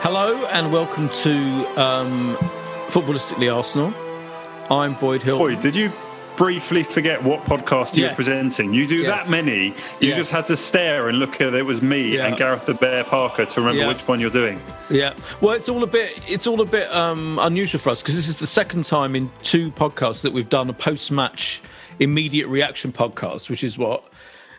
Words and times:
Hello 0.00 0.44
and 0.46 0.72
welcome 0.72 1.08
to 1.08 1.32
um, 1.80 2.36
Footballistically 2.88 3.52
Arsenal. 3.54 3.92
I'm 4.72 4.94
Boyd 4.94 5.22
Hill. 5.22 5.38
Boy, 5.38 5.56
did 5.56 5.74
you 5.74 5.90
briefly 6.36 6.84
forget 6.84 7.22
what 7.22 7.44
podcast 7.44 7.96
you 7.96 8.02
Yes. 8.04 8.12
were 8.12 8.16
presenting? 8.16 8.72
You 8.72 8.86
do 8.86 8.98
Yes. 8.98 9.24
that 9.24 9.30
many. 9.30 9.66
You 10.00 10.10
Yes. 10.10 10.18
just 10.18 10.30
had 10.30 10.46
to 10.48 10.56
stare 10.56 11.08
and 11.08 11.18
look 11.18 11.40
at 11.40 11.52
it 11.54 11.64
was 11.66 11.82
me 11.82 12.14
Yeah. 12.16 12.26
and 12.26 12.36
Gareth 12.36 12.66
the 12.66 12.74
Bear 12.74 13.02
Parker 13.02 13.44
to 13.46 13.60
remember 13.60 13.82
Yeah. 13.82 13.88
which 13.88 14.06
one 14.06 14.20
you're 14.20 14.30
doing. 14.30 14.60
Yeah, 14.88 15.14
well, 15.40 15.54
it's 15.54 15.68
all 15.68 15.82
a 15.82 15.86
bit 15.86 16.18
it's 16.28 16.46
all 16.46 16.60
a 16.60 16.64
bit 16.66 16.90
um, 16.94 17.38
unusual 17.40 17.80
for 17.80 17.90
us 17.90 18.00
because 18.00 18.14
this 18.16 18.28
is 18.28 18.36
the 18.36 18.46
second 18.46 18.84
time 18.84 19.16
in 19.16 19.30
two 19.42 19.70
podcasts 19.72 20.22
that 20.22 20.32
we've 20.32 20.48
done 20.48 20.70
a 20.70 20.72
post-match 20.74 21.60
immediate 21.98 22.46
reaction 22.46 22.92
podcast, 22.92 23.50
which 23.50 23.64
is 23.64 23.76
what. 23.76 24.04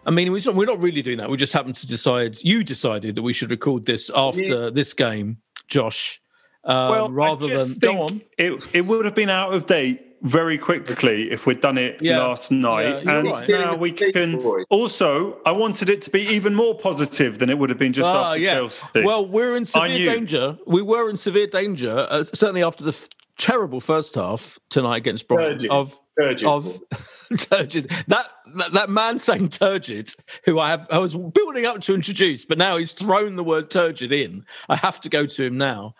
I 0.09 0.11
mean, 0.11 0.31
we're 0.31 0.41
not, 0.43 0.55
we're 0.55 0.65
not 0.65 0.81
really 0.81 1.03
doing 1.03 1.19
that. 1.19 1.29
We 1.29 1.37
just 1.37 1.53
happened 1.53 1.75
to 1.75 1.87
decide. 1.87 2.43
You 2.43 2.63
decided 2.63 3.13
that 3.15 3.21
we 3.21 3.31
should 3.31 3.51
record 3.51 3.85
this 3.85 4.09
after 4.15 4.71
this 4.71 4.91
game, 4.93 5.37
Josh, 5.67 6.19
um, 6.63 6.89
Well, 6.89 7.11
rather 7.11 7.45
I 7.45 7.49
just 7.49 7.79
than 7.79 7.93
go 7.95 8.01
on. 8.01 8.21
It, 8.35 8.63
it 8.73 8.87
would 8.87 9.05
have 9.05 9.13
been 9.13 9.29
out 9.29 9.53
of 9.53 9.67
date 9.67 10.01
very 10.23 10.57
quickly 10.57 11.29
if 11.29 11.45
we'd 11.45 11.61
done 11.61 11.77
it 11.77 12.01
Yeah. 12.01 12.17
last 12.25 12.51
night. 12.51 13.03
Yeah, 13.05 13.19
and 13.19 13.27
right. 13.29 13.47
now 13.49 13.75
we 13.75 13.91
can. 13.91 14.35
Also, 14.71 15.37
I 15.45 15.51
wanted 15.51 15.89
it 15.89 16.01
to 16.01 16.09
be 16.09 16.21
even 16.21 16.55
more 16.55 16.73
positive 16.73 17.37
than 17.37 17.51
it 17.51 17.59
would 17.59 17.69
have 17.69 17.79
been 17.79 17.93
just 17.93 18.09
Ah, 18.09 18.31
after 18.31 18.41
yeah. 18.41 18.53
Chelsea. 18.55 18.87
Well, 19.03 19.27
we're 19.27 19.55
in 19.55 19.63
severe 19.65 20.11
danger. 20.15 20.57
We 20.65 20.81
were 20.81 21.07
in 21.11 21.17
severe 21.17 21.45
danger, 21.47 22.07
uh, 22.09 22.23
certainly 22.23 22.63
after 22.63 22.83
the 22.83 22.91
f- 22.93 23.09
terrible 23.37 23.79
first 23.79 24.15
half 24.15 24.57
tonight 24.71 24.97
against 24.97 25.27
Brighton. 25.27 25.51
Turgid. 25.59 25.69
Of 25.71 25.95
Turgid. 26.17 26.47
of 26.47 26.81
turgid. 27.37 27.91
That, 28.07 28.27
that 28.55 28.73
that 28.73 28.89
man 28.89 29.19
saying 29.19 29.49
turgid, 29.49 30.13
who 30.45 30.59
I 30.59 30.69
have 30.69 30.87
I 30.91 30.97
was 30.97 31.15
building 31.15 31.65
up 31.65 31.81
to 31.81 31.93
introduce, 31.93 32.45
but 32.45 32.57
now 32.57 32.77
he's 32.77 32.93
thrown 32.93 33.35
the 33.35 33.43
word 33.43 33.69
turgid 33.69 34.11
in. 34.11 34.45
I 34.67 34.75
have 34.75 34.99
to 35.01 35.09
go 35.09 35.25
to 35.25 35.43
him 35.43 35.57
now. 35.57 35.95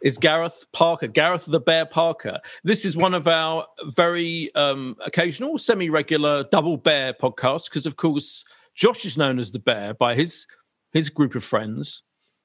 Is 0.00 0.16
Gareth 0.16 0.64
Parker, 0.72 1.08
Gareth 1.08 1.44
the 1.44 1.60
Bear 1.60 1.84
Parker. 1.84 2.38
This 2.64 2.86
is 2.86 2.96
one 2.96 3.12
of 3.12 3.28
our 3.28 3.66
very 3.84 4.54
um, 4.54 4.96
occasional, 5.04 5.58
semi 5.58 5.90
regular 5.90 6.44
double 6.44 6.78
bear 6.78 7.12
podcasts 7.12 7.68
because, 7.68 7.84
of 7.84 7.96
course, 7.96 8.42
Josh 8.74 9.04
is 9.04 9.18
known 9.18 9.38
as 9.38 9.50
the 9.50 9.58
Bear 9.58 9.92
by 9.92 10.14
his 10.14 10.46
his 10.92 11.10
group 11.10 11.34
of 11.34 11.44
friends. 11.44 12.02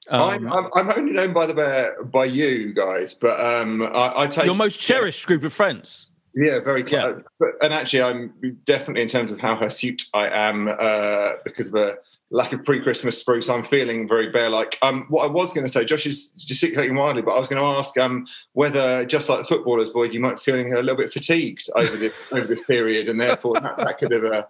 Um, 0.08 0.20
I'm, 0.20 0.52
I'm, 0.52 0.70
I'm 0.74 0.98
only 0.98 1.12
known 1.12 1.32
by 1.32 1.46
the 1.46 1.54
bear 1.54 2.02
by 2.04 2.26
you 2.26 2.74
guys, 2.74 3.14
but 3.14 3.40
um, 3.40 3.82
I, 3.82 4.12
I 4.22 4.26
take 4.26 4.44
your 4.44 4.54
most 4.54 4.78
cherished 4.78 5.26
group 5.26 5.42
of 5.42 5.52
friends. 5.52 6.12
Yeah, 6.36 6.60
very 6.60 6.84
Yeah. 6.86 7.14
and 7.62 7.72
actually, 7.72 8.02
I'm 8.02 8.34
definitely 8.66 9.02
in 9.02 9.08
terms 9.08 9.32
of 9.32 9.40
how 9.40 9.56
hirsute 9.56 10.02
I 10.12 10.28
am 10.28 10.68
uh, 10.68 11.32
because 11.44 11.68
of 11.68 11.74
a 11.76 11.94
lack 12.30 12.52
of 12.52 12.62
pre-Christmas 12.62 13.18
spruce. 13.18 13.48
I'm 13.48 13.64
feeling 13.64 14.06
very 14.06 14.30
bear-like. 14.30 14.76
Um, 14.82 15.06
what 15.08 15.24
I 15.24 15.28
was 15.28 15.54
going 15.54 15.66
to 15.66 15.72
say, 15.72 15.84
Josh 15.86 16.04
is 16.06 16.28
gesticulating 16.36 16.94
wildly, 16.94 17.22
but 17.22 17.32
I 17.32 17.38
was 17.38 17.48
going 17.48 17.62
to 17.62 17.78
ask 17.78 17.96
um, 17.98 18.26
whether, 18.52 19.06
just 19.06 19.30
like 19.30 19.38
the 19.38 19.44
footballers, 19.46 19.88
Boyd, 19.90 20.12
you 20.12 20.20
might 20.20 20.34
be 20.34 20.40
feeling 20.40 20.74
a 20.74 20.80
little 20.80 20.96
bit 20.96 21.10
fatigued 21.10 21.70
over 21.74 21.96
this 21.96 22.12
over 22.32 22.46
this 22.46 22.62
period, 22.64 23.08
and 23.08 23.18
therefore 23.18 23.54
that, 23.54 23.78
that 23.78 23.98
could 23.98 24.10
have 24.12 24.24
uh, 24.24 24.42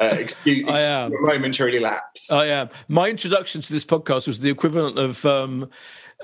uh, 0.00 0.14
excused 0.14 0.68
I 0.68 0.80
am. 0.80 1.12
a 1.12 1.20
momentary 1.22 1.80
lapse. 1.80 2.30
I 2.30 2.46
am. 2.46 2.68
My 2.86 3.08
introduction 3.08 3.62
to 3.62 3.72
this 3.72 3.84
podcast 3.84 4.28
was 4.28 4.38
the 4.38 4.50
equivalent 4.50 4.98
of 4.98 5.24
um, 5.26 5.70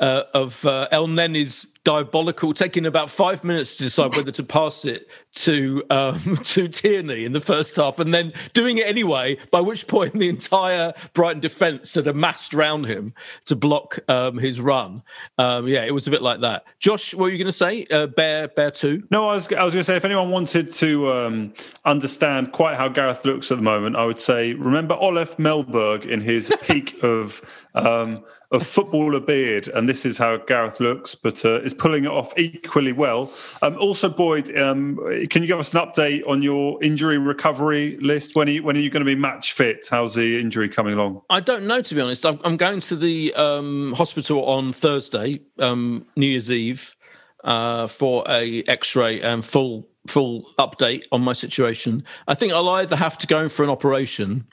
uh, 0.00 0.24
of 0.34 0.64
uh, 0.64 0.88
Elneny's 0.92 1.66
diabolical, 1.84 2.52
taking 2.52 2.86
about 2.86 3.10
five 3.10 3.44
minutes 3.44 3.76
to 3.76 3.84
decide 3.84 4.16
whether 4.16 4.30
to 4.32 4.42
pass 4.42 4.84
it 4.84 5.08
to 5.34 5.82
um, 5.90 6.36
to 6.42 6.68
Tierney 6.68 7.24
in 7.24 7.32
the 7.32 7.40
first 7.40 7.76
half, 7.76 7.98
and 7.98 8.12
then 8.12 8.32
doing 8.52 8.78
it 8.78 8.86
anyway. 8.86 9.38
By 9.50 9.60
which 9.60 9.86
point, 9.86 10.14
the 10.14 10.28
entire 10.28 10.92
Brighton 11.14 11.40
defence 11.40 11.94
had 11.94 12.06
amassed 12.06 12.54
round 12.54 12.86
him 12.86 13.14
to 13.46 13.56
block 13.56 13.98
um, 14.08 14.38
his 14.38 14.60
run. 14.60 15.02
Um, 15.38 15.66
yeah, 15.66 15.84
it 15.84 15.94
was 15.94 16.06
a 16.06 16.10
bit 16.10 16.22
like 16.22 16.40
that. 16.40 16.64
Josh, 16.78 17.14
what 17.14 17.24
were 17.24 17.30
you 17.30 17.38
going 17.38 17.46
to 17.46 17.52
say? 17.52 17.86
Uh, 17.90 18.06
Bear, 18.06 18.48
Bear 18.48 18.70
Two. 18.70 19.02
No, 19.10 19.28
I 19.28 19.34
was, 19.34 19.52
I 19.52 19.64
was 19.64 19.74
going 19.74 19.80
to 19.80 19.84
say, 19.84 19.96
if 19.96 20.04
anyone 20.04 20.30
wanted 20.30 20.72
to 20.74 21.12
um, 21.12 21.54
understand 21.84 22.52
quite 22.52 22.76
how 22.76 22.88
Gareth 22.88 23.24
looks 23.24 23.50
at 23.50 23.58
the 23.58 23.64
moment, 23.64 23.96
I 23.96 24.04
would 24.04 24.20
say, 24.20 24.52
remember 24.54 24.94
Olof 24.94 25.36
Mellberg 25.36 26.04
in 26.04 26.20
his 26.20 26.52
peak 26.62 27.02
of 27.02 27.42
um, 27.74 28.24
of 28.50 28.66
footballer 28.66 29.20
beard, 29.20 29.68
and 29.68 29.88
this 29.88 30.06
is 30.06 30.16
how 30.18 30.38
Gareth 30.38 30.80
looks, 30.80 31.14
but 31.14 31.44
uh, 31.44 31.60
is 31.68 31.74
pulling 31.74 32.04
it 32.04 32.10
off 32.10 32.32
equally 32.36 32.92
well. 32.92 33.30
Um, 33.62 33.76
also, 33.78 34.08
Boyd, 34.08 34.56
um, 34.56 34.96
can 35.28 35.42
you 35.42 35.48
give 35.48 35.60
us 35.60 35.72
an 35.74 35.80
update 35.80 36.26
on 36.26 36.42
your 36.42 36.82
injury 36.82 37.18
recovery 37.18 37.98
list? 38.00 38.34
When 38.34 38.48
are 38.48 38.52
you, 38.52 38.62
when 38.62 38.76
are 38.76 38.80
you 38.80 38.90
going 38.90 39.04
to 39.04 39.06
be 39.06 39.14
match 39.14 39.52
fit? 39.52 39.86
How's 39.90 40.14
the 40.14 40.40
injury 40.40 40.68
coming 40.68 40.94
along? 40.94 41.22
I 41.30 41.40
don't 41.40 41.66
know, 41.66 41.80
to 41.80 41.94
be 41.94 42.00
honest. 42.00 42.24
I'm, 42.26 42.56
going 42.56 42.80
to 42.80 42.96
the 42.96 43.32
um, 43.34 43.92
hospital 43.96 44.44
on 44.46 44.72
Thursday, 44.72 45.40
um, 45.58 46.06
New 46.16 46.26
Year's 46.26 46.50
Eve, 46.50 46.96
uh, 47.44 47.86
for 47.86 48.24
a 48.28 48.64
X-ray 48.64 49.20
and 49.20 49.44
full 49.44 49.88
full 50.08 50.46
update 50.58 51.04
on 51.12 51.20
my 51.20 51.34
situation. 51.34 52.02
I 52.26 52.34
think 52.34 52.52
I'll 52.52 52.68
either 52.70 52.96
have 52.96 53.18
to 53.18 53.26
go 53.26 53.42
in 53.42 53.50
for 53.50 53.62
an 53.62 53.68
operation 53.68 54.46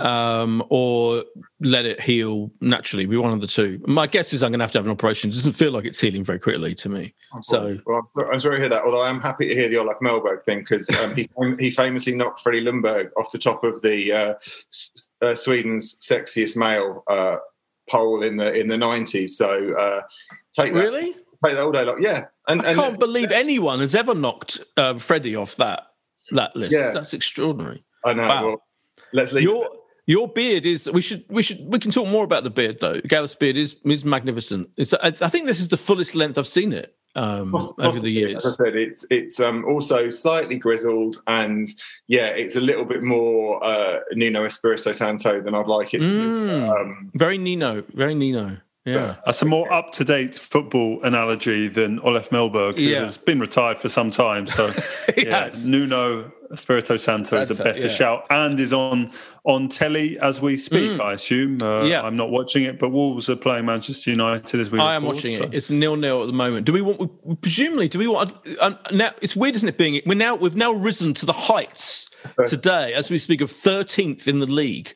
um, 0.00 0.64
or 0.68 1.24
let 1.60 1.84
it 1.84 2.00
heal 2.00 2.50
naturally. 2.60 3.06
Be 3.06 3.16
one 3.16 3.32
of 3.32 3.40
the 3.40 3.46
two. 3.46 3.80
My 3.86 4.06
guess 4.06 4.32
is 4.32 4.42
I'm 4.42 4.50
going 4.50 4.58
to 4.58 4.64
have 4.64 4.72
to 4.72 4.78
have 4.78 4.86
an 4.86 4.92
operation. 4.92 5.30
It 5.30 5.34
doesn't 5.34 5.52
feel 5.52 5.72
like 5.72 5.84
it's 5.84 6.00
healing 6.00 6.24
very 6.24 6.38
quickly 6.38 6.74
to 6.76 6.88
me. 6.88 7.14
So 7.42 7.78
well, 7.86 8.10
I'm 8.32 8.40
sorry 8.40 8.56
to 8.56 8.62
hear 8.62 8.68
that. 8.68 8.84
Although 8.84 9.02
I'm 9.02 9.20
happy 9.20 9.48
to 9.48 9.54
hear 9.54 9.68
the 9.68 9.76
Olof 9.76 9.98
Mellberg 10.00 10.42
thing 10.44 10.60
because 10.60 10.88
um, 11.00 11.14
he 11.14 11.28
he 11.58 11.70
famously 11.70 12.14
knocked 12.14 12.40
Freddie 12.40 12.64
Ljungberg 12.64 13.10
off 13.16 13.32
the 13.32 13.38
top 13.38 13.64
of 13.64 13.82
the 13.82 14.12
uh, 14.12 14.34
uh, 15.22 15.34
Sweden's 15.34 15.96
sexiest 15.98 16.56
male 16.56 17.04
uh, 17.08 17.36
poll 17.88 18.22
in 18.22 18.36
the 18.36 18.54
in 18.54 18.68
the 18.68 18.76
90s. 18.76 19.30
So 19.30 19.72
uh, 19.74 20.02
take 20.56 20.74
that. 20.74 20.80
Really? 20.80 21.12
Take 21.44 21.54
that 21.54 21.60
all 21.60 21.72
day 21.72 21.84
long. 21.84 22.00
Yeah. 22.00 22.26
And, 22.48 22.62
I 22.62 22.70
and 22.70 22.78
can't 22.78 22.98
believe 22.98 23.30
anyone 23.30 23.80
has 23.80 23.94
ever 23.94 24.14
knocked 24.14 24.60
uh, 24.76 24.98
Freddie 24.98 25.36
off 25.36 25.56
that 25.56 25.82
that 26.30 26.54
list. 26.56 26.74
Yeah. 26.74 26.90
That's 26.92 27.12
extraordinary. 27.14 27.84
I 28.04 28.14
know. 28.14 28.28
Wow. 28.28 28.46
Well, 28.46 28.62
let's 29.14 29.32
leave. 29.32 29.44
Your, 29.44 29.68
your 30.06 30.28
beard 30.28 30.66
is. 30.66 30.90
We 30.90 31.00
should. 31.00 31.24
We 31.28 31.42
should. 31.42 31.64
We 31.66 31.78
can 31.78 31.90
talk 31.90 32.06
more 32.08 32.24
about 32.24 32.44
the 32.44 32.50
beard 32.50 32.78
though. 32.80 33.00
Gareth's 33.00 33.34
beard 33.34 33.56
is 33.56 33.76
is 33.84 34.04
magnificent. 34.04 34.68
It's, 34.76 34.92
I, 34.92 35.08
I 35.08 35.28
think 35.30 35.46
this 35.46 35.60
is 35.60 35.68
the 35.68 35.78
fullest 35.78 36.14
length 36.14 36.36
I've 36.36 36.46
seen 36.46 36.72
it 36.72 36.94
um, 37.16 37.52
Possibly, 37.52 37.86
over 37.86 38.00
the 38.00 38.10
years. 38.10 38.44
As 38.44 38.54
I 38.60 38.64
said, 38.64 38.76
it's 38.76 39.06
it's 39.10 39.40
um, 39.40 39.64
also 39.64 40.10
slightly 40.10 40.58
grizzled, 40.58 41.22
and 41.26 41.68
yeah, 42.08 42.28
it's 42.28 42.56
a 42.56 42.60
little 42.60 42.84
bit 42.84 43.02
more 43.02 43.62
uh, 43.64 44.00
Nuno 44.12 44.44
Espirito 44.44 44.92
Santo 44.92 45.40
than 45.40 45.54
I'd 45.54 45.66
like 45.66 45.94
it 45.94 46.02
to 46.02 46.04
mm, 46.04 46.46
be. 46.46 46.68
Um, 46.68 47.10
very 47.14 47.38
Nino, 47.38 47.84
very 47.94 48.14
Nino. 48.14 48.58
Yeah, 48.84 49.16
that's 49.24 49.40
a 49.40 49.46
more 49.46 49.72
up 49.72 49.92
to 49.92 50.04
date 50.04 50.34
football 50.34 51.02
analogy 51.02 51.68
than 51.68 52.00
Olof 52.00 52.28
Mellberg, 52.28 52.76
who 52.76 52.82
yeah. 52.82 53.04
has 53.04 53.16
been 53.16 53.40
retired 53.40 53.78
for 53.78 53.88
some 53.88 54.10
time. 54.10 54.46
So, 54.46 54.74
yeah, 55.16 55.50
Nuno 55.66 56.30
Espirito 56.50 56.98
Santo, 56.98 57.40
is 57.40 57.50
a 57.50 57.54
better 57.54 57.88
yeah. 57.88 57.94
shout 57.94 58.26
and 58.28 58.60
is 58.60 58.74
on 58.74 59.10
on 59.44 59.70
telly 59.70 60.18
as 60.18 60.42
we 60.42 60.58
speak. 60.58 60.92
Mm. 60.92 61.00
I 61.00 61.14
assume. 61.14 61.62
Uh, 61.62 61.84
yeah, 61.84 62.02
I'm 62.02 62.16
not 62.16 62.30
watching 62.30 62.64
it, 62.64 62.78
but 62.78 62.90
Wolves 62.90 63.30
are 63.30 63.36
playing 63.36 63.64
Manchester 63.64 64.10
United 64.10 64.60
as 64.60 64.70
we. 64.70 64.78
I 64.78 64.94
am 64.94 65.04
watching 65.04 65.38
so. 65.38 65.44
it. 65.44 65.54
It's 65.54 65.70
nil 65.70 65.96
nil 65.96 66.22
at 66.22 66.26
the 66.26 66.34
moment. 66.34 66.66
Do 66.66 66.74
we 66.74 66.82
want? 66.82 67.00
We, 67.24 67.36
presumably, 67.36 67.88
do 67.88 67.98
we 67.98 68.06
want? 68.06 68.34
Uh, 68.60 68.74
now 68.92 69.12
it's 69.22 69.34
weird, 69.34 69.56
isn't 69.56 69.68
it? 69.68 69.78
Being 69.78 70.02
we're 70.04 70.14
now 70.14 70.34
we've 70.34 70.56
now 70.56 70.72
risen 70.72 71.14
to 71.14 71.26
the 71.26 71.32
heights 71.32 72.10
today 72.46 72.94
as 72.94 73.10
we 73.10 73.18
speak 73.18 73.40
of 73.40 73.50
13th 73.50 74.26
in 74.26 74.40
the 74.40 74.46
league 74.46 74.94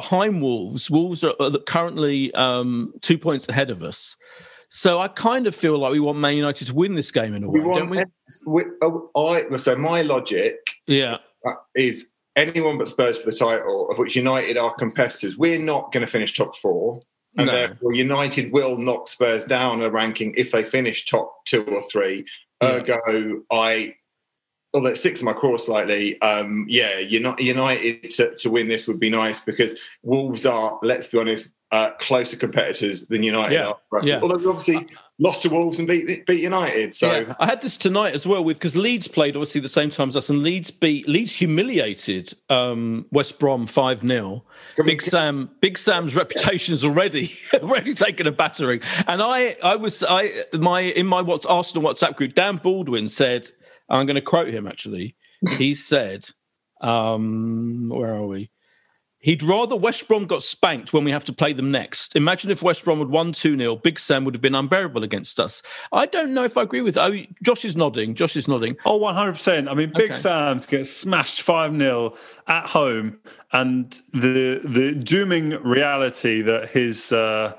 behind 0.00 0.42
Wolves. 0.42 0.90
Wolves 0.90 1.24
are 1.24 1.34
currently 1.66 2.32
um, 2.34 2.92
two 3.00 3.16
points 3.16 3.48
ahead 3.48 3.70
of 3.70 3.82
us. 3.82 4.14
So 4.68 5.00
I 5.00 5.08
kind 5.08 5.46
of 5.46 5.56
feel 5.56 5.78
like 5.78 5.90
we 5.90 6.00
want 6.00 6.18
Man 6.18 6.36
United 6.36 6.66
to 6.66 6.74
win 6.74 6.94
this 6.94 7.10
game 7.10 7.34
in 7.34 7.44
a 7.44 7.48
way, 7.48 7.60
we 7.60 7.74
don't 7.74 7.88
we? 7.88 8.04
we 8.46 8.64
oh, 8.82 9.10
I, 9.16 9.56
so 9.56 9.74
my 9.74 10.02
logic, 10.02 10.56
yeah, 10.86 11.16
uh, 11.46 11.52
is 11.74 12.10
anyone 12.34 12.76
but 12.76 12.88
Spurs 12.88 13.16
for 13.16 13.30
the 13.30 13.36
title, 13.36 13.88
of 13.90 13.96
which 13.96 14.14
United 14.16 14.58
are 14.58 14.74
competitors. 14.74 15.38
We're 15.38 15.58
not 15.58 15.92
going 15.92 16.04
to 16.04 16.12
finish 16.12 16.36
top 16.36 16.54
four, 16.56 17.00
and 17.38 17.46
no. 17.46 17.52
therefore 17.52 17.94
United 17.94 18.52
will 18.52 18.76
knock 18.76 19.08
Spurs 19.08 19.46
down 19.46 19.80
a 19.80 19.88
ranking 19.88 20.34
if 20.36 20.52
they 20.52 20.64
finish 20.64 21.06
top 21.06 21.32
two 21.46 21.64
or 21.64 21.82
three. 21.90 22.26
Yeah. 22.60 22.82
Ergo, 22.82 23.42
I 23.50 23.94
although 24.76 24.90
it 24.90 24.98
sticks 24.98 25.20
in 25.20 25.24
my 25.24 25.32
core 25.32 25.58
slightly, 25.58 26.20
um, 26.20 26.66
yeah, 26.68 26.98
United 26.98 28.10
to, 28.10 28.36
to 28.36 28.50
win 28.50 28.68
this 28.68 28.86
would 28.86 29.00
be 29.00 29.08
nice 29.08 29.40
because 29.40 29.74
Wolves 30.02 30.44
are, 30.44 30.78
let's 30.82 31.08
be 31.08 31.18
honest, 31.18 31.54
uh, 31.72 31.92
closer 31.98 32.36
competitors 32.36 33.06
than 33.06 33.22
United 33.22 33.54
yeah. 33.54 33.72
are. 33.90 34.02
Yeah. 34.02 34.20
Although 34.20 34.36
we 34.36 34.46
obviously 34.46 34.86
lost 35.18 35.42
to 35.42 35.48
Wolves 35.48 35.78
and 35.78 35.88
beat 35.88 36.26
beat 36.26 36.42
United. 36.42 36.94
So 36.94 37.10
yeah. 37.10 37.34
I 37.40 37.46
had 37.46 37.62
this 37.62 37.78
tonight 37.78 38.14
as 38.14 38.26
well 38.26 38.44
with 38.44 38.58
because 38.58 38.76
Leeds 38.76 39.08
played 39.08 39.34
obviously 39.34 39.62
the 39.62 39.68
same 39.68 39.88
time 39.88 40.08
as 40.08 40.16
us, 40.16 40.28
and 40.28 40.42
Leeds 40.42 40.70
beat 40.70 41.08
Leeds 41.08 41.34
humiliated 41.34 42.34
um, 42.50 43.06
West 43.10 43.38
Brom 43.38 43.66
five 43.66 44.00
0 44.00 44.44
Big 44.84 45.00
Sam, 45.00 45.50
Big 45.60 45.78
Sam's 45.78 46.14
reputation 46.14 46.74
is 46.74 46.84
already 46.84 47.34
already 47.54 47.94
taken 47.94 48.26
a 48.26 48.32
battering, 48.32 48.80
and 49.08 49.22
I 49.22 49.56
I 49.62 49.76
was 49.76 50.04
I 50.06 50.44
my 50.52 50.80
in 50.80 51.06
my 51.06 51.22
what's 51.22 51.46
Arsenal 51.46 51.82
WhatsApp 51.82 52.14
group, 52.14 52.34
Dan 52.34 52.58
Baldwin 52.58 53.08
said 53.08 53.50
I'm 53.88 54.06
going 54.06 54.16
to 54.16 54.20
quote 54.20 54.48
him 54.48 54.66
actually. 54.66 55.16
He 55.56 55.74
said, 55.74 56.28
um, 56.80 57.88
where 57.88 58.14
are 58.14 58.26
we? 58.26 58.50
He'd 59.18 59.42
rather 59.42 59.74
West 59.74 60.06
Brom 60.06 60.26
got 60.26 60.42
spanked 60.42 60.92
when 60.92 61.02
we 61.02 61.10
have 61.10 61.24
to 61.24 61.32
play 61.32 61.52
them 61.52 61.70
next. 61.72 62.14
Imagine 62.14 62.50
if 62.50 62.62
West 62.62 62.84
Brom 62.84 62.98
had 62.98 63.08
won 63.08 63.32
2 63.32 63.56
0, 63.58 63.76
Big 63.76 63.98
Sam 63.98 64.24
would 64.24 64.34
have 64.34 64.40
been 64.40 64.54
unbearable 64.54 65.02
against 65.02 65.40
us. 65.40 65.62
I 65.90 66.06
don't 66.06 66.32
know 66.32 66.44
if 66.44 66.56
I 66.56 66.62
agree 66.62 66.82
with 66.82 66.94
that. 66.94 67.10
Oh, 67.10 67.18
Josh 67.42 67.64
is 67.64 67.76
nodding. 67.76 68.14
Josh 68.14 68.36
is 68.36 68.46
nodding. 68.46 68.76
Oh, 68.84 69.00
100%. 69.00 69.68
I 69.68 69.74
mean, 69.74 69.90
Big 69.96 70.12
okay. 70.12 70.14
Sam 70.20 70.60
to 70.60 70.68
get 70.68 70.86
smashed 70.86 71.42
5 71.42 71.76
0 71.76 72.14
at 72.46 72.66
home 72.66 73.18
and 73.52 74.00
the 74.12 74.60
the 74.62 74.94
dooming 74.94 75.50
reality 75.62 76.42
that 76.42 76.68
his. 76.68 77.10
Uh, 77.10 77.54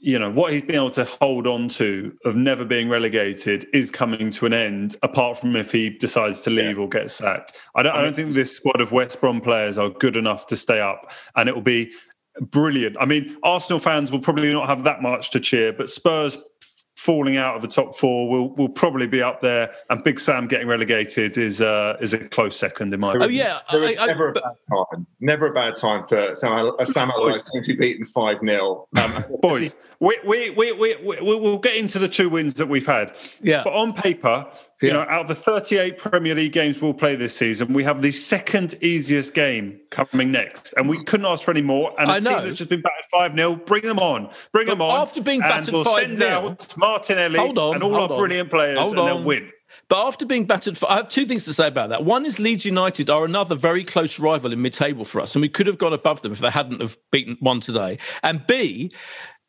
you 0.00 0.18
know 0.18 0.30
what 0.30 0.52
he's 0.52 0.62
been 0.62 0.76
able 0.76 0.90
to 0.90 1.04
hold 1.04 1.46
on 1.46 1.68
to 1.68 2.16
of 2.24 2.34
never 2.34 2.64
being 2.64 2.88
relegated 2.88 3.66
is 3.74 3.90
coming 3.90 4.30
to 4.30 4.46
an 4.46 4.54
end 4.54 4.96
apart 5.02 5.38
from 5.38 5.54
if 5.54 5.70
he 5.70 5.90
decides 5.90 6.40
to 6.40 6.50
leave 6.50 6.76
yeah. 6.76 6.82
or 6.82 6.88
get 6.88 7.10
sacked 7.10 7.58
I 7.74 7.82
don't, 7.82 7.94
I 7.94 8.02
don't 8.02 8.16
think 8.16 8.34
this 8.34 8.56
squad 8.56 8.80
of 8.80 8.92
west 8.92 9.20
brom 9.20 9.40
players 9.40 9.76
are 9.76 9.90
good 9.90 10.16
enough 10.16 10.46
to 10.48 10.56
stay 10.56 10.80
up 10.80 11.12
and 11.36 11.48
it 11.48 11.54
will 11.54 11.62
be 11.62 11.92
brilliant 12.40 12.96
i 12.98 13.04
mean 13.04 13.36
arsenal 13.42 13.78
fans 13.78 14.10
will 14.10 14.20
probably 14.20 14.52
not 14.52 14.68
have 14.68 14.84
that 14.84 15.02
much 15.02 15.30
to 15.32 15.40
cheer 15.40 15.72
but 15.72 15.90
spurs 15.90 16.38
falling 17.00 17.38
out 17.38 17.56
of 17.56 17.62
the 17.62 17.68
top 17.68 17.96
four 17.96 18.28
will 18.28 18.54
will 18.56 18.68
probably 18.68 19.06
be 19.06 19.22
up 19.22 19.40
there, 19.40 19.72
and 19.88 20.04
Big 20.04 20.20
Sam 20.20 20.46
getting 20.46 20.68
relegated 20.68 21.38
is 21.38 21.62
uh, 21.62 21.96
is 22.00 22.12
a 22.12 22.18
close 22.28 22.56
second 22.56 22.92
in 22.92 23.00
my. 23.00 23.14
opinion. 23.14 23.30
Oh 23.30 23.32
yeah, 23.32 23.60
there 23.72 23.84
is 23.84 23.98
I, 23.98 24.04
I, 24.04 24.06
never 24.06 24.28
a 24.28 24.32
bad 24.32 24.42
time. 24.68 25.06
Never 25.20 25.46
a 25.46 25.54
bad 25.54 25.76
time 25.76 26.06
for 26.06 26.34
Sam, 26.34 26.72
uh, 26.78 26.84
Sam 26.84 27.10
Allardyce 27.10 27.44
to 27.44 27.60
be 27.62 27.74
beaten 27.74 28.04
five 28.06 28.38
0 28.40 28.86
um, 28.96 29.24
Boys, 29.40 29.74
we, 30.00 30.16
we, 30.24 30.50
we, 30.50 30.72
we, 30.72 30.96
we, 30.96 31.20
we'll 31.20 31.58
get 31.58 31.76
into 31.76 31.98
the 31.98 32.08
two 32.08 32.30
wins 32.30 32.54
that 32.54 32.66
we've 32.66 32.86
had. 32.86 33.14
Yeah, 33.42 33.62
but 33.62 33.74
on 33.74 33.92
paper, 33.92 34.46
you 34.80 34.88
yeah. 34.88 34.94
know, 34.94 35.00
out 35.02 35.22
of 35.22 35.28
the 35.28 35.34
38 35.34 35.98
Premier 35.98 36.34
League 36.34 36.52
games 36.52 36.80
we'll 36.80 36.94
play 36.94 37.16
this 37.16 37.36
season, 37.36 37.74
we 37.74 37.84
have 37.84 38.00
the 38.00 38.10
second 38.10 38.76
easiest 38.80 39.34
game 39.34 39.78
coming 39.90 40.32
next. 40.32 40.72
And 40.78 40.88
we 40.88 41.04
couldn't 41.04 41.26
ask 41.26 41.44
for 41.44 41.50
any 41.50 41.60
more. 41.60 41.94
And 42.00 42.08
a 42.10 42.14
I 42.14 42.20
team 42.20 42.32
know. 42.32 42.44
that's 42.46 42.56
just 42.56 42.70
been 42.70 42.80
battered 42.80 43.04
5 43.10 43.34
0, 43.34 43.56
bring 43.56 43.82
them 43.82 43.98
on. 43.98 44.30
Bring 44.52 44.66
but 44.66 44.72
them 44.72 44.82
on. 44.82 45.02
After 45.02 45.20
being 45.20 45.40
battered 45.40 45.74
we'll 45.74 45.84
5 45.84 46.18
0, 46.18 46.56
Martinelli 46.78 47.38
on, 47.38 47.74
and 47.74 47.84
all 47.84 47.94
our 47.94 48.10
on. 48.10 48.18
brilliant 48.18 48.50
players, 48.50 48.78
hold 48.78 48.92
and 48.92 49.00
on. 49.00 49.06
they'll 49.06 49.22
win. 49.22 49.52
But 49.88 50.06
after 50.06 50.26
being 50.26 50.46
battered, 50.46 50.78
for, 50.78 50.90
I 50.90 50.96
have 50.96 51.08
two 51.08 51.26
things 51.26 51.44
to 51.44 51.54
say 51.54 51.66
about 51.68 51.90
that. 51.90 52.04
One 52.04 52.26
is 52.26 52.38
Leeds 52.38 52.64
United 52.64 53.10
are 53.10 53.24
another 53.24 53.54
very 53.54 53.84
close 53.84 54.18
rival 54.18 54.52
in 54.52 54.62
mid-table 54.62 55.04
for 55.04 55.20
us, 55.20 55.34
and 55.34 55.42
we 55.42 55.48
could 55.48 55.66
have 55.66 55.78
gone 55.78 55.92
above 55.92 56.22
them 56.22 56.32
if 56.32 56.38
they 56.38 56.50
hadn't 56.50 56.80
have 56.80 56.96
beaten 57.10 57.36
one 57.40 57.60
today. 57.60 57.98
And 58.22 58.46
B, 58.46 58.92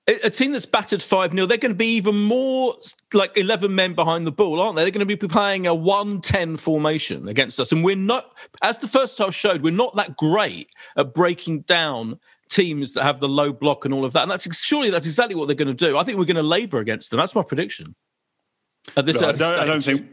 a 0.07 0.29
team 0.29 0.51
that's 0.51 0.65
battered 0.65 1.03
5 1.03 1.31
0, 1.31 1.45
they're 1.45 1.57
going 1.57 1.71
to 1.71 1.77
be 1.77 1.95
even 1.95 2.15
more 2.15 2.75
like 3.13 3.37
11 3.37 3.73
men 3.73 3.93
behind 3.93 4.25
the 4.25 4.31
ball, 4.31 4.59
aren't 4.59 4.75
they? 4.75 4.83
They're 4.83 4.91
going 4.91 5.07
to 5.07 5.17
be 5.17 5.27
playing 5.27 5.67
a 5.67 5.75
1 5.75 6.21
10 6.21 6.57
formation 6.57 7.27
against 7.27 7.59
us. 7.59 7.71
And 7.71 7.83
we're 7.83 7.95
not, 7.95 8.31
as 8.63 8.79
the 8.79 8.87
first 8.87 9.17
half 9.19 9.35
showed, 9.35 9.61
we're 9.61 9.71
not 9.71 9.95
that 9.95 10.17
great 10.17 10.71
at 10.97 11.13
breaking 11.13 11.61
down 11.61 12.19
teams 12.49 12.93
that 12.93 13.03
have 13.03 13.19
the 13.19 13.29
low 13.29 13.53
block 13.53 13.85
and 13.85 13.93
all 13.93 14.03
of 14.03 14.13
that. 14.13 14.23
And 14.23 14.31
that's 14.31 14.63
surely 14.63 14.89
that's 14.89 15.05
exactly 15.05 15.35
what 15.35 15.47
they're 15.47 15.55
going 15.55 15.67
to 15.67 15.73
do. 15.73 15.97
I 15.97 16.03
think 16.03 16.17
we're 16.17 16.25
going 16.25 16.35
to 16.35 16.43
labour 16.43 16.79
against 16.79 17.11
them. 17.11 17.19
That's 17.19 17.35
my 17.35 17.43
prediction. 17.43 17.95
At 18.97 19.05
this 19.05 19.21
no, 19.21 19.29
I, 19.29 19.31
don't, 19.33 19.59
I 19.59 19.65
don't 19.65 19.83
think. 19.83 20.07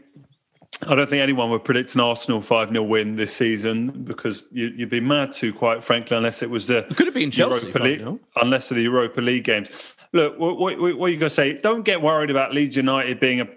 I 0.89 0.95
don't 0.95 1.09
think 1.09 1.21
anyone 1.21 1.51
would 1.51 1.63
predict 1.63 1.93
an 1.93 2.01
Arsenal 2.01 2.41
5 2.41 2.69
0 2.69 2.83
win 2.83 3.15
this 3.15 3.35
season 3.35 3.91
because 4.03 4.43
you, 4.51 4.73
would 4.79 4.89
be 4.89 4.99
mad 4.99 5.31
to, 5.33 5.53
quite 5.53 5.83
frankly, 5.83 6.17
unless 6.17 6.41
it 6.41 6.49
was 6.49 6.67
the 6.67 6.79
it 6.79 6.97
could 6.97 7.05
have 7.05 7.13
been 7.13 7.29
Chelsea, 7.29 7.67
Europa 7.67 7.83
League, 7.83 8.19
unless 8.37 8.69
the 8.69 8.81
Europa 8.81 9.21
League 9.21 9.43
games. 9.43 9.93
Look, 10.11 10.39
what, 10.39 10.57
what, 10.57 10.79
what 10.79 11.05
are 11.05 11.09
you 11.09 11.17
going 11.17 11.19
to 11.19 11.29
say? 11.29 11.53
Don't 11.53 11.83
get 11.83 12.01
worried 12.01 12.31
about 12.31 12.53
Leeds 12.53 12.75
United 12.75 13.19
being 13.19 13.39
a 13.39 13.47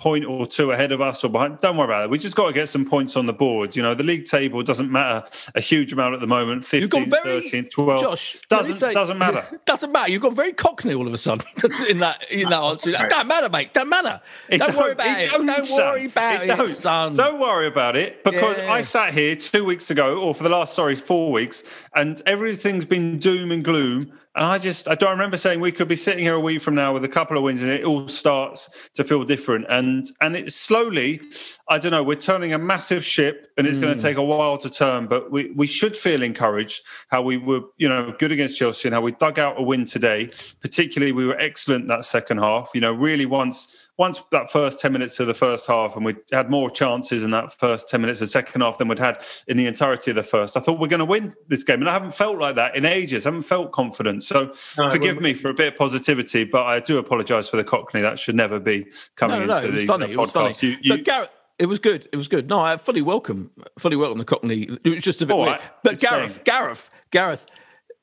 point 0.00 0.24
or 0.24 0.46
two 0.46 0.72
ahead 0.72 0.92
of 0.92 1.00
us 1.02 1.22
or 1.22 1.28
behind. 1.28 1.58
Don't 1.58 1.76
worry 1.76 1.84
about 1.84 2.04
it. 2.04 2.10
We 2.10 2.18
just 2.18 2.34
got 2.34 2.46
to 2.46 2.52
get 2.52 2.70
some 2.70 2.88
points 2.88 3.16
on 3.16 3.26
the 3.26 3.34
board. 3.34 3.76
You 3.76 3.82
know, 3.82 3.94
the 3.94 4.02
league 4.02 4.24
table 4.24 4.62
doesn't 4.62 4.90
matter 4.90 5.28
a 5.54 5.60
huge 5.60 5.92
amount 5.92 6.14
at 6.14 6.20
the 6.20 6.26
moment. 6.26 6.62
15th, 6.62 7.08
very, 7.08 7.42
13th, 7.42 7.70
12th. 7.70 8.00
Josh, 8.00 8.40
doesn't, 8.48 8.78
say, 8.78 8.92
doesn't 8.94 9.18
matter. 9.18 9.46
Doesn't 9.66 9.92
matter. 9.92 10.10
You've 10.10 10.22
gone 10.22 10.34
very 10.34 10.52
cockney 10.52 10.94
all 10.94 11.06
of 11.06 11.14
a 11.14 11.18
sudden 11.18 11.46
in 11.88 11.98
that 11.98 12.28
in 12.30 12.48
that 12.48 12.60
answer. 12.60 12.90
It 12.90 13.10
don't 13.10 13.28
matter, 13.28 13.48
mate. 13.48 13.72
Don't 13.72 13.88
matter. 13.88 14.20
It 14.48 14.58
don't, 14.58 14.72
don't 14.72 14.78
worry 14.78 14.92
about 14.92 15.20
it. 15.20 15.26
it. 15.26 15.30
Don't, 15.30 15.46
don't 15.46 15.70
worry 15.70 16.06
about 16.06 16.42
it, 16.42 16.70
it 16.70 16.74
son. 16.74 17.12
Don't 17.12 17.38
worry 17.38 17.66
about 17.66 17.94
it 17.94 18.24
because 18.24 18.58
yeah. 18.58 18.72
I 18.72 18.80
sat 18.80 19.12
here 19.12 19.36
two 19.36 19.64
weeks 19.64 19.90
ago, 19.90 20.18
or 20.18 20.34
for 20.34 20.42
the 20.42 20.48
last, 20.48 20.74
sorry, 20.74 20.96
four 20.96 21.30
weeks, 21.30 21.62
and 21.94 22.20
everything's 22.26 22.84
been 22.84 23.18
doom 23.18 23.52
and 23.52 23.62
gloom 23.62 24.12
and 24.36 24.44
I 24.44 24.58
just, 24.58 24.86
I 24.86 24.94
don't 24.94 25.10
remember 25.10 25.36
saying 25.36 25.58
we 25.58 25.72
could 25.72 25.88
be 25.88 25.96
sitting 25.96 26.22
here 26.22 26.34
a 26.34 26.40
week 26.40 26.62
from 26.62 26.76
now 26.76 26.92
with 26.92 27.04
a 27.04 27.08
couple 27.08 27.36
of 27.36 27.42
wins 27.42 27.62
and 27.62 27.70
it 27.70 27.82
all 27.82 28.06
starts 28.06 28.68
to 28.94 29.02
feel 29.02 29.24
different. 29.24 29.66
And 29.68 30.08
and 30.20 30.36
it's 30.36 30.54
slowly, 30.54 31.20
I 31.68 31.78
don't 31.78 31.90
know, 31.90 32.04
we're 32.04 32.14
turning 32.14 32.52
a 32.52 32.58
massive 32.58 33.04
ship 33.04 33.50
and 33.58 33.66
it's 33.66 33.78
mm. 33.78 33.82
going 33.82 33.96
to 33.96 34.00
take 34.00 34.18
a 34.18 34.22
while 34.22 34.56
to 34.58 34.70
turn, 34.70 35.08
but 35.08 35.32
we, 35.32 35.50
we 35.56 35.66
should 35.66 35.96
feel 35.96 36.22
encouraged 36.22 36.82
how 37.08 37.22
we 37.22 37.38
were, 37.38 37.62
you 37.76 37.88
know, 37.88 38.14
good 38.20 38.30
against 38.30 38.56
Chelsea 38.56 38.86
and 38.86 38.94
how 38.94 39.00
we 39.00 39.12
dug 39.12 39.40
out 39.40 39.58
a 39.58 39.62
win 39.62 39.84
today. 39.84 40.30
Particularly, 40.60 41.10
we 41.10 41.26
were 41.26 41.38
excellent 41.38 41.88
that 41.88 42.04
second 42.04 42.38
half. 42.38 42.70
You 42.72 42.82
know, 42.82 42.92
really 42.92 43.26
once 43.26 43.88
once 44.00 44.22
that 44.30 44.50
first 44.50 44.80
10 44.80 44.94
minutes 44.94 45.20
of 45.20 45.26
the 45.26 45.34
first 45.34 45.66
half 45.66 45.94
and 45.94 46.06
we 46.06 46.16
had 46.32 46.48
more 46.48 46.70
chances 46.70 47.22
in 47.22 47.32
that 47.32 47.52
first 47.52 47.86
10 47.86 48.00
minutes 48.00 48.22
of 48.22 48.28
the 48.28 48.32
second 48.32 48.62
half 48.62 48.78
than 48.78 48.88
we'd 48.88 48.98
had 48.98 49.22
in 49.46 49.58
the 49.58 49.66
entirety 49.66 50.10
of 50.10 50.14
the 50.14 50.22
first, 50.22 50.56
I 50.56 50.60
thought 50.60 50.80
we're 50.80 50.88
going 50.88 51.00
to 51.00 51.04
win 51.04 51.34
this 51.48 51.62
game. 51.62 51.80
And 51.80 51.88
I 51.88 51.92
haven't 51.92 52.14
felt 52.14 52.38
like 52.38 52.54
that 52.54 52.74
in 52.74 52.86
ages. 52.86 53.26
I 53.26 53.28
haven't 53.28 53.42
felt 53.42 53.72
confident. 53.72 54.22
So 54.22 54.54
no, 54.78 54.88
forgive 54.88 55.16
well, 55.16 55.24
me 55.24 55.34
for 55.34 55.50
a 55.50 55.54
bit 55.54 55.74
of 55.74 55.78
positivity, 55.78 56.44
but 56.44 56.64
I 56.64 56.80
do 56.80 56.96
apologise 56.96 57.50
for 57.50 57.58
the 57.58 57.64
Cockney. 57.64 58.00
That 58.00 58.18
should 58.18 58.36
never 58.36 58.58
be 58.58 58.86
coming 59.16 59.40
no, 59.40 59.44
no, 59.44 59.56
into 59.58 59.72
the, 59.72 59.86
the 59.86 60.14
podcast. 60.14 60.62
You, 60.62 60.78
you, 60.80 60.96
but 60.96 61.04
Gareth, 61.04 61.30
it 61.58 61.66
was 61.66 61.78
good. 61.78 62.08
It 62.10 62.16
was 62.16 62.26
good. 62.26 62.48
No, 62.48 62.58
I 62.58 62.78
fully 62.78 63.02
welcome, 63.02 63.50
fully 63.78 63.96
welcome 63.96 64.16
the 64.16 64.24
Cockney. 64.24 64.78
It 64.82 64.88
was 64.88 65.04
just 65.04 65.20
a 65.20 65.26
bit 65.26 65.34
oh, 65.34 65.42
weird. 65.42 65.60
But 65.84 65.98
Gareth. 65.98 66.42
Gareth, 66.44 66.88
Gareth, 67.10 67.44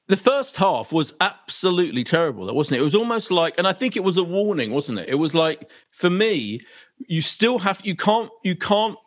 the 0.08 0.18
first 0.18 0.58
half 0.58 0.92
was 0.92 1.14
absolutely 1.20 2.04
terrible, 2.04 2.54
wasn't 2.54 2.78
it? 2.78 2.82
It 2.82 2.84
was 2.84 2.96
almost 2.96 3.30
like, 3.30 3.58
and 3.58 3.68
I 3.68 3.74
think 3.74 3.96
it 3.96 4.04
was 4.04 4.18
a 4.18 4.24
warning, 4.24 4.72
wasn't 4.72 5.00
it? 5.00 5.10
It 5.10 5.16
was 5.16 5.36
like, 5.36 5.70
for 5.92 6.10
me, 6.10 6.62
you 7.08 7.22
still 7.22 7.60
have, 7.60 7.82
you 7.84 7.96
can't, 7.96 8.30
you 8.44 8.56
can't 8.56 8.98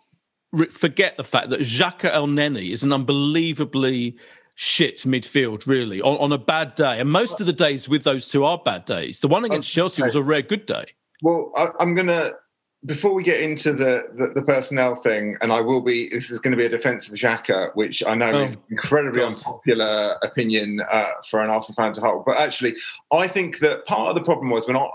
forget 0.71 1.17
the 1.17 1.25
fact 1.25 1.51
that 1.51 1.61
Xhaka 1.61 2.13
Elneny 2.13 2.71
is 2.71 2.83
an 2.83 2.93
unbelievably 2.93 4.19
shit 4.57 4.99
midfield, 4.99 5.67
really, 5.67 6.03
on, 6.03 6.19
on, 6.19 6.33
a 6.33 6.39
bad 6.39 6.75
day. 6.75 7.01
And 7.01 7.11
most 7.11 7.41
of 7.41 7.47
the 7.47 7.53
days 7.53 7.89
with 7.89 8.05
those 8.05 8.29
two 8.29 8.45
are 8.45 8.59
bad 8.59 8.85
days. 8.85 9.21
The 9.21 9.29
one 9.29 9.45
against 9.45 9.71
Chelsea 9.71 10.03
was 10.03 10.15
a 10.15 10.23
rare 10.23 10.43
good 10.43 10.67
day. 10.67 10.85
Well, 11.23 11.53
I, 11.57 11.69
I'm 11.79 11.95
going 11.95 12.09
to 12.09 12.35
before 12.87 13.13
we 13.13 13.23
get 13.23 13.41
into 13.41 13.73
the, 13.73 14.05
the, 14.17 14.29
the 14.35 14.43
personnel 14.43 14.97
thing, 14.97 15.37
and 15.43 15.53
I 15.53 15.61
will 15.61 15.83
be, 15.83 16.09
this 16.09 16.31
is 16.31 16.39
going 16.39 16.53
to 16.53 16.57
be 16.57 16.65
a 16.65 16.69
defence 16.69 17.09
of 17.09 17.15
Xhaka, 17.15 17.75
which 17.75 18.03
I 18.07 18.15
know 18.15 18.31
oh, 18.31 18.45
is 18.45 18.57
incredibly 18.71 19.21
God. 19.21 19.35
unpopular 19.35 20.17
opinion 20.23 20.81
uh, 20.91 21.11
for 21.29 21.43
an 21.43 21.51
Arsenal 21.51 21.77
fan 21.77 21.93
to 21.95 22.01
hold. 22.01 22.25
But 22.25 22.39
actually, 22.39 22.77
I 23.13 23.29
think 23.29 23.59
that 23.59 23.85
part 23.85 24.09
of 24.09 24.15
the 24.15 24.25
problem 24.25 24.51
was 24.51 24.67
when 24.67 24.77
I, 24.77 24.89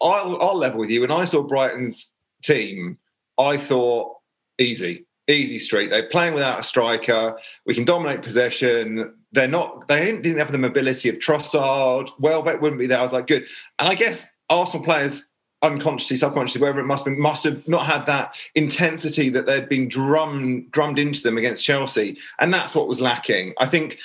I'll, 0.00 0.40
I'll 0.40 0.56
level 0.56 0.78
with 0.78 0.90
you. 0.90 1.00
When 1.00 1.10
I 1.10 1.24
saw 1.24 1.42
Brighton's 1.42 2.12
team, 2.44 2.96
I 3.38 3.56
thought 3.56 4.14
easy, 4.58 5.04
easy 5.28 5.58
street. 5.58 5.90
They're 5.90 6.08
playing 6.08 6.34
without 6.34 6.60
a 6.60 6.62
striker. 6.62 7.36
We 7.66 7.74
can 7.74 7.84
dominate 7.84 8.22
possession. 8.22 9.14
They're 9.32 9.48
not. 9.48 9.88
They 9.88 10.12
didn't 10.12 10.38
have 10.38 10.52
the 10.52 10.58
mobility 10.58 11.08
of 11.08 11.16
Trossard. 11.16 12.10
Welbeck 12.20 12.60
wouldn't 12.62 12.78
be 12.78 12.86
there. 12.86 13.00
I 13.00 13.02
was 13.02 13.12
like, 13.12 13.26
good. 13.26 13.46
And 13.80 13.88
I 13.88 13.94
guess 13.94 14.28
Arsenal 14.48 14.84
players 14.84 15.26
unconsciously, 15.66 16.16
subconsciously, 16.16 16.60
wherever 16.60 16.80
it 16.80 16.86
must 16.86 17.04
be, 17.04 17.10
must 17.12 17.44
have 17.44 17.66
not 17.68 17.84
had 17.84 18.06
that 18.06 18.34
intensity 18.54 19.28
that 19.30 19.46
they'd 19.46 19.68
been 19.68 19.88
drummed 19.88 20.70
drummed 20.70 20.98
into 20.98 21.22
them 21.22 21.36
against 21.36 21.64
Chelsea, 21.64 22.16
and 22.38 22.52
that's 22.52 22.74
what 22.74 22.88
was 22.88 23.00
lacking. 23.00 23.54
I 23.58 23.66
think. 23.66 23.98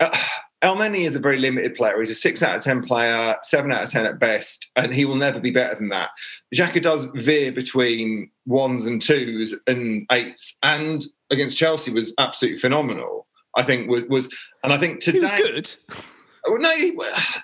Uh, 0.00 0.16
Elneny 0.62 1.04
is 1.04 1.16
a 1.16 1.18
very 1.18 1.40
limited 1.40 1.74
player. 1.74 1.98
He's 1.98 2.12
a 2.12 2.14
six 2.14 2.40
out 2.40 2.54
of 2.54 2.62
10 2.62 2.84
player, 2.84 3.36
seven 3.42 3.72
out 3.72 3.82
of 3.82 3.90
10 3.90 4.06
at 4.06 4.20
best, 4.20 4.70
and 4.76 4.94
he 4.94 5.04
will 5.04 5.16
never 5.16 5.40
be 5.40 5.50
better 5.50 5.74
than 5.74 5.88
that. 5.88 6.10
Xhaka 6.54 6.80
does 6.80 7.06
veer 7.16 7.50
between 7.50 8.30
ones 8.46 8.86
and 8.86 9.02
twos 9.02 9.56
and 9.66 10.06
eights, 10.12 10.56
and 10.62 11.04
against 11.32 11.56
Chelsea 11.56 11.90
was 11.92 12.14
absolutely 12.18 12.60
phenomenal. 12.60 13.26
I 13.56 13.64
think 13.64 13.90
was, 13.90 14.04
was 14.04 14.28
and 14.62 14.72
I 14.72 14.78
think 14.78 15.00
today. 15.00 15.18
He 15.36 15.42
was 15.42 15.50
good. 15.50 15.74
Well, 16.46 16.58
no, 16.58 16.76
he, 16.76 16.98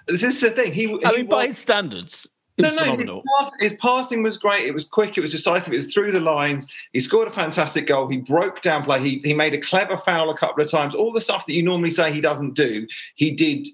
this 0.06 0.23
is 0.23 0.40
the 0.40 0.50
thing. 0.50 0.73
He, 0.73 0.85
I 1.04 1.12
mean, 1.12 1.26
was, 1.26 1.37
by 1.37 1.47
his 1.47 1.58
standards, 1.58 2.26
no, 2.59 2.71
no, 2.71 2.97
his, 2.97 3.23
pass, 3.38 3.53
his, 3.61 3.75
passing 3.75 4.23
was 4.23 4.37
great. 4.37 4.67
It 4.67 4.75
was 4.75 4.87
quick. 4.87 5.17
It 5.17 5.21
was 5.21 5.31
decisive. 5.31 5.73
It 5.73 5.77
was 5.77 5.93
through 5.93 6.12
the 6.12 6.21
lines. 6.21 6.67
He 6.93 7.00
scored 7.00 7.29
a 7.29 7.31
fantastic 7.31 7.87
goal. 7.87 8.09
He 8.09 8.19
broke 8.19 8.62
down 8.62 8.85
play. 8.85 9.00
He, 9.00 9.21
he 9.25 9.35
made 9.35 9.55
a 9.55 9.61
clever 9.61 9.97
foul 9.97 10.31
a 10.31 10.37
couple 10.37 10.62
of 10.62 10.71
times. 10.71 10.95
All 10.95 11.12
the 11.12 11.21
stuff 11.21 11.47
that 11.47 11.55
you 11.55 11.62
normally 11.62 11.91
say 11.91 12.12
he 12.12 12.21
doesn't 12.21 12.55
do, 12.55 12.87
he 13.15 13.31
did, 13.31 13.69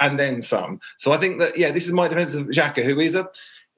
and 0.00 0.18
then 0.18 0.40
some. 0.40 0.80
So 0.98 1.12
I 1.12 1.18
think 1.18 1.38
that 1.40 1.58
yeah, 1.58 1.70
this 1.72 1.86
is 1.86 1.92
my 1.92 2.08
defense 2.08 2.34
of 2.34 2.46
Xhaka, 2.46 2.84
who 2.84 3.00
is 3.00 3.14
a 3.14 3.28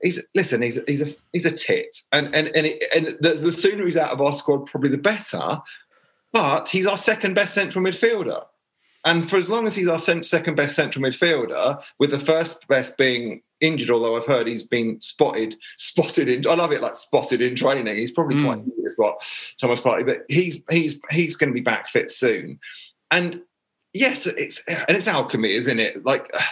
he's 0.03 0.23
listen, 0.35 0.63
he's 0.63 0.81
he's 0.87 1.03
a 1.03 1.15
he's 1.33 1.47
a 1.47 1.51
tit, 1.51 1.97
and 2.13 2.35
and 2.35 2.49
and, 2.55 2.67
it, 2.67 2.85
and 2.95 3.07
the, 3.21 3.35
the 3.35 3.53
sooner 3.53 3.85
he's 3.85 3.97
out 3.97 4.13
of 4.13 4.21
our 4.21 4.33
squad, 4.33 4.67
probably 4.67 4.91
the 4.91 4.99
better. 4.99 5.61
But 6.33 6.69
he's 6.69 6.87
our 6.87 6.97
second 6.97 7.35
best 7.35 7.55
central 7.55 7.85
midfielder. 7.85 8.45
And 9.05 9.29
for 9.31 9.37
as 9.37 9.49
long 9.49 9.67
as 9.67 9.75
he's 9.75 9.89
our 9.89 9.99
second 9.99 10.55
best 10.55 10.77
central 10.77 11.05
midfielder, 11.05 11.83
with 11.99 12.11
the 12.11 12.21
first 12.21 12.69
best 12.69 12.97
being 12.97 13.43
injured, 13.61 13.91
although 13.91 14.17
I've 14.17 14.27
heard 14.27 14.47
he's 14.47 14.63
been 14.63 15.01
spotted, 15.01 15.55
spotted 15.77 16.29
in. 16.29 16.47
I 16.47 16.55
love 16.55 16.73
it 16.73 16.83
like 16.83 16.95
spotted 16.95 17.41
in 17.41 17.57
training. 17.57 17.97
He's 17.97 18.11
probably 18.11 18.37
mm. 18.37 18.45
quite 18.45 18.67
new 18.67 18.87
as 18.87 18.97
well, 18.99 19.19
Thomas 19.61 19.81
Partey, 19.81 20.07
but 20.07 20.25
he's 20.29 20.63
he's 20.71 21.01
he's 21.11 21.37
going 21.37 21.51
to 21.51 21.55
be 21.55 21.61
back 21.61 21.89
fit 21.89 22.11
soon. 22.11 22.59
And 23.11 23.43
yes, 23.93 24.27
it's 24.27 24.63
and 24.67 24.97
it's 24.97 25.09
alchemy, 25.09 25.53
isn't 25.53 25.81
it? 25.81 26.05
Like. 26.05 26.31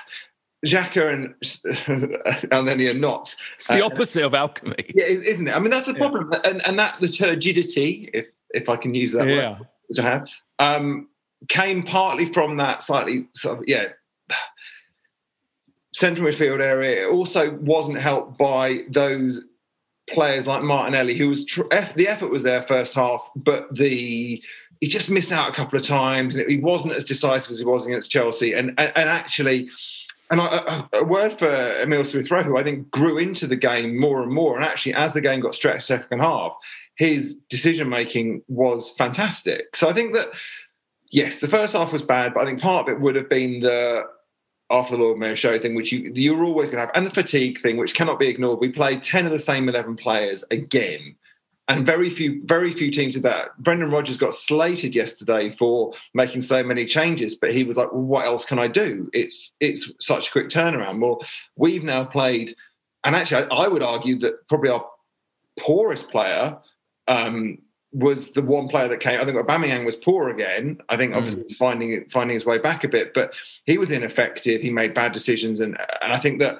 Xhaka 0.66 1.12
and 1.14 2.48
and 2.52 2.66
then 2.66 2.80
you're 2.80 2.92
not. 2.92 3.32
It's 3.58 3.68
the 3.68 3.80
uh, 3.80 3.86
opposite 3.86 4.24
of 4.24 4.34
alchemy, 4.34 4.86
yeah, 4.92 5.04
isn't 5.04 5.46
it? 5.46 5.54
I 5.54 5.60
mean, 5.60 5.70
that's 5.70 5.86
the 5.86 5.94
problem, 5.94 6.30
yeah. 6.32 6.50
and 6.50 6.66
and 6.66 6.76
that 6.80 6.96
the 7.00 7.06
turgidity, 7.06 8.10
if 8.12 8.26
if 8.50 8.68
I 8.68 8.74
can 8.74 8.92
use 8.92 9.12
that 9.12 9.28
yeah. 9.28 9.50
word, 9.50 9.68
which 9.86 10.00
I 10.00 10.02
have, 10.02 10.28
um, 10.58 11.06
came 11.48 11.84
partly 11.84 12.32
from 12.32 12.56
that 12.56 12.82
slightly 12.82 13.28
sort 13.34 13.58
of 13.58 13.64
yeah 13.68 13.90
central 15.98 16.28
midfield 16.28 16.60
area. 16.60 17.08
It 17.08 17.12
also 17.12 17.50
wasn't 17.56 18.00
helped 18.00 18.38
by 18.38 18.82
those 18.88 19.42
players 20.10 20.46
like 20.46 20.62
Martinelli, 20.62 21.16
who 21.16 21.28
was 21.28 21.44
tr- 21.44 21.62
the 21.96 22.06
effort 22.06 22.28
was 22.28 22.44
there 22.44 22.62
first 22.62 22.94
half, 22.94 23.28
but 23.34 23.66
the 23.74 24.40
he 24.80 24.86
just 24.86 25.10
missed 25.10 25.32
out 25.32 25.48
a 25.48 25.52
couple 25.52 25.76
of 25.76 25.84
times, 25.84 26.36
and 26.36 26.48
he 26.48 26.58
wasn't 26.58 26.94
as 26.94 27.04
decisive 27.04 27.50
as 27.50 27.58
he 27.58 27.64
was 27.64 27.84
against 27.84 28.12
Chelsea. 28.12 28.52
And 28.52 28.68
and, 28.78 28.92
and 28.94 29.08
actually, 29.08 29.68
and 30.30 30.40
a 30.40 31.04
word 31.04 31.36
for 31.36 31.52
Emil 31.82 32.04
Smith 32.04 32.30
Rowe, 32.30 32.44
who 32.44 32.56
I 32.56 32.62
think 32.62 32.88
grew 32.92 33.18
into 33.18 33.48
the 33.48 33.56
game 33.56 33.98
more 33.98 34.22
and 34.22 34.32
more. 34.32 34.54
And 34.54 34.64
actually, 34.64 34.94
as 34.94 35.12
the 35.14 35.20
game 35.20 35.40
got 35.40 35.56
stretched 35.56 35.88
second 35.88 36.20
half, 36.20 36.52
his 36.94 37.34
decision 37.50 37.88
making 37.88 38.42
was 38.46 38.92
fantastic. 38.92 39.74
So 39.74 39.88
I 39.88 39.92
think 39.92 40.14
that 40.14 40.28
yes, 41.10 41.40
the 41.40 41.48
first 41.48 41.72
half 41.72 41.90
was 41.90 42.02
bad, 42.02 42.34
but 42.34 42.42
I 42.42 42.46
think 42.46 42.60
part 42.60 42.88
of 42.88 42.94
it 42.94 43.00
would 43.00 43.16
have 43.16 43.28
been 43.28 43.60
the 43.60 44.04
after 44.70 44.96
the 44.96 45.02
Lord 45.02 45.18
Mayor 45.18 45.36
show 45.36 45.58
thing, 45.58 45.74
which 45.74 45.92
you 45.92 46.12
you're 46.14 46.44
always 46.44 46.70
going 46.70 46.80
to 46.80 46.86
have, 46.86 46.94
and 46.94 47.06
the 47.06 47.10
fatigue 47.10 47.60
thing, 47.60 47.76
which 47.76 47.94
cannot 47.94 48.18
be 48.18 48.28
ignored. 48.28 48.60
We 48.60 48.70
played 48.70 49.02
ten 49.02 49.26
of 49.26 49.32
the 49.32 49.38
same 49.38 49.68
eleven 49.68 49.96
players 49.96 50.44
again, 50.50 51.16
and 51.68 51.86
very 51.86 52.10
few 52.10 52.42
very 52.44 52.70
few 52.70 52.90
teams 52.90 53.14
did 53.14 53.22
that. 53.24 53.56
Brendan 53.58 53.90
Rodgers 53.90 54.18
got 54.18 54.34
slated 54.34 54.94
yesterday 54.94 55.52
for 55.52 55.94
making 56.14 56.42
so 56.42 56.62
many 56.62 56.84
changes, 56.84 57.34
but 57.34 57.52
he 57.52 57.64
was 57.64 57.76
like, 57.76 57.92
well, 57.92 58.02
"What 58.02 58.26
else 58.26 58.44
can 58.44 58.58
I 58.58 58.68
do? 58.68 59.08
It's 59.12 59.52
it's 59.60 59.90
such 60.00 60.28
a 60.28 60.32
quick 60.32 60.48
turnaround." 60.48 61.00
Well, 61.00 61.22
we've 61.56 61.84
now 61.84 62.04
played, 62.04 62.54
and 63.04 63.16
actually, 63.16 63.44
I, 63.44 63.64
I 63.64 63.68
would 63.68 63.82
argue 63.82 64.18
that 64.20 64.46
probably 64.48 64.70
our 64.70 64.86
poorest 65.58 66.10
player 66.10 66.58
um, 67.08 67.58
was 67.92 68.32
the 68.32 68.42
one 68.42 68.68
player 68.68 68.88
that 68.88 69.00
came. 69.00 69.20
I 69.20 69.24
think 69.24 69.36
Aubameyang 69.36 69.86
was 69.86 69.96
poor 69.96 70.28
again. 70.28 70.78
I 70.88 70.96
think 70.96 71.14
obviously 71.14 71.44
mm. 71.44 71.56
finding 71.56 72.04
finding 72.10 72.34
his 72.34 72.44
way 72.44 72.58
back 72.58 72.84
a 72.84 72.88
bit, 72.88 73.14
but 73.14 73.32
he 73.64 73.78
was 73.78 73.90
ineffective. 73.90 74.60
He 74.60 74.70
made 74.70 74.94
bad 74.94 75.12
decisions, 75.12 75.60
and 75.60 75.78
and 76.02 76.12
I 76.12 76.18
think 76.18 76.38
that 76.40 76.58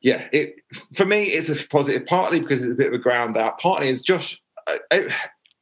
yeah, 0.00 0.28
it 0.32 0.56
for 0.94 1.04
me 1.04 1.24
it's 1.24 1.48
a 1.48 1.56
positive. 1.70 2.06
Partly 2.06 2.40
because 2.40 2.62
it's 2.62 2.72
a 2.72 2.76
bit 2.76 2.88
of 2.88 2.94
a 2.94 2.98
ground 2.98 3.36
out. 3.36 3.58
Partly 3.58 3.88
is 3.88 4.02
Josh. 4.02 4.40
I, 4.68 5.08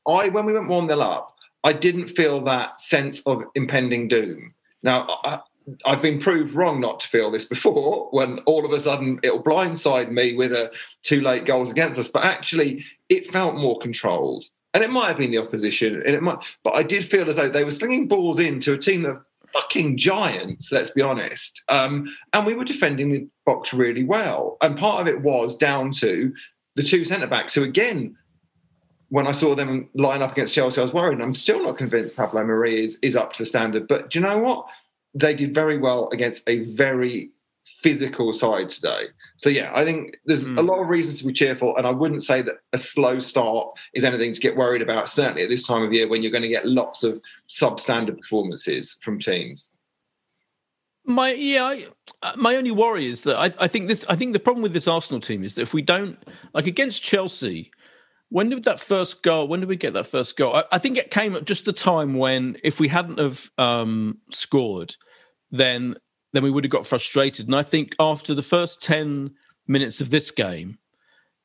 I 0.06 0.28
when 0.28 0.44
we 0.44 0.52
went 0.52 0.68
one 0.68 0.86
nil 0.86 1.02
up, 1.02 1.34
I 1.64 1.72
didn't 1.72 2.08
feel 2.08 2.44
that 2.44 2.80
sense 2.80 3.22
of 3.22 3.42
impending 3.54 4.08
doom. 4.08 4.52
Now 4.82 5.20
I, 5.24 5.40
I've 5.86 6.02
been 6.02 6.18
proved 6.18 6.54
wrong 6.54 6.80
not 6.80 7.00
to 7.00 7.08
feel 7.08 7.30
this 7.30 7.44
before 7.46 8.08
when 8.10 8.38
all 8.40 8.64
of 8.64 8.72
a 8.72 8.80
sudden 8.80 9.20
it'll 9.22 9.42
blindside 9.42 10.10
me 10.10 10.34
with 10.34 10.52
a 10.52 10.70
two 11.02 11.20
late 11.22 11.46
goals 11.46 11.70
against 11.70 11.98
us. 11.98 12.08
But 12.08 12.24
actually, 12.24 12.84
it 13.08 13.30
felt 13.30 13.54
more 13.54 13.78
controlled 13.78 14.44
and 14.78 14.84
it 14.84 14.92
might 14.92 15.08
have 15.08 15.18
been 15.18 15.32
the 15.32 15.38
opposition, 15.38 15.96
and 16.06 16.14
it 16.14 16.22
might, 16.22 16.38
but 16.62 16.74
I 16.74 16.84
did 16.84 17.04
feel 17.04 17.28
as 17.28 17.34
though 17.34 17.48
they 17.48 17.64
were 17.64 17.72
slinging 17.72 18.06
balls 18.06 18.38
into 18.38 18.74
a 18.74 18.78
team 18.78 19.04
of 19.04 19.18
fucking 19.52 19.98
giants. 19.98 20.70
Let's 20.70 20.92
be 20.92 21.02
honest, 21.02 21.64
um, 21.68 22.06
and 22.32 22.46
we 22.46 22.54
were 22.54 22.64
defending 22.64 23.10
the 23.10 23.26
box 23.44 23.74
really 23.74 24.04
well. 24.04 24.56
And 24.62 24.78
part 24.78 25.00
of 25.00 25.08
it 25.08 25.20
was 25.20 25.56
down 25.56 25.90
to 25.94 26.32
the 26.76 26.84
two 26.84 27.04
centre 27.04 27.26
backs, 27.26 27.54
who 27.54 27.64
again, 27.64 28.16
when 29.08 29.26
I 29.26 29.32
saw 29.32 29.56
them 29.56 29.88
line 29.94 30.22
up 30.22 30.30
against 30.30 30.54
Chelsea, 30.54 30.80
I 30.80 30.84
was 30.84 30.94
worried. 30.94 31.14
And 31.14 31.24
I'm 31.24 31.34
still 31.34 31.60
not 31.60 31.76
convinced 31.76 32.14
Pablo 32.14 32.44
Mari 32.44 32.84
is 32.84 33.00
is 33.02 33.16
up 33.16 33.32
to 33.32 33.42
the 33.42 33.46
standard. 33.46 33.88
But 33.88 34.10
do 34.10 34.20
you 34.20 34.24
know 34.24 34.38
what? 34.38 34.68
They 35.12 35.34
did 35.34 35.52
very 35.52 35.76
well 35.76 36.08
against 36.12 36.44
a 36.46 36.72
very 36.74 37.32
physical 37.82 38.32
side 38.32 38.68
today. 38.68 39.04
So 39.36 39.48
yeah, 39.50 39.70
I 39.74 39.84
think 39.84 40.18
there's 40.24 40.44
mm. 40.44 40.58
a 40.58 40.62
hmm. 40.62 40.68
lot 40.68 40.80
of 40.80 40.88
reasons 40.88 41.20
to 41.20 41.26
be 41.26 41.32
cheerful, 41.32 41.76
and 41.76 41.86
I 41.86 41.90
wouldn't 41.90 42.22
say 42.22 42.42
that 42.42 42.56
a 42.72 42.78
slow 42.78 43.18
start 43.18 43.68
is 43.94 44.04
anything 44.04 44.32
to 44.32 44.40
get 44.40 44.56
worried 44.56 44.82
about. 44.82 45.08
Certainly 45.08 45.44
at 45.44 45.48
this 45.48 45.66
time 45.66 45.82
of 45.82 45.92
year 45.92 46.08
when 46.08 46.22
you're 46.22 46.32
going 46.32 46.42
to 46.42 46.48
get 46.48 46.66
lots 46.66 47.04
of 47.04 47.20
substandard 47.48 48.18
performances 48.18 48.96
from 49.02 49.20
teams. 49.20 49.70
My 51.04 51.32
yeah, 51.32 51.64
I, 51.64 51.86
uh, 52.22 52.32
my 52.36 52.56
only 52.56 52.70
worry 52.70 53.06
is 53.06 53.22
that 53.22 53.36
I, 53.36 53.54
I 53.58 53.68
think 53.68 53.88
this. 53.88 54.04
I 54.08 54.16
think 54.16 54.32
the 54.32 54.40
problem 54.40 54.62
with 54.62 54.72
this 54.72 54.88
Arsenal 54.88 55.20
team 55.20 55.44
is 55.44 55.54
that 55.54 55.62
if 55.62 55.72
we 55.72 55.82
don't 55.82 56.18
like 56.52 56.66
against 56.66 57.02
Chelsea, 57.02 57.70
when 58.30 58.50
did 58.50 58.64
that 58.64 58.80
first 58.80 59.22
goal? 59.22 59.48
When 59.48 59.60
did 59.60 59.68
we 59.68 59.76
get 59.76 59.94
that 59.94 60.06
first 60.06 60.36
goal? 60.36 60.54
I, 60.54 60.64
I, 60.72 60.78
think 60.78 60.98
it 60.98 61.10
came 61.10 61.34
at 61.34 61.46
just 61.46 61.64
the 61.64 61.72
time 61.72 62.14
when, 62.14 62.58
if 62.62 62.78
we 62.78 62.88
hadn't 62.88 63.18
have 63.18 63.50
um, 63.56 64.18
scored, 64.30 64.96
then 65.50 65.96
then 66.32 66.42
we 66.42 66.50
would 66.50 66.64
have 66.64 66.70
got 66.70 66.86
frustrated. 66.86 67.46
And 67.46 67.56
I 67.56 67.62
think 67.62 67.94
after 67.98 68.34
the 68.34 68.42
first 68.42 68.82
10 68.82 69.30
minutes 69.66 70.00
of 70.00 70.10
this 70.10 70.30
game, 70.30 70.78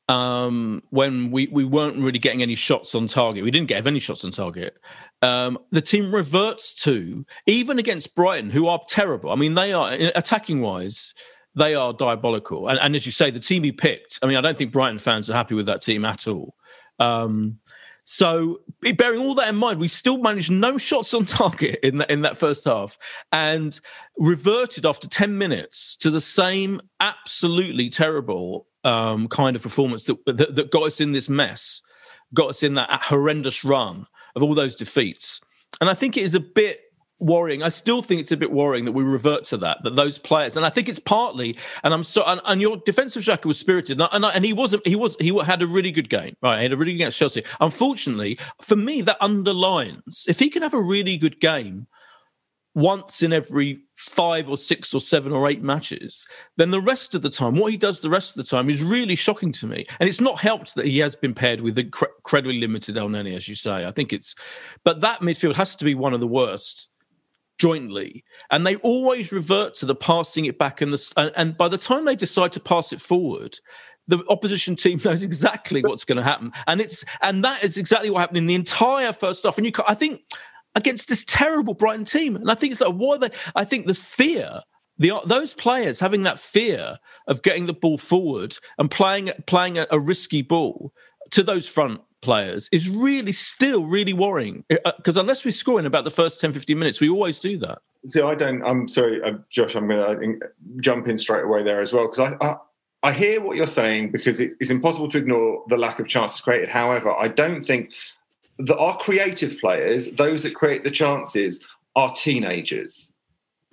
um, 0.08 0.82
when 0.90 1.30
we, 1.30 1.48
we 1.50 1.64
weren't 1.64 1.96
really 1.96 2.18
getting 2.18 2.42
any 2.42 2.54
shots 2.54 2.94
on 2.94 3.06
target. 3.06 3.44
We 3.44 3.50
didn't 3.50 3.68
get 3.68 3.86
any 3.86 3.98
shots 3.98 4.24
on 4.24 4.32
target. 4.32 4.74
Um, 5.22 5.58
the 5.70 5.80
team 5.80 6.14
reverts 6.14 6.74
to 6.82 7.24
even 7.46 7.78
against 7.78 8.14
Brighton, 8.14 8.50
who 8.50 8.66
are 8.66 8.80
terrible. 8.88 9.30
I 9.30 9.36
mean, 9.36 9.54
they 9.54 9.72
are 9.72 9.92
attacking 9.92 10.60
wise, 10.60 11.14
they 11.54 11.74
are 11.74 11.92
diabolical. 11.92 12.68
And, 12.68 12.78
and, 12.80 12.94
as 12.94 13.06
you 13.06 13.12
say, 13.12 13.30
the 13.30 13.40
team 13.40 13.62
he 13.62 13.72
picked. 13.72 14.18
I 14.22 14.26
mean, 14.26 14.36
I 14.36 14.40
don't 14.40 14.58
think 14.58 14.72
Brighton 14.72 14.98
fans 14.98 15.30
are 15.30 15.34
happy 15.34 15.54
with 15.54 15.66
that 15.66 15.80
team 15.80 16.04
at 16.04 16.28
all. 16.28 16.54
Um, 16.98 17.58
so, 18.04 18.60
bearing 18.80 19.20
all 19.20 19.34
that 19.36 19.48
in 19.48 19.56
mind, 19.56 19.80
we 19.80 19.88
still 19.88 20.18
managed 20.18 20.50
no 20.50 20.76
shots 20.76 21.14
on 21.14 21.24
target 21.24 21.80
in 21.82 21.98
that 21.98 22.10
in 22.10 22.20
that 22.20 22.36
first 22.36 22.66
half, 22.66 22.98
and 23.32 23.80
reverted 24.18 24.84
after 24.84 25.08
ten 25.08 25.38
minutes 25.38 25.96
to 25.96 26.10
the 26.10 26.20
same 26.20 26.82
absolutely 27.00 27.88
terrible 27.88 28.66
um, 28.84 29.26
kind 29.28 29.56
of 29.56 29.62
performance 29.62 30.04
that, 30.04 30.18
that, 30.26 30.54
that 30.54 30.70
got 30.70 30.82
us 30.82 31.00
in 31.00 31.12
this 31.12 31.30
mess, 31.30 31.80
got 32.34 32.50
us 32.50 32.62
in 32.62 32.74
that 32.74 32.90
horrendous 33.04 33.64
run 33.64 34.06
of 34.36 34.42
all 34.42 34.54
those 34.54 34.76
defeats. 34.76 35.40
And 35.80 35.88
I 35.88 35.94
think 35.94 36.16
it 36.16 36.24
is 36.24 36.34
a 36.34 36.40
bit 36.40 36.80
worrying. 37.18 37.62
I 37.62 37.68
still 37.68 38.02
think 38.02 38.20
it's 38.20 38.32
a 38.32 38.36
bit 38.36 38.52
worrying 38.52 38.84
that 38.84 38.92
we 38.92 39.02
revert 39.02 39.44
to 39.46 39.56
that, 39.58 39.78
that 39.82 39.96
those 39.96 40.18
players, 40.18 40.56
and 40.56 40.66
I 40.66 40.70
think 40.70 40.88
it's 40.88 40.98
partly, 40.98 41.56
and 41.82 41.94
I'm 41.94 42.04
so, 42.04 42.24
and, 42.24 42.40
and 42.44 42.60
your 42.60 42.76
defensive 42.78 43.22
Xhaka 43.22 43.46
was 43.46 43.58
spirited, 43.58 44.00
and, 44.00 44.08
and, 44.12 44.24
and, 44.24 44.44
he 44.44 44.52
wasn't, 44.52 44.86
he 44.86 44.96
was, 44.96 45.16
he 45.20 45.36
had 45.44 45.62
a 45.62 45.66
really 45.66 45.92
good 45.92 46.10
game, 46.10 46.36
right? 46.42 46.58
He 46.58 46.62
had 46.64 46.72
a 46.72 46.76
really 46.76 46.92
good 46.92 46.98
game 46.98 47.06
against 47.06 47.18
Chelsea. 47.18 47.44
Unfortunately, 47.60 48.38
for 48.62 48.76
me, 48.76 49.00
that 49.02 49.16
underlines 49.20 50.24
if 50.28 50.38
he 50.38 50.50
can 50.50 50.62
have 50.62 50.74
a 50.74 50.80
really 50.80 51.16
good 51.16 51.40
game 51.40 51.86
once 52.74 53.22
in 53.22 53.32
every 53.32 53.80
five 53.94 54.48
or 54.48 54.56
six 54.56 54.92
or 54.92 55.00
seven 55.00 55.32
or 55.32 55.48
eight 55.48 55.62
matches, 55.62 56.26
then 56.56 56.72
the 56.72 56.80
rest 56.80 57.14
of 57.14 57.22
the 57.22 57.30
time, 57.30 57.54
what 57.54 57.70
he 57.70 57.76
does 57.76 58.00
the 58.00 58.10
rest 58.10 58.36
of 58.36 58.44
the 58.44 58.50
time 58.50 58.68
is 58.68 58.82
really 58.82 59.14
shocking 59.14 59.52
to 59.52 59.66
me. 59.66 59.86
And 60.00 60.08
it's 60.08 60.20
not 60.20 60.40
helped 60.40 60.74
that 60.74 60.86
he 60.86 60.98
has 60.98 61.14
been 61.14 61.34
paired 61.34 61.60
with 61.60 61.78
incredibly 61.78 62.58
limited 62.58 62.96
Elneny, 62.96 63.36
as 63.36 63.48
you 63.48 63.54
say. 63.54 63.84
I 63.86 63.92
think 63.92 64.12
it's, 64.12 64.34
but 64.82 65.00
that 65.02 65.20
midfield 65.20 65.54
has 65.54 65.76
to 65.76 65.84
be 65.84 65.94
one 65.94 66.14
of 66.14 66.20
the 66.20 66.26
worst 66.26 66.90
jointly 67.58 68.24
and 68.50 68.66
they 68.66 68.76
always 68.76 69.30
revert 69.30 69.74
to 69.74 69.86
the 69.86 69.94
passing 69.94 70.44
it 70.44 70.58
back 70.58 70.80
and 70.80 70.92
the 70.92 71.32
and 71.36 71.56
by 71.56 71.68
the 71.68 71.78
time 71.78 72.04
they 72.04 72.16
decide 72.16 72.50
to 72.52 72.60
pass 72.60 72.92
it 72.92 73.00
forward 73.00 73.58
the 74.06 74.24
opposition 74.28 74.76
team 74.76 75.00
knows 75.04 75.22
exactly 75.22 75.82
what's 75.82 76.04
going 76.04 76.16
to 76.16 76.22
happen. 76.22 76.52
And 76.66 76.80
it's 76.80 77.04
and 77.22 77.44
that 77.44 77.64
is 77.64 77.76
exactly 77.76 78.10
what 78.10 78.20
happened 78.20 78.38
in 78.38 78.46
the 78.46 78.54
entire 78.54 79.12
first 79.12 79.44
half. 79.44 79.56
And 79.56 79.66
you 79.66 79.72
i 79.86 79.94
think 79.94 80.20
against 80.74 81.08
this 81.08 81.24
terrible 81.24 81.74
brighton 81.74 82.04
team 82.04 82.34
and 82.34 82.50
i 82.50 82.54
think 82.54 82.72
it's 82.72 82.80
like 82.80 82.94
why 82.94 83.16
they 83.16 83.30
i 83.54 83.64
think 83.64 83.86
the 83.86 83.94
fear 83.94 84.60
the, 84.98 85.12
those 85.26 85.54
players 85.54 86.00
having 86.00 86.22
that 86.22 86.38
fear 86.38 86.98
of 87.26 87.42
getting 87.42 87.66
the 87.66 87.72
ball 87.72 87.98
forward 87.98 88.56
and 88.78 88.90
playing 88.90 89.30
playing 89.46 89.78
a, 89.78 89.86
a 89.90 89.98
risky 89.98 90.42
ball 90.42 90.92
to 91.30 91.42
those 91.42 91.68
front 91.68 92.00
players 92.24 92.68
is 92.72 92.88
really 92.88 93.32
still 93.32 93.84
really 93.84 94.12
worrying 94.12 94.64
because 94.68 95.16
uh, 95.16 95.20
unless 95.20 95.44
we 95.44 95.50
score 95.50 95.78
in 95.78 95.86
about 95.86 96.04
the 96.04 96.10
first 96.10 96.40
10 96.40 96.52
15 96.52 96.78
minutes 96.78 97.00
we 97.00 97.08
always 97.08 97.38
do 97.38 97.56
that 97.58 97.78
see 98.06 98.20
i 98.20 98.34
don't 98.34 98.62
i'm 98.64 98.88
sorry 98.88 99.22
uh, 99.22 99.32
josh 99.50 99.76
i'm 99.76 99.86
going 99.86 100.40
to 100.40 100.48
jump 100.80 101.06
in 101.06 101.18
straight 101.18 101.44
away 101.44 101.62
there 101.62 101.80
as 101.80 101.92
well 101.92 102.08
because 102.08 102.32
I, 102.40 102.44
I, 102.44 102.56
I 103.02 103.12
hear 103.12 103.40
what 103.40 103.56
you're 103.56 103.66
saying 103.66 104.10
because 104.10 104.40
it's 104.40 104.70
impossible 104.70 105.10
to 105.10 105.18
ignore 105.18 105.62
the 105.68 105.76
lack 105.76 106.00
of 106.00 106.08
chances 106.08 106.40
created 106.40 106.68
however 106.68 107.12
i 107.12 107.28
don't 107.28 107.62
think 107.62 107.92
that 108.58 108.78
our 108.78 108.96
creative 108.96 109.60
players 109.60 110.10
those 110.12 110.42
that 110.42 110.54
create 110.54 110.82
the 110.82 110.90
chances 110.90 111.60
are 111.94 112.12
teenagers 112.14 113.12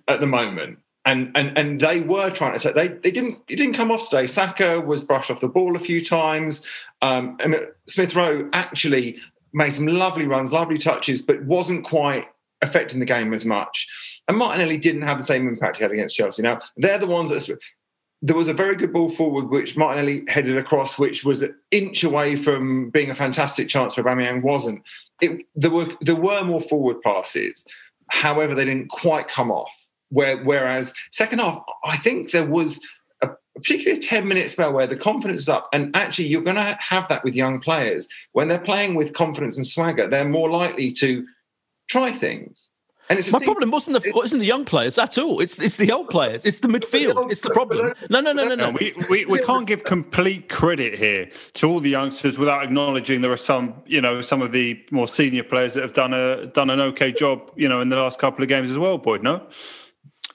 at 0.08 0.20
the 0.20 0.28
moment 0.28 0.78
and 1.06 1.32
and 1.36 1.58
and 1.58 1.82
they 1.82 2.02
were 2.02 2.30
trying 2.30 2.58
to 2.58 2.60
take 2.60 2.76
they 2.76 2.88
they 2.88 3.12
didn't 3.12 3.40
it 3.48 3.56
didn't 3.56 3.74
come 3.74 3.92
off 3.92 4.10
today. 4.10 4.28
Saka 4.28 4.80
was 4.80 5.02
brushed 5.02 5.32
off 5.32 5.40
the 5.40 5.48
ball 5.48 5.76
a 5.76 5.80
few 5.80 6.04
times. 6.04 6.64
Um, 7.02 7.38
and 7.40 7.56
Smith 7.88 8.16
Rowe 8.16 8.50
actually 8.54 9.18
made 9.54 9.74
some 9.74 9.88
lovely 9.88 10.28
runs, 10.28 10.52
lovely 10.52 10.78
touches, 10.78 11.22
but 11.22 11.44
wasn't 11.44 11.84
quite 11.86 12.28
affecting 12.62 13.00
the 13.00 13.06
game 13.06 13.34
as 13.34 13.46
much. 13.46 13.88
And 14.28 14.38
Martinelli 14.38 14.78
didn't 14.78 15.02
have 15.02 15.18
the 15.18 15.24
same 15.24 15.48
impact 15.48 15.78
he 15.78 15.84
had 15.84 15.92
against 15.92 16.16
Chelsea. 16.16 16.42
Now 16.42 16.60
they're 16.78 17.00
the 17.00 17.08
ones 17.08 17.32
that 17.32 17.60
there 18.22 18.36
was 18.36 18.48
a 18.48 18.54
very 18.54 18.76
good 18.76 18.94
ball 18.94 19.10
forward 19.10 19.50
which 19.50 19.76
Martinelli 19.76 20.24
headed 20.28 20.58
across, 20.58 20.98
which 20.98 21.24
was 21.24 21.42
an 21.42 21.56
inch 21.72 22.04
away 22.04 22.36
from 22.36 22.92
being 22.92 23.10
a 23.10 23.16
fantastic 23.16 23.68
chance 23.68 23.96
for 23.96 24.04
Aubameyang. 24.04 24.44
Wasn't 24.44 24.84
it? 25.22 25.46
There 25.56 25.72
were 25.72 25.88
there 26.02 26.16
were 26.16 26.44
more 26.44 26.62
forward 26.62 27.02
passes, 27.02 27.66
however, 28.10 28.54
they 28.54 28.66
didn't 28.66 28.90
quite 28.90 29.28
come 29.28 29.52
off. 29.52 29.76
Where, 30.10 30.44
whereas 30.44 30.94
second 31.12 31.40
half, 31.40 31.64
I 31.86 31.96
think 31.96 32.32
there 32.32 32.46
was 32.46 32.82
particularly 33.62 34.00
a 34.00 34.02
10 34.02 34.28
minute 34.28 34.50
spell 34.50 34.74
where 34.74 34.88
the 34.88 34.96
confidence 34.96 35.44
is 35.44 35.50
up. 35.50 35.70
And 35.74 35.96
actually, 35.96 36.28
you're 36.28 36.42
going 36.42 36.56
to 36.56 36.78
have 36.80 37.08
that 37.10 37.24
with 37.24 37.36
young 37.36 37.60
players. 37.60 38.08
When 38.34 38.48
they're 38.48 38.60
playing 38.60 38.96
with 38.96 39.14
confidence 39.14 39.58
and 39.58 39.66
swagger, 39.66 40.08
they're 40.08 40.26
more 40.28 40.50
likely 40.50 40.92
to 40.94 41.26
try 41.90 42.14
things. 42.14 42.70
And 43.10 43.20
it's 43.20 43.30
My 43.30 43.40
team, 43.40 43.48
problem 43.48 43.72
wasn't 43.72 44.02
the 44.02 44.08
it, 44.08 44.16
wasn't 44.16 44.40
the 44.40 44.46
young 44.46 44.64
players 44.64 44.98
at 44.98 45.18
all. 45.18 45.42
It's 45.42 45.60
it's 45.60 45.76
the 45.76 45.92
old 45.92 46.10
players. 46.10 46.46
It's 46.46 46.60
the 46.60 46.70
midfield. 46.70 47.30
It's 47.30 47.42
the 47.42 47.50
problem. 47.50 47.94
No, 48.10 48.22
no, 48.22 48.32
no, 48.32 48.48
no, 48.48 48.56
no. 48.56 48.70
We, 48.70 48.96
we, 49.10 49.26
we 49.26 49.40
can't 49.40 49.68
give 49.68 49.84
complete 49.84 50.48
credit 50.48 50.98
here 50.98 51.30
to 51.56 51.68
all 51.68 51.82
the 51.82 51.90
youngsters 51.90 52.38
without 52.38 52.64
acknowledging 52.64 53.20
there 53.20 53.32
are 53.34 53.36
some 53.36 53.74
you 53.86 54.00
know 54.00 54.22
some 54.22 54.42
of 54.42 54.54
the 54.54 54.82
more 54.92 55.10
senior 55.10 55.44
players 55.44 55.74
that 55.74 55.84
have 55.84 55.94
done 55.94 56.14
a 56.14 56.46
done 56.46 56.70
an 56.70 56.80
okay 56.80 57.12
job 57.12 57.52
you 57.58 57.68
know 57.68 57.82
in 57.82 57.90
the 57.90 57.98
last 57.98 58.18
couple 58.18 58.44
of 58.44 58.48
games 58.48 58.72
as 58.72 58.78
well. 58.78 58.98
Boyd, 58.98 59.24
no. 59.24 59.46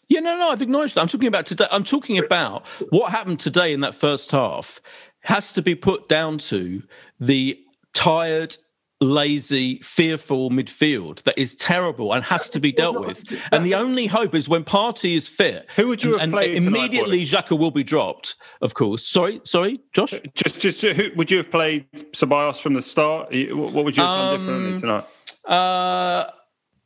Yeah, 0.08 0.20
no, 0.20 0.36
no, 0.38 0.50
I've 0.50 0.62
acknowledged 0.62 0.94
that. 0.94 1.00
I'm 1.00 1.08
talking 1.08 1.28
about 1.28 1.46
today. 1.46 1.66
I'm 1.70 1.84
talking 1.84 2.18
about 2.18 2.64
what 2.90 3.10
happened 3.10 3.40
today 3.40 3.72
in 3.72 3.80
that 3.80 3.94
first 3.94 4.30
half 4.30 4.80
has 5.20 5.52
to 5.52 5.62
be 5.62 5.74
put 5.74 6.08
down 6.08 6.38
to 6.38 6.82
the 7.18 7.58
tired, 7.92 8.56
lazy, 9.00 9.80
fearful 9.80 10.50
midfield 10.50 11.22
that 11.24 11.36
is 11.36 11.54
terrible 11.56 12.12
and 12.12 12.22
has 12.22 12.48
to 12.50 12.60
be 12.60 12.70
dealt 12.70 13.04
with. 13.04 13.24
And 13.50 13.66
the 13.66 13.74
only 13.74 14.06
hope 14.06 14.36
is 14.36 14.48
when 14.48 14.62
Partey 14.62 15.16
is 15.16 15.28
fit. 15.28 15.66
Who 15.74 15.88
would 15.88 16.04
you 16.04 16.12
have 16.12 16.20
and, 16.20 16.32
played 16.32 16.56
and 16.56 16.66
immediately? 16.66 17.24
Xhaka 17.24 17.58
will 17.58 17.72
be 17.72 17.82
dropped, 17.82 18.36
of 18.62 18.74
course. 18.74 19.04
Sorry, 19.04 19.40
sorry, 19.44 19.80
Josh. 19.92 20.14
Just, 20.34 20.60
just 20.60 20.80
who 20.82 21.10
would 21.16 21.32
you 21.32 21.38
have 21.38 21.50
played 21.50 21.90
Ceballos 22.12 22.60
from 22.60 22.74
the 22.74 22.82
start? 22.82 23.30
What 23.32 23.84
would 23.84 23.96
you 23.96 24.04
have 24.04 24.16
done 24.16 24.34
um, 24.34 24.38
differently 24.38 24.80
tonight? 24.80 25.04
Uh, 25.44 26.30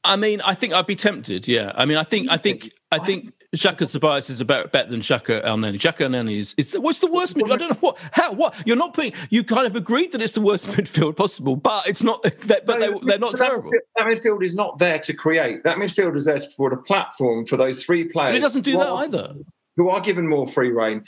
I 0.04 0.16
mean, 0.16 0.40
I 0.40 0.54
think 0.54 0.72
I'd 0.72 0.86
be 0.86 0.96
tempted. 0.96 1.46
Yeah, 1.46 1.72
I 1.74 1.84
mean, 1.84 1.98
I 1.98 2.04
think, 2.04 2.30
I 2.30 2.36
think, 2.36 2.72
I 2.90 2.98
think 2.98 3.32
Xhaka 3.54 3.84
Ceballos 3.84 4.30
is 4.30 4.40
about 4.40 4.70
better 4.70 4.90
than 4.90 5.00
Xhaka 5.00 5.44
Elneny. 5.44 5.74
Xhaka 5.74 6.06
Elneny 6.06 6.38
is, 6.38 6.54
is 6.56 6.70
the, 6.70 6.80
what's 6.80 7.00
the 7.00 7.10
worst 7.10 7.36
midfield? 7.36 7.52
I 7.52 7.56
don't 7.56 7.70
know 7.70 7.76
what, 7.80 7.98
how, 8.12 8.32
what 8.32 8.54
you're 8.64 8.76
not 8.76 8.94
putting. 8.94 9.12
You 9.28 9.42
kind 9.42 9.66
of 9.66 9.74
agreed 9.74 10.12
that 10.12 10.22
it's 10.22 10.34
the 10.34 10.40
worst 10.40 10.66
midfield 10.68 11.16
possible, 11.16 11.56
but 11.56 11.88
it's 11.88 12.02
not. 12.02 12.24
But 12.50 12.66
they, 12.66 13.14
are 13.14 13.18
not 13.18 13.36
terrible. 13.36 13.70
That 13.96 14.06
midfield 14.06 14.44
is 14.44 14.54
not 14.54 14.78
there 14.78 14.98
to 15.00 15.14
create. 15.14 15.62
That 15.64 15.76
midfield 15.78 16.16
is 16.16 16.24
there 16.24 16.38
to 16.38 16.48
provide 16.56 16.78
a 16.78 16.82
platform 16.82 17.46
for 17.46 17.56
those 17.56 17.82
three 17.82 18.04
players. 18.04 18.32
But 18.32 18.36
it 18.36 18.40
doesn't 18.40 18.62
do 18.62 18.72
that 18.78 18.88
are, 18.88 19.04
either. 19.04 19.34
Who 19.76 19.88
are 19.88 20.00
given 20.00 20.26
more 20.26 20.48
free 20.48 20.70
reign. 20.70 21.04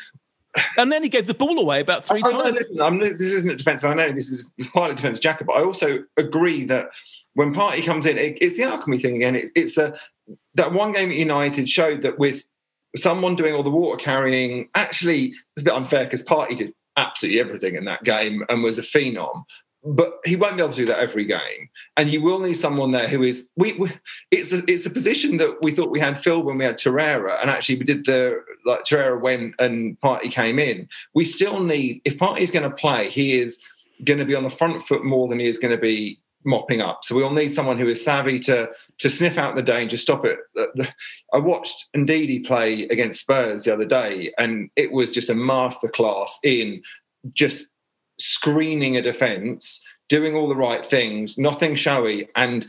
And 0.77 0.93
then 0.93 1.03
he 1.03 1.09
gave 1.09 1.27
the 1.27 1.35
ball 1.35 1.59
away 1.59 1.81
about 1.81 2.05
three 2.05 2.23
I, 2.25 2.31
times. 2.31 2.67
I 2.81 2.91
know, 2.91 2.97
listen, 2.99 3.17
this 3.19 3.33
isn't 3.33 3.51
a 3.51 3.57
defensive. 3.57 3.91
I 3.91 3.95
know 3.95 4.13
this 4.13 4.31
is 4.31 4.45
partly 4.73 4.97
defence 4.97 5.19
Xhaka, 5.19 5.47
but 5.47 5.55
I 5.55 5.65
also 5.65 6.05
agree 6.17 6.65
that 6.65 6.91
when 7.35 7.55
Partey 7.55 7.85
comes 7.85 8.07
in, 8.07 8.19
it, 8.19 8.39
it's 8.41 8.57
the 8.57 8.65
alchemy 8.65 8.99
thing 8.99 9.17
again. 9.17 9.37
It, 9.37 9.51
it's 9.55 9.75
the 9.75 9.97
that 10.55 10.73
one 10.73 10.93
game 10.93 11.11
at 11.11 11.17
United 11.17 11.69
showed 11.69 12.03
that 12.03 12.19
with 12.19 12.45
someone 12.97 13.37
doing 13.37 13.55
all 13.55 13.63
the 13.63 13.71
water 13.71 13.97
carrying, 13.97 14.69
actually, 14.75 15.35
it's 15.57 15.63
a 15.63 15.65
bit 15.65 15.75
unfair 15.75 16.05
because 16.05 16.23
Partey 16.23 16.57
did 16.57 16.75
absolutely 16.97 17.41
everything 17.41 17.75
in 17.75 17.85
that 17.87 18.05
game 18.05 18.45
and 18.49 18.63
was 18.63 18.79
a 18.79 18.83
phenom. 18.83 19.45
But 19.85 20.13
he 20.25 20.37
won't 20.37 20.57
be 20.57 20.63
able 20.63 20.73
to 20.75 20.77
do 20.77 20.87
that 20.87 21.01
every 21.01 21.25
game, 21.25 21.69
and 21.97 22.09
he 22.09 22.17
will 22.17 22.39
need 22.39 22.55
someone 22.55 22.93
there 22.93 23.09
who 23.09 23.25
is. 23.25 23.49
We, 23.57 23.73
we 23.73 23.91
it's 24.31 24.53
a, 24.53 24.63
it's 24.71 24.87
a 24.87 24.91
position 24.91 25.39
that 25.39 25.57
we 25.63 25.73
thought 25.73 25.91
we 25.91 25.99
had 25.99 26.23
filled 26.23 26.45
when 26.45 26.57
we 26.57 26.65
had 26.65 26.79
Torreira, 26.79 27.41
and 27.41 27.51
actually 27.51 27.81
we 27.81 27.85
did 27.85 28.05
the 28.05 28.45
like 28.65 28.85
Torreira 28.85 29.21
went 29.21 29.57
and 29.59 29.99
Partey 30.01 30.31
came 30.31 30.61
in. 30.61 30.89
We 31.15 31.25
still 31.25 31.59
need 31.59 32.01
if 32.05 32.17
Partey 32.17 32.43
is 32.43 32.53
going 32.53 32.71
to 32.71 32.77
play, 32.77 33.11
he 33.11 33.41
is 33.41 33.59
going 34.05 34.21
to 34.21 34.25
be 34.25 34.37
on 34.37 34.45
the 34.45 34.51
front 34.51 34.87
foot 34.87 35.05
more 35.05 35.27
than 35.27 35.41
he 35.41 35.47
is 35.47 35.59
going 35.59 35.75
to 35.75 35.81
be 35.81 36.22
mopping 36.45 36.81
up. 36.81 37.05
So 37.05 37.15
we'll 37.15 37.33
need 37.33 37.53
someone 37.53 37.79
who 37.79 37.89
is 37.89 38.05
savvy 38.05 38.39
to 38.41 38.71
to 38.99 39.11
sniff 39.11 39.39
out 39.39 39.55
the 39.55 39.63
danger, 39.63 39.97
stop 39.97 40.25
it. 40.25 40.39
I 41.33 41.39
watched 41.39 41.87
Ndidi 41.97 42.45
play 42.45 42.85
against 42.85 43.21
Spurs 43.21 43.65
the 43.65 43.73
other 43.73 43.85
day, 43.85 44.33
and 44.39 44.71
it 44.77 44.93
was 44.93 45.11
just 45.11 45.31
a 45.31 45.35
masterclass 45.35 46.31
in 46.43 46.83
just 47.33 47.69
screening 48.19 48.97
a 48.97 49.03
defence, 49.03 49.83
doing 50.09 50.35
all 50.35 50.49
the 50.49 50.57
right 50.57 50.85
things, 50.85 51.39
nothing 51.39 51.75
showy, 51.75 52.29
and 52.37 52.67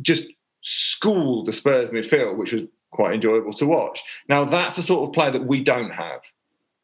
just 0.00 0.26
school 0.62 1.44
the 1.44 1.52
Spurs 1.52 1.90
midfield, 1.90 2.36
which 2.36 2.52
was 2.52 2.62
quite 2.90 3.14
enjoyable 3.14 3.52
to 3.54 3.66
watch. 3.66 4.02
Now 4.28 4.44
that's 4.44 4.76
the 4.76 4.82
sort 4.82 5.08
of 5.08 5.14
player 5.14 5.30
that 5.30 5.46
we 5.46 5.62
don't 5.62 5.90
have. 5.90 6.20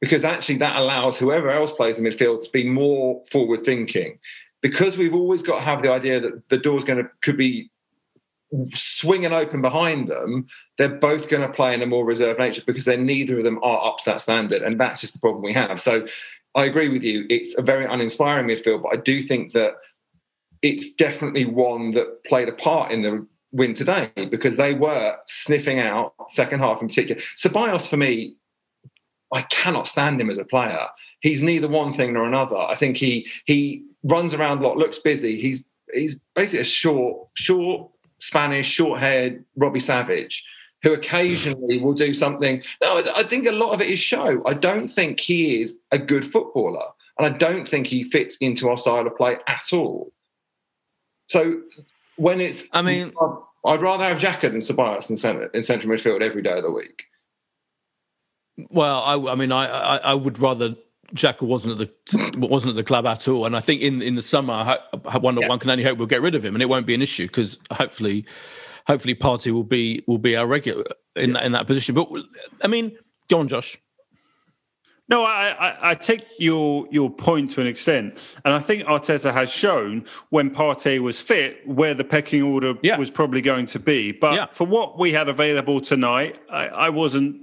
Because 0.00 0.24
actually, 0.24 0.58
that 0.58 0.76
allows 0.76 1.18
whoever 1.18 1.50
else 1.50 1.72
plays 1.72 1.96
the 1.96 2.02
midfield 2.02 2.44
to 2.44 2.50
be 2.50 2.68
more 2.68 3.22
forward 3.30 3.64
thinking 3.64 4.18
because 4.64 4.96
we've 4.96 5.12
always 5.14 5.42
got 5.42 5.58
to 5.58 5.62
have 5.62 5.82
the 5.82 5.92
idea 5.92 6.18
that 6.18 6.48
the 6.48 6.56
door's 6.56 6.84
going 6.84 7.04
to 7.04 7.10
could 7.20 7.36
be 7.36 7.70
swinging 8.72 9.34
open 9.34 9.60
behind 9.60 10.08
them, 10.08 10.46
they're 10.78 10.88
both 10.88 11.28
going 11.28 11.46
to 11.46 11.54
play 11.54 11.74
in 11.74 11.82
a 11.82 11.86
more 11.86 12.06
reserved 12.06 12.38
nature 12.38 12.62
because 12.66 12.86
then 12.86 13.04
neither 13.04 13.36
of 13.36 13.44
them 13.44 13.62
are 13.62 13.84
up 13.84 13.98
to 13.98 14.04
that 14.06 14.22
standard, 14.22 14.62
and 14.62 14.80
that's 14.80 15.02
just 15.02 15.12
the 15.12 15.18
problem 15.18 15.42
we 15.42 15.52
have. 15.52 15.82
So 15.82 16.06
I 16.54 16.64
agree 16.64 16.88
with 16.88 17.02
you. 17.02 17.26
It's 17.28 17.58
a 17.58 17.62
very 17.62 17.84
uninspiring 17.84 18.46
midfield, 18.46 18.82
but 18.82 18.94
I 18.94 18.96
do 18.96 19.22
think 19.22 19.52
that 19.52 19.74
it's 20.62 20.94
definitely 20.94 21.44
one 21.44 21.90
that 21.90 22.24
played 22.24 22.48
a 22.48 22.52
part 22.52 22.90
in 22.90 23.02
the 23.02 23.26
win 23.52 23.74
today 23.74 24.10
because 24.30 24.56
they 24.56 24.72
were 24.72 25.14
sniffing 25.26 25.78
out 25.78 26.14
second 26.30 26.60
half 26.60 26.80
in 26.80 26.88
particular. 26.88 27.20
Ceballos 27.36 27.86
for 27.86 27.98
me, 27.98 28.34
I 29.32 29.42
cannot 29.42 29.88
stand 29.88 30.20
him 30.20 30.30
as 30.30 30.38
a 30.38 30.44
player. 30.44 30.86
He's 31.20 31.42
neither 31.42 31.68
one 31.68 31.94
thing 31.94 32.12
nor 32.12 32.26
another. 32.26 32.56
I 32.56 32.74
think 32.74 32.96
he 32.96 33.26
he 33.46 33.84
runs 34.02 34.34
around 34.34 34.58
a 34.58 34.66
lot, 34.66 34.76
looks 34.76 34.98
busy. 34.98 35.40
He's 35.40 35.64
he's 35.92 36.20
basically 36.34 36.62
a 36.62 36.64
short, 36.64 37.28
short 37.34 37.90
Spanish, 38.18 38.68
short-haired 38.68 39.44
Robbie 39.56 39.80
Savage 39.80 40.44
who 40.84 40.92
occasionally 40.92 41.80
will 41.80 41.94
do 41.94 42.12
something. 42.12 42.62
No, 42.82 43.02
I 43.16 43.22
think 43.22 43.46
a 43.46 43.52
lot 43.52 43.72
of 43.72 43.80
it 43.80 43.88
is 43.88 43.98
show. 43.98 44.42
I 44.46 44.52
don't 44.52 44.86
think 44.88 45.18
he 45.18 45.62
is 45.62 45.78
a 45.90 45.98
good 45.98 46.30
footballer, 46.30 46.84
and 47.18 47.26
I 47.26 47.36
don't 47.36 47.66
think 47.66 47.86
he 47.86 48.04
fits 48.04 48.36
into 48.36 48.68
our 48.68 48.76
style 48.76 49.06
of 49.06 49.16
play 49.16 49.38
at 49.48 49.72
all. 49.72 50.12
So 51.28 51.62
when 52.16 52.38
it's, 52.38 52.68
I 52.72 52.82
mean, 52.82 53.14
I'd 53.64 53.80
rather 53.80 54.04
have 54.04 54.18
Xhaka 54.18 54.42
than 54.42 54.58
Ceballos 54.58 55.08
in, 55.08 55.16
center, 55.16 55.46
in 55.46 55.62
central 55.62 55.90
midfield 55.90 56.20
every 56.20 56.42
day 56.42 56.58
of 56.58 56.62
the 56.62 56.70
week. 56.70 57.04
Well, 58.70 59.02
I, 59.02 59.32
I 59.32 59.34
mean, 59.34 59.52
I, 59.52 59.66
I, 59.66 59.96
I 59.96 60.14
would 60.14 60.38
rather 60.38 60.76
Xhaka 61.14 61.42
wasn't 61.42 61.80
at 61.80 61.88
the 61.88 62.38
wasn't 62.38 62.70
at 62.70 62.76
the 62.76 62.84
club 62.84 63.06
at 63.06 63.28
all, 63.28 63.46
and 63.46 63.56
I 63.56 63.60
think 63.60 63.82
in 63.82 64.02
in 64.02 64.14
the 64.14 64.22
summer, 64.22 64.78
one 65.20 65.36
yeah. 65.36 65.48
one 65.48 65.58
can 65.58 65.70
only 65.70 65.84
hope 65.84 65.98
we'll 65.98 66.06
get 66.06 66.22
rid 66.22 66.34
of 66.34 66.44
him, 66.44 66.54
and 66.54 66.62
it 66.62 66.68
won't 66.68 66.86
be 66.86 66.94
an 66.94 67.02
issue 67.02 67.26
because 67.26 67.58
hopefully, 67.70 68.26
hopefully, 68.86 69.14
Partey 69.14 69.52
will 69.52 69.64
be 69.64 70.02
will 70.06 70.18
be 70.18 70.36
our 70.36 70.46
regular 70.46 70.84
in 71.16 71.30
yeah. 71.30 71.34
that 71.34 71.46
in 71.46 71.52
that 71.52 71.66
position. 71.66 71.94
But 71.94 72.08
I 72.62 72.68
mean, 72.68 72.96
go 73.28 73.38
on, 73.38 73.48
Josh. 73.48 73.78
No, 75.06 75.22
I, 75.22 75.50
I, 75.50 75.90
I, 75.90 75.94
take 75.94 76.24
your 76.38 76.88
your 76.90 77.10
point 77.10 77.50
to 77.52 77.60
an 77.60 77.66
extent, 77.66 78.16
and 78.42 78.54
I 78.54 78.58
think 78.58 78.84
Arteta 78.84 79.34
has 79.34 79.50
shown 79.50 80.06
when 80.30 80.50
Partey 80.50 80.98
was 80.98 81.20
fit 81.20 81.66
where 81.68 81.92
the 81.92 82.04
pecking 82.04 82.42
order 82.42 82.74
yeah. 82.82 82.96
was 82.96 83.10
probably 83.10 83.42
going 83.42 83.66
to 83.66 83.78
be. 83.78 84.12
But 84.12 84.34
yeah. 84.34 84.46
for 84.46 84.66
what 84.66 84.98
we 84.98 85.12
had 85.12 85.28
available 85.28 85.82
tonight, 85.82 86.38
I, 86.50 86.68
I 86.68 86.88
wasn't. 86.88 87.42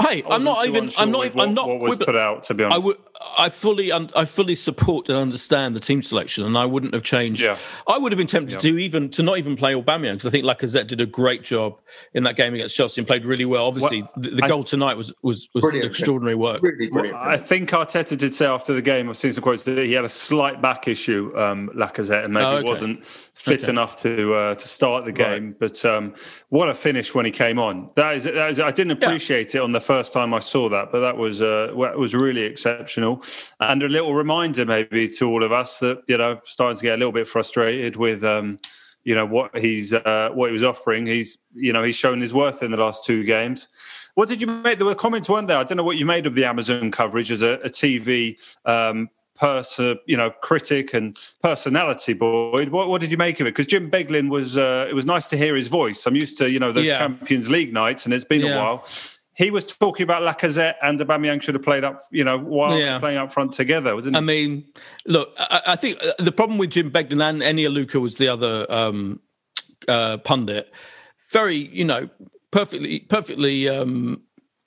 Hey, 0.00 0.22
I'm 0.28 0.44
not 0.44 0.66
even. 0.66 0.90
I'm 0.96 1.10
not. 1.10 1.34
What, 1.34 1.48
I'm 1.48 1.54
not. 1.54 1.68
What 1.68 1.80
was 1.80 1.96
put 1.96 2.16
out? 2.16 2.44
To 2.44 2.54
be 2.54 2.64
honest, 2.64 2.82
I 2.82 2.84
would. 2.84 2.96
I 3.20 3.48
fully, 3.48 3.92
I 3.92 4.24
fully 4.24 4.54
support 4.54 5.08
and 5.08 5.18
understand 5.18 5.74
the 5.74 5.80
team 5.80 6.02
selection, 6.02 6.44
and 6.44 6.56
I 6.56 6.66
wouldn't 6.66 6.94
have 6.94 7.02
changed. 7.02 7.42
Yeah. 7.42 7.58
I 7.88 7.98
would 7.98 8.12
have 8.12 8.16
been 8.16 8.28
tempted 8.28 8.62
yeah. 8.62 8.70
to 8.70 8.78
even 8.78 9.08
to 9.10 9.24
not 9.24 9.38
even 9.38 9.56
play 9.56 9.74
Aubameyang 9.74 10.12
because 10.12 10.26
I 10.26 10.30
think 10.30 10.44
Lacazette 10.44 10.86
did 10.86 11.00
a 11.00 11.06
great 11.06 11.42
job 11.42 11.78
in 12.14 12.22
that 12.24 12.36
game 12.36 12.54
against 12.54 12.76
Chelsea 12.76 13.00
and 13.00 13.08
played 13.08 13.24
really 13.24 13.44
well. 13.44 13.66
Obviously, 13.66 14.02
well, 14.02 14.12
the, 14.16 14.30
the 14.30 14.42
goal 14.42 14.62
tonight 14.62 14.96
was 14.96 15.12
was, 15.22 15.48
was 15.52 15.64
extraordinary 15.64 16.36
work. 16.36 16.62
Really 16.62 16.90
well, 16.90 17.12
I 17.16 17.36
think 17.36 17.70
Arteta 17.70 18.16
did 18.16 18.36
say 18.36 18.46
after 18.46 18.72
the 18.72 18.82
game, 18.82 19.08
I've 19.08 19.16
seen 19.16 19.32
some 19.32 19.42
quotes 19.42 19.64
that 19.64 19.78
he 19.78 19.92
had 19.92 20.04
a 20.04 20.08
slight 20.08 20.62
back 20.62 20.86
issue, 20.86 21.32
um, 21.36 21.70
Lacazette, 21.74 22.24
and 22.24 22.32
maybe 22.32 22.46
oh, 22.46 22.56
okay. 22.58 22.68
wasn't 22.68 23.04
fit 23.04 23.64
okay. 23.64 23.70
enough 23.70 23.96
to 24.02 24.34
uh, 24.34 24.54
to 24.54 24.68
start 24.68 25.04
the 25.04 25.12
game. 25.12 25.46
Right. 25.46 25.58
But 25.58 25.84
um, 25.84 26.14
what 26.50 26.68
a 26.68 26.74
finish 26.74 27.14
when 27.14 27.24
he 27.24 27.32
came 27.32 27.58
on! 27.58 27.90
That 27.96 28.14
is, 28.14 28.24
that 28.24 28.50
is 28.50 28.60
I 28.60 28.70
didn't 28.70 28.92
appreciate 28.92 29.54
yeah. 29.54 29.60
it 29.60 29.64
on 29.64 29.72
the 29.72 29.80
first 29.80 30.12
time 30.12 30.32
I 30.32 30.38
saw 30.38 30.68
that, 30.68 30.92
but 30.92 31.00
that 31.00 31.16
was 31.16 31.42
uh, 31.42 31.72
was 31.74 32.14
really 32.14 32.42
exceptional 32.42 33.07
and 33.60 33.82
a 33.82 33.88
little 33.88 34.14
reminder 34.14 34.64
maybe 34.66 35.08
to 35.08 35.28
all 35.28 35.42
of 35.42 35.52
us 35.52 35.78
that 35.78 36.02
you 36.08 36.18
know 36.18 36.40
starting 36.44 36.78
to 36.78 36.82
get 36.82 36.94
a 36.94 36.98
little 36.98 37.12
bit 37.12 37.28
frustrated 37.28 37.96
with. 37.96 38.24
Um, 38.24 38.58
you 39.04 39.14
know 39.14 39.24
what 39.24 39.56
he's 39.58 39.94
uh, 39.94 40.28
what 40.34 40.48
he 40.48 40.52
was 40.52 40.64
offering. 40.64 41.06
He's 41.06 41.38
you 41.54 41.72
know 41.72 41.82
he's 41.82 41.96
shown 41.96 42.20
his 42.20 42.34
worth 42.34 42.62
in 42.62 42.70
the 42.70 42.76
last 42.76 43.04
two 43.04 43.24
games. 43.24 43.66
What 44.16 44.28
did 44.28 44.40
you 44.40 44.46
make? 44.46 44.76
There 44.76 44.86
were 44.86 44.94
comments, 44.94 45.30
weren't 45.30 45.48
there? 45.48 45.56
I 45.56 45.64
don't 45.64 45.78
know 45.78 45.84
what 45.84 45.96
you 45.96 46.04
made 46.04 46.26
of 46.26 46.34
the 46.34 46.44
Amazon 46.44 46.90
coverage 46.90 47.30
as 47.30 47.40
a, 47.40 47.52
a 47.60 47.70
TV 47.70 48.36
um, 48.66 49.08
person, 49.38 49.98
you 50.06 50.16
know, 50.16 50.30
critic 50.30 50.92
and 50.92 51.16
personality, 51.42 52.12
Boyd. 52.12 52.70
What, 52.70 52.88
what 52.88 53.00
did 53.00 53.10
you 53.10 53.16
make 53.16 53.40
of 53.40 53.46
it? 53.46 53.50
Because 53.50 53.66
Jim 53.66 53.90
Beglin 53.90 54.28
was, 54.28 54.56
uh, 54.56 54.86
it 54.88 54.94
was 54.94 55.06
nice 55.06 55.26
to 55.28 55.36
hear 55.36 55.54
his 55.54 55.68
voice. 55.68 56.06
I'm 56.06 56.16
used 56.16 56.36
to, 56.38 56.50
you 56.50 56.58
know, 56.58 56.72
the 56.72 56.82
yeah. 56.82 56.98
Champions 56.98 57.48
League 57.48 57.72
nights, 57.72 58.04
and 58.04 58.12
it's 58.12 58.24
been 58.24 58.40
yeah. 58.40 58.54
a 58.54 58.58
while 58.58 58.86
he 59.38 59.52
was 59.52 59.64
talking 59.64 60.02
about 60.02 60.22
Lacazette 60.22 60.74
and 60.82 60.98
Aubameyang 60.98 61.40
should 61.40 61.54
have 61.54 61.62
played 61.62 61.84
up, 61.84 62.02
you 62.10 62.24
know, 62.24 62.36
while 62.36 62.76
yeah. 62.76 62.98
playing 62.98 63.18
up 63.18 63.32
front 63.32 63.52
together, 63.52 63.94
wasn't 63.94 64.16
I 64.16 64.20
mean, 64.20 64.64
look, 65.06 65.32
I, 65.38 65.62
I, 65.68 65.76
think 65.76 66.02
uh, 66.02 66.12
the 66.18 66.32
problem 66.32 66.58
with 66.58 66.70
Jim 66.70 66.90
Beglin 66.90 67.22
and 67.22 67.40
Eni 67.40 67.68
Aluko 67.68 68.00
was 68.00 68.16
the 68.16 68.26
other 68.26 68.66
um, 68.68 69.20
uh, 69.86 70.16
pundit. 70.18 70.72
Very, 71.30 71.56
you 71.56 71.84
know, 71.84 72.08
perfectly, 72.50 72.98
perfectly 72.98 73.68
um, 73.68 74.22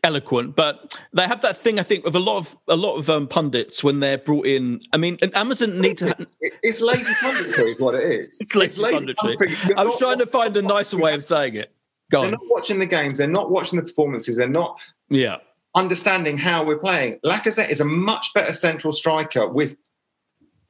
eloquent, 0.06 0.56
but 0.56 0.98
they 1.12 1.28
have 1.28 1.42
that 1.42 1.58
thing. 1.58 1.78
I 1.78 1.84
think 1.84 2.06
of 2.06 2.16
a 2.16 2.20
lot 2.20 2.38
of 2.38 2.58
a 2.70 2.78
lot 2.78 2.96
of 2.96 3.10
um, 3.10 3.28
pundits 3.28 3.84
when 3.84 4.00
they're 4.00 4.20
brought 4.20 4.46
in. 4.46 4.80
I 4.94 4.98
mean, 4.98 5.18
Amazon 5.34 5.82
need 5.82 5.98
to. 5.98 6.16
It's 6.64 6.80
lazy 6.80 7.12
punditry, 7.16 7.74
is 7.74 7.80
what 7.82 7.96
it 7.96 8.04
is. 8.04 8.40
It's 8.40 8.56
lazy, 8.56 8.70
it's 8.70 8.78
lazy 8.78 9.06
punditry. 9.08 9.36
punditry. 9.38 9.78
I 9.78 9.84
was 9.84 9.98
trying 9.98 10.20
to 10.20 10.26
find 10.28 10.56
a 10.56 10.62
nicer 10.62 10.98
way 10.98 11.14
of 11.14 11.26
saying 11.26 11.56
it. 11.56 11.74
Go 12.12 12.21
they're 12.21 12.32
not 12.32 12.41
watching 12.50 12.78
the 12.78 12.86
games. 12.86 13.17
They're 13.17 13.28
not 13.28 13.50
watching 13.50 13.78
the 13.78 13.84
performances. 13.84 14.38
They're 14.38 14.47
not 14.47 14.78
yeah 15.10 15.38
understanding 15.76 16.38
how 16.38 16.63
we're 16.63 16.78
playing. 16.78 17.19
Lacazette 17.26 17.69
is 17.69 17.80
a 17.80 17.86
much 17.86 18.34
better 18.34 18.54
central 18.54 18.93
striker 18.93 19.47
with 19.47 19.78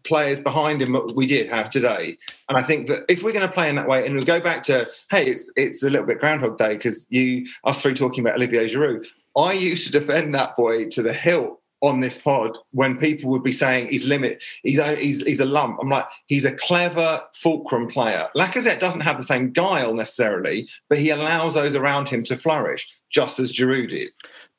players 0.03 0.39
behind 0.39 0.81
him 0.81 0.93
that 0.93 1.15
we 1.15 1.25
did 1.25 1.47
have 1.49 1.69
today. 1.69 2.17
And 2.49 2.57
I 2.57 2.61
think 2.61 2.87
that 2.87 3.05
if 3.09 3.23
we're 3.23 3.33
going 3.33 3.47
to 3.47 3.53
play 3.53 3.69
in 3.69 3.75
that 3.75 3.87
way, 3.87 4.05
and 4.05 4.15
we 4.15 4.23
go 4.23 4.39
back 4.39 4.63
to, 4.63 4.87
hey, 5.09 5.27
it's 5.27 5.51
it's 5.55 5.83
a 5.83 5.89
little 5.89 6.07
bit 6.07 6.19
Groundhog 6.19 6.57
Day 6.57 6.75
because 6.75 7.07
you 7.09 7.47
us 7.63 7.81
three 7.81 7.93
talking 7.93 8.23
about 8.23 8.35
Olivier 8.35 8.67
Giroud. 8.67 9.05
I 9.37 9.53
used 9.53 9.85
to 9.85 9.91
defend 9.91 10.35
that 10.35 10.57
boy 10.57 10.89
to 10.89 11.01
the 11.01 11.13
hilt 11.13 11.60
on 11.81 11.99
this 11.99 12.17
pod 12.17 12.57
when 12.71 12.97
people 12.97 13.29
would 13.29 13.43
be 13.43 13.51
saying 13.51 13.89
he's 13.89 14.07
limit, 14.07 14.43
he's 14.63 14.79
a, 14.79 14.95
he's 14.95 15.23
he's 15.23 15.39
a 15.39 15.45
lump. 15.45 15.77
I'm 15.81 15.89
like, 15.89 16.05
he's 16.27 16.45
a 16.45 16.51
clever 16.51 17.21
fulcrum 17.35 17.87
player. 17.87 18.27
Lacazette 18.35 18.79
doesn't 18.79 19.01
have 19.01 19.17
the 19.17 19.23
same 19.23 19.51
guile 19.51 19.93
necessarily, 19.93 20.67
but 20.89 20.99
he 20.99 21.09
allows 21.09 21.55
those 21.55 21.75
around 21.75 22.07
him 22.07 22.23
to 22.25 22.37
flourish, 22.37 22.87
just 23.09 23.39
as 23.39 23.51
Giroud 23.51 23.89
did. 23.89 24.09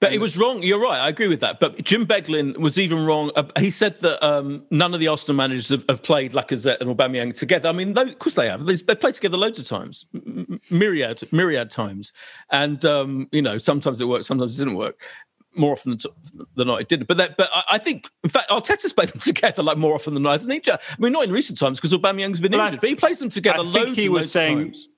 But 0.01 0.11
he 0.11 0.19
was 0.19 0.37
wrong. 0.37 0.65
You're 0.65 0.81
right. 0.81 0.99
I 0.99 1.09
agree 1.09 1.29
with 1.29 1.39
that. 1.41 1.61
But 1.61 1.85
Jim 1.85 2.09
Beglin 2.09 2.57
was 2.57 2.77
even 2.77 3.07
wrong. 3.07 3.31
Uh, 3.37 3.45
he 3.57 3.71
said 3.71 4.01
that 4.01 4.21
um, 4.27 4.65
none 4.69 4.95
of 4.95 4.99
the 4.99 5.07
Arsenal 5.07 5.37
managers 5.37 5.69
have, 5.69 5.85
have, 5.89 6.03
played 6.03 6.33
Lacazette 6.33 6.81
and 6.81 6.91
Aubameyang 6.91 7.35
together. 7.35 7.69
I 7.69 7.73
mean, 7.73 7.93
they, 7.93 8.03
of 8.03 8.19
course 8.19 8.35
they 8.35 8.49
have. 8.49 8.67
They, 8.67 8.75
they 8.75 8.97
played 8.97 9.15
together 9.15 9.37
loads 9.37 9.61
of 9.61 9.69
times, 9.69 10.07
myriad, 10.71 11.23
myriad 11.31 11.71
times. 11.71 12.13
And 12.51 12.85
um, 12.85 13.29
you 13.31 13.43
know, 13.43 13.59
sometimes 13.59 14.01
it 14.01 14.09
worked, 14.09 14.25
sometimes 14.25 14.57
it 14.57 14.59
didn't 14.65 14.77
work 14.77 15.01
more 15.55 15.73
often 15.73 15.97
than, 15.97 16.47
than 16.55 16.67
not 16.69 16.81
it 16.81 16.89
didn't. 16.89 17.09
But 17.09 17.17
that, 17.19 17.37
but 17.37 17.51
I, 17.71 17.79
think, 17.79 18.09
in 18.25 18.31
fact, 18.31 18.51
Arteta's 18.51 18.93
played 18.93 19.11
them 19.11 19.21
together 19.21 19.63
like 19.63 19.79
more 19.79 19.95
often 19.95 20.15
than 20.15 20.23
not, 20.23 20.33
hasn't 20.33 20.53
he? 20.53 20.71
I 20.71 20.79
mean, 20.99 21.13
not 21.13 21.25
in 21.25 21.33
recent 21.33 21.59
times 21.59 21.79
because 21.79 21.93
Aubameyang's 21.93 22.41
been 22.41 22.53
well, 22.53 22.67
injured, 22.67 22.81
but 22.81 22.89
he 22.89 22.97
plays 22.97 23.19
them 23.19 23.29
together. 23.29 23.61
I 23.61 23.73
think 23.73 23.97
he 23.97 24.09
was 24.09 24.31
saying. 24.31 24.59
Times. 24.59 24.89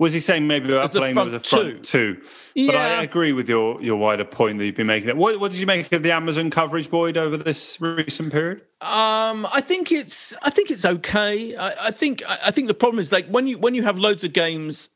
Was 0.00 0.12
he 0.12 0.18
saying 0.18 0.48
maybe 0.48 0.72
about 0.72 0.90
playing 0.90 1.14
them 1.14 1.28
as 1.28 1.34
a 1.34 1.40
front 1.40 1.84
two? 1.84 2.16
two. 2.16 2.22
Yeah. 2.56 2.66
But 2.66 2.76
I 2.76 3.02
agree 3.04 3.32
with 3.32 3.48
your 3.48 3.80
your 3.80 3.94
wider 3.94 4.24
point 4.24 4.58
that 4.58 4.64
you've 4.64 4.74
been 4.74 4.88
making. 4.88 5.16
What, 5.16 5.38
what 5.38 5.52
did 5.52 5.60
you 5.60 5.66
make 5.66 5.92
of 5.92 6.02
the 6.02 6.10
Amazon 6.10 6.50
coverage, 6.50 6.90
Boyd, 6.90 7.16
over 7.16 7.36
this 7.36 7.80
recent 7.80 8.32
period? 8.32 8.62
Um, 8.80 9.46
I 9.52 9.60
think 9.60 9.92
it's 9.92 10.36
I 10.42 10.50
think 10.50 10.72
it's 10.72 10.84
okay. 10.84 11.54
I, 11.54 11.86
I 11.86 11.90
think 11.92 12.24
I 12.28 12.50
think 12.50 12.66
the 12.66 12.74
problem 12.74 12.98
is 12.98 13.12
like 13.12 13.28
when 13.28 13.46
you 13.46 13.56
when 13.56 13.76
you 13.76 13.84
have 13.84 13.96
loads 13.96 14.24
of 14.24 14.32
games 14.32 14.88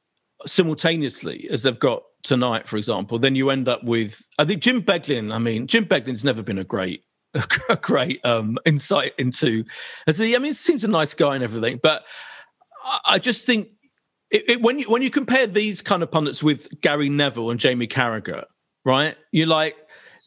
simultaneously 0.46 1.48
as 1.51 1.62
they've 1.62 1.79
got 1.79 2.03
tonight, 2.22 2.66
for 2.66 2.76
example, 2.76 3.18
then 3.18 3.35
you 3.35 3.50
end 3.50 3.68
up 3.68 3.85
with 3.85 4.22
I 4.38 4.44
think 4.44 4.62
Jim 4.62 4.83
Beglin. 4.83 5.33
I 5.33 5.38
mean, 5.38 5.66
Jim 5.66 5.85
Beglin's 5.85 6.24
never 6.24 6.42
been 6.42 6.59
a 6.59 6.64
great 6.64 7.04
a 7.68 7.76
great 7.76 8.24
um, 8.24 8.59
insight 8.64 9.12
into. 9.18 9.64
I 10.07 10.12
mean, 10.12 10.44
he 10.44 10.52
seems 10.52 10.85
a 10.85 10.88
nice 10.88 11.14
guy 11.14 11.35
and 11.35 11.44
everything, 11.44 11.81
but 11.83 12.04
I 13.04 13.18
just 13.18 13.44
think 13.44 13.68
it, 14.31 14.50
it, 14.50 14.62
when 14.62 14.78
you 14.78 14.90
when 14.90 15.02
you 15.02 15.11
compare 15.11 15.46
these 15.46 15.83
kind 15.83 16.02
of 16.02 16.11
pundits 16.11 16.42
with 16.42 16.81
Gary 16.81 17.09
Neville 17.09 17.50
and 17.50 17.61
Jamie 17.61 17.87
Carragher, 17.87 18.44
right? 18.85 19.16
You're 19.33 19.46
like, 19.46 19.76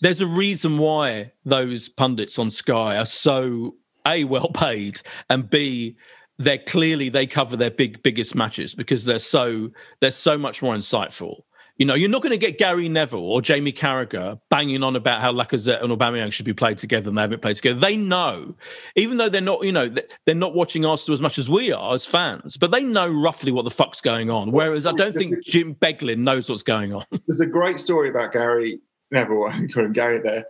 there's 0.02 0.22
a 0.22 0.28
reason 0.28 0.78
why 0.78 1.32
those 1.46 1.90
pundits 1.90 2.40
on 2.40 2.50
Sky 2.50 2.98
are 2.98 3.06
so 3.06 3.76
a 4.08 4.24
well 4.24 4.50
paid 4.50 5.02
and 5.30 5.48
b 5.50 5.96
they're 6.40 6.58
clearly 6.58 7.10
they 7.10 7.28
cover 7.28 7.56
their 7.56 7.70
big 7.70 8.02
biggest 8.02 8.34
matches 8.34 8.74
because 8.74 9.06
they're 9.06 9.20
so 9.20 9.70
they're 10.00 10.10
so 10.10 10.40
much 10.40 10.62
more 10.62 10.76
insightful 10.76 11.42
you 11.82 11.86
know, 11.86 11.96
you're 11.96 12.10
not 12.10 12.22
going 12.22 12.30
to 12.30 12.38
get 12.38 12.60
Gary 12.60 12.88
Neville 12.90 13.24
or 13.24 13.42
Jamie 13.42 13.74
Carragher 13.74 14.40
banging 14.52 14.84
on 14.84 14.96
about 14.96 15.20
how 15.20 15.34
Lacazette 15.34 15.84
and 15.84 15.92
Aubameyang 15.92 16.32
should 16.32 16.46
be 16.46 16.54
played 16.54 16.78
together 16.78 17.10
and 17.10 17.18
they 17.18 17.24
haven't 17.24 17.42
played 17.42 17.56
together. 17.56 17.80
They 17.80 17.98
know, 17.98 18.56
even 18.96 19.18
though 19.18 19.30
they're 19.30 19.42
not, 19.42 19.64
you 19.66 19.72
know, 19.72 19.92
they're 20.28 20.36
not 20.36 20.54
watching 20.54 20.86
Arsenal 20.86 21.16
as 21.16 21.22
much 21.22 21.40
as 21.40 21.50
we 21.50 21.72
are 21.72 21.96
as 21.96 22.06
fans, 22.06 22.56
but 22.56 22.70
they 22.70 22.84
know 22.84 23.08
roughly 23.08 23.52
what 23.52 23.66
the 23.66 23.72
fuck's 23.72 24.00
going 24.00 24.30
on. 24.30 24.52
Whereas 24.52 24.86
I 24.86 24.92
don't 24.92 25.16
think 25.16 25.44
Jim 25.44 25.74
Beglin 25.74 26.20
knows 26.20 26.48
what's 26.52 26.62
going 26.62 26.94
on. 26.94 27.04
There's 27.26 27.40
a 27.40 27.48
great 27.48 27.80
story 27.80 28.10
about 28.10 28.32
Gary 28.32 28.80
Neville. 29.10 29.46
I 29.50 29.66
call 29.74 29.86
him 29.86 29.94
Gary 29.94 30.22
there. 30.22 30.46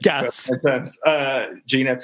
Gas. 0.00 0.50
Uh, 1.04 1.46
Gina, 1.66 2.00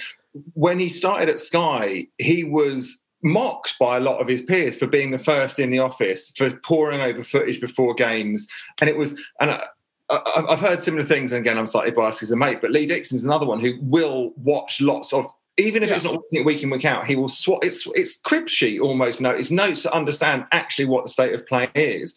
when 0.53 0.79
he 0.79 0.91
started 0.91 1.31
at 1.31 1.41
Sky, 1.41 2.07
he 2.19 2.45
was 2.45 3.01
mocked 3.23 3.79
by 3.79 3.97
a 3.97 4.01
lot 4.01 4.21
of 4.21 4.29
his 4.29 4.43
peers 4.43 4.79
for 4.79 4.87
being 4.87 5.11
the 5.11 5.19
first 5.19 5.59
in 5.59 5.71
the 5.71 5.79
office, 5.79 6.33
for 6.37 6.51
poring 6.65 7.01
over 7.01 7.25
footage 7.25 7.61
before 7.61 7.95
games. 7.95 8.47
And 8.81 8.89
it 8.89 8.97
was, 8.97 9.19
and 9.41 9.51
I, 9.51 9.65
I've 10.11 10.61
heard 10.61 10.83
similar 10.83 11.05
things, 11.05 11.33
and 11.33 11.41
again, 11.41 11.59
I'm 11.59 11.67
slightly 11.67 11.91
biased 11.91 12.23
as 12.23 12.31
a 12.31 12.37
mate, 12.37 12.61
but 12.61 12.71
Lee 12.71 12.87
Dixon's 12.87 13.25
another 13.25 13.47
one 13.47 13.61
who 13.61 13.75
will 13.83 14.33
watch 14.37 14.81
lots 14.81 15.13
of 15.13 15.27
even 15.61 15.83
if 15.83 15.89
Yeah. 15.89 15.97
it's 15.97 16.05
not 16.05 16.13
watching 16.15 16.41
it 16.41 16.47
week 16.47 16.63
in 16.63 16.71
week 16.71 16.85
out, 16.85 17.05
he 17.05 17.17
will 17.17 17.29
swap. 17.29 17.65
It's 17.65 17.85
it's 17.97 18.19
crib 18.21 18.49
sheet 18.49 18.81
almost. 18.81 19.21
No, 19.21 19.31
it's 19.31 19.51
notes 19.51 19.83
to 19.83 19.93
understand 19.93 20.45
actually 20.53 20.85
what 20.85 21.05
the 21.05 21.11
state 21.11 21.35
of 21.35 21.45
play 21.49 21.69
is, 21.75 22.15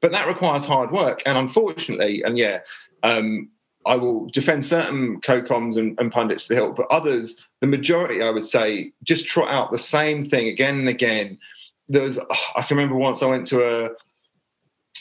but 0.00 0.12
that 0.12 0.28
requires 0.28 0.64
hard 0.64 0.92
work. 0.92 1.20
And 1.26 1.36
unfortunately, 1.36 2.22
and 2.22 2.38
yeah, 2.38 2.60
um, 3.02 3.50
I 3.86 3.96
will 3.96 4.26
defend 4.26 4.64
certain 4.64 5.20
co-coms 5.20 5.76
and, 5.76 5.98
and 6.00 6.12
pundits 6.12 6.46
to 6.46 6.54
the 6.54 6.60
hilt, 6.60 6.76
but 6.76 6.86
others, 6.90 7.36
the 7.60 7.66
majority, 7.66 8.22
I 8.22 8.30
would 8.30 8.44
say, 8.44 8.92
just 9.02 9.26
trot 9.26 9.48
out 9.48 9.70
the 9.70 9.78
same 9.78 10.22
thing 10.22 10.48
again 10.48 10.78
and 10.78 10.88
again. 10.88 11.38
There 11.88 12.02
was, 12.02 12.18
I 12.56 12.62
can 12.62 12.76
remember 12.76 12.96
once 12.96 13.22
I 13.22 13.26
went 13.26 13.46
to 13.48 13.64
a 13.64 13.90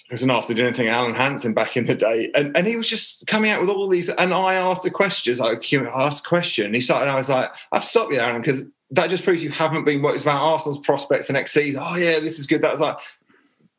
it 0.09 0.11
was 0.11 0.23
an 0.23 0.31
after 0.31 0.53
dinner 0.53 0.73
thing, 0.73 0.89
Alan 0.89 1.13
Hansen 1.13 1.53
back 1.53 1.77
in 1.77 1.85
the 1.85 1.95
day, 1.95 2.31
and, 2.35 2.55
and 2.57 2.67
he 2.67 2.75
was 2.75 2.89
just 2.89 3.25
coming 3.27 3.51
out 3.51 3.61
with 3.61 3.69
all 3.69 3.87
these. 3.87 4.09
And 4.09 4.33
I 4.33 4.55
asked 4.55 4.85
a 4.85 4.89
question, 4.89 5.37
like 5.37 5.71
I 5.71 5.77
asked 5.77 6.25
a 6.25 6.29
question, 6.29 6.73
he 6.73 6.81
started. 6.81 7.09
I 7.09 7.15
was 7.15 7.29
like, 7.29 7.51
"I've 7.71 7.85
stopped 7.85 8.11
you, 8.11 8.19
Alan, 8.19 8.41
because 8.41 8.65
that 8.91 9.09
just 9.09 9.23
proves 9.23 9.41
you 9.41 9.49
haven't 9.49 9.85
been 9.85 10.01
what 10.01 10.15
it's 10.15 10.23
about 10.23 10.41
Arsenal's 10.41 10.79
prospects 10.79 11.29
and 11.29 11.37
XCs. 11.37 11.75
Oh 11.79 11.95
yeah, 11.95 12.19
this 12.19 12.39
is 12.39 12.47
good. 12.47 12.61
That 12.61 12.71
was 12.71 12.81
like." 12.81 12.97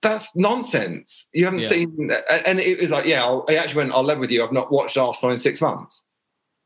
That's 0.05 0.37
nonsense. 0.37 1.29
You 1.33 1.45
haven't 1.47 1.62
Yeah. 1.62 1.69
seen, 1.69 2.11
and 2.47 2.61
it 2.61 2.81
was 2.81 2.90
like, 2.90 3.07
yeah. 3.07 3.23
I'll, 3.25 3.45
I 3.49 3.55
actually 3.57 3.79
went. 3.79 3.93
I'll 3.93 4.05
live 4.05 4.19
with 4.21 4.31
you. 4.31 4.45
I've 4.45 4.53
not 4.53 4.71
watched 4.71 4.97
Arsenal 4.97 5.33
in 5.33 5.38
six 5.38 5.61
months, 5.61 6.05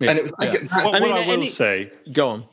Yeah. 0.01 0.11
and 0.11 0.19
it 0.19 0.23
was 0.23 0.33
like, 0.39 0.53
Yeah. 0.53 0.61
that- 0.71 0.85
What, 0.85 0.95
I 0.97 1.01
mean, 1.01 1.11
what 1.13 1.23
I 1.23 1.27
will 1.27 1.33
any- 1.35 1.51
say, 1.51 1.91
Go 2.13 2.29
on. 2.29 2.45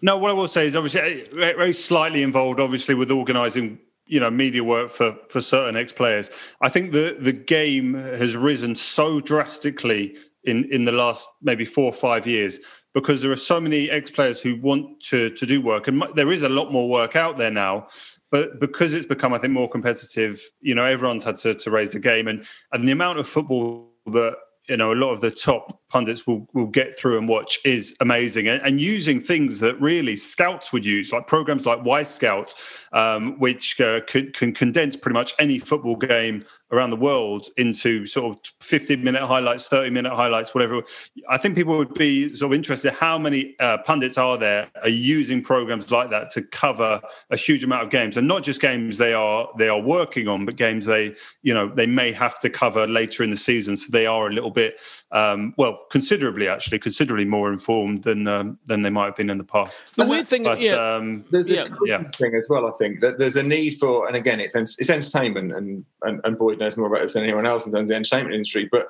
no, 0.00 0.16
what 0.16 0.30
I 0.30 0.34
will 0.34 0.48
say 0.48 0.66
is 0.66 0.74
obviously 0.76 1.00
eh, 1.00 1.24
very 1.32 1.54
very 1.56 1.72
slightly 1.72 2.22
involved, 2.22 2.58
obviously, 2.60 2.94
with 2.94 3.10
organising 3.10 3.78
you 4.06 4.18
know 4.20 4.30
media 4.30 4.64
work 4.64 4.90
for 4.90 5.16
for 5.28 5.40
certain 5.40 5.76
ex 5.76 5.92
players. 5.92 6.30
I 6.60 6.68
think 6.68 6.92
the 6.92 7.16
the 7.18 7.32
game 7.32 7.94
has 7.94 8.36
risen 8.36 8.74
so 8.76 9.20
drastically 9.20 10.16
in 10.44 10.64
in 10.72 10.84
the 10.84 10.92
last 10.92 11.26
maybe 11.40 11.64
four 11.64 11.84
or 11.84 11.92
five 11.92 12.26
years 12.26 12.58
because 12.94 13.22
there 13.22 13.30
are 13.32 13.36
so 13.36 13.58
many 13.60 13.88
ex 13.90 14.10
players 14.10 14.40
who 14.40 14.56
want 14.60 15.00
to 15.10 15.30
to 15.30 15.46
do 15.46 15.60
work, 15.62 15.88
and 15.88 16.02
there 16.14 16.30
is 16.32 16.42
a 16.42 16.48
lot 16.48 16.72
more 16.72 16.88
work 16.88 17.14
out 17.16 17.38
there 17.38 17.50
now. 17.50 17.86
But 18.32 18.58
because 18.58 18.94
it's 18.94 19.06
become, 19.06 19.34
I 19.34 19.38
think, 19.38 19.52
more 19.52 19.68
competitive, 19.68 20.42
you 20.60 20.74
know, 20.74 20.86
everyone's 20.86 21.22
had 21.22 21.36
to, 21.38 21.54
to 21.54 21.70
raise 21.70 21.92
the 21.92 22.00
game, 22.00 22.26
and 22.26 22.44
and 22.72 22.88
the 22.88 22.92
amount 22.92 23.20
of 23.20 23.28
football 23.28 23.92
that 24.06 24.34
you 24.68 24.76
know 24.76 24.92
a 24.92 24.94
lot 24.94 25.12
of 25.12 25.20
the 25.20 25.30
top 25.30 25.80
pundits 25.90 26.26
will 26.26 26.48
will 26.54 26.66
get 26.66 26.98
through 26.98 27.18
and 27.18 27.28
watch 27.28 27.58
is 27.64 27.94
amazing. 28.00 28.48
And, 28.48 28.62
and 28.62 28.80
using 28.80 29.20
things 29.20 29.60
that 29.60 29.80
really 29.80 30.16
scouts 30.16 30.72
would 30.72 30.84
use 30.84 31.12
like 31.12 31.26
programs 31.26 31.66
like 31.66 31.80
Wyscouts 31.80 32.54
um, 32.92 33.38
which 33.38 33.80
uh, 33.80 34.00
could, 34.06 34.34
can 34.34 34.52
condense 34.52 34.96
pretty 34.96 35.14
much 35.14 35.34
any 35.38 35.58
football 35.58 35.96
game 35.96 36.44
around 36.72 36.90
the 36.90 36.96
world 36.96 37.46
into 37.56 38.06
sort 38.06 38.36
of 38.36 38.52
15 38.60 39.02
minute 39.04 39.22
highlights 39.22 39.68
30 39.68 39.90
minute 39.90 40.12
highlights 40.12 40.54
whatever 40.54 40.82
i 41.28 41.36
think 41.36 41.54
people 41.54 41.76
would 41.76 41.92
be 41.94 42.34
sort 42.34 42.50
of 42.52 42.56
interested 42.56 42.92
how 42.92 43.18
many 43.18 43.54
uh, 43.60 43.78
pundits 43.78 44.16
are 44.18 44.38
there 44.38 44.68
are 44.82 44.88
using 44.88 45.42
programs 45.42 45.90
like 45.90 46.10
that 46.10 46.30
to 46.30 46.42
cover 46.42 47.00
a 47.30 47.36
huge 47.36 47.62
amount 47.62 47.82
of 47.82 47.90
games 47.90 48.16
and 48.16 48.26
not 48.26 48.42
just 48.42 48.60
games 48.60 48.98
they 48.98 49.12
are 49.12 49.48
they 49.58 49.68
are 49.68 49.80
working 49.80 50.28
on 50.28 50.44
but 50.44 50.56
games 50.56 50.86
they 50.86 51.14
you 51.42 51.52
know 51.52 51.68
they 51.68 51.86
may 51.86 52.10
have 52.10 52.38
to 52.38 52.48
cover 52.48 52.86
later 52.86 53.22
in 53.22 53.30
the 53.30 53.36
season 53.36 53.76
so 53.76 53.86
they 53.90 54.06
are 54.06 54.26
a 54.26 54.32
little 54.32 54.50
bit 54.50 54.80
um, 55.12 55.52
well 55.58 55.84
considerably 55.90 56.48
actually 56.48 56.78
considerably 56.78 57.24
more 57.24 57.52
informed 57.52 58.02
than 58.02 58.26
um, 58.26 58.58
than 58.66 58.82
they 58.82 58.90
might 58.90 59.06
have 59.06 59.16
been 59.16 59.30
in 59.30 59.38
the 59.38 59.44
past 59.44 59.78
The 59.96 60.04
weird 60.06 60.26
thing, 60.26 60.44
but 60.44 60.60
yeah, 60.60 60.94
um, 60.96 61.24
There's 61.30 61.50
a 61.50 61.54
Yeah. 61.54 61.66
Yeah. 61.84 62.02
thing 62.10 62.34
as 62.34 62.46
well. 62.48 62.66
I 62.66 62.72
think 62.78 63.00
that 63.00 63.18
there's 63.18 63.36
a 63.36 63.42
need 63.42 63.78
for, 63.78 64.06
and 64.06 64.16
again, 64.16 64.40
it's 64.40 64.54
it's 64.54 64.90
entertainment, 64.90 65.52
and, 65.52 65.84
and 66.04 66.20
and 66.24 66.38
Boyd 66.38 66.58
knows 66.58 66.76
more 66.76 66.86
about 66.86 67.02
this 67.02 67.14
than 67.14 67.24
anyone 67.24 67.46
else 67.46 67.66
in 67.66 67.72
terms 67.72 67.82
of 67.82 67.88
the 67.88 67.96
entertainment 67.96 68.34
industry. 68.34 68.68
But 68.70 68.88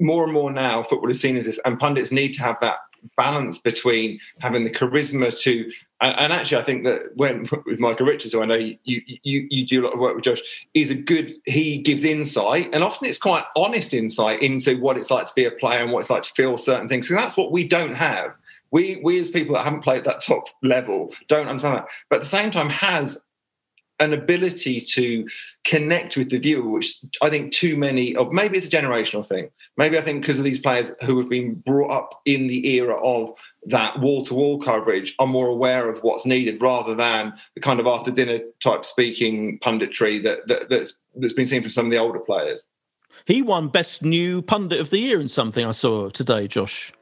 more 0.00 0.24
and 0.24 0.32
more 0.32 0.50
now, 0.50 0.82
football 0.82 1.10
is 1.10 1.20
seen 1.20 1.36
as 1.36 1.46
this, 1.46 1.60
and 1.64 1.78
pundits 1.78 2.10
need 2.10 2.32
to 2.34 2.42
have 2.42 2.56
that 2.60 2.78
balance 3.16 3.58
between 3.58 4.20
having 4.40 4.64
the 4.64 4.70
charisma 4.70 5.38
to. 5.40 5.70
And, 6.02 6.32
actually, 6.32 6.62
I 6.62 6.64
think 6.64 6.84
that 6.84 7.14
when 7.14 7.46
with 7.66 7.78
Michael 7.78 8.06
Richards, 8.06 8.32
who 8.32 8.40
I 8.40 8.46
know 8.46 8.54
you, 8.54 8.76
you 8.84 9.46
you 9.50 9.66
do 9.66 9.82
a 9.82 9.84
lot 9.84 9.92
of 9.92 10.00
work 10.00 10.14
with 10.14 10.24
Josh, 10.24 10.40
he's 10.72 10.90
a 10.90 10.94
good. 10.94 11.34
He 11.44 11.78
gives 11.78 12.04
insight, 12.04 12.70
and 12.72 12.82
often 12.82 13.06
it's 13.06 13.18
quite 13.18 13.44
honest 13.54 13.92
insight 13.92 14.42
into 14.42 14.80
what 14.80 14.96
it's 14.96 15.10
like 15.10 15.26
to 15.26 15.34
be 15.34 15.44
a 15.44 15.50
player 15.50 15.80
and 15.80 15.92
what 15.92 16.00
it's 16.00 16.10
like 16.10 16.22
to 16.22 16.32
feel 16.32 16.56
certain 16.56 16.88
things. 16.88 17.10
And 17.10 17.18
that's 17.18 17.36
what 17.36 17.52
we 17.52 17.68
don't 17.68 17.94
have 17.94 18.32
we 18.70 19.00
we 19.02 19.18
as 19.18 19.28
people 19.28 19.54
that 19.54 19.64
haven't 19.64 19.82
played 19.82 20.04
that 20.04 20.22
top 20.22 20.44
level 20.62 21.12
don't 21.28 21.48
understand 21.48 21.76
that 21.76 21.86
but 22.08 22.16
at 22.16 22.22
the 22.22 22.28
same 22.28 22.50
time 22.50 22.70
has 22.70 23.22
an 24.00 24.12
ability 24.12 24.80
to 24.80 25.28
connect 25.64 26.16
with 26.16 26.30
the 26.30 26.38
viewer 26.38 26.68
which 26.68 27.00
i 27.22 27.30
think 27.30 27.52
too 27.52 27.76
many 27.76 28.16
of 28.16 28.32
maybe 28.32 28.56
it's 28.56 28.66
a 28.66 28.70
generational 28.70 29.26
thing. 29.26 29.50
Maybe 29.76 29.98
i 29.98 30.00
think 30.00 30.22
because 30.22 30.38
of 30.38 30.44
these 30.44 30.58
players 30.58 30.92
who 31.04 31.18
have 31.18 31.28
been 31.28 31.54
brought 31.54 31.90
up 31.90 32.20
in 32.24 32.46
the 32.46 32.74
era 32.74 32.96
of 33.02 33.34
that 33.66 34.00
wall-to-wall 34.00 34.62
coverage 34.62 35.14
are 35.18 35.26
more 35.26 35.48
aware 35.48 35.88
of 35.88 35.98
what's 35.98 36.26
needed 36.26 36.60
rather 36.62 36.94
than 36.94 37.34
the 37.54 37.60
kind 37.60 37.78
of 37.78 37.86
after 37.86 38.10
dinner 38.10 38.40
type 38.62 38.84
speaking 38.84 39.58
punditry 39.60 40.22
that, 40.22 40.46
that 40.48 40.68
that's 40.68 40.98
that's 41.16 41.32
been 41.32 41.46
seen 41.46 41.62
from 41.62 41.70
some 41.70 41.86
of 41.86 41.92
the 41.92 41.98
older 41.98 42.18
players. 42.18 42.66
He 43.24 43.42
won 43.42 43.68
best 43.68 44.02
new 44.02 44.42
pundit 44.42 44.80
of 44.80 44.90
the 44.90 44.98
year 44.98 45.20
in 45.20 45.28
something 45.28 45.64
I 45.64 45.72
saw 45.72 46.08
today, 46.08 46.46
Josh. 46.46 46.92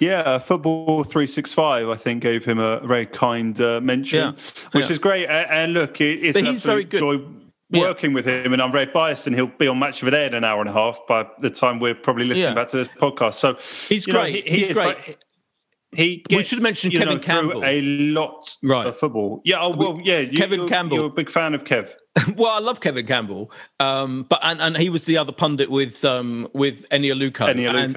Yeah. 0.00 0.08
Yeah, 0.32 0.38
Football 0.38 1.04
365, 1.04 1.88
I 1.88 1.96
think, 1.96 2.22
gave 2.22 2.44
him 2.44 2.58
a 2.58 2.80
very 2.80 3.06
kind 3.06 3.60
uh, 3.60 3.80
mention, 3.80 4.18
Yeah, 4.18 4.32
which 4.72 4.86
yeah. 4.86 4.92
is 4.92 4.98
great. 4.98 5.24
A- 5.26 5.52
And 5.52 5.74
look, 5.74 6.00
it- 6.00 6.20
it's 6.24 6.32
But 6.38 6.46
an 6.48 6.52
he's 6.54 6.64
very 6.64 6.82
absolute 6.84 6.90
good. 6.90 6.98
joy 6.98 7.24
Yeah. 7.72 7.80
working 7.82 8.12
with 8.12 8.26
him, 8.26 8.52
and 8.52 8.60
I'm 8.60 8.72
very 8.72 8.86
biased, 8.86 9.26
and 9.28 9.36
he'll 9.36 9.46
be 9.46 9.68
on 9.68 9.78
Match 9.78 10.02
of 10.02 10.06
the 10.06 10.10
Day 10.10 10.26
in 10.26 10.34
an 10.34 10.42
hour 10.42 10.60
and 10.60 10.68
a 10.68 10.72
half 10.72 10.98
by 11.06 11.26
the 11.40 11.50
time 11.50 11.78
we're 11.78 11.94
probably 11.94 12.24
listening 12.24 12.48
Yeah. 12.48 12.54
back 12.54 12.68
to 12.68 12.78
this 12.78 12.88
podcast. 12.88 13.34
So 13.34 13.54
He's 13.88 14.06
you 14.08 14.12
know, 14.14 14.20
great. 14.22 14.44
he- 14.46 14.50
he 14.50 14.58
He's 14.60 14.68
is, 14.70 14.74
great. 14.74 14.96
He 15.92 16.24
We 16.30 16.44
should 16.44 16.62
mention 16.62 16.90
Kevin 16.92 17.16
know, 17.16 17.18
Campbell. 17.18 17.62
a 17.64 17.80
lot 17.82 18.48
Right. 18.62 18.86
of 18.86 18.96
football. 18.96 19.40
Yeah, 19.44 19.56
oh, 19.60 19.70
well, 19.70 20.00
yeah. 20.02 20.20
You, 20.20 20.38
Kevin 20.38 20.60
you're, 20.60 20.68
Campbell. 20.68 20.96
You're 20.98 21.06
a 21.06 21.10
big 21.10 21.28
fan 21.30 21.52
of 21.52 21.64
Kev. 21.64 21.92
Well, 22.36 22.50
I 22.50 22.58
love 22.58 22.80
Kevin 22.80 23.06
Campbell, 23.06 23.52
um, 23.78 24.26
but 24.28 24.40
and, 24.42 24.60
and 24.60 24.76
he 24.76 24.90
was 24.90 25.04
the 25.04 25.16
other 25.16 25.30
pundit 25.30 25.70
with 25.70 26.04
um, 26.04 26.48
with 26.52 26.88
Eni 26.90 27.12
Aluko. 27.12 27.48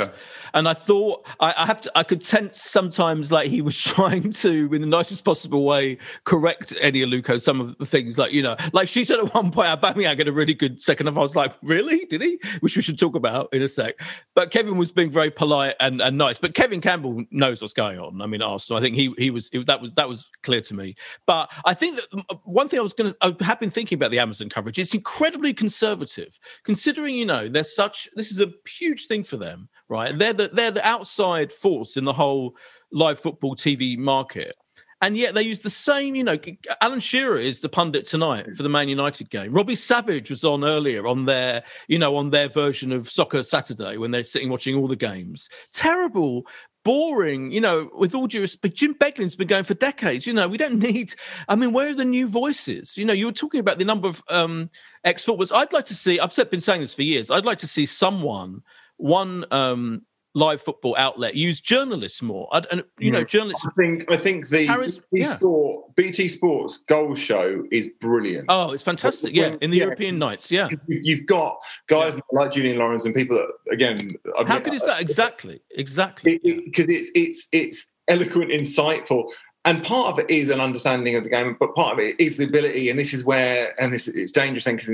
And, 0.03 0.11
and 0.53 0.69
I 0.69 0.73
thought 0.73 1.25
I, 1.39 1.53
I 1.57 1.65
have 1.65 1.81
to. 1.81 1.91
I 1.95 2.03
could 2.03 2.23
sense 2.23 2.61
sometimes 2.61 3.31
like 3.31 3.47
he 3.49 3.61
was 3.61 3.77
trying 3.81 4.31
to, 4.33 4.73
in 4.73 4.81
the 4.81 4.87
nicest 4.87 5.25
possible 5.25 5.65
way, 5.65 5.97
correct 6.25 6.73
Eni 6.75 7.05
Aluko 7.05 7.41
some 7.41 7.59
of 7.59 7.77
the 7.79 7.85
things. 7.85 8.17
Like 8.17 8.33
you 8.33 8.43
know, 8.43 8.55
like 8.71 8.87
she 8.87 9.03
said 9.03 9.19
at 9.19 9.33
one 9.33 9.51
point, 9.51 9.67
Aubameyang 9.69 10.17
had 10.17 10.27
a 10.27 10.31
really 10.31 10.53
good 10.53 10.79
second 10.81 11.07
half. 11.07 11.17
I 11.17 11.21
was 11.21 11.35
like, 11.35 11.55
really? 11.63 12.05
Did 12.05 12.21
he? 12.21 12.39
Which 12.59 12.75
we 12.75 12.83
should 12.83 12.99
talk 12.99 13.15
about 13.15 13.49
in 13.51 13.61
a 13.61 13.67
sec. 13.67 13.99
But 14.35 14.51
Kevin 14.51 14.77
was 14.77 14.91
being 14.91 15.09
very 15.09 15.31
polite 15.31 15.75
and, 15.79 16.01
and 16.01 16.17
nice. 16.17 16.37
But 16.37 16.53
Kevin 16.53 16.81
Campbell 16.81 17.23
knows 17.31 17.61
what's 17.61 17.73
going 17.73 17.97
on. 17.97 18.21
I 18.21 18.27
mean, 18.27 18.41
Arsenal. 18.43 18.77
I 18.77 18.81
think 18.83 18.95
he 18.95 19.13
he 19.17 19.31
was 19.31 19.49
that 19.65 19.81
was 19.81 19.93
that 19.93 20.07
was 20.07 20.29
clear 20.43 20.61
to 20.61 20.75
me. 20.75 20.93
But 21.25 21.49
I 21.65 21.73
think 21.73 21.95
that 21.95 22.37
one 22.43 22.67
thing 22.67 22.79
I 22.79 22.83
was 22.83 22.93
going 22.93 23.11
to 23.11 23.17
I 23.21 23.43
have 23.43 23.59
been 23.59 23.71
thinking 23.71 23.95
about 23.95 24.02
the 24.11 24.19
Amazon 24.19 24.49
coverage. 24.49 24.79
It's 24.79 24.93
incredibly 24.93 25.53
conservative, 25.53 26.39
considering 26.63 27.15
you 27.15 27.25
know 27.25 27.47
they're 27.47 27.63
such. 27.63 28.09
This 28.15 28.31
is 28.31 28.39
a 28.39 28.51
huge 28.67 29.07
thing 29.07 29.23
for 29.23 29.37
them, 29.37 29.69
right? 29.89 30.13
Mm. 30.13 30.19
They're 30.19 30.33
the 30.33 30.49
they're 30.53 30.71
the 30.71 30.87
outside 30.87 31.51
force 31.51 31.97
in 31.97 32.05
the 32.05 32.13
whole 32.13 32.55
live 32.91 33.19
football 33.19 33.55
TV 33.55 33.97
market. 33.97 34.55
And 35.01 35.17
yet 35.17 35.33
they 35.33 35.41
use 35.41 35.59
the 35.59 35.69
same, 35.69 36.15
you 36.15 36.23
know. 36.23 36.37
Alan 36.79 37.01
Shearer 37.01 37.35
is 37.35 37.59
the 37.59 37.67
pundit 37.67 38.05
tonight 38.05 38.47
mm. 38.47 38.55
for 38.55 38.63
the 38.63 38.69
Man 38.69 38.87
United 38.87 39.29
game. 39.29 39.53
Robbie 39.53 39.75
Savage 39.75 40.29
was 40.29 40.45
on 40.45 40.63
earlier 40.63 41.05
on 41.05 41.25
their, 41.25 41.63
you 41.89 41.99
know, 41.99 42.15
on 42.15 42.29
their 42.29 42.47
version 42.47 42.93
of 42.93 43.09
Soccer 43.09 43.43
Saturday 43.43 43.97
when 43.97 44.11
they're 44.11 44.23
sitting 44.23 44.49
watching 44.49 44.75
all 44.75 44.87
the 44.87 44.95
games. 44.95 45.49
Terrible, 45.73 46.47
boring, 46.83 47.51
you 47.51 47.61
know, 47.61 47.89
with 47.93 48.13
all 48.13 48.27
due 48.27 48.41
respect. 48.41 48.75
Jim 48.75 48.93
Beglin's 48.93 49.35
been 49.35 49.47
going 49.47 49.63
for 49.63 49.73
decades. 49.73 50.27
You 50.27 50.33
know, 50.33 50.47
we 50.47 50.57
don't 50.57 50.79
need, 50.83 51.13
I 51.47 51.55
mean, 51.55 51.73
where 51.73 51.89
are 51.89 51.95
the 51.95 52.05
new 52.05 52.27
voices? 52.27 52.97
You 52.97 53.05
know, 53.05 53.13
you 53.13 53.25
were 53.25 53.31
talking 53.31 53.59
about 53.59 53.79
the 53.79 53.85
number 53.85 54.07
of 54.07 54.23
um, 54.29 54.69
ex 55.03 55.25
footballers. 55.25 55.51
I'd 55.51 55.73
like 55.73 55.85
to 55.87 55.95
see, 55.95 56.19
I've 56.19 56.35
been 56.49 56.61
saying 56.61 56.81
this 56.81 56.93
for 56.93 57.03
years, 57.03 57.31
I'd 57.31 57.45
like 57.45 57.59
to 57.59 57.67
see 57.67 57.85
someone, 57.85 58.61
one 58.97 59.45
um, 59.51 60.03
live 60.33 60.61
football 60.61 60.95
outlet, 60.97 61.35
use 61.35 61.61
journalists 61.61 62.21
more. 62.21 62.47
I'd, 62.51 62.65
and, 62.71 62.83
you 62.97 63.11
know, 63.11 63.21
hmm. 63.21 63.25
journalists. 63.27 63.65
I 63.65 63.71
think 63.81 64.11
I 64.11 64.17
think 64.17 64.49
the 64.49 64.65
Harris- 64.65 64.99
BT, 65.11 65.25
yeah. 65.25 65.35
Sport, 65.35 65.95
BT 65.95 66.27
Sports 66.27 66.79
goal 66.79 67.15
show 67.15 67.63
is 67.71 67.89
brilliant. 68.01 68.45
Oh, 68.49 68.71
it's 68.71 68.83
fantastic. 68.83 69.35
Yeah, 69.35 69.55
in 69.61 69.71
the 69.71 69.77
Yeah. 69.77 69.85
European 69.85 70.17
nights. 70.17 70.51
Yeah. 70.51 70.69
You- 70.87 71.01
You've 71.03 71.25
got 71.25 71.57
guys 71.87 72.17
like 72.31 72.51
Julien 72.51 72.77
Laurens 72.77 73.05
and 73.05 73.13
people 73.13 73.37
that 73.37 73.73
again. 73.73 74.09
I've 74.37 74.47
How 74.47 74.55
met- 74.55 74.63
good 74.63 74.73
is 74.73 74.83
that? 74.83 75.01
Exactly. 75.01 75.61
Exactly. 75.75 76.39
because 76.65 76.89
it's 76.89 77.09
it's 77.13 77.47
it's 77.51 77.87
eloquent, 78.07 78.51
insightful, 78.51 79.29
and 79.65 79.81
part 79.83 80.11
of 80.11 80.19
it 80.19 80.29
is 80.29 80.49
an 80.49 80.59
understanding 80.59 81.15
of 81.15 81.23
the 81.23 81.29
game, 81.29 81.55
but 81.59 81.73
part 81.73 81.93
of 81.93 81.99
it 81.99 82.19
is 82.19 82.35
the 82.37 82.43
ability. 82.43 82.89
And 82.89 82.99
this 82.99 83.13
is 83.13 83.23
where, 83.23 83.79
and 83.81 83.93
this 83.93 84.07
it's 84.09 84.31
dangerous 84.31 84.65
thing 84.65 84.75
because 84.75 84.89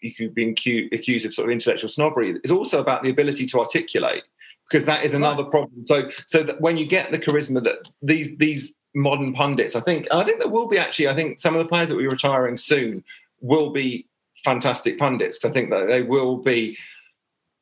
you 0.00 0.14
can 0.14 0.30
be 0.30 0.88
accused 0.92 1.26
of 1.26 1.34
sort 1.34 1.48
of 1.48 1.52
intellectual 1.52 1.90
snobbery. 1.90 2.30
It's 2.42 2.50
also 2.50 2.78
about 2.80 3.02
the 3.02 3.10
ability 3.10 3.44
to 3.46 3.58
articulate, 3.60 4.22
because 4.68 4.84
that 4.86 5.04
is 5.04 5.14
another 5.14 5.44
problem. 5.44 5.86
So 5.86 6.10
so 6.26 6.42
that 6.42 6.60
when 6.60 6.76
you 6.76 6.86
get 6.86 7.10
the 7.10 7.18
charisma 7.18 7.62
that 7.64 7.88
these 8.02 8.36
these 8.36 8.74
modern 8.94 9.32
pundits, 9.32 9.76
I 9.76 9.80
think 9.80 10.06
I 10.10 10.24
think 10.24 10.38
there 10.38 10.48
will 10.48 10.66
be 10.66 10.78
actually. 10.78 11.08
I 11.08 11.14
think 11.14 11.40
some 11.40 11.54
of 11.54 11.58
the 11.58 11.68
players 11.68 11.88
that 11.88 11.94
will 11.94 12.02
be 12.02 12.08
retiring 12.08 12.56
soon 12.56 13.04
will 13.40 13.70
be 13.70 14.06
fantastic 14.44 14.98
pundits. 14.98 15.44
I 15.44 15.50
think 15.50 15.70
that 15.70 15.86
they 15.86 16.02
will 16.02 16.36
be 16.36 16.76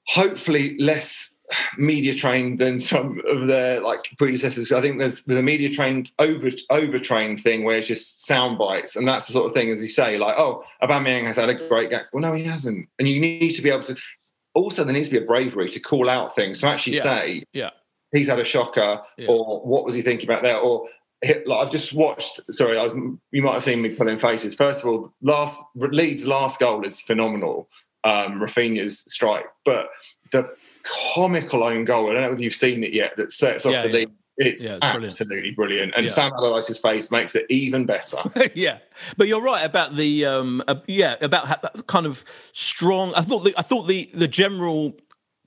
hopefully 0.07 0.77
less 0.79 1.35
media 1.77 2.15
trained 2.15 2.59
than 2.59 2.79
some 2.79 3.21
of 3.29 3.47
their 3.47 3.81
like 3.81 4.01
predecessors. 4.19 4.73
I 4.73 4.81
think 4.81 4.99
there's 4.99 5.23
the 5.23 5.43
media 5.43 5.71
trained 5.71 6.11
over 6.19 6.51
overtrained 6.71 7.43
thing 7.43 7.65
where 7.65 7.79
it's 7.79 7.89
just 7.89 8.25
sound 8.25 8.59
bites, 8.59 8.97
and 8.97 9.07
that's 9.07 9.27
the 9.27 9.33
sort 9.33 9.47
of 9.47 9.53
thing 9.53 9.71
as 9.71 9.81
you 9.81 9.89
say, 9.89 10.19
like, 10.19 10.35
oh, 10.39 10.65
Aubameyang 10.83 11.27
has 11.27 11.37
had 11.37 11.49
a 11.49 11.69
great 11.69 11.91
game. 11.91 12.01
Well, 12.13 12.23
no, 12.23 12.33
he 12.33 12.45
hasn't, 12.45 12.89
and 12.99 13.09
you 13.09 13.21
need 13.21 13.51
to 13.51 13.63
be 13.63 13.71
able 13.71 13.85
to. 13.85 13.97
Also, 14.55 14.85
there 14.85 14.93
needs 14.93 15.09
to 15.09 15.19
be 15.19 15.25
a 15.25 15.27
bravery 15.27 15.69
to 15.71 15.81
call 15.81 16.11
out 16.11 16.35
things 16.35 16.61
to 16.61 16.67
actually 16.69 16.97
Yeah. 16.97 17.03
say, 17.03 17.45
Yeah. 17.53 17.71
he's 18.13 18.29
had 18.29 18.39
a 18.39 18.45
shocker, 18.45 19.01
Yeah. 19.17 19.29
or 19.29 19.61
what 19.63 19.85
was 19.85 19.95
he 19.95 20.03
thinking 20.03 20.29
about 20.29 20.43
there, 20.43 20.59
or 20.59 20.89
hit- 21.23 21.47
like 21.47 21.67
I've 21.67 21.73
just 21.73 21.93
watched. 21.95 22.41
Sorry, 22.51 22.77
I 22.77 22.83
was, 22.83 22.93
you 23.31 23.43
might 23.43 23.55
have 23.55 23.65
seen 23.65 23.81
me 23.81 23.91
pulling 23.91 24.19
faces. 24.19 24.55
First 24.55 24.83
of 24.83 24.89
all, 24.89 25.13
last 25.23 25.63
Leeds' 25.77 26.27
last 26.27 26.61
goal 26.61 26.85
is 26.85 27.01
phenomenal. 27.01 27.69
Um, 28.05 28.41
Raphinha's 28.41 29.05
strike, 29.07 29.47
but 29.65 29.89
the 30.33 30.51
comical 30.83 31.63
own 31.63 31.85
goal. 31.85 32.11
I 32.11 32.13
don't 32.15 32.23
know 32.23 32.31
whether 32.31 32.43
you've 32.43 32.55
seen 32.55 32.83
it 32.83 32.93
yet. 32.93 33.17
That 33.17 33.31
sets 33.31 33.65
off 33.65 33.73
Yeah, 33.73 33.83
the 33.83 33.89
yeah. 33.89 33.95
lead. 33.95 34.11
It's, 34.39 34.63
Yeah, 34.65 34.77
it's 34.77 34.91
brilliant. 34.93 35.21
absolutely 35.21 35.51
brilliant, 35.51 35.93
and 35.95 36.07
Yeah. 36.07 36.13
Sam 36.13 36.33
Allardyce's 36.33 36.79
face 36.79 37.11
makes 37.11 37.35
it 37.35 37.45
even 37.51 37.85
better. 37.87 38.19
yeah, 38.55 38.79
but 39.17 39.29
you're 39.29 39.43
right 39.43 39.65
about 39.65 39.97
the 39.97 40.25
um, 40.25 40.63
uh, 40.67 40.77
yeah 40.87 41.17
about 41.21 41.47
ha- 41.47 41.71
kind 41.87 42.07
of 42.07 42.25
strong. 42.55 43.13
I 43.15 43.21
thought 43.23 43.41
the, 43.45 43.55
I 43.59 43.63
thought 43.63 43.89
the 43.89 44.11
the 44.15 44.29
general 44.29 44.95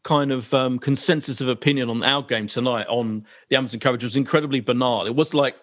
kind 0.03 0.31
of 0.31 0.53
um, 0.53 0.77
consensus 0.77 1.41
of 1.41 1.47
opinion 1.47 1.89
on 1.89 2.03
our 2.03 2.21
game 2.21 2.47
tonight 2.47 2.85
on 2.87 3.25
the 3.49 3.55
Amazon 3.55 3.79
coverage 3.79 4.03
was 4.03 4.15
incredibly 4.15 4.59
banal. 4.59 5.07
It 5.07 5.15
was 5.15 5.33
like 5.33 5.55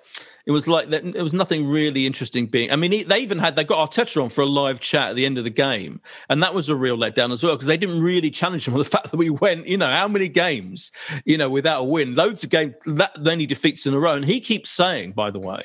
it 0.46 0.50
was 0.50 0.66
like 0.66 0.90
that. 0.90 1.04
It 1.04 1.22
was 1.22 1.34
nothing 1.34 1.68
really 1.68 2.06
interesting. 2.06 2.46
Being, 2.46 2.72
I 2.72 2.76
mean, 2.76 3.06
they 3.08 3.18
even 3.18 3.38
had 3.38 3.56
they 3.56 3.64
got 3.64 3.90
Arteta 3.90 4.22
on 4.22 4.28
for 4.28 4.42
a 4.42 4.46
live 4.46 4.80
chat 4.80 5.10
at 5.10 5.16
the 5.16 5.24
end 5.24 5.38
of 5.38 5.44
the 5.44 5.50
game, 5.50 6.00
and 6.28 6.42
that 6.42 6.54
was 6.54 6.68
a 6.68 6.76
real 6.76 6.96
letdown 6.96 7.32
as 7.32 7.42
well 7.42 7.54
because 7.54 7.66
they 7.66 7.76
didn't 7.76 8.02
really 8.02 8.30
challenge 8.30 8.66
him 8.66 8.74
on 8.74 8.78
the 8.78 8.84
fact 8.96 9.10
that 9.10 9.16
we 9.16 9.30
went, 9.30 9.66
you 9.66 9.76
know, 9.76 9.86
how 9.86 10.08
many 10.08 10.28
games, 10.28 10.92
you 11.24 11.38
know, 11.38 11.48
without 11.48 11.80
a 11.80 11.84
win, 11.84 12.14
loads 12.14 12.42
of 12.42 12.50
games, 12.50 12.74
that 12.86 13.20
many 13.20 13.46
defeats 13.46 13.86
in 13.86 13.94
a 13.94 13.98
row, 13.98 14.14
and 14.14 14.24
he 14.24 14.40
keeps 14.40 14.70
saying, 14.70 15.12
by 15.12 15.30
the 15.30 15.40
way. 15.40 15.62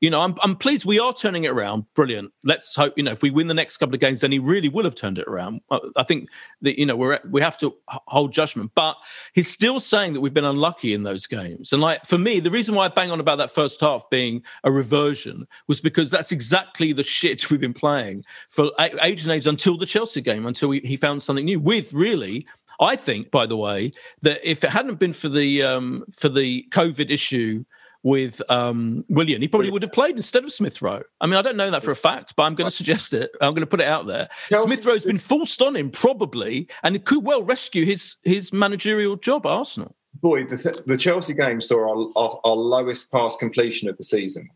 You 0.00 0.08
know, 0.08 0.20
I'm, 0.22 0.34
I'm 0.42 0.56
pleased 0.56 0.86
we 0.86 0.98
are 0.98 1.12
turning 1.12 1.44
it 1.44 1.50
around. 1.50 1.84
Brilliant. 1.94 2.32
Let's 2.42 2.74
hope. 2.74 2.94
You 2.96 3.02
know, 3.02 3.12
if 3.12 3.22
we 3.22 3.30
win 3.30 3.48
the 3.48 3.54
next 3.54 3.76
couple 3.76 3.94
of 3.94 4.00
games, 4.00 4.20
then 4.20 4.32
he 4.32 4.38
really 4.38 4.68
will 4.68 4.84
have 4.84 4.94
turned 4.94 5.18
it 5.18 5.26
around. 5.28 5.60
I 5.70 5.78
I 5.96 6.02
think 6.04 6.28
that 6.62 6.78
you 6.78 6.86
know 6.86 6.96
we're 6.96 7.20
we 7.30 7.42
have 7.42 7.58
to 7.58 7.74
hold 7.88 8.32
judgment, 8.32 8.72
but 8.74 8.96
he's 9.34 9.50
still 9.50 9.78
saying 9.78 10.14
that 10.14 10.20
we've 10.20 10.34
been 10.34 10.44
unlucky 10.44 10.94
in 10.94 11.02
those 11.02 11.26
games. 11.26 11.72
And 11.72 11.82
like 11.82 12.06
for 12.06 12.18
me, 12.18 12.40
the 12.40 12.50
reason 12.50 12.74
why 12.74 12.86
I 12.86 12.88
bang 12.88 13.10
on 13.10 13.20
about 13.20 13.36
that 13.38 13.50
first 13.50 13.80
half 13.80 14.08
being 14.10 14.42
a 14.64 14.72
reversion 14.72 15.46
was 15.68 15.80
because 15.80 16.10
that's 16.10 16.32
exactly 16.32 16.92
the 16.92 17.04
shit 17.04 17.50
we've 17.50 17.60
been 17.60 17.74
playing 17.74 18.24
for 18.48 18.70
age 18.78 19.22
and 19.22 19.32
age 19.32 19.46
until 19.46 19.76
the 19.76 19.86
Chelsea 19.86 20.22
game, 20.22 20.46
until 20.46 20.70
he 20.70 20.96
found 20.96 21.22
something 21.22 21.44
new. 21.44 21.60
With 21.60 21.92
really, 21.92 22.46
I 22.80 22.96
think, 22.96 23.30
by 23.30 23.44
the 23.44 23.56
way, 23.56 23.92
that 24.22 24.40
if 24.48 24.64
it 24.64 24.70
hadn't 24.70 24.98
been 24.98 25.12
for 25.12 25.28
the 25.28 25.62
um, 25.62 26.04
for 26.10 26.30
the 26.30 26.66
COVID 26.70 27.10
issue 27.10 27.64
with 28.02 28.40
um, 28.50 29.04
Willian, 29.08 29.42
he 29.42 29.48
probably 29.48 29.70
would 29.70 29.82
have 29.82 29.92
played 29.92 30.16
instead 30.16 30.44
of 30.44 30.52
Smith 30.52 30.80
Rowe. 30.80 31.02
I 31.20 31.26
mean, 31.26 31.34
I 31.36 31.42
don't 31.42 31.56
know 31.56 31.70
that 31.70 31.82
for 31.82 31.90
a 31.90 31.96
fact, 31.96 32.34
but 32.36 32.44
I'm 32.44 32.54
going 32.54 32.68
to 32.70 32.74
suggest 32.76 33.12
it. 33.12 33.30
I'm 33.40 33.52
going 33.52 33.60
to 33.60 33.66
put 33.66 33.80
it 33.80 33.88
out 33.88 34.06
there. 34.06 34.28
Chelsea- 34.48 34.66
Smith 34.66 34.86
Rowe's 34.86 35.04
been 35.04 35.18
forced 35.18 35.60
on 35.62 35.76
him, 35.76 35.90
probably, 35.90 36.68
and 36.82 36.96
it 36.96 37.04
could 37.04 37.24
well 37.24 37.42
rescue 37.42 37.84
his 37.84 38.16
his 38.22 38.52
managerial 38.52 39.16
job 39.16 39.46
at 39.46 39.50
Arsenal. 39.50 39.96
Boy, 40.14 40.44
the, 40.44 40.82
the 40.86 40.96
Chelsea 40.96 41.32
game 41.34 41.60
saw 41.60 41.78
our, 41.78 42.10
our, 42.16 42.40
our 42.44 42.56
lowest 42.56 43.10
pass 43.12 43.36
completion 43.36 43.88
of 43.88 43.96
the 43.96 44.04
season, 44.04 44.48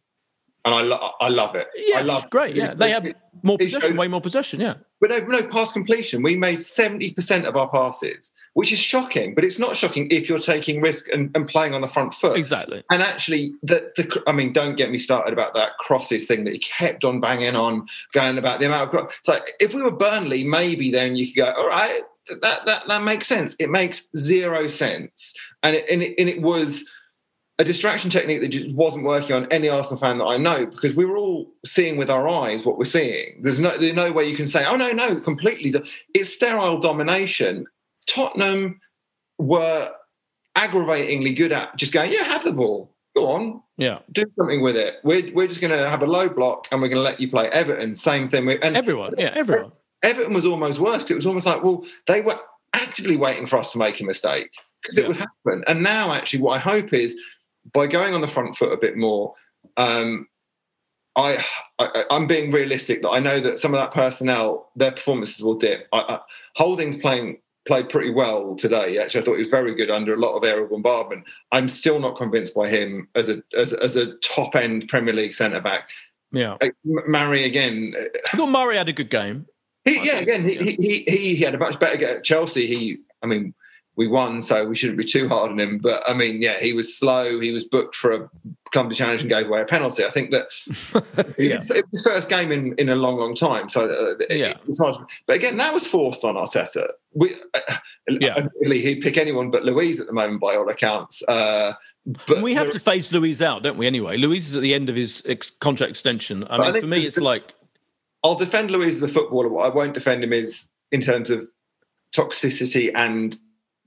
and 0.64 0.74
I 0.74 0.80
lo- 0.82 1.10
I 1.20 1.28
love 1.28 1.54
it. 1.54 1.68
Yeah, 1.76 1.98
I 1.98 2.02
love 2.02 2.28
great. 2.30 2.56
Yeah, 2.56 2.74
they 2.74 2.90
have 2.90 3.06
more 3.42 3.56
it 3.60 3.64
possession, 3.72 3.96
way 3.96 4.08
more 4.08 4.20
possession. 4.20 4.60
Yeah, 4.60 4.74
But 5.00 5.10
no, 5.10 5.18
no 5.18 5.42
pass 5.44 5.72
completion. 5.72 6.22
We 6.22 6.36
made 6.36 6.58
70% 6.58 7.44
of 7.44 7.56
our 7.56 7.68
passes, 7.68 8.32
which 8.54 8.72
is 8.72 8.78
shocking, 8.78 9.34
but 9.34 9.44
it's 9.44 9.58
not 9.58 9.76
shocking 9.76 10.08
if 10.10 10.28
you're 10.28 10.38
taking 10.38 10.80
risk 10.80 11.08
and, 11.12 11.30
and 11.36 11.46
playing 11.46 11.74
on 11.74 11.80
the 11.82 11.88
front 11.88 12.14
foot. 12.14 12.38
exactly. 12.38 12.82
And 12.90 13.02
actually, 13.02 13.52
the, 13.62 13.92
the 13.96 14.22
I 14.26 14.32
mean, 14.32 14.52
don't 14.52 14.76
get 14.76 14.90
me 14.90 14.98
started 14.98 15.32
about 15.32 15.52
that 15.54 15.72
crosses 15.80 16.26
thing 16.26 16.44
that 16.44 16.52
he 16.54 16.58
kept 16.58 17.04
on 17.04 17.20
banging 17.20 17.56
on, 17.56 17.86
going 18.14 18.38
about 18.38 18.60
the 18.60 18.66
amount 18.66 18.84
of. 18.84 18.90
cro- 18.90 19.08
So 19.22 19.38
if 19.60 19.74
we 19.74 19.82
were 19.82 19.90
Burnley, 19.90 20.44
maybe 20.44 20.90
then 20.90 21.14
you 21.16 21.26
could 21.26 21.36
go, 21.36 21.52
all 21.52 21.68
right, 21.68 22.02
that 22.40 22.64
that 22.64 22.84
that 22.88 23.02
makes 23.02 23.26
sense. 23.26 23.54
It 23.58 23.68
makes 23.68 24.08
zero 24.16 24.66
sense, 24.68 25.34
and 25.62 25.76
it, 25.76 25.84
and 25.90 26.02
it, 26.02 26.14
and 26.18 26.26
it 26.28 26.40
was 26.40 26.84
a 27.58 27.64
distraction 27.64 28.10
technique 28.10 28.40
that 28.40 28.48
just 28.48 28.70
wasn't 28.74 29.04
working 29.04 29.34
on 29.36 29.46
any 29.52 29.68
Arsenal 29.68 29.98
fan 30.00 30.18
that 30.18 30.24
I 30.24 30.36
know 30.36 30.66
because 30.66 30.94
we 30.94 31.04
were 31.04 31.16
all 31.16 31.52
seeing 31.64 31.96
with 31.96 32.10
our 32.10 32.28
eyes 32.28 32.64
what 32.64 32.78
we're 32.78 32.84
seeing. 32.84 33.40
There's 33.42 33.60
no 33.60 33.70
there's 33.78 33.94
no 33.94 34.10
way 34.12 34.28
you 34.28 34.36
can 34.36 34.48
say, 34.48 34.64
oh 34.64 34.76
no, 34.76 34.90
no, 34.90 35.20
completely. 35.20 35.70
do-" 35.70 35.84
It's 36.14 36.32
sterile 36.32 36.80
domination. 36.80 37.66
Tottenham 38.06 38.80
were 39.38 39.90
aggravatingly 40.56 41.34
good 41.34 41.52
at 41.52 41.76
just 41.76 41.92
going, 41.92 42.12
yeah, 42.12 42.22
have 42.24 42.44
the 42.44 42.52
ball, 42.52 42.94
go 43.16 43.26
on, 43.30 43.62
Yeah, 43.76 44.00
do 44.12 44.24
something 44.38 44.60
with 44.62 44.76
it. 44.76 44.96
We're 45.04 45.32
we're 45.34 45.48
just 45.48 45.60
going 45.60 45.72
to 45.72 45.88
have 45.88 46.02
a 46.02 46.06
low 46.06 46.28
block 46.28 46.66
and 46.70 46.80
we're 46.82 46.88
going 46.88 46.98
to 46.98 47.02
let 47.02 47.20
you 47.20 47.30
play 47.30 47.48
Everton. 47.50 47.96
Same 47.96 48.28
thing. 48.28 48.48
And 48.50 48.76
everyone. 48.76 49.14
Yeah, 49.18 49.32
everyone. 49.34 49.72
Everton 50.02 50.34
was 50.34 50.44
almost 50.44 50.80
worse. 50.80 51.10
It 51.10 51.14
was 51.14 51.26
almost 51.26 51.46
like, 51.46 51.62
well, 51.64 51.84
they 52.06 52.20
were 52.20 52.38
actively 52.74 53.16
waiting 53.16 53.46
for 53.46 53.58
us 53.58 53.72
to 53.72 53.78
make 53.78 54.00
a 54.00 54.04
mistake 54.04 54.50
because 54.82 54.98
Yeah. 54.98 55.04
it 55.04 55.08
would 55.08 55.16
happen. 55.16 55.64
And 55.66 55.82
now, 55.82 56.12
actually, 56.12 56.42
what 56.42 56.56
I 56.56 56.58
hope 56.58 56.92
is 56.92 57.18
by 57.72 57.86
going 57.86 58.14
on 58.14 58.20
the 58.20 58.28
front 58.28 58.56
foot 58.56 58.72
a 58.72 58.76
bit 58.76 58.96
more, 58.96 59.34
um, 59.76 60.28
I, 61.16 61.44
I 61.78 62.04
I'm 62.10 62.26
being 62.26 62.50
realistic 62.50 63.02
that 63.02 63.10
I 63.10 63.20
know 63.20 63.40
that 63.40 63.58
some 63.58 63.74
of 63.74 63.80
that 63.80 63.92
personnel, 63.92 64.70
their 64.76 64.92
performances 64.92 65.42
will 65.42 65.54
dip. 65.54 65.88
I, 65.92 65.98
I, 65.98 66.18
Holding's 66.56 67.00
playing 67.00 67.38
played 67.66 67.88
pretty 67.88 68.10
well 68.10 68.54
today. 68.56 68.98
Actually, 68.98 69.22
I 69.22 69.24
thought 69.24 69.34
he 69.34 69.42
was 69.42 69.48
very 69.48 69.74
good 69.74 69.90
under 69.90 70.14
a 70.14 70.18
lot 70.18 70.36
of 70.36 70.44
aerial 70.44 70.68
bombardment. 70.68 71.24
I'm 71.52 71.68
still 71.68 71.98
not 71.98 72.16
convinced 72.16 72.54
by 72.54 72.68
him 72.68 73.08
as 73.14 73.28
a 73.28 73.42
as, 73.56 73.72
as 73.72 73.96
a 73.96 74.14
top 74.16 74.54
end 74.54 74.88
Premier 74.88 75.14
League 75.14 75.34
centre 75.34 75.60
back. 75.60 75.88
Yeah, 76.32 76.56
M- 76.60 76.74
Murray 76.84 77.44
again. 77.44 77.94
uh, 77.98 78.04
I 78.32 78.36
thought 78.36 78.50
Murray 78.50 78.76
had 78.76 78.88
a 78.88 78.92
good 78.92 79.10
game. 79.10 79.46
He, 79.84 80.04
yeah, 80.04 80.18
again, 80.18 80.44
he, 80.44 80.56
he 80.56 81.04
he 81.06 81.36
he 81.36 81.44
had 81.44 81.54
a 81.54 81.58
much 81.58 81.78
better 81.78 81.96
game 81.96 82.16
at 82.16 82.24
Chelsea. 82.24 82.66
He, 82.66 82.98
I 83.22 83.26
mean, 83.26 83.54
we 83.96 84.08
won, 84.08 84.42
so 84.42 84.64
we 84.66 84.76
shouldn't 84.76 84.98
be 84.98 85.04
too 85.04 85.28
hard 85.28 85.52
on 85.52 85.58
him. 85.60 85.78
But 85.78 86.02
I 86.08 86.14
mean, 86.14 86.42
yeah, 86.42 86.58
he 86.58 86.72
was 86.72 86.96
slow. 86.98 87.38
He 87.40 87.50
was 87.52 87.64
booked 87.64 87.94
for 87.94 88.12
a 88.12 88.30
company 88.72 88.96
challenge 88.96 89.20
and 89.20 89.30
gave 89.30 89.46
away 89.46 89.60
a 89.60 89.64
penalty. 89.64 90.04
I 90.04 90.10
think 90.10 90.32
that 90.32 90.46
Yeah. 91.38 91.56
it 91.56 91.68
was 91.68 91.84
his 91.92 92.02
first 92.02 92.28
game 92.28 92.50
in, 92.50 92.74
in 92.78 92.88
a 92.88 92.96
long, 92.96 93.16
long 93.18 93.34
time. 93.36 93.68
So 93.68 93.84
uh, 93.86 94.24
it, 94.28 94.36
Yeah. 94.38 94.54
it's 94.66 94.80
hard. 94.80 94.96
But 95.26 95.36
again, 95.36 95.56
that 95.58 95.72
was 95.72 95.86
forced 95.86 96.24
on 96.24 96.34
Arteta. 96.34 96.88
We, 97.14 97.34
uh, 97.54 97.60
Yeah. 98.08 98.48
he'd 98.64 99.00
pick 99.00 99.16
anyone 99.16 99.50
but 99.52 99.64
Luiz 99.64 100.00
at 100.00 100.06
the 100.08 100.12
moment, 100.12 100.40
by 100.40 100.56
all 100.56 100.68
accounts. 100.68 101.22
Uh, 101.28 101.74
but 102.26 102.42
we 102.42 102.54
have 102.54 102.70
to 102.70 102.78
phase 102.80 103.12
Luiz 103.12 103.40
out, 103.40 103.62
don't 103.62 103.78
we? 103.78 103.86
Anyway, 103.86 104.16
Luiz 104.16 104.48
is 104.48 104.56
at 104.56 104.62
the 104.62 104.74
end 104.74 104.88
of 104.88 104.96
his 104.96 105.22
ex- 105.26 105.52
contract 105.60 105.90
extension. 105.90 106.42
I 106.44 106.56
But 106.56 106.66
I 106.66 106.72
mean, 106.72 106.80
for 106.82 106.86
me, 106.88 107.00
the- 107.00 107.06
it's 107.06 107.18
like 107.18 107.54
I'll 108.24 108.34
defend 108.34 108.70
Luiz 108.72 108.96
as 108.96 109.08
a 109.08 109.12
footballer. 109.12 109.50
What 109.50 109.66
I 109.66 109.68
won't 109.74 109.94
defend 109.94 110.24
him 110.24 110.32
is 110.32 110.66
in 110.90 111.00
terms 111.00 111.30
of 111.30 111.46
toxicity 112.14 112.90
and 112.94 113.36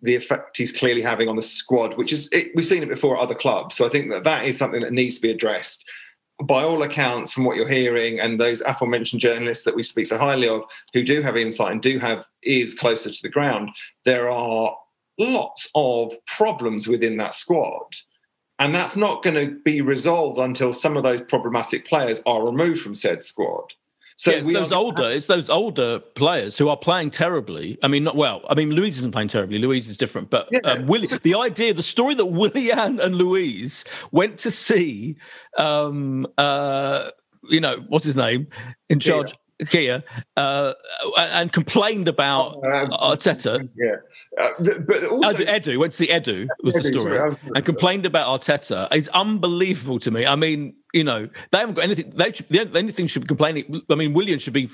the 0.01 0.15
effect 0.15 0.57
he's 0.57 0.71
clearly 0.71 1.01
having 1.01 1.27
on 1.27 1.35
the 1.35 1.43
squad, 1.43 1.97
which 1.97 2.13
is 2.13 2.29
it, 2.31 2.51
we've 2.55 2.65
seen 2.65 2.83
it 2.83 2.89
before 2.89 3.17
at 3.17 3.23
other 3.23 3.35
clubs. 3.35 3.75
So 3.75 3.85
I 3.85 3.89
think 3.89 4.09
that 4.11 4.23
that 4.23 4.45
is 4.45 4.57
something 4.57 4.81
that 4.81 4.93
needs 4.93 5.15
to 5.15 5.21
be 5.21 5.31
addressed. 5.31 5.85
By 6.43 6.61
all 6.61 6.83
accounts, 6.83 7.33
from 7.33 7.45
what 7.45 7.55
you're 7.55 7.67
hearing, 7.67 8.19
and 8.19 8.39
those 8.39 8.61
aforementioned 8.61 9.19
journalists 9.19 9.63
that 9.63 9.75
we 9.75 9.81
speak 9.81 10.05
so 10.05 10.19
highly 10.19 10.47
of, 10.47 10.63
who 10.93 11.03
do 11.03 11.21
have 11.23 11.35
insight 11.35 11.71
and 11.71 11.81
do 11.81 11.97
have 11.97 12.25
ears 12.43 12.75
closer 12.75 13.09
to 13.09 13.21
the 13.23 13.29
ground, 13.29 13.71
there 14.05 14.29
are 14.29 14.77
lots 15.17 15.67
of 15.73 16.13
problems 16.27 16.87
within 16.87 17.17
that 17.17 17.33
squad. 17.33 17.95
And 18.59 18.73
that's 18.73 18.95
not 18.95 19.23
going 19.23 19.35
to 19.35 19.59
be 19.63 19.81
resolved 19.81 20.39
until 20.39 20.73
some 20.73 20.95
of 20.95 21.03
those 21.03 21.21
problematic 21.23 21.87
players 21.87 22.21
are 22.25 22.45
removed 22.45 22.81
from 22.81 22.95
said 22.95 23.23
squad. 23.23 23.73
So 24.19 24.31
yeah, 24.31 24.37
it's 24.39 24.51
those 24.51 24.71
are- 24.71 24.79
older, 24.79 25.09
it's 25.11 25.27
those 25.27 25.47
older 25.49 25.99
players 25.99 26.57
who 26.57 26.69
are 26.69 26.75
playing 26.77 27.11
terribly. 27.11 27.77
I 27.83 27.87
mean, 27.87 28.03
not 28.03 28.15
well. 28.15 28.41
I 28.49 28.55
mean, 28.55 28.71
Luiz 28.71 28.97
isn't 28.97 29.11
playing 29.11 29.27
terribly. 29.27 29.59
Luiz 29.59 29.87
is 29.87 29.95
different, 29.95 30.31
but 30.31 30.49
Yeah. 30.51 30.59
um, 30.65 30.87
Willie, 30.87 31.05
the 31.07 31.35
idea, 31.35 31.71
the 31.73 31.83
story 31.83 32.15
that 32.15 32.25
Willian 32.25 32.99
and 32.99 33.15
Luiz 33.15 33.85
went 34.11 34.39
to 34.39 34.49
see, 34.49 35.17
um, 35.57 36.25
uh, 36.39 37.11
you 37.47 37.61
know, 37.61 37.85
what's 37.89 38.05
his 38.05 38.15
name 38.15 38.47
in 38.89 38.99
charge, 38.99 39.33
Kia, 39.69 40.03
uh, 40.35 40.73
and 41.17 41.51
complained 41.51 42.07
about 42.07 42.57
Um, 42.63 42.91
Arteta. 42.91 43.67
Yeah, 43.75 43.95
uh, 44.39 44.51
but 44.85 45.03
also 45.05 45.33
Edu, 45.33 45.47
Edu 45.47 45.77
went 45.79 45.93
to 45.93 45.97
see 45.97 46.07
Edu 46.07 46.47
was 46.63 46.75
the 46.75 46.83
story, 46.83 47.17
sorry, 47.17 47.35
and 47.55 47.65
complained 47.65 48.05
about 48.05 48.39
Arteta. 48.39 48.87
It's 48.91 49.07
unbelievable 49.09 49.97
to 49.99 50.11
me. 50.11 50.25
I 50.27 50.35
mean, 50.35 50.75
you 50.93 51.03
know, 51.03 51.27
they 51.51 51.57
haven't 51.57 51.73
got 51.75 51.85
anything. 51.85 52.11
They 52.15 52.31
should, 52.33 52.47
the 52.49 52.69
only 52.77 52.91
thing 52.91 53.07
should 53.07 53.23
be 53.23 53.27
complaining. 53.27 53.81
I 53.89 53.95
mean, 53.95 54.13
Willian 54.13 54.37
should 54.39 54.53
be 54.53 54.69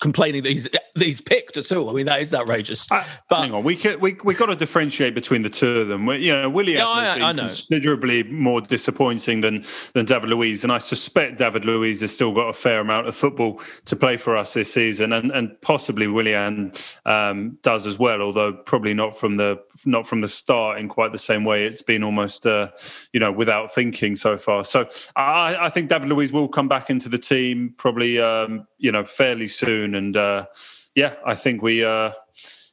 complaining 0.00 0.42
that 0.42 0.50
he's 0.52 0.64
that 0.64 1.04
he's 1.04 1.20
picked 1.20 1.56
at 1.56 1.70
all. 1.72 1.90
I 1.90 1.92
mean, 1.92 2.06
that 2.06 2.20
is 2.20 2.32
outrageous. 2.34 2.90
Uh, 2.90 3.02
but 3.28 3.40
hang 3.42 3.52
on, 3.52 3.64
we 3.64 3.76
could, 3.76 4.00
we 4.00 4.16
we 4.24 4.34
got 4.34 4.46
to 4.46 4.56
differentiate 4.56 5.14
between 5.14 5.42
the 5.42 5.50
two 5.50 5.80
of 5.80 5.88
them. 5.88 6.06
We, 6.06 6.18
you 6.18 6.32
know, 6.32 6.48
Willian 6.50 6.78
Yeah, 6.78 6.86
I- 6.88 7.28
I 7.28 7.32
know. 7.32 7.46
considerably 7.46 8.22
more 8.24 8.60
disappointing 8.60 9.40
than 9.40 9.64
than 9.94 10.04
David 10.06 10.30
Luiz, 10.30 10.64
and 10.64 10.72
I 10.72 10.78
suspect 10.78 11.38
David 11.38 11.64
Luiz 11.64 12.00
has 12.02 12.12
still 12.12 12.32
got 12.32 12.48
a 12.48 12.52
fair 12.52 12.80
amount 12.80 13.08
of 13.08 13.16
football 13.16 13.60
to 13.86 13.96
play 13.96 14.16
for 14.16 14.36
us 14.36 14.52
this 14.54 14.72
season, 14.72 15.12
and 15.12 15.30
and 15.32 15.60
possibly 15.62 16.06
Willian 16.06 16.72
um, 17.04 17.58
does 17.62 17.86
as 17.86 17.98
well, 17.98 18.20
although 18.22 18.52
probably 18.52 18.94
not 18.94 19.16
from 19.18 19.36
the 19.36 19.60
not 19.84 20.06
from 20.06 20.20
the 20.20 20.28
start 20.28 20.78
in 20.78 20.88
quite 20.88 21.12
the 21.12 21.18
same 21.18 21.44
way. 21.44 21.64
It's 21.66 21.82
been 21.82 22.02
almost 22.04 22.46
uh, 22.46 22.68
you 23.12 23.20
know 23.20 23.32
without 23.32 23.74
thinking 23.74 24.16
so 24.16 24.36
far. 24.36 24.64
So 24.64 24.88
I, 25.14 25.56
I 25.66 25.68
think 25.70 25.88
David 25.88 26.08
Luiz 26.08 26.32
will 26.32 26.48
come 26.48 26.68
back 26.68 26.90
into 26.90 27.08
the 27.08 27.18
team 27.18 27.74
probably 27.76 28.18
um, 28.20 28.66
you 28.78 28.92
know 28.92 29.04
fairly 29.04 29.48
soon, 29.48 29.85
and 29.94 30.16
uh, 30.16 30.46
yeah, 30.94 31.14
I 31.24 31.34
think 31.34 31.62
we. 31.62 31.84
Uh, 31.84 32.12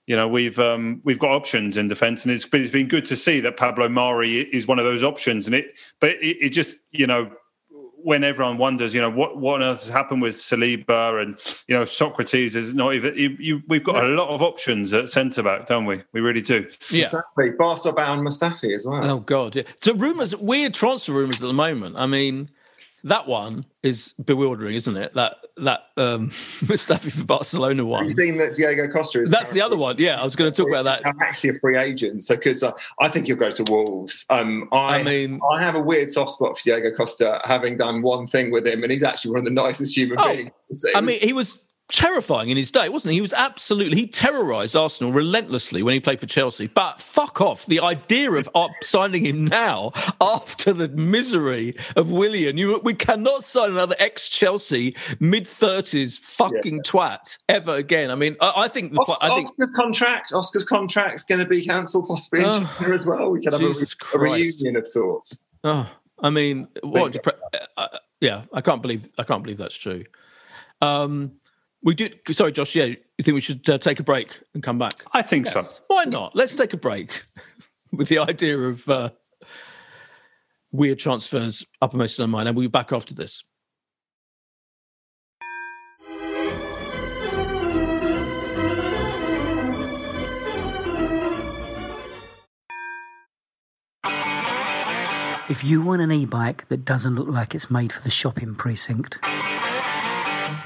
you 0.06 0.18
know 0.18 0.28
we've 0.28 0.60
um, 0.60 1.02
we've 1.06 1.20
got 1.20 1.32
options 1.32 1.78
in 1.78 1.88
defence, 1.88 2.26
and 2.26 2.34
it's 2.34 2.46
been, 2.46 2.62
it's 2.62 2.72
been 2.72 2.90
good 2.90 3.06
to 3.06 3.16
see 3.16 3.40
that 3.40 3.56
Pablo 3.56 3.88
Mari 3.88 4.42
is 4.42 4.68
one 4.68 4.78
of 4.78 4.86
those 4.86 5.02
options. 5.02 5.48
And 5.48 5.56
it, 5.56 5.78
but 6.02 6.12
it, 6.22 6.38
it 6.42 6.50
just 6.50 6.76
you 6.92 7.08
know 7.08 7.32
when 8.04 8.24
everyone 8.24 8.58
wonders, 8.58 8.94
you 8.94 9.02
know 9.02 9.10
what 9.10 9.38
what 9.38 9.62
on 9.62 9.64
earth 9.64 9.80
has 9.80 9.90
happened 9.90 10.22
with 10.22 10.36
Saliba 10.36 11.22
and 11.22 11.38
you 11.68 11.76
know 11.76 11.84
Sokratis 11.84 12.56
is 12.56 12.74
not 12.74 12.94
even. 12.94 13.16
You, 13.16 13.36
you, 13.40 13.62
we've 13.68 13.84
got 13.84 14.04
a 14.04 14.08
lot 14.10 14.30
of 14.30 14.42
options 14.42 14.94
at 14.94 15.10
centre 15.10 15.42
back, 15.42 15.68
don't 15.68 15.86
we? 15.86 16.04
We 16.12 16.20
really 16.20 16.42
do. 16.42 16.68
yeah. 16.90 17.06
Exactly. 17.06 17.52
Barca 17.52 17.94
bound 17.94 18.28
Mustafi 18.28 18.76
as 18.76 18.86
well. 18.86 19.10
Oh 19.10 19.20
God! 19.20 19.56
Yeah. 19.56 19.64
So 19.82 19.94
rumors, 19.94 20.36
weird 20.36 20.74
transfer 20.74 21.14
rumors 21.14 21.42
at 21.42 21.48
the 21.48 21.54
moment. 21.54 21.96
I 21.98 22.06
mean, 22.06 22.50
that 23.06 23.28
one 23.28 23.66
is 23.84 24.14
bewildering, 24.24 24.76
isn't 24.76 24.96
it? 24.96 25.14
That 25.14 25.38
that 25.58 25.88
um, 25.98 26.30
Mustafi 26.66 27.12
for 27.12 27.26
Barcelona 27.26 27.84
Have 27.84 27.88
one. 27.88 28.04
you 28.06 28.10
seen 28.12 28.38
that 28.38 28.54
Diego 28.56 28.88
Costa 28.88 29.22
is? 29.22 29.30
That's 29.30 29.52
the 29.52 29.62
other 29.62 29.76
one. 29.78 29.98
Yeah, 30.00 30.20
I 30.20 30.24
was 30.24 30.36
going 30.36 30.52
to 30.52 30.56
talk 30.56 30.70
about 30.70 30.86
that. 30.86 31.06
I'm 31.06 31.20
actually 31.22 31.52
a 31.52 31.60
free 31.60 31.78
agent, 31.78 32.24
so 32.24 32.36
because 32.36 32.64
uh, 32.64 32.72
I 33.00 33.10
think 33.10 33.28
he'll 33.28 33.36
go 33.36 33.52
to 33.52 33.64
Wolves. 33.72 34.26
Um, 34.30 34.68
I, 34.72 35.00
I 35.00 35.04
mean- 35.04 35.40
I 35.52 35.62
have 35.62 35.76
a 35.76 35.82
weird 35.82 36.10
soft 36.12 36.32
spot 36.32 36.58
for 36.58 36.64
Diego 36.64 36.96
Costa, 36.96 37.42
having 37.44 37.78
done 37.78 38.02
one 38.02 38.26
thing 38.28 38.52
with 38.52 38.66
him, 38.66 38.84
and 38.84 38.92
he's 38.92 39.04
actually 39.04 39.32
one 39.32 39.40
of 39.40 39.46
the 39.46 39.52
nicest 39.52 39.96
human 39.96 40.18
Oh, 40.20 40.34
beings. 40.34 40.86
I 40.96 41.02
mean, 41.02 41.20
he 41.20 41.34
was 41.34 41.60
terrifying 41.94 42.50
in 42.50 42.58
his 42.58 42.72
day, 42.72 42.90
wasn't 42.90 43.12
he? 43.12 43.18
He 43.18 43.22
was 43.22 43.32
absolutely 43.34 43.98
he 43.98 44.08
terrorised 44.08 44.76
Arsenal 44.76 45.14
relentlessly 45.14 45.82
when 45.84 45.94
he 45.94 46.00
played 46.00 46.20
for 46.20 46.26
Chelsea. 46.26 46.68
But 46.68 47.00
fuck 47.00 47.40
off! 47.40 47.66
The 47.68 47.80
idea 47.80 48.32
of 48.32 48.50
up 48.54 48.72
signing 48.82 49.24
him 49.26 49.46
now 49.46 49.92
after 50.20 50.74
the 50.74 50.90
misery 50.90 51.76
of 51.96 52.12
Willian, 52.12 52.58
you 52.58 52.80
we 52.84 52.94
cannot 52.94 53.44
sign 53.46 53.70
another 53.70 53.96
ex-Chelsea 54.00 54.96
mid 55.20 55.48
thirties 55.48 56.18
fucking 56.18 56.82
twat 56.82 57.38
ever 57.48 57.76
again. 57.76 58.12
I 58.12 58.16
mean, 58.16 58.36
I, 58.42 58.54
I 58.64 58.68
think 58.68 58.94
Os- 59.00 59.18
I 59.22 59.30
think 59.30 59.48
Oscar's 59.48 59.72
contract, 59.76 60.34
Oscar's 60.34 60.66
contract's 60.66 61.24
going 61.24 61.40
to 61.40 61.46
be 61.48 61.64
cancelled 61.66 62.08
possibly 62.08 62.40
in 62.42 62.46
Oh, 62.48 62.76
China 62.80 62.96
as 62.96 63.06
well. 63.06 63.30
We 63.30 63.42
could 63.44 63.54
have 63.54 63.62
a, 63.62 63.74
a 64.16 64.20
reunion 64.20 64.76
of 64.76 64.90
sorts. 64.90 65.44
Oh, 65.64 65.90
I 66.20 66.30
mean, 66.32 66.68
what? 66.82 67.14
Depre- 67.14 67.38
uh, 67.78 67.88
yeah, 68.20 68.44
I 68.52 68.62
can't 68.62 68.82
believe 68.82 69.10
I 69.18 69.24
can't 69.24 69.44
believe 69.44 69.58
that's 69.60 69.76
true. 69.78 70.06
Um, 70.82 71.34
we 71.84 71.96
do. 71.96 72.10
Sorry, 72.32 72.52
Josh. 72.52 72.76
Yeah, 72.76 72.86
you 72.86 72.98
think 73.22 73.36
we 73.36 73.42
should 73.42 73.70
uh, 73.70 73.78
take 73.78 74.00
a 74.00 74.04
break 74.04 74.40
and 74.54 74.64
come 74.64 74.78
back? 74.78 75.04
I 75.12 75.22
think 75.22 75.48
so. 75.48 75.64
Why 75.88 76.06
not? 76.06 76.36
Let's 76.36 76.56
take 76.56 76.74
a 76.74 76.78
break 76.78 77.24
with 77.92 78.08
the 78.08 78.20
idea 78.20 78.58
of 78.58 78.88
uh, 78.88 79.10
weird 80.72 81.00
transfers 81.00 81.64
uppermost 81.82 82.20
in 82.20 82.24
our 82.24 82.28
mind, 82.28 82.48
and 82.48 82.58
we'll 82.58 82.66
be 82.66 82.72
back 82.72 82.92
after 82.94 83.14
this. 83.14 83.44
If 95.50 95.64
you 95.64 95.82
want 95.82 96.02
an 96.02 96.12
e 96.12 96.26
bike 96.26 96.68
that 96.70 96.86
doesn't 96.86 97.16
look 97.16 97.28
like 97.28 97.54
it's 97.54 97.70
made 97.70 97.92
for 97.92 98.02
the 98.02 98.10
shopping 98.10 98.56
precinct, 98.56 99.20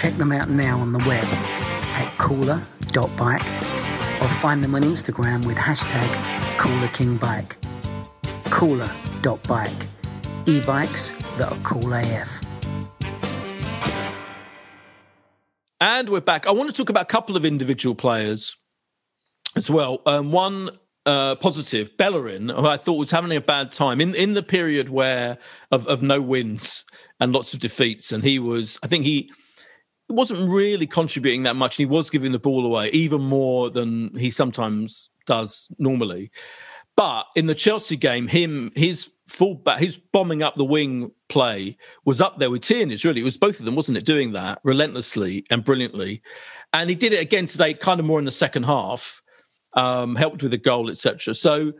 Check 0.00 0.14
them 0.14 0.32
out 0.32 0.48
now 0.48 0.80
on 0.80 0.92
the 0.92 0.98
web 1.00 1.26
at 1.26 2.16
cooler.bike 2.16 3.44
or 4.22 4.28
find 4.28 4.64
them 4.64 4.74
on 4.74 4.82
Instagram 4.82 5.44
with 5.44 5.58
hashtag 5.58 6.06
coolerkingbike. 6.56 7.56
Cooler.bike. 8.44 9.86
E-bikes 10.46 11.10
that 11.36 11.52
are 11.52 11.58
cool 11.58 11.92
AF. 11.92 12.40
And 15.82 16.08
we're 16.08 16.22
back. 16.22 16.46
I 16.46 16.52
want 16.52 16.70
to 16.70 16.74
talk 16.74 16.88
about 16.88 17.02
a 17.02 17.04
couple 17.12 17.36
of 17.36 17.44
individual 17.44 17.94
players 17.94 18.56
as 19.54 19.68
well. 19.68 20.00
Um, 20.06 20.32
one 20.32 20.70
uh, 21.04 21.34
positive, 21.34 21.94
Bellerin, 21.98 22.48
who 22.48 22.64
I 22.64 22.78
thought 22.78 22.94
was 22.94 23.10
having 23.10 23.36
a 23.36 23.40
bad 23.42 23.70
time 23.70 24.00
in, 24.00 24.14
in 24.14 24.32
the 24.32 24.42
period 24.42 24.88
where 24.88 25.36
of, 25.70 25.86
of 25.86 26.02
no 26.02 26.22
wins 26.22 26.86
and 27.20 27.34
lots 27.34 27.52
of 27.52 27.60
defeats. 27.60 28.12
And 28.12 28.24
he 28.24 28.38
was, 28.38 28.78
I 28.82 28.86
think 28.86 29.04
he 29.04 29.30
wasn't 30.12 30.50
really 30.50 30.86
contributing 30.86 31.44
that 31.44 31.56
much. 31.56 31.76
He 31.76 31.86
was 31.86 32.10
giving 32.10 32.32
the 32.32 32.38
ball 32.38 32.66
away 32.66 32.90
even 32.90 33.20
more 33.20 33.70
than 33.70 34.14
he 34.16 34.30
sometimes 34.30 35.10
does 35.26 35.68
normally. 35.78 36.30
But 36.96 37.26
in 37.36 37.46
the 37.46 37.54
Chelsea 37.54 37.96
game, 37.96 38.26
him 38.26 38.72
his 38.74 39.10
fullback, 39.26 39.78
his 39.78 39.96
bombing 39.96 40.42
up 40.42 40.56
the 40.56 40.64
wing 40.64 41.12
play 41.28 41.78
was 42.04 42.20
up 42.20 42.38
there 42.38 42.50
with 42.50 42.62
Tierney's. 42.62 43.04
Really, 43.04 43.22
it 43.22 43.24
was 43.24 43.38
both 43.38 43.58
of 43.58 43.64
them, 43.64 43.76
wasn't 43.76 43.98
it? 43.98 44.04
Doing 44.04 44.32
that 44.32 44.60
relentlessly 44.64 45.46
and 45.50 45.64
brilliantly, 45.64 46.22
and 46.72 46.90
he 46.90 46.96
did 46.96 47.12
it 47.12 47.20
again 47.20 47.46
today, 47.46 47.72
kind 47.72 48.00
of 48.00 48.06
more 48.06 48.18
in 48.18 48.24
the 48.24 48.30
second 48.30 48.64
half, 48.64 49.22
um, 49.74 50.16
helped 50.16 50.42
with 50.42 50.52
a 50.52 50.58
goal, 50.58 50.90
etc. 50.90 51.34
So. 51.34 51.72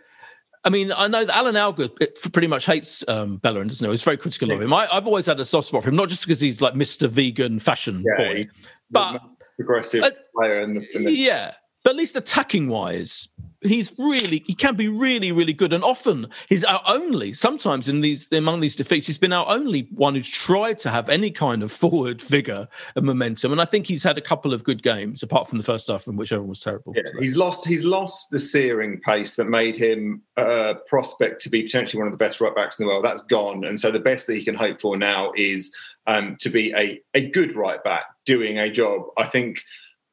I 0.62 0.68
mean, 0.68 0.92
I 0.92 1.06
know 1.08 1.24
that 1.24 1.34
Alan 1.34 1.56
Alger 1.56 1.88
pretty 2.32 2.46
much 2.46 2.66
hates 2.66 3.02
um, 3.08 3.38
Bellerin, 3.38 3.68
doesn't 3.68 3.84
he? 3.84 3.90
He's 3.90 4.02
very 4.02 4.18
critical 4.18 4.50
of 4.52 4.60
him. 4.60 4.72
I, 4.72 4.86
I've 4.92 5.06
always 5.06 5.24
had 5.24 5.40
a 5.40 5.44
soft 5.44 5.68
spot 5.68 5.82
for 5.82 5.88
him, 5.88 5.96
not 5.96 6.08
just 6.10 6.22
because 6.24 6.38
he's 6.38 6.60
like 6.60 6.74
Mr. 6.74 7.08
Vegan 7.08 7.58
fashion 7.58 8.04
Yeah, 8.06 8.26
boy, 8.26 8.48
but 8.90 9.22
progressive 9.56 10.04
Uh, 10.04 10.10
player 10.36 10.60
in 10.60 10.74
the, 10.74 10.96
in 10.96 11.04
the 11.04 11.12
yeah, 11.12 11.54
but 11.82 11.90
at 11.90 11.96
least 11.96 12.16
attacking 12.16 12.68
wise, 12.68 13.28
he's 13.62 13.92
really 13.98 14.42
he 14.46 14.54
can 14.54 14.74
be 14.74 14.88
really 14.88 15.32
really 15.32 15.52
good. 15.52 15.72
And 15.72 15.84
often 15.84 16.28
he's 16.48 16.64
our 16.64 16.82
only. 16.86 17.32
Sometimes 17.32 17.88
in 17.88 18.00
these 18.00 18.30
among 18.32 18.60
these 18.60 18.76
defeats, 18.76 19.06
he's 19.06 19.18
been 19.18 19.32
our 19.32 19.48
only 19.48 19.88
one 19.94 20.14
who's 20.14 20.28
tried 20.28 20.78
to 20.80 20.90
have 20.90 21.08
any 21.08 21.30
kind 21.30 21.62
of 21.62 21.72
forward 21.80 22.22
vigor 22.22 22.68
and 22.96 23.04
momentum. 23.04 23.52
And 23.52 23.60
I 23.60 23.64
think 23.64 23.86
he's 23.86 24.02
had 24.02 24.18
a 24.18 24.20
couple 24.20 24.52
of 24.52 24.64
good 24.64 24.82
games, 24.82 25.22
apart 25.22 25.48
from 25.48 25.58
the 25.58 25.64
first 25.64 25.88
half, 25.88 26.06
in 26.06 26.16
which 26.16 26.32
everyone 26.32 26.50
was 26.50 26.60
terrible. 26.60 26.92
Yeah, 26.96 27.02
he's 27.18 27.36
lost. 27.36 27.66
He's 27.66 27.84
lost 27.84 28.30
the 28.30 28.38
searing 28.38 29.00
pace 29.00 29.36
that 29.36 29.46
made 29.46 29.76
him 29.76 30.22
a 30.36 30.76
prospect 30.86 31.42
to 31.42 31.48
be 31.48 31.62
potentially 31.62 31.98
one 31.98 32.06
of 32.06 32.12
the 32.12 32.22
best 32.22 32.40
right 32.40 32.54
backs 32.54 32.78
in 32.78 32.86
the 32.86 32.90
world. 32.90 33.04
That's 33.04 33.22
gone, 33.22 33.64
and 33.64 33.78
so 33.78 33.90
the 33.90 34.00
best 34.00 34.26
that 34.26 34.36
he 34.36 34.44
can 34.44 34.54
hope 34.54 34.80
for 34.80 34.96
now 34.96 35.32
is 35.36 35.72
um, 36.06 36.36
to 36.40 36.50
be 36.50 36.72
a 36.74 37.00
a 37.14 37.30
good 37.30 37.56
right 37.56 37.82
back 37.84 38.04
doing 38.24 38.58
a 38.58 38.70
job. 38.70 39.02
I 39.16 39.26
think. 39.26 39.60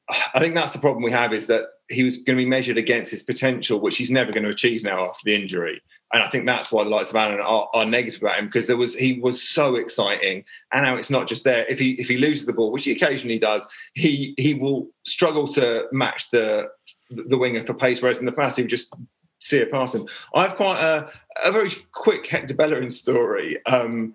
I 0.10 0.40
think 0.40 0.56
that's 0.56 0.74
the 0.74 0.80
problem 0.80 1.04
we 1.04 1.12
have 1.12 1.34
is 1.34 1.48
that 1.48 1.66
he 1.90 2.04
was 2.04 2.18
going 2.18 2.38
to 2.38 2.44
be 2.44 2.50
measured 2.50 2.78
against 2.78 3.12
his 3.12 3.24
potential, 3.24 3.80
which 3.80 3.98
he's 3.98 4.12
never 4.12 4.32
going 4.32 4.44
to 4.44 4.50
achieve 4.50 4.84
now 4.84 5.06
after 5.06 5.22
the 5.26 5.36
injury. 5.36 5.82
And 6.14 6.24
I 6.24 6.30
think 6.30 6.46
that's 6.46 6.72
why 6.72 6.84
the 6.86 6.90
likes 6.90 7.10
of 7.10 7.18
Alan 7.18 7.42
are, 7.42 7.70
are 7.74 7.86
negative 7.86 8.22
about 8.22 8.40
him 8.40 8.46
because 8.46 8.68
there 8.68 8.78
was 8.78 8.96
he 8.96 9.20
was 9.20 9.42
so 9.44 9.76
exciting, 9.76 10.46
and 10.72 10.84
now 10.84 10.96
it's 10.96 11.10
not 11.10 11.28
just 11.28 11.44
there. 11.44 11.66
If 11.66 11.80
he 11.80 11.92
if 11.94 12.08
he 12.08 12.18
loses 12.18 12.46
the 12.46 12.54
ball, 12.54 12.72
which 12.72 12.86
he 12.86 12.94
occasionally 12.94 13.40
does, 13.40 13.68
he 13.94 14.34
he 14.38 14.54
will 14.54 14.88
struggle 15.06 15.48
to 15.50 15.88
match 15.92 16.30
the 16.32 16.70
the 17.10 17.38
winger 17.38 17.66
for 17.66 17.74
pace. 17.74 18.02
Whereas 18.02 18.20
in 18.20 18.26
the 18.26 18.32
past, 18.32 18.56
he 18.56 18.64
would 18.64 18.70
just 18.70 18.94
see 19.40 19.58
it 19.58 19.70
past 19.70 19.96
him. 19.96 20.08
I 20.34 20.44
have 20.44 20.56
quite 20.56 20.80
a, 20.80 21.12
a 21.44 21.52
very 21.52 21.76
quick 21.92 22.26
Hector 22.26 22.56
Bellerin 22.56 22.90
story. 22.90 23.64
Um, 23.66 24.14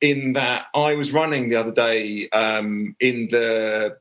in 0.00 0.34
that 0.34 0.66
I 0.74 0.94
was 0.94 1.12
running 1.12 1.48
the 1.48 1.56
other 1.56 1.72
day 1.72 2.28
um, 2.30 2.94
in 3.00 3.28
the 3.30 3.96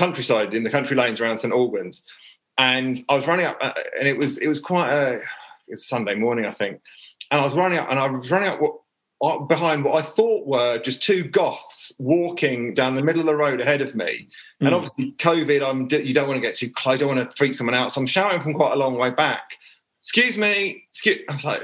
countryside, 0.00 0.54
in 0.54 0.64
the 0.64 0.70
country 0.70 0.96
lanes 0.96 1.20
around 1.20 1.38
St 1.38 1.52
Albans, 1.52 2.02
and 2.58 3.04
I 3.08 3.14
was 3.14 3.26
running 3.26 3.46
up, 3.46 3.58
uh, 3.60 3.72
and 3.98 4.08
it 4.08 4.16
was 4.16 4.38
it 4.38 4.48
was 4.48 4.60
quite 4.60 4.92
a 4.92 5.14
it 5.14 5.70
was 5.70 5.86
Sunday 5.86 6.14
morning, 6.14 6.46
I 6.46 6.52
think, 6.52 6.80
and 7.30 7.40
I 7.40 7.44
was 7.44 7.54
running 7.54 7.78
up, 7.78 7.88
and 7.90 7.98
I 7.98 8.06
was 8.08 8.30
running 8.30 8.48
up 8.48 8.60
what 8.60 8.74
uh, 9.22 9.38
behind 9.38 9.84
what 9.84 10.02
I 10.02 10.06
thought 10.06 10.46
were 10.46 10.78
just 10.78 11.02
two 11.02 11.24
goths 11.24 11.92
walking 11.98 12.72
down 12.72 12.94
the 12.94 13.02
middle 13.02 13.20
of 13.20 13.26
the 13.26 13.36
road 13.36 13.60
ahead 13.60 13.82
of 13.82 13.94
me. 13.94 14.28
Mm. 14.62 14.66
And 14.66 14.68
hmm. 14.70 14.74
obviously, 14.74 15.12
COVID, 15.12 15.68
I'm 15.68 15.88
you 16.06 16.14
don't 16.14 16.26
want 16.26 16.38
to 16.38 16.46
get 16.46 16.56
too 16.56 16.70
close, 16.70 16.94
I 16.94 16.96
don't 16.98 17.14
want 17.14 17.30
to 17.30 17.36
freak 17.36 17.54
someone 17.54 17.74
out. 17.74 17.92
So 17.92 18.00
I'm 18.00 18.06
shouting 18.06 18.40
from 18.40 18.54
quite 18.54 18.72
a 18.72 18.76
long 18.76 18.96
way 18.96 19.10
back. 19.10 19.42
Excuse 20.02 20.38
me, 20.38 20.84
excuse. 20.88 21.18
I 21.28 21.34
was 21.34 21.44
like, 21.44 21.62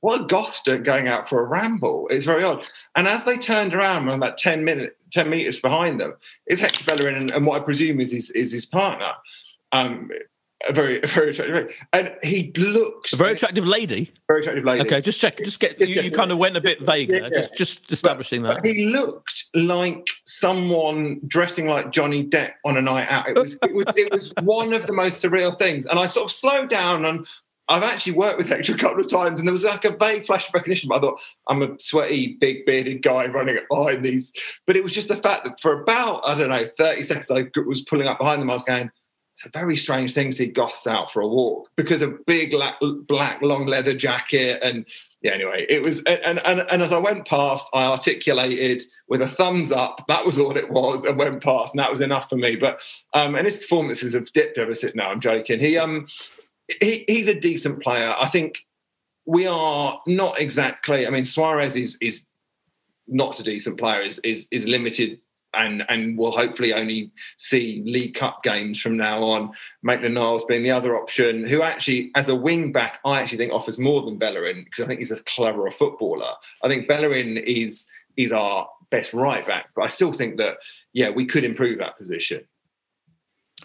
what 0.00 0.20
are 0.20 0.26
goths 0.26 0.62
doing 0.62 0.82
going 0.82 1.08
out 1.08 1.28
for 1.28 1.40
a 1.40 1.44
ramble? 1.44 2.08
It's 2.10 2.24
very 2.24 2.44
odd. 2.44 2.62
And 2.96 3.06
as 3.06 3.24
they 3.24 3.36
turned 3.36 3.74
around, 3.74 4.08
about 4.08 4.38
10 4.38 4.64
minutes, 4.64 4.94
10 5.12 5.30
meters 5.30 5.58
behind 5.60 6.00
them, 6.00 6.14
is 6.46 6.60
Hector 6.60 6.84
Bellerin 6.84 7.16
and, 7.16 7.30
and 7.30 7.46
what 7.46 7.60
I 7.60 7.64
presume 7.64 8.00
is 8.00 8.12
his, 8.12 8.30
is 8.30 8.52
his 8.52 8.66
partner. 8.66 9.12
Um, 9.72 10.10
a 10.66 10.72
very, 10.72 11.00
a 11.00 11.06
very 11.06 11.30
attractive, 11.30 11.54
lady. 11.54 11.74
and 11.92 12.16
he 12.22 12.52
looks 12.56 13.12
a 13.12 13.16
very 13.16 13.32
attractive 13.32 13.64
lady. 13.64 14.12
Very 14.26 14.40
attractive 14.40 14.64
lady. 14.64 14.82
Okay, 14.82 15.00
just 15.00 15.20
check. 15.20 15.38
Just 15.44 15.60
get. 15.60 15.78
You, 15.78 16.02
you 16.02 16.10
kind 16.10 16.32
of 16.32 16.38
went 16.38 16.56
a 16.56 16.60
bit 16.60 16.80
vague 16.80 17.10
yeah, 17.10 17.20
there. 17.20 17.30
Just, 17.30 17.54
just 17.54 17.92
establishing 17.92 18.42
but, 18.42 18.54
that. 18.54 18.62
But 18.62 18.72
he 18.72 18.86
looked 18.86 19.44
like 19.54 20.08
someone 20.24 21.20
dressing 21.28 21.68
like 21.68 21.92
Johnny 21.92 22.24
Depp 22.24 22.52
on 22.64 22.76
a 22.76 22.82
night 22.82 23.06
out. 23.08 23.28
It 23.28 23.36
was, 23.36 23.56
it 23.62 23.74
was, 23.74 23.96
it 23.96 24.12
was 24.12 24.32
one 24.42 24.72
of 24.72 24.86
the 24.86 24.92
most 24.92 25.22
surreal 25.22 25.56
things. 25.56 25.86
And 25.86 25.98
I 25.98 26.08
sort 26.08 26.24
of 26.24 26.32
slowed 26.32 26.68
down 26.68 27.04
and 27.04 27.26
I've 27.68 27.82
actually 27.82 28.12
worked 28.12 28.38
with 28.38 28.48
Hector 28.48 28.74
a 28.74 28.78
couple 28.78 29.00
of 29.00 29.08
times, 29.08 29.38
and 29.38 29.46
there 29.46 29.52
was 29.52 29.64
like 29.64 29.84
a 29.84 29.96
vague 29.96 30.26
flash 30.26 30.48
of 30.48 30.54
recognition. 30.54 30.88
But 30.88 30.96
I 30.96 31.00
thought 31.00 31.20
I'm 31.48 31.62
a 31.62 31.78
sweaty, 31.78 32.38
big 32.40 32.64
bearded 32.64 33.02
guy 33.02 33.26
running 33.26 33.58
behind 33.68 34.04
these. 34.04 34.32
But 34.66 34.76
it 34.76 34.82
was 34.82 34.92
just 34.92 35.08
the 35.08 35.16
fact 35.16 35.44
that 35.44 35.60
for 35.60 35.82
about 35.82 36.22
I 36.26 36.34
don't 36.34 36.48
know 36.48 36.66
30 36.76 37.02
seconds, 37.02 37.30
I 37.30 37.46
was 37.66 37.82
pulling 37.82 38.08
up 38.08 38.18
behind 38.18 38.40
them. 38.40 38.50
I 38.50 38.54
was 38.54 38.62
going, 38.62 38.90
"It's 39.34 39.44
a 39.44 39.50
very 39.50 39.76
strange 39.76 40.14
thing 40.14 40.30
to 40.30 40.36
see 40.36 40.46
goths 40.46 40.86
out 40.86 41.12
for 41.12 41.20
a 41.20 41.28
walk 41.28 41.68
because 41.76 42.00
of 42.00 42.24
big 42.24 42.52
black, 42.52 42.76
black 43.06 43.42
long 43.42 43.66
leather 43.66 43.94
jacket." 43.94 44.60
And 44.62 44.86
yeah, 45.20 45.32
anyway, 45.32 45.66
it 45.68 45.82
was. 45.82 46.02
And, 46.04 46.38
and 46.38 46.60
and 46.70 46.82
as 46.82 46.92
I 46.92 46.98
went 46.98 47.26
past, 47.26 47.68
I 47.74 47.84
articulated 47.84 48.82
with 49.08 49.20
a 49.20 49.28
thumbs 49.28 49.72
up. 49.72 50.06
That 50.08 50.24
was 50.24 50.38
all 50.38 50.56
it 50.56 50.70
was, 50.70 51.04
and 51.04 51.18
went 51.18 51.42
past, 51.42 51.74
and 51.74 51.80
that 51.80 51.90
was 51.90 52.00
enough 52.00 52.30
for 52.30 52.36
me. 52.36 52.56
But 52.56 52.80
um, 53.12 53.34
and 53.34 53.44
his 53.44 53.56
performances 53.56 54.14
have 54.14 54.32
dipped 54.32 54.56
ever 54.56 54.74
since. 54.74 54.94
No, 54.94 55.04
I'm 55.04 55.20
joking. 55.20 55.60
He 55.60 55.76
um 55.76 56.06
he, 56.80 57.04
he's 57.06 57.28
a 57.28 57.34
decent 57.34 57.82
player. 57.82 58.14
I 58.18 58.28
think 58.28 58.58
we 59.26 59.46
are 59.46 60.00
not 60.06 60.40
exactly. 60.40 61.06
I 61.06 61.10
mean, 61.10 61.24
Suarez 61.24 61.76
is 61.76 61.98
is 62.00 62.24
not 63.06 63.38
a 63.40 63.42
decent 63.42 63.78
player. 63.78 64.02
is 64.02 64.18
is 64.20 64.48
is 64.50 64.66
limited 64.66 65.20
and 65.54 65.84
and 65.88 66.18
will 66.18 66.32
hopefully 66.32 66.72
only 66.72 67.10
see 67.38 67.82
League 67.86 68.14
Cup 68.14 68.42
games 68.42 68.80
from 68.80 68.96
now 68.96 69.22
on. 69.22 69.52
Maitland 69.82 70.14
Niles 70.14 70.44
being 70.44 70.62
the 70.62 70.70
other 70.70 70.96
option, 70.96 71.46
who 71.46 71.62
actually, 71.62 72.10
as 72.14 72.28
a 72.28 72.34
wing 72.34 72.72
back, 72.72 72.98
I 73.04 73.20
actually 73.20 73.38
think 73.38 73.52
offers 73.52 73.78
more 73.78 74.02
than 74.02 74.18
Bellerin 74.18 74.64
because 74.64 74.84
I 74.84 74.86
think 74.86 74.98
he's 74.98 75.10
a 75.10 75.20
cleverer 75.20 75.70
footballer. 75.70 76.32
I 76.62 76.68
think 76.68 76.88
Bellerin 76.88 77.38
is 77.38 77.86
is 78.16 78.32
our 78.32 78.68
best 78.90 79.12
right 79.12 79.46
back, 79.46 79.70
but 79.74 79.82
I 79.82 79.88
still 79.88 80.12
think 80.12 80.38
that 80.38 80.58
yeah, 80.92 81.10
we 81.10 81.26
could 81.26 81.44
improve 81.44 81.78
that 81.78 81.98
position. 81.98 82.42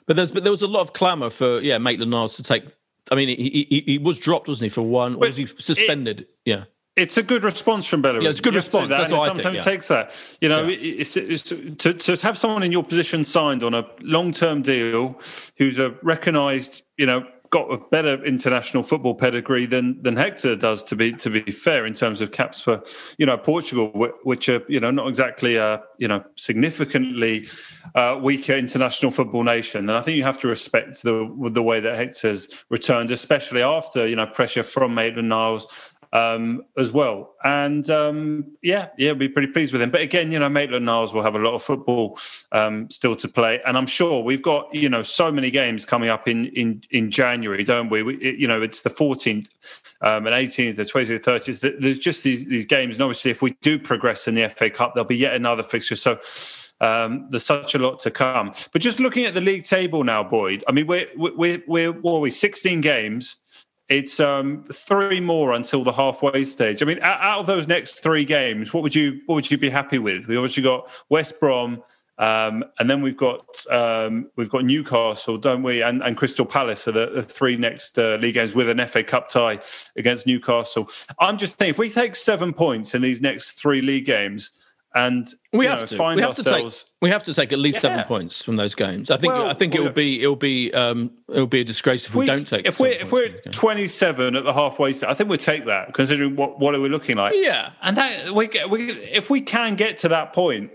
But 0.08 0.16
there's 0.16 0.32
but 0.32 0.44
there 0.44 0.52
was 0.52 0.62
a 0.62 0.68
lot 0.68 0.82
of 0.82 0.94
clamour 0.94 1.30
for 1.30 1.60
yeah 1.62 1.78
Maitland 1.78 2.12
Niles 2.12 2.36
to 2.38 2.44
take 2.44 2.66
I 3.12 3.16
mean, 3.16 3.30
he, 3.30 3.68
he, 3.70 3.84
he 3.86 3.98
was 3.98 4.18
dropped, 4.18 4.48
wasn't 4.48 4.66
he, 4.66 4.70
for 4.70 4.82
one? 4.82 5.16
Or 5.16 5.28
was 5.28 5.38
he 5.38 5.46
suspended? 5.46 6.22
It, 6.22 6.30
yeah. 6.46 6.64
It's 6.96 7.18
a 7.18 7.24
good 7.24 7.44
response 7.44 7.88
from 7.88 8.04
Bellerin. 8.04 8.24
Yeah, 8.24 8.30
it's 8.30 8.40
a 8.40 8.44
good 8.44 8.54
response. 8.54 8.90
That. 8.90 8.98
That's 9.00 9.12
what 9.12 9.26
sometimes 9.26 9.46
I 9.46 9.50
think, 9.50 9.66
yeah. 9.66 9.72
takes 9.72 9.88
that. 9.88 10.12
You 10.42 10.50
know, 10.50 10.68
yeah. 10.68 11.02
it's, 11.02 11.18
it's, 11.18 11.42
to, 11.44 11.94
to 11.94 12.16
have 12.18 12.38
someone 12.38 12.62
in 12.62 12.72
your 12.72 12.84
position 12.84 13.24
signed 13.24 13.64
on 13.64 13.74
a 13.74 13.88
long 14.02 14.32
term 14.32 14.62
deal 14.62 15.20
who's 15.58 15.80
a 15.80 15.96
recognised, 16.04 16.84
you 16.98 17.08
know, 17.08 17.26
got 17.54 17.72
a 17.72 17.78
better 17.78 18.16
international 18.26 18.82
football 18.82 19.14
pedigree 19.14 19.68
than 19.68 20.02
than 20.02 20.16
Hector 20.16 20.56
does. 20.56 20.82
To 20.86 20.96
be 20.96 21.14
to 21.14 21.30
be 21.30 21.52
fair, 21.52 21.86
in 21.86 21.94
terms 21.94 22.20
of 22.20 22.32
caps 22.32 22.64
for 22.64 22.82
you 23.20 23.28
know 23.28 23.38
Portugal, 23.38 23.90
which 24.24 24.50
are 24.50 24.64
you 24.68 24.80
know 24.80 24.90
not 24.90 25.08
exactly 25.08 25.56
a 25.58 25.84
you 26.00 26.08
know 26.08 26.24
significantly 26.36 27.48
uh, 27.94 28.20
weaker 28.20 28.54
international 28.54 29.12
football 29.12 29.44
nation. 29.44 29.88
And 29.88 29.92
I 29.96 30.02
think 30.02 30.18
you 30.18 30.24
have 30.24 30.40
to 30.40 30.48
respect 30.48 31.04
the 31.04 31.32
the 31.52 31.62
way 31.62 31.80
that 31.80 31.96
Hector's 31.96 32.50
returned, 32.72 33.12
especially 33.12 33.62
after 33.62 34.08
you 34.08 34.16
know 34.16 34.26
pressure 34.26 34.64
from 34.64 34.96
Maitland 34.96 35.30
Niles 35.30 35.68
um, 36.14 36.64
as 36.78 36.92
well. 36.92 37.34
And 37.44 37.90
um, 37.90 38.46
yeah, 38.62 38.90
yeah, 38.98 39.14
be 39.14 39.28
pretty 39.28 39.52
pleased 39.52 39.74
with 39.74 39.82
him. 39.82 39.90
But 39.90 40.02
again, 40.02 40.32
you 40.32 40.40
know, 40.40 40.48
Maitland 40.48 40.86
Niles 40.86 41.14
will 41.14 41.24
have 41.24 41.36
a 41.36 41.40
lot 41.40 41.56
of 41.56 41.64
football 41.64 42.20
um, 42.52 42.90
still 42.90 43.16
to 43.18 43.28
play, 43.28 43.62
and 43.66 43.76
I'm 43.76 43.88
sure 43.88 44.24
we've 44.24 44.42
got 44.42 44.74
you 44.74 44.88
know 44.88 45.02
so 45.02 45.32
many 45.32 45.50
games 45.50 45.86
coming 45.86 46.10
up 46.10 46.28
in 46.28 46.46
in 46.48 46.84
in 46.92 47.12
January, 47.12 47.64
don't 47.64 47.90
we? 47.90 48.04
we 48.04 48.16
it, 48.18 48.38
you 48.38 48.48
know, 48.48 48.62
it's 48.62 48.84
the 48.84 48.92
14th 48.92 49.50
um, 50.02 50.28
and 50.28 50.36
18th, 50.36 50.76
the 50.76 50.84
20th, 50.84 51.24
30th. 51.24 51.82
There's 51.82 52.00
just 52.00 52.24
these 52.24 52.46
these 52.46 52.66
games, 52.66 52.96
and 52.96 53.02
obviously, 53.02 53.32
if 53.32 53.42
we 53.42 53.58
do 53.62 53.80
progress 53.80 54.28
in 54.28 54.36
the 54.36 54.48
FA 54.50 54.70
Cup, 54.70 54.94
there'll 54.94 55.08
be 55.08 55.18
yet 55.18 55.34
another 55.34 55.64
fixture. 55.64 55.96
So. 55.96 56.20
Um, 56.82 57.28
there's 57.30 57.46
such 57.46 57.76
a 57.76 57.80
lot 57.80 58.00
to 58.02 58.12
come. 58.12 58.52
But 58.74 58.82
just 58.82 59.00
looking 59.00 59.24
at 59.24 59.34
the 59.34 59.40
league 59.40 59.64
table 59.64 60.04
now, 60.04 60.22
Boyd. 60.22 60.66
I 60.68 60.74
mean, 60.74 60.86
we're 60.86 61.08
we're 61.16 61.64
we're 61.66 61.94
what 61.94 62.16
are 62.16 62.20
we? 62.20 62.30
16 62.30 62.82
games 62.82 63.38
it's 63.98 64.20
um, 64.20 64.66
three 64.74 65.20
more 65.20 65.54
until 65.54 65.84
the 65.84 65.94
halfway 65.94 66.44
stage. 66.46 66.82
I 66.82 66.86
mean, 66.86 67.00
out 67.02 67.40
of 67.40 67.46
those 67.46 67.68
next 67.68 68.02
three 68.02 68.26
games, 68.26 68.74
what 68.74 68.82
would 68.84 68.96
you 68.96 69.22
what 69.28 69.36
would 69.36 69.52
you 69.52 69.58
be 69.58 69.70
happy 69.70 70.00
with? 70.00 70.28
We 70.28 70.36
obviously 70.36 70.64
got 70.64 70.90
West 71.10 71.40
Brom, 71.40 71.84
um, 72.18 72.64
and 72.80 72.90
then 72.90 73.02
we've 73.02 73.18
got 73.18 73.66
um, 73.72 74.30
we've 74.36 74.50
got 74.50 74.66
Newcastle, 74.66 75.38
don't 75.38 75.62
we? 75.62 75.84
And, 75.84 76.02
and 76.02 76.18
Crystal 76.18 76.46
Palace 76.46 76.88
are 76.88 76.92
the, 76.92 77.08
the 77.08 77.24
three 77.24 77.56
next 77.56 78.00
uh, 78.00 78.16
league 78.16 78.34
games 78.34 78.56
with 78.56 78.68
an 78.68 78.86
FA 78.88 79.04
Cup 79.04 79.30
tie 79.30 79.60
against 79.96 80.26
Newcastle. 80.26 80.90
I'm 81.20 81.38
just 81.38 81.56
thinking 81.56 81.72
if 81.72 81.78
we 81.78 81.90
take 81.90 82.16
seven 82.16 82.52
points 82.52 82.96
in 82.96 83.02
these 83.02 83.22
next 83.22 83.54
three 83.54 83.82
league 83.82 84.06
games, 84.06 84.52
and 84.96 85.28
we 85.52 85.66
have 85.66 85.80
know, 85.80 85.86
to 85.86 85.96
find 85.96 86.16
we 86.18 86.22
have 86.22 86.38
ourselves. 86.38 86.80
To 86.80 86.86
take, 86.86 86.92
we 87.02 87.10
have 87.10 87.24
to 87.24 87.34
take 87.34 87.52
at 87.52 87.60
least 87.60 87.78
yeah. 87.78 87.82
seven 87.82 88.06
points 88.06 88.44
from 88.44 88.58
those 88.58 88.76
games. 88.76 89.10
I 89.10 89.18
think. 89.18 89.34
Well, 89.34 89.48
I 89.48 89.54
think 89.54 89.74
well, 89.74 89.84
it 89.84 89.86
will 89.86 89.94
be. 89.94 90.22
It 90.22 90.28
will 90.28 90.36
be. 90.36 90.74
Um, 90.74 91.12
it 91.30 91.40
will 91.40 91.48
be 91.48 91.62
a 91.62 91.64
disgrace 91.64 92.06
if 92.06 92.14
we, 92.14 92.22
we 92.22 92.26
don't 92.28 92.48
take. 92.48 92.68
If 92.68 92.80
we're 92.80 92.92
if 92.92 93.12
we're 93.12 93.30
twenty 93.52 93.88
seven 93.88 94.36
at 94.36 94.44
the 94.44 94.54
halfway, 94.54 94.90
I 94.90 95.14
think 95.14 95.30
we'll 95.30 95.38
take 95.38 95.66
that 95.66 95.94
considering 95.94 96.36
what 96.36 96.60
what 96.60 96.76
are 96.76 96.80
we 96.80 96.90
looking 96.90 97.18
like. 97.18 97.34
Yeah, 97.36 97.72
and 97.82 97.98
that 97.98 98.32
we, 98.32 98.50
we 98.70 98.92
if 98.92 99.30
we 99.30 99.42
can 99.42 99.76
get 99.76 99.98
to 100.00 100.10
that 100.10 100.34
point, 100.34 100.72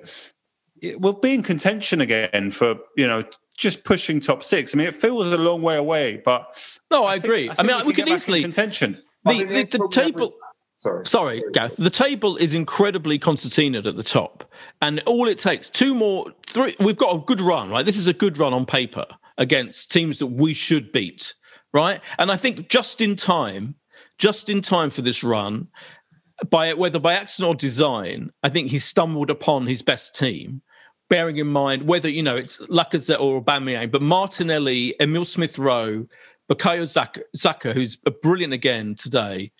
we'll 0.82 1.12
be 1.12 1.34
in 1.34 1.42
contention 1.42 2.00
again 2.00 2.50
for 2.50 2.76
you 2.96 3.06
know 3.06 3.24
just 3.56 3.84
pushing 3.84 4.20
top 4.20 4.42
six. 4.42 4.74
I 4.74 4.78
mean, 4.78 4.88
it 4.88 4.94
feels 4.94 5.28
a 5.28 5.36
long 5.36 5.62
way 5.62 5.76
away, 5.76 6.20
but 6.24 6.80
no, 6.90 7.04
I, 7.04 7.12
I 7.12 7.16
agree. 7.16 7.48
Think, 7.48 7.60
I, 7.60 7.62
I 7.62 7.66
mean, 7.66 7.76
we, 7.78 7.84
we 7.88 7.92
can 7.92 8.08
easily 8.08 8.42
contention. 8.42 9.02
The, 9.24 9.44
the, 9.44 9.64
the 9.64 9.88
table. 9.90 10.34
Sorry. 10.78 11.06
Sorry, 11.06 11.42
Gath. 11.52 11.76
The 11.76 11.90
table 11.90 12.36
is 12.36 12.54
incredibly 12.54 13.18
concertinaed 13.18 13.86
at 13.86 13.96
the 13.96 14.04
top. 14.04 14.48
And 14.80 15.00
all 15.06 15.26
it 15.26 15.38
takes, 15.38 15.68
two 15.68 15.92
more, 15.92 16.26
three, 16.46 16.76
we've 16.78 16.96
got 16.96 17.16
a 17.16 17.18
good 17.18 17.40
run, 17.40 17.68
right? 17.70 17.84
This 17.84 17.96
is 17.96 18.06
a 18.06 18.12
good 18.12 18.38
run 18.38 18.54
on 18.54 18.64
paper 18.64 19.04
against 19.38 19.90
teams 19.90 20.18
that 20.18 20.28
we 20.28 20.54
should 20.54 20.92
beat, 20.92 21.34
right? 21.74 22.00
And 22.16 22.30
I 22.30 22.36
think 22.36 22.68
just 22.68 23.00
in 23.00 23.16
time, 23.16 23.74
just 24.18 24.48
in 24.48 24.60
time 24.60 24.90
for 24.90 25.02
this 25.02 25.24
run, 25.24 25.66
by 26.48 26.72
whether 26.74 27.00
by 27.00 27.14
accident 27.14 27.48
or 27.48 27.54
design, 27.56 28.30
I 28.44 28.48
think 28.48 28.70
he 28.70 28.78
stumbled 28.78 29.30
upon 29.30 29.66
his 29.66 29.82
best 29.82 30.14
team. 30.14 30.62
Bearing 31.10 31.38
in 31.38 31.48
mind 31.48 31.88
whether 31.88 32.08
you 32.08 32.22
know 32.22 32.36
it's 32.36 32.58
Lacazette 32.66 33.18
or 33.18 33.42
Aubameyang, 33.42 33.90
but 33.90 34.02
Martinelli, 34.02 34.94
Emil 35.00 35.24
Smith 35.24 35.58
Rowe, 35.58 36.06
Bukayo 36.48 36.86
Saka, 37.34 37.72
who's 37.72 37.96
brilliant 38.22 38.52
again 38.52 38.94
today, 38.94 39.50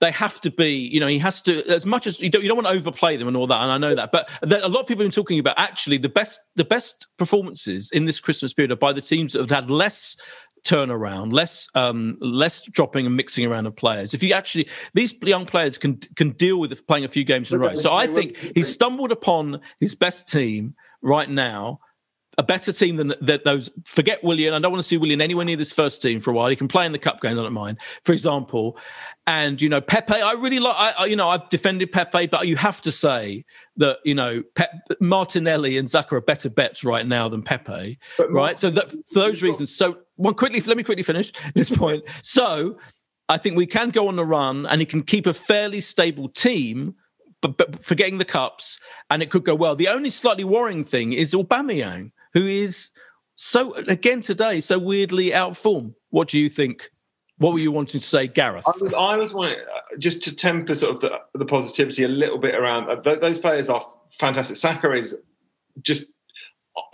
they 0.00 0.10
have 0.12 0.40
to 0.40 0.50
be, 0.50 0.70
you 0.72 1.00
know, 1.00 1.06
he 1.06 1.18
has 1.18 1.42
to, 1.42 1.64
as 1.68 1.84
much 1.84 2.06
as 2.06 2.20
you 2.20 2.30
don't, 2.30 2.42
you 2.42 2.48
don't 2.48 2.56
want 2.56 2.68
to 2.68 2.72
overplay 2.72 3.16
them 3.16 3.28
and 3.28 3.36
all 3.36 3.46
that. 3.48 3.60
And 3.62 3.70
I 3.70 3.78
know 3.78 3.94
that, 3.94 4.12
but 4.12 4.28
a 4.42 4.68
lot 4.68 4.80
of 4.80 4.86
people 4.86 5.02
have 5.02 5.10
been 5.10 5.10
talking 5.10 5.38
about 5.38 5.58
actually 5.58 5.98
the 5.98 6.08
best, 6.08 6.40
the 6.54 6.64
best 6.64 7.06
performances 7.16 7.90
in 7.90 8.04
this 8.04 8.20
Christmas 8.20 8.52
period 8.52 8.70
are 8.70 8.76
by 8.76 8.92
the 8.92 9.02
teams 9.02 9.32
that 9.32 9.40
have 9.40 9.50
had 9.50 9.70
less 9.70 10.16
turnaround, 10.64 11.32
less, 11.32 11.68
um, 11.74 12.16
less 12.20 12.62
dropping 12.62 13.06
and 13.06 13.16
mixing 13.16 13.44
around 13.44 13.66
of 13.66 13.74
players. 13.74 14.14
If 14.14 14.22
you 14.22 14.32
actually, 14.32 14.68
these 14.94 15.14
young 15.22 15.46
players 15.46 15.78
can 15.78 15.98
can 16.16 16.30
deal 16.32 16.58
with 16.58 16.86
playing 16.86 17.04
a 17.04 17.08
few 17.08 17.24
games 17.24 17.50
in 17.50 17.56
a 17.56 17.58
row. 17.60 17.74
So 17.74 17.92
I 17.92 18.06
think 18.06 18.36
he's 18.54 18.72
stumbled 18.72 19.12
upon 19.12 19.60
his 19.80 19.94
best 19.94 20.28
team 20.28 20.74
right 21.02 21.30
now 21.30 21.80
a 22.38 22.42
better 22.42 22.72
team 22.72 22.96
than 22.96 23.12
that. 23.20 23.44
Those 23.44 23.68
forget 23.84 24.22
Willian. 24.22 24.54
I 24.54 24.60
don't 24.60 24.70
want 24.70 24.82
to 24.82 24.88
see 24.88 24.96
Willian 24.96 25.20
anywhere 25.20 25.44
near 25.44 25.56
this 25.56 25.72
first 25.72 26.00
team 26.00 26.20
for 26.20 26.30
a 26.30 26.34
while. 26.34 26.48
He 26.48 26.56
can 26.56 26.68
play 26.68 26.86
in 26.86 26.92
the 26.92 26.98
cup 26.98 27.20
game. 27.20 27.32
I 27.32 27.42
don't 27.42 27.52
mind, 27.52 27.78
for 28.04 28.12
example. 28.12 28.78
And 29.26 29.60
you 29.60 29.68
know 29.68 29.80
Pepe, 29.80 30.14
I 30.14 30.32
really 30.32 30.60
like. 30.60 30.94
I, 30.98 31.06
you 31.06 31.16
know 31.16 31.28
I've 31.28 31.48
defended 31.48 31.90
Pepe, 31.90 32.28
but 32.28 32.46
you 32.46 32.56
have 32.56 32.80
to 32.82 32.92
say 32.92 33.44
that 33.76 33.98
you 34.04 34.14
know 34.14 34.42
Pep, 34.54 34.70
Martinelli 35.00 35.76
and 35.76 35.88
Xhaka 35.88 36.12
are 36.12 36.20
better 36.20 36.48
bets 36.48 36.84
right 36.84 37.06
now 37.06 37.28
than 37.28 37.42
Pepe, 37.42 37.98
but 38.16 38.32
right? 38.32 38.56
So 38.56 38.70
that, 38.70 38.88
for 38.88 39.18
those 39.20 39.42
reasons. 39.42 39.74
So 39.74 39.98
one 40.14 40.34
quickly, 40.34 40.60
let 40.60 40.76
me 40.76 40.84
quickly 40.84 41.02
finish 41.02 41.32
this 41.54 41.70
point. 41.70 42.04
So 42.22 42.78
I 43.28 43.36
think 43.36 43.56
we 43.56 43.66
can 43.66 43.90
go 43.90 44.06
on 44.06 44.14
the 44.14 44.24
run, 44.24 44.64
and 44.66 44.80
he 44.80 44.86
can 44.86 45.02
keep 45.02 45.26
a 45.26 45.34
fairly 45.34 45.80
stable 45.80 46.28
team 46.28 46.94
but, 47.40 47.56
but 47.56 47.84
forgetting 47.84 48.18
the 48.18 48.24
cups, 48.24 48.80
and 49.10 49.22
it 49.22 49.30
could 49.30 49.44
go 49.44 49.54
well. 49.54 49.76
The 49.76 49.86
only 49.86 50.10
slightly 50.10 50.42
worrying 50.42 50.82
thing 50.82 51.12
is 51.12 51.34
Aubameyang 51.34 52.10
who 52.34 52.46
is 52.46 52.90
so 53.36 53.74
again 53.74 54.20
today 54.20 54.60
so 54.60 54.78
weirdly 54.78 55.32
out 55.34 55.56
form. 55.56 55.94
What 56.10 56.28
do 56.28 56.38
you 56.38 56.48
think? 56.48 56.90
What 57.38 57.52
were 57.52 57.60
you 57.60 57.70
wanting 57.70 58.00
to 58.00 58.06
say, 58.06 58.26
Gareth? 58.26 58.64
I 58.66 58.72
was, 58.80 58.94
I 58.94 59.16
was 59.16 59.32
wanting 59.32 59.58
uh, 59.60 59.96
just 59.98 60.24
to 60.24 60.34
temper 60.34 60.74
sort 60.74 60.96
of 60.96 61.00
the, 61.00 61.20
the 61.38 61.44
positivity 61.44 62.02
a 62.02 62.08
little 62.08 62.38
bit 62.38 62.56
around 62.56 62.88
uh, 62.88 63.14
those 63.16 63.38
players 63.38 63.68
are 63.68 63.86
fantastic. 64.18 64.56
Saka 64.56 64.92
is 64.92 65.16
just. 65.82 66.04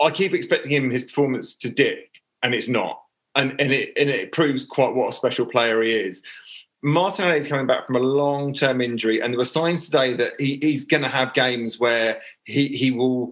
I 0.01 0.09
keep 0.09 0.33
expecting 0.33 0.71
him 0.71 0.89
his 0.89 1.03
performance 1.03 1.55
to 1.57 1.69
dip, 1.69 2.09
and 2.41 2.55
it's 2.55 2.67
not, 2.67 3.01
and 3.35 3.59
and 3.59 3.71
it 3.71 3.93
and 3.97 4.09
it 4.09 4.31
proves 4.31 4.65
quite 4.65 4.93
what 4.93 5.09
a 5.09 5.13
special 5.13 5.45
player 5.45 5.81
he 5.81 5.91
is. 5.91 6.23
Martinelli 6.83 7.39
is 7.39 7.47
coming 7.47 7.65
back 7.65 7.87
from 7.87 7.95
a 7.95 7.99
long 7.99 8.53
term 8.53 8.81
injury, 8.81 9.21
and 9.21 9.33
there 9.33 9.39
were 9.39 9.45
signs 9.45 9.85
today 9.85 10.13
that 10.15 10.39
he, 10.39 10.59
he's 10.61 10.85
going 10.85 11.01
to 11.01 11.09
have 11.09 11.33
games 11.33 11.79
where 11.79 12.21
he 12.43 12.67
he 12.69 12.91
will 12.91 13.31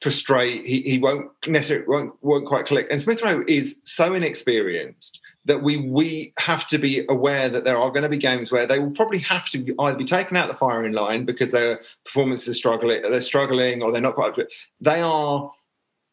frustrate. 0.00 0.66
He, 0.66 0.82
he 0.82 0.98
won't 0.98 1.30
necessarily 1.46 1.86
won't, 1.86 2.14
won't 2.22 2.46
quite 2.46 2.66
click. 2.66 2.86
And 2.90 3.00
Smith 3.00 3.22
Rowe 3.22 3.44
is 3.46 3.78
so 3.84 4.14
inexperienced 4.14 5.20
that 5.44 5.62
we 5.62 5.76
we 5.76 6.32
have 6.38 6.66
to 6.68 6.78
be 6.78 7.04
aware 7.08 7.48
that 7.48 7.64
there 7.64 7.76
are 7.76 7.90
going 7.90 8.02
to 8.02 8.08
be 8.08 8.18
games 8.18 8.50
where 8.50 8.66
they 8.66 8.78
will 8.78 8.90
probably 8.90 9.20
have 9.20 9.48
to 9.50 9.74
either 9.80 9.96
be 9.96 10.04
taken 10.04 10.36
out 10.36 10.48
the 10.48 10.54
firing 10.54 10.92
line 10.92 11.24
because 11.24 11.52
their 11.52 11.80
performances 12.04 12.48
are 12.48 12.58
struggling, 12.58 13.02
they're 13.02 13.20
struggling, 13.20 13.82
or 13.82 13.92
they're 13.92 14.00
not 14.00 14.14
quite. 14.14 14.30
up 14.30 14.34
to 14.36 14.40
it. 14.42 14.52
They 14.80 15.00
are 15.00 15.52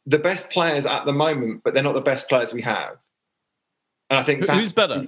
the 0.06 0.20
best 0.20 0.50
players 0.50 0.86
at 0.86 1.06
the 1.06 1.14
moment, 1.14 1.62
but 1.64 1.74
they're 1.74 1.84
not 1.84 1.94
the 1.94 2.02
best 2.02 2.30
players 2.30 2.54
we 2.54 2.62
have. 2.62 2.98
And 4.10 4.20
I 4.20 4.24
think 4.24 4.48
who's 4.48 4.74
better 4.74 5.08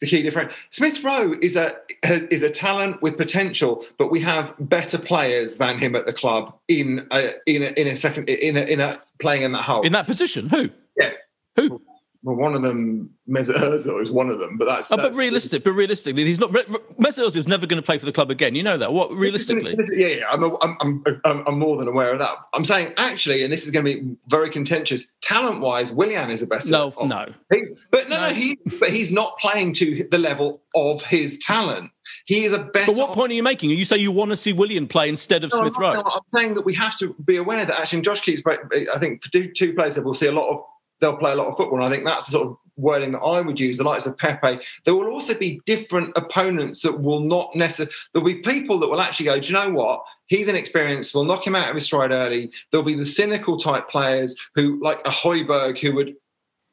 the 0.00 0.06
key 0.06 0.22
difference. 0.22 0.52
Smith 0.70 1.02
Rowe 1.04 1.34
is 1.40 1.56
a 1.56 1.76
is 2.02 2.42
a 2.42 2.50
talent 2.50 3.02
with 3.02 3.16
potential, 3.16 3.84
but 3.98 4.10
we 4.10 4.20
have 4.20 4.54
better 4.58 4.98
players 4.98 5.56
than 5.56 5.78
him 5.78 5.94
at 5.94 6.06
the 6.06 6.12
club 6.12 6.54
in 6.68 7.06
a, 7.10 7.34
in 7.46 7.62
a, 7.62 7.80
in 7.80 7.86
a 7.86 7.96
second 7.96 8.28
in 8.28 8.56
a, 8.56 8.62
in 8.62 8.80
a 8.80 9.00
playing 9.20 9.42
in 9.42 9.52
that 9.52 9.62
hole 9.62 9.82
in 9.82 9.92
that 9.92 10.06
position. 10.06 10.48
Who? 10.48 10.70
Yeah, 10.98 11.12
who? 11.56 11.80
Well, 12.22 12.36
one 12.36 12.54
of 12.54 12.60
them, 12.60 13.08
Mesut 13.26 13.54
Ozil, 13.56 14.02
is 14.02 14.10
one 14.10 14.28
of 14.28 14.38
them, 14.38 14.58
but 14.58 14.66
that's. 14.66 14.92
Oh, 14.92 14.96
that's 14.96 15.16
but 15.16 15.18
realistic, 15.18 15.64
but 15.64 15.72
realistically, 15.72 16.26
he's 16.26 16.38
not. 16.38 16.50
Mesut 16.50 17.26
Ozil 17.26 17.36
is 17.36 17.48
never 17.48 17.66
going 17.66 17.80
to 17.80 17.86
play 17.86 17.96
for 17.96 18.04
the 18.04 18.12
club 18.12 18.30
again. 18.30 18.54
You 18.54 18.62
know 18.62 18.76
that. 18.76 18.92
What 18.92 19.10
realistically? 19.12 19.74
Yeah, 19.92 20.06
yeah, 20.06 20.24
I'm, 20.30 20.42
a, 20.42 20.54
I'm, 20.60 21.02
I'm, 21.24 21.46
I'm 21.46 21.58
more 21.58 21.78
than 21.78 21.88
aware 21.88 22.12
of 22.12 22.18
that. 22.18 22.36
I'm 22.52 22.66
saying 22.66 22.92
actually, 22.98 23.42
and 23.42 23.50
this 23.50 23.64
is 23.64 23.70
going 23.70 23.86
to 23.86 23.94
be 23.94 24.16
very 24.26 24.50
contentious. 24.50 25.06
Talent 25.22 25.60
wise, 25.60 25.92
Willian 25.92 26.30
is 26.30 26.42
a 26.42 26.46
better. 26.46 26.68
No, 26.68 26.92
no. 27.04 27.32
He's, 27.50 27.70
but 27.90 28.10
no, 28.10 28.28
no, 28.28 28.34
he, 28.34 28.58
but 28.78 28.90
he's 28.90 29.10
not 29.10 29.38
playing 29.38 29.72
to 29.74 30.06
the 30.10 30.18
level 30.18 30.60
of 30.74 31.02
his 31.02 31.38
talent. 31.38 31.90
He 32.26 32.44
is 32.44 32.52
a 32.52 32.58
better. 32.58 32.92
But 32.92 32.96
what 32.96 33.12
point 33.14 33.32
are 33.32 33.34
you 33.34 33.42
making? 33.42 33.70
You 33.70 33.86
say 33.86 33.96
you 33.96 34.12
want 34.12 34.30
to 34.30 34.36
see 34.36 34.52
Willian 34.52 34.88
play 34.88 35.08
instead 35.08 35.42
of 35.42 35.52
no, 35.52 35.60
Smith 35.60 35.78
Rowe. 35.78 35.94
No, 35.94 36.02
I'm 36.02 36.20
saying 36.34 36.52
that 36.52 36.66
we 36.66 36.74
have 36.74 36.98
to 36.98 37.14
be 37.24 37.36
aware 37.36 37.64
that 37.64 37.80
actually, 37.80 38.02
Josh 38.02 38.20
keeps. 38.20 38.42
I 38.46 38.98
think 38.98 39.24
for 39.24 39.30
two, 39.30 39.50
two 39.52 39.72
players 39.72 39.94
that 39.94 40.04
we'll 40.04 40.12
see 40.12 40.26
a 40.26 40.32
lot 40.32 40.50
of. 40.50 40.62
They'll 41.00 41.16
play 41.16 41.32
a 41.32 41.36
lot 41.36 41.48
of 41.48 41.56
football, 41.56 41.78
and 41.78 41.86
I 41.86 41.90
think 41.90 42.04
that's 42.04 42.26
the 42.26 42.32
sort 42.32 42.48
of 42.48 42.56
wording 42.80 43.12
that 43.12 43.20
I 43.20 43.40
would 43.40 43.60
use, 43.60 43.76
the 43.76 43.84
likes 43.84 44.06
of 44.06 44.16
Pepe, 44.16 44.60
there 44.84 44.94
will 44.94 45.08
also 45.08 45.34
be 45.34 45.60
different 45.66 46.16
opponents 46.16 46.80
that 46.80 47.00
will 47.00 47.20
not 47.20 47.54
necessarily, 47.54 47.92
there'll 48.12 48.26
be 48.26 48.36
people 48.36 48.78
that 48.80 48.88
will 48.88 49.00
actually 49.00 49.26
go, 49.26 49.38
do 49.38 49.46
you 49.46 49.52
know 49.52 49.70
what? 49.70 50.04
He's 50.26 50.48
inexperienced, 50.48 51.14
we'll 51.14 51.24
knock 51.24 51.46
him 51.46 51.56
out 51.56 51.68
of 51.68 51.74
his 51.74 51.84
stride 51.84 52.10
early. 52.10 52.50
There'll 52.70 52.84
be 52.84 52.94
the 52.94 53.06
cynical 53.06 53.58
type 53.58 53.88
players 53.88 54.34
who, 54.54 54.82
like 54.82 55.00
a 55.04 55.10
Højbjerg, 55.10 55.78
who 55.78 55.94
would 55.94 56.16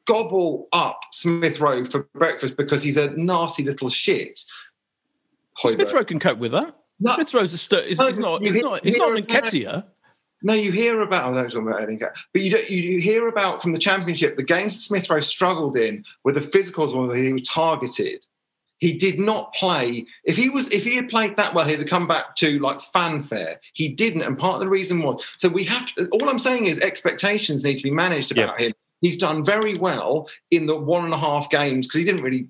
gobble 0.06 0.68
up 0.72 1.02
Smith 1.12 1.60
Rowe 1.60 1.86
for 1.86 2.04
breakfast 2.14 2.56
because 2.56 2.84
he's 2.84 2.98
a 2.98 3.12
nasty 3.12 3.64
little 3.64 3.90
shit. 3.90 4.46
Smith 5.66 5.92
Rowe 5.92 6.06
can 6.06 6.20
cope 6.20 6.38
with 6.38 6.52
that. 6.52 6.76
No. 7.00 7.14
Smith 7.16 7.34
Rowe's 7.34 7.54
a 7.54 7.58
st- 7.58 7.86
he's, 7.86 8.00
no, 8.00 8.08
he's 8.08 8.20
not, 8.20 8.42
he's 8.42 8.62
not, 8.62 8.86
he's 8.86 8.98
not 8.98 9.18
an 9.18 9.24
Nketiah. 9.26 9.84
No, 10.44 10.54
you 10.54 10.72
hear 10.72 11.02
about. 11.02 11.34
I 11.34 11.42
don't 11.42 11.50
talk 11.50 11.62
about 11.64 11.82
Eddie 11.82 11.98
but 11.98 12.42
you 12.42 12.52
don't, 12.52 12.70
you 12.70 13.02
hear 13.02 13.28
about 13.28 13.62
from 13.62 13.74
the 13.74 13.80
championship 13.80 14.38
the 14.38 14.44
games 14.44 14.76
that 14.76 14.82
Smith 14.82 15.10
Rowe 15.10 15.20
struggled 15.20 15.76
in 15.76 16.06
were 16.24 16.34
the 16.34 16.42
physicals 16.42 16.96
where 16.96 17.16
he 17.16 17.34
was 17.34 17.48
targeted. 17.48 18.26
He 18.80 18.94
did 18.94 19.20
not 19.20 19.54
play. 19.56 20.06
If 20.24 20.38
he 20.38 20.50
was, 20.50 20.70
if 20.70 20.84
he 20.84 20.96
had 20.96 21.10
played 21.10 21.36
that 21.38 21.56
well, 21.56 21.66
he'd 21.66 21.80
have 21.80 21.88
come 21.88 22.06
back 22.06 22.36
to 22.38 22.60
like 22.60 22.80
fanfare. 22.80 23.60
He 23.74 23.90
didn't, 23.90 24.22
and 24.22 24.38
part 24.38 24.56
of 24.56 24.60
the 24.60 24.70
reason 24.70 25.02
was 25.02 25.24
so 25.38 25.50
we 25.50 25.64
have. 25.64 25.88
To, 25.96 26.08
all 26.10 26.30
I'm 26.30 26.38
saying 26.38 26.66
is 26.66 26.80
expectations 26.80 27.64
need 27.64 27.78
to 27.78 27.84
be 27.84 27.92
managed 27.92 28.32
about 28.32 28.60
him. 28.60 28.74
He's 29.02 29.18
done 29.18 29.44
very 29.44 29.78
well 29.78 30.28
in 30.52 30.68
the 30.68 30.76
one 30.76 31.06
and 31.06 31.14
a 31.14 31.18
half 31.18 31.50
games 31.50 31.88
because 31.88 32.00
he 32.00 32.06
didn't 32.06 32.24
really 32.24 32.50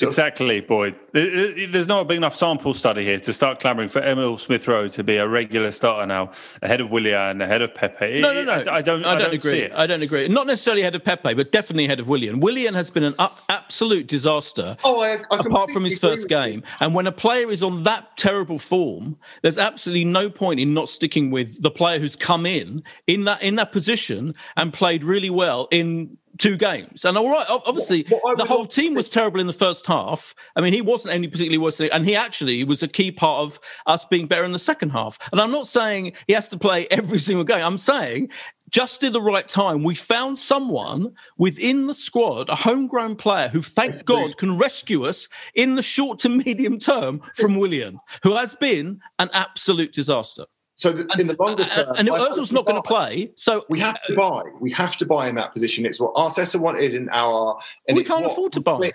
Exactly, 0.00 0.60
Boyd. 0.60 0.94
There's 1.12 1.88
not 1.88 2.02
a 2.02 2.04
big 2.04 2.16
enough 2.16 2.36
sample 2.36 2.74
study 2.74 3.04
here 3.04 3.18
to 3.20 3.32
start 3.32 3.58
clamouring 3.58 3.88
for 3.88 4.00
Emil 4.00 4.38
Smith 4.38 4.68
Rowe 4.68 4.86
to 4.88 5.02
be 5.02 5.16
a 5.16 5.26
regular 5.26 5.72
starter 5.72 6.06
now, 6.06 6.30
ahead 6.62 6.80
of 6.80 6.90
Willian, 6.90 7.40
ahead 7.40 7.60
of 7.60 7.74
Pepe. 7.74 8.20
No, 8.20 8.32
no, 8.32 8.44
no. 8.44 8.52
I, 8.52 8.76
I 8.76 8.82
don't. 8.82 9.04
I, 9.04 9.12
I 9.12 9.14
don't, 9.14 9.22
don't 9.24 9.34
agree. 9.34 9.68
I 9.70 9.86
don't 9.86 10.02
agree. 10.02 10.28
Not 10.28 10.46
necessarily 10.46 10.82
ahead 10.82 10.94
of 10.94 11.04
Pepe, 11.04 11.34
but 11.34 11.50
definitely 11.50 11.86
ahead 11.86 11.98
of 11.98 12.06
Willian. 12.06 12.38
Willian 12.38 12.74
has 12.74 12.88
been 12.88 13.02
an 13.02 13.14
absolute 13.48 14.06
disaster. 14.06 14.76
Oh, 14.84 15.00
I, 15.00 15.18
apart 15.30 15.72
from 15.72 15.84
his 15.84 15.98
first 15.98 16.28
game, 16.28 16.62
and 16.78 16.94
when 16.94 17.08
a 17.08 17.12
player 17.12 17.50
is 17.50 17.62
on 17.62 17.82
that 17.82 18.16
terrible 18.16 18.58
form, 18.58 19.16
there's 19.42 19.58
absolutely 19.58 20.04
no 20.04 20.30
point 20.30 20.60
in 20.60 20.72
not 20.72 20.88
sticking 20.88 21.32
with 21.32 21.62
the 21.62 21.70
player 21.70 21.98
who's 21.98 22.14
come 22.14 22.46
in 22.46 22.84
in 23.08 23.24
that 23.24 23.42
in 23.42 23.56
that 23.56 23.72
position 23.72 24.34
and 24.56 24.72
played 24.72 25.02
really 25.02 25.30
well 25.30 25.66
in 25.72 26.16
two 26.38 26.56
games. 26.56 27.04
And 27.04 27.16
all 27.16 27.30
right, 27.30 27.46
obviously, 27.48 28.02
the 28.02 28.44
whole 28.46 28.66
team 28.66 28.94
was 28.94 29.10
terrible 29.10 29.40
in 29.40 29.46
the 29.46 29.52
first 29.52 29.86
half. 29.86 30.34
I 30.56 30.60
mean, 30.60 30.72
he 30.72 30.80
wasn't 30.80 31.14
any 31.14 31.28
particularly 31.28 31.58
worse, 31.58 31.80
and 31.80 32.04
he 32.04 32.16
actually 32.16 32.64
was 32.64 32.82
a 32.82 32.88
key 32.88 33.10
part 33.10 33.42
of 33.42 33.60
us 33.86 34.04
being 34.04 34.26
better 34.26 34.44
in 34.44 34.52
the 34.52 34.58
second 34.58 34.90
half. 34.90 35.18
And 35.32 35.40
I'm 35.40 35.50
not 35.50 35.66
saying 35.66 36.12
he 36.26 36.32
has 36.32 36.48
to 36.50 36.58
play 36.58 36.86
every 36.90 37.18
single 37.18 37.44
game. 37.44 37.64
I'm 37.64 37.78
saying 37.78 38.30
just 38.70 39.02
at 39.02 39.12
the 39.12 39.20
right 39.20 39.46
time, 39.46 39.82
we 39.82 39.94
found 39.94 40.38
someone 40.38 41.12
within 41.36 41.88
the 41.88 41.94
squad, 41.94 42.48
a 42.48 42.54
homegrown 42.54 43.16
player 43.16 43.48
who, 43.48 43.62
thank 43.62 44.04
God, 44.04 44.36
can 44.38 44.56
rescue 44.56 45.04
us 45.06 45.28
in 45.54 45.74
the 45.74 45.82
short 45.82 46.20
to 46.20 46.28
medium 46.28 46.78
term 46.78 47.20
from 47.34 47.56
Willian, 47.56 47.98
who 48.22 48.36
has 48.36 48.54
been 48.54 49.00
an 49.18 49.28
absolute 49.32 49.92
disaster. 49.92 50.44
So 50.80 50.92
the, 50.92 51.06
in 51.20 51.26
the 51.26 51.36
longer 51.38 51.64
term, 51.64 51.94
and 51.98 52.08
Ozil's 52.08 52.52
not 52.52 52.64
going 52.64 52.80
to 52.80 52.88
play. 52.88 53.32
So 53.36 53.66
we 53.68 53.80
have 53.80 54.02
to 54.04 54.14
buy. 54.16 54.44
We 54.60 54.70
have 54.72 54.96
to 54.96 55.04
buy 55.04 55.28
in 55.28 55.34
that 55.34 55.52
position. 55.52 55.84
It's 55.84 56.00
what 56.00 56.14
Arteta 56.14 56.58
wanted 56.58 56.94
in 56.94 57.10
our. 57.12 57.58
And 57.86 57.98
we 57.98 58.02
can't 58.02 58.24
afford 58.24 58.54
to 58.54 58.60
buy. 58.60 58.92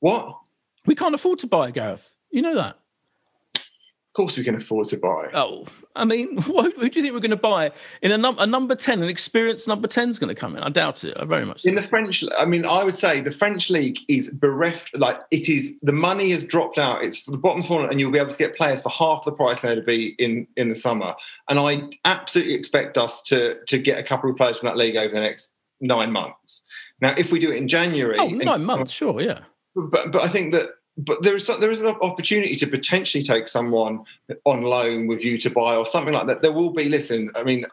What? 0.00 0.38
We 0.84 0.94
can't 0.94 1.14
afford 1.14 1.38
to 1.38 1.46
buy, 1.46 1.70
Gareth. 1.70 2.14
You 2.30 2.42
know 2.42 2.54
that 2.56 2.78
course 4.18 4.36
we 4.36 4.42
can 4.42 4.56
afford 4.56 4.88
to 4.88 4.96
buy. 4.96 5.30
Oh, 5.32 5.64
I 5.94 6.04
mean, 6.04 6.38
who 6.42 6.72
do 6.72 6.84
you 6.84 6.90
think 6.90 7.14
we're 7.14 7.20
going 7.20 7.30
to 7.30 7.36
buy 7.36 7.70
in 8.02 8.10
a, 8.10 8.18
num- 8.18 8.40
a 8.40 8.46
number 8.48 8.74
10, 8.74 9.00
an 9.00 9.08
experienced 9.08 9.68
number 9.68 9.86
10 9.86 10.08
is 10.08 10.18
going 10.18 10.34
to 10.34 10.34
come 10.34 10.56
in? 10.56 10.62
I 10.64 10.70
doubt 10.70 11.04
it. 11.04 11.16
I 11.16 11.24
very 11.24 11.46
much. 11.46 11.64
In 11.64 11.76
the 11.76 11.86
French, 11.86 12.24
I 12.36 12.44
mean, 12.44 12.66
I 12.66 12.82
would 12.82 12.96
say 12.96 13.20
the 13.20 13.30
French 13.30 13.70
league 13.70 13.98
is 14.08 14.32
bereft, 14.32 14.90
like 14.96 15.20
it 15.30 15.48
is, 15.48 15.72
the 15.82 15.92
money 15.92 16.32
has 16.32 16.42
dropped 16.42 16.78
out. 16.78 17.04
It's 17.04 17.16
for 17.16 17.30
the 17.30 17.38
bottom 17.38 17.62
four, 17.62 17.88
and 17.88 18.00
you'll 18.00 18.10
be 18.10 18.18
able 18.18 18.32
to 18.32 18.36
get 18.36 18.56
players 18.56 18.82
for 18.82 18.90
half 18.90 19.24
the 19.24 19.30
price 19.30 19.60
they'd 19.60 19.86
be 19.86 20.16
in, 20.18 20.48
in 20.56 20.68
the 20.68 20.74
summer. 20.74 21.14
And 21.48 21.60
I 21.60 21.82
absolutely 22.04 22.54
expect 22.54 22.98
us 22.98 23.22
to, 23.22 23.58
to 23.68 23.78
get 23.78 23.98
a 23.98 24.02
couple 24.02 24.28
of 24.28 24.36
players 24.36 24.58
from 24.58 24.66
that 24.66 24.76
league 24.76 24.96
over 24.96 25.14
the 25.14 25.20
next 25.20 25.52
nine 25.80 26.10
months. 26.10 26.64
Now, 27.00 27.14
if 27.16 27.30
we 27.30 27.38
do 27.38 27.52
it 27.52 27.56
in 27.56 27.68
January. 27.68 28.18
Oh, 28.18 28.26
nine 28.26 28.48
and, 28.48 28.66
months, 28.66 28.90
sure, 28.90 29.20
yeah. 29.20 29.42
But, 29.76 30.10
but 30.10 30.22
I 30.22 30.28
think 30.28 30.52
that 30.54 30.70
but 30.98 31.22
there 31.22 31.36
is 31.36 31.46
there 31.46 31.70
is 31.70 31.80
an 31.80 31.86
opportunity 31.86 32.56
to 32.56 32.66
potentially 32.66 33.22
take 33.22 33.46
someone 33.48 34.04
on 34.44 34.62
loan 34.62 35.06
with 35.06 35.24
you 35.24 35.38
to 35.38 35.50
buy 35.50 35.76
or 35.76 35.86
something 35.86 36.12
like 36.12 36.26
that. 36.26 36.42
There 36.42 36.52
will 36.52 36.70
be. 36.70 36.88
Listen, 36.88 37.30
I 37.36 37.44
mean, 37.44 37.64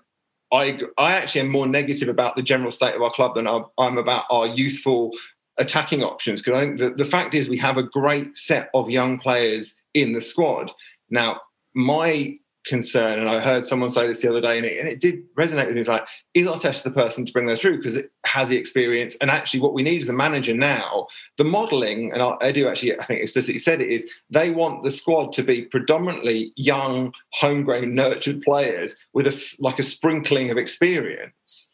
I 0.51 0.79
I 0.97 1.13
actually 1.13 1.41
am 1.41 1.49
more 1.49 1.67
negative 1.67 2.07
about 2.07 2.35
the 2.35 2.43
general 2.43 2.71
state 2.71 2.95
of 2.95 3.01
our 3.01 3.11
club 3.11 3.35
than 3.35 3.47
I'm 3.47 3.97
about 3.97 4.25
our 4.29 4.45
youthful 4.45 5.11
attacking 5.57 6.03
options 6.03 6.41
because 6.41 6.59
I 6.59 6.65
think 6.65 6.79
the, 6.79 6.89
the 6.91 7.09
fact 7.09 7.33
is 7.33 7.49
we 7.49 7.57
have 7.57 7.77
a 7.77 7.83
great 7.83 8.37
set 8.37 8.69
of 8.73 8.89
young 8.89 9.17
players 9.17 9.75
in 9.93 10.13
the 10.13 10.21
squad. 10.21 10.71
Now, 11.09 11.39
my 11.73 12.37
concern, 12.65 13.19
and 13.19 13.29
I 13.29 13.39
heard 13.39 13.67
someone 13.67 13.89
say 13.89 14.07
this 14.07 14.21
the 14.21 14.29
other 14.29 14.41
day, 14.41 14.57
and 14.57 14.65
it, 14.65 14.79
and 14.79 14.87
it 14.87 14.99
did 14.99 15.23
resonate 15.35 15.67
with 15.67 15.75
me. 15.75 15.81
It's 15.81 15.89
like, 15.89 16.05
is 16.33 16.47
Arteta 16.47 16.83
the 16.83 16.91
person 16.91 17.25
to 17.25 17.31
bring 17.31 17.45
those 17.45 17.61
through? 17.61 17.77
Because 17.77 17.95
it 17.95 18.11
has 18.25 18.49
the 18.49 18.57
experience, 18.57 19.15
and 19.17 19.29
actually, 19.29 19.59
what 19.61 19.73
we 19.73 19.83
need 19.83 20.01
as 20.01 20.09
a 20.09 20.13
manager 20.13 20.53
now, 20.53 21.07
the 21.37 21.43
modelling, 21.43 22.11
and 22.11 22.21
I, 22.21 22.35
I, 22.41 22.51
do 22.51 22.67
actually, 22.67 22.99
I 22.99 23.05
think 23.05 23.21
explicitly 23.21 23.59
said 23.59 23.81
it 23.81 23.89
is 23.89 24.07
they 24.29 24.51
want 24.51 24.83
the 24.83 24.91
squad 24.91 25.33
to 25.33 25.43
be 25.43 25.63
predominantly 25.63 26.53
young, 26.55 27.13
homegrown, 27.33 27.95
nurtured 27.95 28.41
players 28.41 28.95
with 29.13 29.27
a 29.27 29.55
like 29.59 29.79
a 29.79 29.83
sprinkling 29.83 30.51
of 30.51 30.57
experience. 30.57 31.69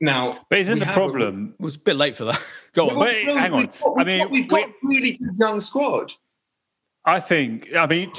Now, 0.00 0.38
but 0.48 0.58
isn't 0.60 0.78
the 0.78 0.86
problem? 0.86 1.54
A, 1.58 1.62
it 1.62 1.64
was 1.64 1.76
a 1.76 1.80
bit 1.80 1.96
late 1.96 2.16
for 2.16 2.24
that. 2.24 2.40
Go 2.74 2.90
on, 2.90 2.96
wait, 2.96 3.26
hang 3.26 3.52
on. 3.52 3.66
Got, 3.66 4.00
I 4.00 4.04
mean, 4.04 4.30
we've 4.30 4.48
got, 4.48 4.70
we, 4.82 4.96
really 4.96 5.12
good 5.12 5.34
young 5.36 5.60
squad. 5.60 6.12
I 7.04 7.20
think. 7.20 7.74
I 7.74 7.86
mean, 7.86 8.12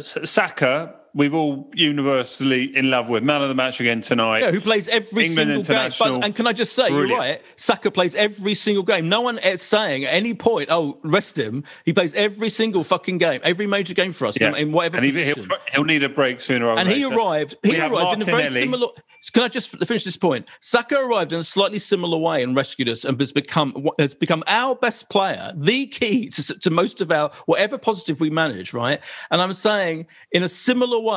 Saka 0.00 0.97
we've 1.18 1.34
all 1.34 1.68
universally 1.74 2.74
in 2.76 2.90
love 2.90 3.08
with. 3.08 3.22
Man 3.22 3.42
of 3.42 3.48
the 3.48 3.54
match 3.54 3.80
again 3.80 4.00
tonight. 4.00 4.38
Yeah, 4.40 4.50
who 4.52 4.60
plays 4.60 4.88
every 4.88 5.26
England 5.26 5.66
single 5.66 5.90
game. 5.90 6.20
But, 6.20 6.24
and 6.24 6.34
can 6.34 6.46
I 6.46 6.52
just 6.52 6.72
say, 6.72 6.88
Brilliant. 6.88 7.08
you're 7.10 7.18
right. 7.18 7.42
Saka 7.56 7.90
plays 7.90 8.14
every 8.14 8.54
single 8.54 8.84
game. 8.84 9.08
No 9.08 9.20
one 9.20 9.36
is 9.38 9.60
saying 9.60 10.04
at 10.04 10.14
any 10.14 10.32
point, 10.32 10.68
"Oh, 10.70 10.98
rest 11.02 11.38
him." 11.38 11.64
He 11.84 11.92
plays 11.92 12.14
every 12.14 12.48
single 12.48 12.84
fucking 12.84 13.18
game, 13.18 13.40
every 13.44 13.66
major 13.66 13.92
game 13.94 14.12
for 14.12 14.26
us, 14.26 14.40
Yeah. 14.40 14.54
in, 14.56 14.72
whatever 14.72 14.98
and 14.98 15.06
position. 15.06 15.44
he'll, 15.44 15.58
he'll 15.72 15.84
need 15.84 16.04
a 16.04 16.08
break 16.08 16.40
sooner 16.40 16.66
or 16.66 16.78
and 16.78 16.88
later. 16.88 17.04
And 17.04 17.12
he 17.12 17.16
arrived. 17.18 17.56
We 17.64 17.70
He 17.70 17.76
have 17.76 17.92
arrived 17.92 18.14
in 18.14 18.22
a 18.22 18.24
very 18.24 18.50
similar. 18.50 18.88
Can 19.32 19.42
I 19.42 19.48
just 19.48 19.70
finish 19.84 20.04
this 20.04 20.16
point? 20.16 20.46
Saka 20.60 20.96
arrived 20.96 21.32
in 21.32 21.40
a 21.40 21.44
slightly 21.44 21.80
similar 21.80 22.16
way 22.16 22.42
and 22.42 22.54
rescued 22.54 22.88
us, 22.88 23.04
and 23.04 23.18
has 23.18 23.32
become 23.32 23.88
has 23.98 24.14
become 24.14 24.44
our 24.46 24.76
best 24.76 25.10
player, 25.10 25.52
the 25.56 25.88
key 25.88 26.28
to, 26.28 26.58
to 26.60 26.70
most 26.70 27.00
of 27.00 27.10
our 27.10 27.32
whatever 27.46 27.76
positive 27.78 28.20
we 28.20 28.30
manage. 28.30 28.72
Right, 28.72 29.00
and 29.32 29.42
I'm 29.42 29.52
saying 29.52 30.06
in 30.30 30.44
a 30.44 30.48
similar 30.48 31.00
way. 31.00 31.07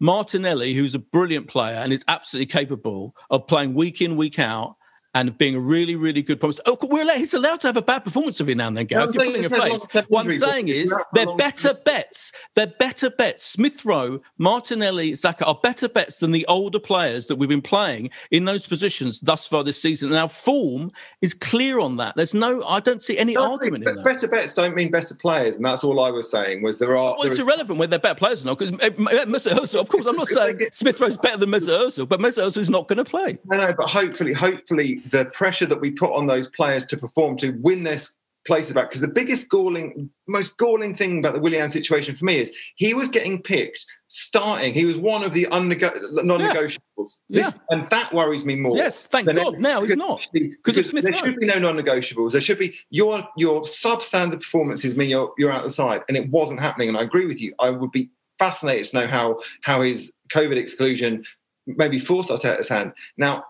Martinelli, 0.00 0.74
who's 0.74 0.94
a 0.94 1.00
brilliant 1.00 1.48
player 1.48 1.76
and 1.76 1.92
is 1.92 2.04
absolutely 2.08 2.46
capable 2.46 3.14
of 3.30 3.46
playing 3.46 3.74
week 3.74 4.00
in, 4.00 4.16
week 4.16 4.38
out, 4.38 4.76
and 5.18 5.36
being 5.36 5.56
a 5.56 5.60
really, 5.60 5.96
really 5.96 6.22
good 6.22 6.38
promise. 6.38 6.60
Oh, 6.64 6.78
we're 6.82 7.02
allowed, 7.02 7.16
he's 7.16 7.34
allowed 7.34 7.58
to 7.60 7.66
have 7.66 7.76
a 7.76 7.82
bad 7.82 8.04
performance 8.04 8.40
every 8.40 8.54
now 8.54 8.68
and 8.68 8.76
then, 8.76 8.86
Gareth. 8.86 9.08
I'm 9.08 9.14
You're 9.14 9.24
pulling 9.24 9.44
a 9.44 9.50
face. 9.50 9.86
What 10.08 10.26
I'm 10.26 10.38
saying 10.38 10.68
is 10.68 10.92
out 10.92 10.98
for 10.98 11.00
a 11.22 11.24
they're 11.26 11.36
better 11.36 11.74
bets. 11.74 12.32
They're 12.54 12.72
better 12.78 13.10
bets. 13.10 13.44
Smith 13.44 13.84
Rowe, 13.84 14.20
Martinelli, 14.38 15.16
Saka 15.16 15.44
are 15.44 15.58
better 15.60 15.88
bets 15.88 16.18
than 16.18 16.30
the 16.30 16.46
older 16.46 16.78
players 16.78 17.26
that 17.26 17.36
we've 17.36 17.48
been 17.48 17.60
playing 17.62 18.10
in 18.30 18.44
those 18.44 18.66
positions 18.68 19.20
thus 19.20 19.46
far 19.46 19.64
this 19.64 19.82
season. 19.82 20.10
And 20.10 20.18
our 20.18 20.28
form 20.28 20.92
is 21.20 21.34
clear 21.34 21.80
on 21.80 21.96
that. 21.96 22.14
There's 22.14 22.34
no, 22.34 22.62
I 22.64 22.78
don't 22.78 23.02
see 23.02 23.18
any 23.18 23.34
Don't 23.34 23.50
argument 23.50 23.88
in 23.88 23.96
that. 23.96 24.04
Better 24.04 24.28
bets 24.28 24.54
don't 24.54 24.76
mean 24.76 24.92
better 24.92 25.16
players, 25.16 25.56
and 25.56 25.64
that's 25.64 25.82
all 25.82 26.00
I 26.00 26.10
was 26.10 26.30
saying. 26.30 26.62
Was 26.62 26.78
there 26.78 26.96
are 26.96 27.14
Well, 27.14 27.22
there 27.22 27.32
it's 27.32 27.40
is- 27.40 27.44
irrelevant 27.44 27.80
whether 27.80 27.90
they're 27.90 27.98
better 27.98 28.14
players 28.14 28.44
or 28.44 28.46
not, 28.46 28.58
because 28.58 28.72
eh, 28.80 28.86
eh, 28.86 29.24
Mesut 29.24 29.52
Ozil, 29.52 29.80
of 29.80 29.88
course, 29.88 30.06
I'm 30.06 30.14
not 30.16 30.28
saying 30.28 30.60
Smith 30.70 31.00
Rowe's 31.00 31.16
better 31.16 31.38
than 31.38 31.50
Mesut 31.50 31.76
Ozil, 31.76 32.08
but 32.08 32.20
Mesut 32.20 32.44
Ozil's 32.44 32.70
not 32.70 32.86
going 32.86 32.98
to 32.98 33.04
play. 33.04 33.38
No, 33.46 33.56
no, 33.56 33.72
but 33.76 33.88
hopefully, 33.88 34.32
hopefully, 34.32 35.02
the 35.10 35.26
pressure 35.26 35.66
that 35.66 35.80
we 35.80 35.90
put 35.90 36.12
on 36.14 36.26
those 36.26 36.48
players 36.48 36.84
to 36.86 36.96
perform 36.96 37.36
to 37.38 37.50
win 37.60 37.84
their 37.84 37.98
places 38.46 38.72
back. 38.72 38.88
Because 38.88 39.00
the 39.02 39.08
biggest 39.08 39.50
galling, 39.50 40.08
most 40.26 40.56
galling 40.56 40.94
thing 40.94 41.18
about 41.18 41.34
the 41.34 41.40
Willian 41.40 41.70
situation 41.70 42.16
for 42.16 42.24
me 42.24 42.38
is 42.38 42.50
he 42.76 42.94
was 42.94 43.08
getting 43.08 43.42
picked 43.42 43.84
starting. 44.06 44.72
He 44.72 44.86
was 44.86 44.96
one 44.96 45.22
of 45.22 45.34
the 45.34 45.46
unnego- 45.50 46.24
non-negotiables. 46.24 47.18
This, 47.28 47.58
and 47.70 47.86
that 47.90 48.12
worries 48.14 48.44
me 48.46 48.54
more. 48.56 48.76
Yes, 48.76 49.06
thank 49.06 49.26
God. 49.26 49.36
any- 49.54 49.58
Now 49.58 49.82
he's 49.82 49.96
not. 49.96 50.20
because 50.32 50.88
Smith 50.88 51.04
there 51.04 51.18
should 51.18 51.36
be 51.36 51.46
no 51.46 51.58
non-negotiables. 51.58 52.32
There 52.32 52.40
should 52.40 52.58
be 52.58 52.74
your 52.90 53.26
your 53.36 53.62
substandard 53.62 54.40
performances 54.40 54.96
mean 54.96 55.10
you're 55.10 55.32
you're 55.36 55.52
out 55.52 55.64
the 55.64 55.70
side, 55.70 56.02
and 56.08 56.16
it 56.16 56.28
wasn't 56.30 56.60
happening. 56.60 56.88
And 56.88 56.96
I 56.96 57.02
agree 57.02 57.26
with 57.26 57.40
you. 57.40 57.54
I 57.60 57.70
would 57.70 57.92
be 57.92 58.10
fascinated 58.38 58.86
to 58.86 59.00
know 59.00 59.06
how 59.06 59.40
how 59.62 59.82
his 59.82 60.12
COVID 60.34 60.56
exclusion 60.56 61.24
maybe 61.66 61.98
forced 61.98 62.30
Arteta's 62.30 62.68
hand. 62.68 62.92
Now, 63.18 63.44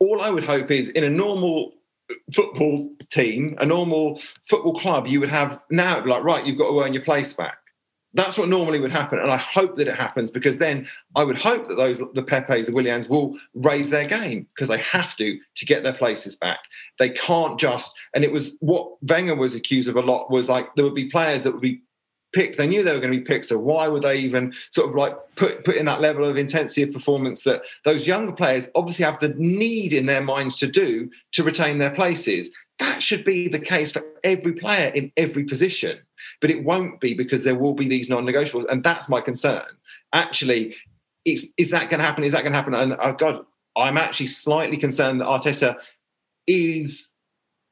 all 0.00 0.20
I 0.20 0.30
would 0.30 0.44
hope 0.44 0.70
is 0.70 0.88
in 0.90 1.04
a 1.04 1.10
normal 1.10 1.72
football 2.34 2.90
team, 3.10 3.56
a 3.58 3.66
normal 3.66 4.20
football 4.48 4.78
club, 4.78 5.06
you 5.06 5.20
would 5.20 5.28
have 5.28 5.60
now 5.70 6.04
like 6.04 6.22
right, 6.22 6.44
you've 6.44 6.58
got 6.58 6.70
to 6.70 6.80
earn 6.80 6.94
your 6.94 7.02
place 7.02 7.32
back. 7.32 7.58
That's 8.14 8.38
what 8.38 8.48
normally 8.48 8.80
would 8.80 8.90
happen, 8.90 9.18
and 9.18 9.30
I 9.30 9.36
hope 9.36 9.76
that 9.76 9.86
it 9.86 9.94
happens 9.94 10.30
because 10.30 10.56
then 10.56 10.88
I 11.14 11.24
would 11.24 11.38
hope 11.38 11.68
that 11.68 11.76
those 11.76 11.98
the 12.14 12.22
Pepes, 12.22 12.66
the 12.66 12.72
Willians, 12.72 13.06
will 13.06 13.38
raise 13.54 13.90
their 13.90 14.06
game 14.06 14.46
because 14.54 14.68
they 14.68 14.78
have 14.78 15.14
to 15.16 15.38
to 15.56 15.66
get 15.66 15.82
their 15.82 15.92
places 15.92 16.34
back. 16.34 16.60
They 16.98 17.10
can't 17.10 17.60
just. 17.60 17.94
And 18.14 18.24
it 18.24 18.32
was 18.32 18.56
what 18.60 18.90
Wenger 19.02 19.34
was 19.36 19.54
accused 19.54 19.90
of 19.90 19.96
a 19.96 20.00
lot 20.00 20.30
was 20.30 20.48
like 20.48 20.74
there 20.74 20.86
would 20.86 20.94
be 20.94 21.10
players 21.10 21.44
that 21.44 21.52
would 21.52 21.60
be 21.60 21.82
picked. 22.32 22.58
They 22.58 22.66
knew 22.66 22.82
they 22.82 22.92
were 22.92 23.00
going 23.00 23.12
to 23.12 23.18
be 23.18 23.24
picked, 23.24 23.46
so 23.46 23.58
why 23.58 23.88
would 23.88 24.02
they 24.02 24.18
even 24.18 24.52
sort 24.70 24.88
of 24.88 24.94
like 24.94 25.16
put 25.36 25.64
put 25.64 25.76
in 25.76 25.86
that 25.86 26.00
level 26.00 26.24
of 26.24 26.36
intensity 26.36 26.82
of 26.82 26.92
performance 26.92 27.42
that 27.42 27.62
those 27.84 28.06
younger 28.06 28.32
players 28.32 28.68
obviously 28.74 29.04
have 29.04 29.20
the 29.20 29.34
need 29.36 29.92
in 29.92 30.06
their 30.06 30.22
minds 30.22 30.56
to 30.56 30.66
do 30.66 31.10
to 31.32 31.42
retain 31.42 31.78
their 31.78 31.94
places? 31.94 32.50
That 32.78 33.02
should 33.02 33.24
be 33.24 33.48
the 33.48 33.58
case 33.58 33.90
for 33.90 34.04
every 34.22 34.52
player 34.52 34.88
in 34.94 35.10
every 35.16 35.44
position, 35.44 35.98
but 36.40 36.50
it 36.50 36.64
won't 36.64 37.00
be 37.00 37.14
because 37.14 37.44
there 37.44 37.56
will 37.56 37.74
be 37.74 37.88
these 37.88 38.08
non-negotiables, 38.08 38.66
and 38.70 38.84
that's 38.84 39.08
my 39.08 39.20
concern. 39.20 39.64
Actually, 40.12 40.76
is 41.24 41.50
is 41.56 41.70
that 41.70 41.90
going 41.90 42.00
to 42.00 42.06
happen? 42.06 42.24
Is 42.24 42.32
that 42.32 42.42
going 42.42 42.52
to 42.52 42.58
happen? 42.58 42.74
And 42.74 42.96
oh 43.00 43.12
God, 43.12 43.44
I'm 43.76 43.96
actually 43.96 44.26
slightly 44.26 44.76
concerned 44.76 45.20
that 45.20 45.26
Arteta 45.26 45.76
is 46.46 47.10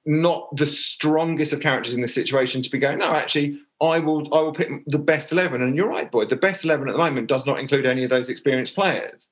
not 0.06 0.54
the 0.56 0.66
strongest 0.66 1.52
of 1.52 1.60
characters 1.60 1.94
in 1.94 2.00
this 2.00 2.14
situation 2.14 2.62
to 2.62 2.70
be 2.70 2.78
going. 2.78 2.98
No, 2.98 3.12
actually, 3.12 3.60
I 3.80 3.98
will 3.98 4.32
I 4.34 4.40
will 4.40 4.54
pick 4.54 4.68
the 4.86 4.98
best 4.98 5.32
eleven. 5.32 5.62
And 5.62 5.76
you're 5.76 5.88
right, 5.88 6.10
boy. 6.10 6.26
The 6.26 6.36
best 6.36 6.64
eleven 6.64 6.88
at 6.88 6.92
the 6.92 6.98
moment 6.98 7.28
does 7.28 7.44
not 7.44 7.58
include 7.58 7.86
any 7.86 8.04
of 8.04 8.10
those 8.10 8.28
experienced 8.28 8.74
players. 8.74 9.28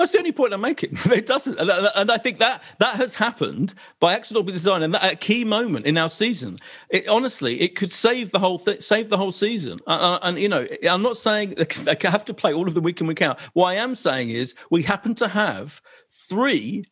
That's 0.00 0.12
the 0.12 0.18
only 0.18 0.32
point 0.32 0.54
I'm 0.54 0.62
making. 0.62 0.96
It 1.12 1.26
doesn't, 1.26 1.58
and, 1.60 2.10
I 2.10 2.16
think 2.16 2.38
that 2.38 2.62
that 2.78 2.96
has 2.96 3.16
happened 3.16 3.74
by 4.00 4.14
accident 4.14 4.44
or 4.44 4.46
by 4.46 4.52
design, 4.52 4.82
and 4.82 4.94
that 4.94 5.04
at 5.04 5.12
a 5.12 5.16
key 5.16 5.44
moment 5.44 5.84
in 5.84 5.98
our 5.98 6.08
season. 6.08 6.56
It, 6.88 7.06
honestly, 7.06 7.60
it 7.60 7.76
could 7.76 7.92
save 7.92 8.30
the 8.30 8.38
whole 8.38 8.58
th- 8.58 8.80
save 8.80 9.10
the 9.10 9.18
whole 9.18 9.32
season. 9.32 9.78
Uh, 9.86 9.90
uh, 9.90 10.18
and 10.22 10.38
you 10.38 10.48
know, 10.48 10.66
I'm 10.88 11.02
not 11.02 11.18
saying 11.18 11.56
they 11.84 11.96
have 12.04 12.24
to 12.24 12.34
play 12.34 12.54
all 12.54 12.66
of 12.66 12.72
the 12.72 12.80
week 12.80 13.02
in 13.02 13.08
week 13.08 13.20
out. 13.20 13.38
What 13.52 13.66
I 13.66 13.74
am 13.74 13.94
saying 13.94 14.30
is 14.30 14.54
we 14.70 14.84
happen 14.84 15.14
to 15.16 15.28
have 15.28 15.82
three 16.10 16.86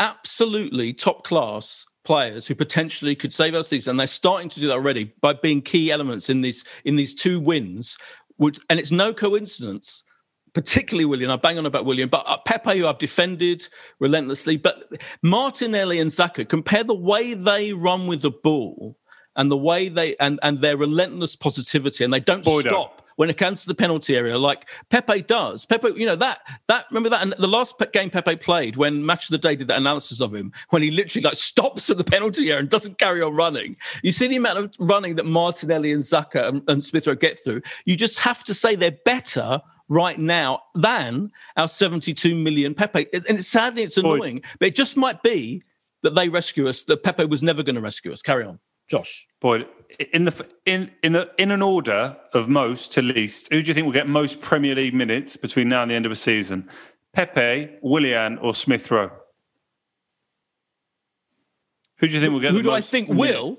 absolutely 0.00 0.92
top 0.92 1.22
class 1.22 1.86
players 2.04 2.46
who 2.46 2.54
potentially 2.54 3.14
could 3.14 3.32
save 3.32 3.54
our 3.54 3.62
season. 3.62 3.92
And 3.92 4.00
they're 4.00 4.06
starting 4.06 4.48
to 4.50 4.60
do 4.60 4.68
that 4.68 4.74
already 4.74 5.12
by 5.20 5.34
being 5.34 5.62
key 5.62 5.90
elements 5.90 6.28
in 6.28 6.40
these 6.40 6.64
in 6.84 6.96
these 6.96 7.14
two 7.14 7.40
wins. 7.40 7.98
Would 8.38 8.58
and 8.68 8.80
it's 8.80 8.90
no 8.90 9.12
coincidence 9.12 10.04
particularly 10.52 11.04
Willian. 11.04 11.30
I 11.30 11.36
bang 11.36 11.58
on 11.58 11.66
about 11.66 11.84
Willian, 11.84 12.08
but 12.08 12.24
uh, 12.26 12.38
Pepe, 12.44 12.78
who 12.78 12.86
I've 12.86 12.98
defended 12.98 13.68
relentlessly, 13.98 14.56
but 14.56 14.92
Martinelli 15.22 16.00
and 16.00 16.12
Saka, 16.12 16.44
compare 16.44 16.84
the 16.84 16.94
way 16.94 17.34
they 17.34 17.72
run 17.72 18.06
with 18.06 18.22
the 18.22 18.30
ball 18.30 18.96
and 19.36 19.50
the 19.50 19.56
way 19.56 19.88
they 19.88 20.16
and 20.16 20.38
and 20.42 20.60
their 20.60 20.76
relentless 20.76 21.36
positivity, 21.36 22.04
and 22.04 22.12
they 22.12 22.20
don't 22.20 22.44
Boydo. 22.44 22.68
stop 22.68 22.99
when 23.20 23.28
it 23.28 23.36
comes 23.36 23.60
to 23.60 23.66
the 23.66 23.74
penalty 23.74 24.16
area, 24.16 24.38
like 24.38 24.66
Pepe 24.88 25.20
does. 25.20 25.66
Pepe, 25.66 25.88
you 25.94 26.06
know 26.06 26.16
that 26.16 26.40
that 26.68 26.86
remember 26.90 27.10
that 27.10 27.20
and 27.20 27.34
the 27.38 27.46
last 27.46 27.74
game 27.92 28.08
Pepe 28.08 28.36
played 28.36 28.76
when 28.76 29.04
Match 29.04 29.26
of 29.26 29.32
the 29.32 29.36
Day 29.36 29.54
did 29.54 29.68
that 29.68 29.76
analysis 29.76 30.22
of 30.22 30.34
him 30.34 30.50
when 30.70 30.80
he 30.80 30.90
literally 30.90 31.24
like 31.24 31.36
stops 31.36 31.90
at 31.90 31.98
the 31.98 32.04
penalty 32.04 32.48
area 32.48 32.60
and 32.60 32.70
doesn't 32.70 32.96
carry 32.96 33.20
on 33.20 33.34
running. 33.34 33.76
You 34.02 34.12
see 34.12 34.26
the 34.26 34.36
amount 34.36 34.58
of 34.58 34.72
running 34.78 35.16
that 35.16 35.26
Martinelli 35.26 35.92
and 35.92 36.02
Saka 36.02 36.48
and, 36.48 36.62
and 36.66 36.82
Smith 36.82 37.06
Rowe 37.06 37.14
get 37.14 37.38
through. 37.44 37.60
You 37.84 37.94
just 37.94 38.18
have 38.20 38.42
to 38.44 38.54
say 38.54 38.74
they're 38.74 38.98
better 39.04 39.60
right 39.90 40.18
now 40.18 40.62
than 40.74 41.30
our 41.58 41.68
72 41.68 42.34
million 42.34 42.74
Pepe. 42.74 43.06
And 43.12 43.38
it's, 43.38 43.48
sadly, 43.48 43.82
it's 43.82 43.98
annoying, 43.98 44.40
but 44.58 44.68
it 44.68 44.74
just 44.74 44.96
might 44.96 45.22
be 45.22 45.60
that 46.02 46.14
they 46.14 46.30
rescue 46.30 46.68
us. 46.68 46.84
That 46.84 47.02
Pepe 47.02 47.26
was 47.26 47.42
never 47.42 47.62
going 47.62 47.74
to 47.74 47.82
rescue 47.82 48.14
us. 48.14 48.22
Carry 48.22 48.46
on, 48.46 48.58
Josh. 48.90 49.28
Boyd, 49.40 49.66
in 50.12 50.24
the 50.24 50.46
in 50.66 50.90
in 51.02 51.12
the 51.12 51.30
in 51.38 51.50
an 51.50 51.62
order 51.62 52.16
of 52.34 52.48
most 52.48 52.92
to 52.94 53.02
least, 53.02 53.48
who 53.52 53.62
do 53.62 53.68
you 53.68 53.74
think 53.74 53.84
will 53.84 53.92
get 53.92 54.08
most 54.08 54.40
Premier 54.40 54.74
League 54.74 54.94
minutes 54.94 55.36
between 55.36 55.68
now 55.68 55.82
and 55.82 55.90
the 55.90 55.94
end 55.94 56.06
of 56.06 56.10
the 56.10 56.16
season? 56.16 56.68
Pepe, 57.12 57.70
Willian, 57.82 58.38
or 58.38 58.54
Smith 58.54 58.90
Rowe? 58.90 59.10
Who 61.98 62.08
do 62.08 62.14
you 62.14 62.20
think 62.20 62.32
will 62.32 62.40
get? 62.40 62.50
Who 62.52 62.58
the 62.58 62.62
do 62.64 62.70
I 62.70 62.78
most 62.78 62.90
think 62.90 63.08
minutes? 63.08 63.32
will? 63.32 63.58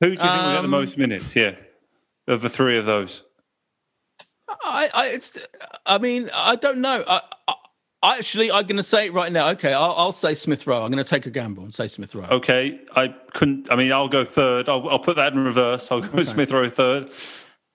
Who 0.00 0.06
do 0.08 0.12
you 0.12 0.18
think 0.18 0.22
will 0.22 0.52
get 0.52 0.60
the 0.60 0.64
Um, 0.64 0.70
most 0.70 0.98
minutes? 0.98 1.34
Yeah, 1.34 1.56
of 2.26 2.42
the 2.42 2.50
three 2.50 2.76
of 2.78 2.84
those. 2.86 3.22
I, 4.48 4.90
I, 4.94 5.06
it's, 5.08 5.38
I 5.86 5.98
mean, 5.98 6.30
I 6.34 6.56
don't 6.56 6.80
know. 6.80 7.02
I, 7.06 7.20
I, 7.48 7.52
I 7.52 7.54
actually, 8.14 8.50
I'm 8.50 8.66
going 8.66 8.76
to 8.76 8.82
say 8.82 9.06
it 9.06 9.12
right 9.12 9.32
now. 9.32 9.48
Okay, 9.50 9.72
I'll, 9.72 9.94
I'll 9.96 10.12
say 10.12 10.34
Smith 10.34 10.66
Rowe. 10.66 10.84
I'm 10.84 10.90
going 10.90 11.02
to 11.02 11.08
take 11.08 11.26
a 11.26 11.30
gamble 11.30 11.64
and 11.64 11.74
say 11.74 11.88
Smith 11.88 12.14
Rowe. 12.14 12.26
Okay, 12.30 12.80
I 12.94 13.08
couldn't. 13.34 13.70
I 13.70 13.76
mean, 13.76 13.92
I'll 13.92 14.08
go 14.08 14.24
third. 14.24 14.68
I'll, 14.68 14.88
I'll 14.88 14.98
put 14.98 15.16
that 15.16 15.32
in 15.32 15.38
reverse. 15.44 15.90
I'll 15.90 16.00
go 16.00 16.10
with 16.12 16.28
Smith 16.28 16.50
Rowe 16.52 16.70
third. 16.70 17.10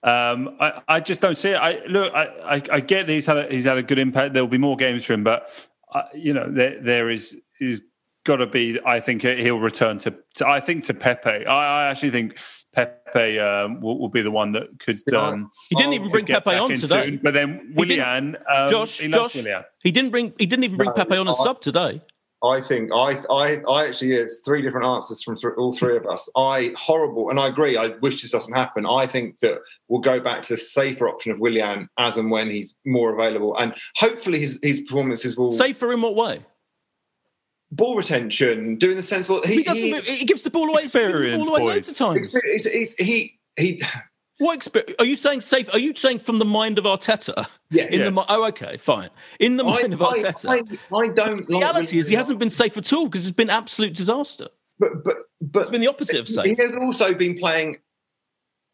Um, 0.02 0.56
I, 0.58 0.82
I 0.88 1.00
just 1.00 1.20
don't 1.20 1.36
see 1.36 1.50
it. 1.50 1.56
I 1.56 1.84
look. 1.86 2.12
I, 2.14 2.24
I, 2.24 2.62
I 2.72 2.80
get 2.80 3.06
that 3.06 3.12
he's 3.12 3.26
had 3.26 3.36
a, 3.36 3.46
he's 3.48 3.64
had 3.64 3.78
a 3.78 3.82
good 3.82 3.98
impact. 3.98 4.34
There 4.34 4.42
will 4.42 4.50
be 4.50 4.58
more 4.58 4.76
games 4.76 5.04
for 5.04 5.12
him, 5.12 5.22
but 5.22 5.48
uh, 5.92 6.02
you 6.14 6.32
know, 6.32 6.50
there 6.50 6.80
there 6.80 7.10
is 7.10 7.36
is 7.60 7.82
got 8.24 8.36
to 8.36 8.46
be. 8.46 8.80
I 8.84 9.00
think 9.00 9.22
he'll 9.22 9.60
return 9.60 9.98
to. 9.98 10.14
to 10.34 10.48
I 10.48 10.60
think 10.60 10.84
to 10.84 10.94
Pepe. 10.94 11.46
I, 11.46 11.84
I 11.84 11.90
actually 11.90 12.10
think 12.10 12.36
Pepe 12.72 13.38
um, 13.38 13.80
will, 13.80 13.98
will 13.98 14.08
be 14.08 14.22
the 14.22 14.30
one 14.30 14.52
that 14.52 14.78
could. 14.78 14.96
Um, 15.14 15.50
He 15.68 15.76
didn't 15.76 15.92
even 15.94 16.10
bring 16.10 16.26
Pepe 16.26 16.50
on 16.50 16.72
in 16.72 16.80
today. 16.80 17.04
soon. 17.04 17.20
But 17.22 17.34
then 17.34 17.72
Willian, 17.74 18.36
um, 18.52 18.70
Josh, 18.70 18.98
he 18.98 19.08
Josh, 19.08 19.34
Willian. 19.34 19.62
he 19.82 19.90
didn't 19.90 20.10
bring. 20.10 20.32
He 20.38 20.46
didn't 20.46 20.64
even 20.64 20.76
bring 20.76 20.88
No, 20.90 20.94
Pepe 20.94 21.16
on 21.16 21.28
as 21.28 21.38
I- 21.40 21.44
sub 21.44 21.60
today. 21.60 22.00
I 22.44 22.60
think 22.60 22.90
I 22.92 23.20
I 23.30 23.60
I 23.70 23.86
actually 23.86 24.14
it's 24.14 24.40
three 24.44 24.62
different 24.62 24.84
answers 24.84 25.22
from 25.22 25.36
th- 25.36 25.54
all 25.56 25.76
three 25.76 25.96
of 25.96 26.04
us. 26.08 26.28
I 26.36 26.72
horrible, 26.76 27.30
and 27.30 27.38
I 27.38 27.46
agree. 27.46 27.76
I 27.76 27.88
wish 28.00 28.20
this 28.20 28.32
doesn't 28.32 28.52
happen. 28.54 28.84
I 28.84 29.06
think 29.06 29.38
that 29.42 29.58
we'll 29.86 30.00
go 30.00 30.18
back 30.18 30.42
to 30.44 30.54
the 30.54 30.56
safer 30.56 31.08
option 31.08 31.30
of 31.30 31.38
Willian 31.38 31.88
as 31.98 32.16
and 32.18 32.32
when 32.32 32.50
he's 32.50 32.74
more 32.84 33.14
available, 33.14 33.56
and 33.58 33.72
hopefully 33.94 34.40
his 34.40 34.58
his 34.60 34.80
performances 34.80 35.36
will 35.36 35.52
Safer 35.52 35.92
in 35.92 36.00
what 36.02 36.16
way? 36.16 36.44
Ball 37.72 37.96
retention, 37.96 38.76
doing 38.76 38.96
the 38.96 39.02
sensible. 39.02 39.42
He, 39.44 39.56
He, 39.56 39.62
doesn't. 39.64 39.82
he, 39.82 39.92
move- 39.92 40.04
He, 40.04 40.24
gives 40.24 40.42
the 40.42 40.50
ball 40.50 40.68
away. 40.68 40.82
he 40.82 40.84
gives 40.84 40.92
the 40.92 41.00
Experience, 41.00 41.48
ball 41.48 41.56
away 41.56 41.60
boys. 41.60 41.74
loads 41.74 41.88
of 41.88 41.96
times. 41.96 42.34
It's- 42.36 42.66
it's- 42.66 42.94
he 42.98 43.38
he. 43.56 43.82
What 44.38 44.56
experience? 44.56 44.96
Are 44.98 45.04
you 45.04 45.14
saying 45.16 45.42
safe? 45.42 45.72
Are 45.72 45.78
you 45.78 45.94
saying 45.94 46.18
from 46.20 46.38
the 46.40 46.44
mind 46.44 46.78
of 46.78 46.84
Arteta? 46.84 47.46
Yeah. 47.70 47.84
In 47.92 48.00
Yes. 48.00 48.14
the 48.14 48.24
oh, 48.28 48.46
okay, 48.48 48.76
fine. 48.76 49.10
In 49.38 49.56
the 49.56 49.62
mind 49.64 49.92
I, 49.92 49.94
of 49.94 50.00
Arteta. 50.00 50.48
I, 50.48 50.96
I 50.96 51.08
don't. 51.08 51.46
the 51.46 51.52
like 51.54 51.62
reality 51.62 51.98
is 51.98 52.08
he 52.08 52.14
hasn't 52.16 52.38
been 52.38 52.50
safe 52.50 52.76
at 52.76 52.92
all 52.92 53.06
because 53.06 53.26
it's 53.28 53.36
been 53.36 53.50
absolute 53.50 53.94
disaster. 53.94 54.48
But 54.78 55.04
but 55.04 55.16
but 55.40 55.60
It's 55.60 55.70
been 55.70 55.80
the 55.80 55.86
opposite 55.88 56.18
of 56.18 56.26
safe. 56.28 56.56
He 56.56 56.62
has 56.62 56.72
also 56.80 57.14
been 57.14 57.38
playing 57.38 57.76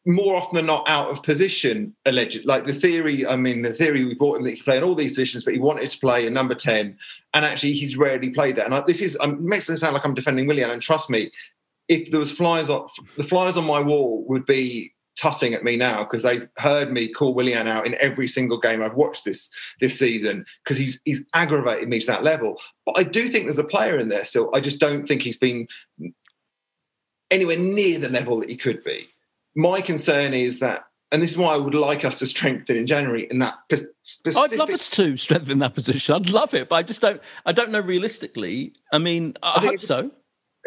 more 0.09 0.37
often 0.37 0.57
than 0.57 0.67
not 0.67 0.89
out 0.89 1.11
of 1.11 1.23
position. 1.23 1.95
Alleged, 2.07 2.45
like 2.47 2.65
the 2.65 2.75
theory. 2.75 3.27
I 3.27 3.37
mean, 3.37 3.63
the 3.63 3.75
theory 3.75 4.05
we 4.05 4.15
brought 4.15 4.39
him 4.39 4.45
that 4.45 4.51
he 4.51 4.57
could 4.57 4.65
play 4.65 4.79
in 4.79 4.83
all 4.83 4.95
these 4.95 5.11
positions, 5.11 5.45
but 5.45 5.53
he 5.53 5.61
wanted 5.61 5.91
to 5.91 5.99
play 5.99 6.27
in 6.27 6.33
number 6.33 6.55
ten, 6.55 6.99
and 7.35 7.45
actually 7.45 7.75
he's 7.75 7.97
rarely 7.97 8.31
played 8.31 8.57
that. 8.57 8.65
And 8.65 8.75
I, 8.75 8.81
this 8.87 9.03
is 9.03 9.17
um, 9.21 9.47
makes 9.47 9.69
it 9.69 9.77
sound 9.77 9.95
like 9.95 10.05
I'm 10.05 10.15
defending 10.15 10.47
Willian. 10.47 10.71
And 10.71 10.81
trust 10.81 11.11
me, 11.11 11.31
if 11.89 12.11
there 12.11 12.21
was 12.21 12.33
flies 12.33 12.71
on 12.71 12.89
the 13.19 13.25
flies 13.25 13.59
on 13.59 13.65
my 13.65 13.81
wall 13.81 14.25
would 14.29 14.47
be 14.47 14.95
tutting 15.15 15.53
at 15.53 15.65
me 15.65 15.77
now 15.77 16.05
because 16.05 16.23
they've 16.23 16.49
heard 16.59 16.91
me 16.93 17.09
call 17.09 17.35
Willian 17.35 17.67
out 17.67 17.87
in 17.87 17.97
every 18.01 18.29
single 18.29 18.59
game 18.59 18.83
I've 18.83 18.95
watched 18.95 19.27
this 19.27 19.51
this 19.81 19.99
season 19.99 20.47
because 20.65 20.79
he's 20.79 21.03
he's 21.05 21.23
aggravated 21.35 21.89
me 21.89 22.01
to 22.01 22.07
that 22.07 22.25
level. 22.25 22.59
But 22.87 22.99
I 22.99 23.03
do 23.03 23.29
think 23.29 23.45
there's 23.45 23.59
a 23.59 23.65
player 23.65 23.99
in 23.99 24.09
there 24.09 24.25
still. 24.25 24.49
I 24.55 24.61
just 24.61 24.79
don't 24.79 25.07
think 25.07 25.21
he's 25.21 25.37
been 25.37 25.69
anywhere 27.31 27.59
near 27.59 27.99
the 27.99 28.09
level 28.09 28.41
that 28.41 28.49
he 28.49 28.57
could 28.57 28.83
be. 28.85 29.07
My 29.59 29.81
concern 29.81 30.35
is 30.35 30.61
that, 30.61 30.85
and 31.11 31.21
this 31.21 31.33
is 31.33 31.37
why 31.37 31.53
I 31.53 31.57
would 31.57 31.75
like 31.75 32.05
us 32.05 32.21
to 32.21 32.27
strengthen 32.27 32.77
in 32.77 32.87
January 32.87 33.27
in 33.29 33.41
that 33.41 33.55
specific. 34.03 34.53
I'd 34.53 34.57
love 34.57 34.71
us 34.71 34.89
to 34.91 35.17
strengthen 35.17 35.59
that 35.59 35.75
position. 35.75 36.15
I'd 36.15 36.31
love 36.31 36.55
it, 36.55 36.69
but 36.69 36.77
I 36.77 36.85
just 36.85 37.01
don't. 37.01 37.21
I 37.45 37.51
don't 37.51 37.73
know 37.73 37.81
realistically. 37.81 38.73
I 38.93 38.99
mean, 38.99 39.37
I, 39.43 39.57
I 39.57 39.61
hope 39.67 39.81
so. 39.81 40.13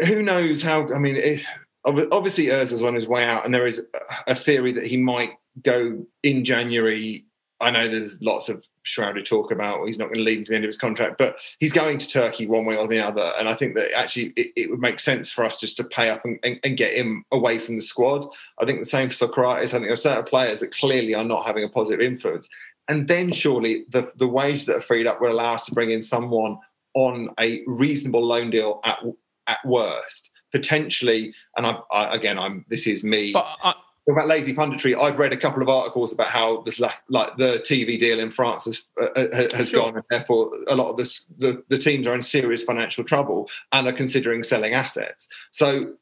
Who 0.06 0.22
knows 0.22 0.62
how? 0.62 0.94
I 0.94 1.00
mean, 1.00 1.16
if, 1.16 1.42
ob- 1.86 2.10
obviously 2.12 2.48
Ozil's 2.48 2.84
on 2.84 2.94
his 2.94 3.08
way 3.08 3.24
out, 3.24 3.46
and 3.46 3.54
there 3.54 3.66
is 3.66 3.82
a 4.28 4.36
theory 4.36 4.74
that 4.74 4.86
he 4.86 4.98
might 4.98 5.32
go 5.64 6.06
in 6.22 6.44
January. 6.44 7.26
I 7.62 7.72
know 7.72 7.88
there's 7.88 8.22
lots 8.22 8.50
of 8.50 8.66
shrouded 8.84 9.26
talk 9.26 9.52
about 9.52 9.86
he's 9.86 9.98
not 9.98 10.06
going 10.06 10.16
to 10.16 10.22
leave 10.22 10.46
to 10.46 10.52
the 10.52 10.56
end 10.56 10.66
of 10.66 10.70
his 10.70 10.78
contract, 10.78 11.18
but 11.18 11.36
he's 11.60 11.72
going 11.72 12.00
to 12.00 12.08
Turkey 12.10 12.48
one 12.48 12.66
way 12.66 12.76
or 12.76 12.88
the 12.88 13.00
other. 13.00 13.32
And 13.38 13.48
I 13.48 13.54
think 13.54 13.76
that 13.76 13.92
actually 13.96 14.34
it, 14.36 14.52
it 14.56 14.70
would 14.70 14.80
make 14.80 15.00
sense 15.00 15.32
for 15.32 15.46
us 15.46 15.60
just 15.60 15.78
to 15.78 15.84
pay 15.84 16.10
up 16.10 16.26
and, 16.26 16.40
and, 16.44 16.60
and 16.64 16.76
get 16.76 16.94
him 16.94 17.24
away 17.32 17.60
from 17.60 17.78
the 17.78 17.84
squad. 17.84 18.26
I 18.60 18.66
think 18.66 18.80
the 18.80 18.86
same 18.86 19.10
for 19.10 19.16
Sokratis. 19.16 19.70
I 19.70 19.72
think 19.72 19.84
there 19.84 19.94
are 19.94 19.98
certain 19.98 20.24
players 20.24 20.60
that 20.62 20.76
clearly 20.76 21.14
are 21.14 21.24
not 21.24 21.46
having 21.46 21.64
a 21.64 21.70
positive 21.70 22.02
influence. 22.02 22.50
And 22.88 23.08
then 23.08 23.32
surely 23.32 23.86
the, 23.92 24.12
the 24.18 24.28
wage 24.28 24.66
that 24.66 24.78
are 24.78 24.82
freed 24.82 25.08
up 25.08 25.22
will 25.22 25.32
allow 25.32 25.54
us 25.54 25.66
to 25.66 25.74
bring 25.74 25.92
in 25.92 26.02
someone 26.02 26.58
on 26.94 27.30
a 27.40 27.62
reasonable 27.68 28.24
loan 28.24 28.50
deal 28.50 28.82
at 28.84 29.00
at 29.48 29.60
worst, 29.66 30.32
potentially. 30.52 31.34
And 31.58 31.66
I, 31.66 31.80
I 31.92 32.16
again, 32.16 32.38
I'm 32.38 32.66
this 32.70 32.88
is 32.88 33.04
me 33.04 33.34
But 33.34 33.48
I, 33.64 33.74
about 34.12 34.28
lazy 34.28 34.54
punditry. 34.54 35.00
I've 35.00 35.20
read 35.20 35.34
a 35.34 35.38
couple 35.38 35.62
of 35.62 35.70
articles 35.70 36.14
about 36.14 36.28
how 36.28 36.62
this 36.62 36.80
like, 36.80 36.96
like 37.10 37.36
the 37.38 37.64
TV 37.66 38.00
deal 38.00 38.20
in 38.20 38.32
France 38.32 38.66
has 38.66 38.84
uh, 39.02 39.06
uh, 39.06 39.56
has 39.58 39.70
Sure. 39.70 39.82
gone, 39.82 39.96
and 39.96 40.06
therefore 40.10 40.52
a 40.68 40.76
lot 40.76 40.90
of 40.90 40.98
this, 40.98 41.26
the 41.38 41.64
the 41.70 41.78
teams 41.78 42.08
are 42.08 42.16
in 42.16 42.22
serious 42.22 42.64
financial 42.64 43.04
trouble 43.04 43.50
and 43.72 43.88
are 43.88 43.94
considering 43.94 44.44
selling 44.44 44.74
assets. 44.74 45.28
So 45.52 45.94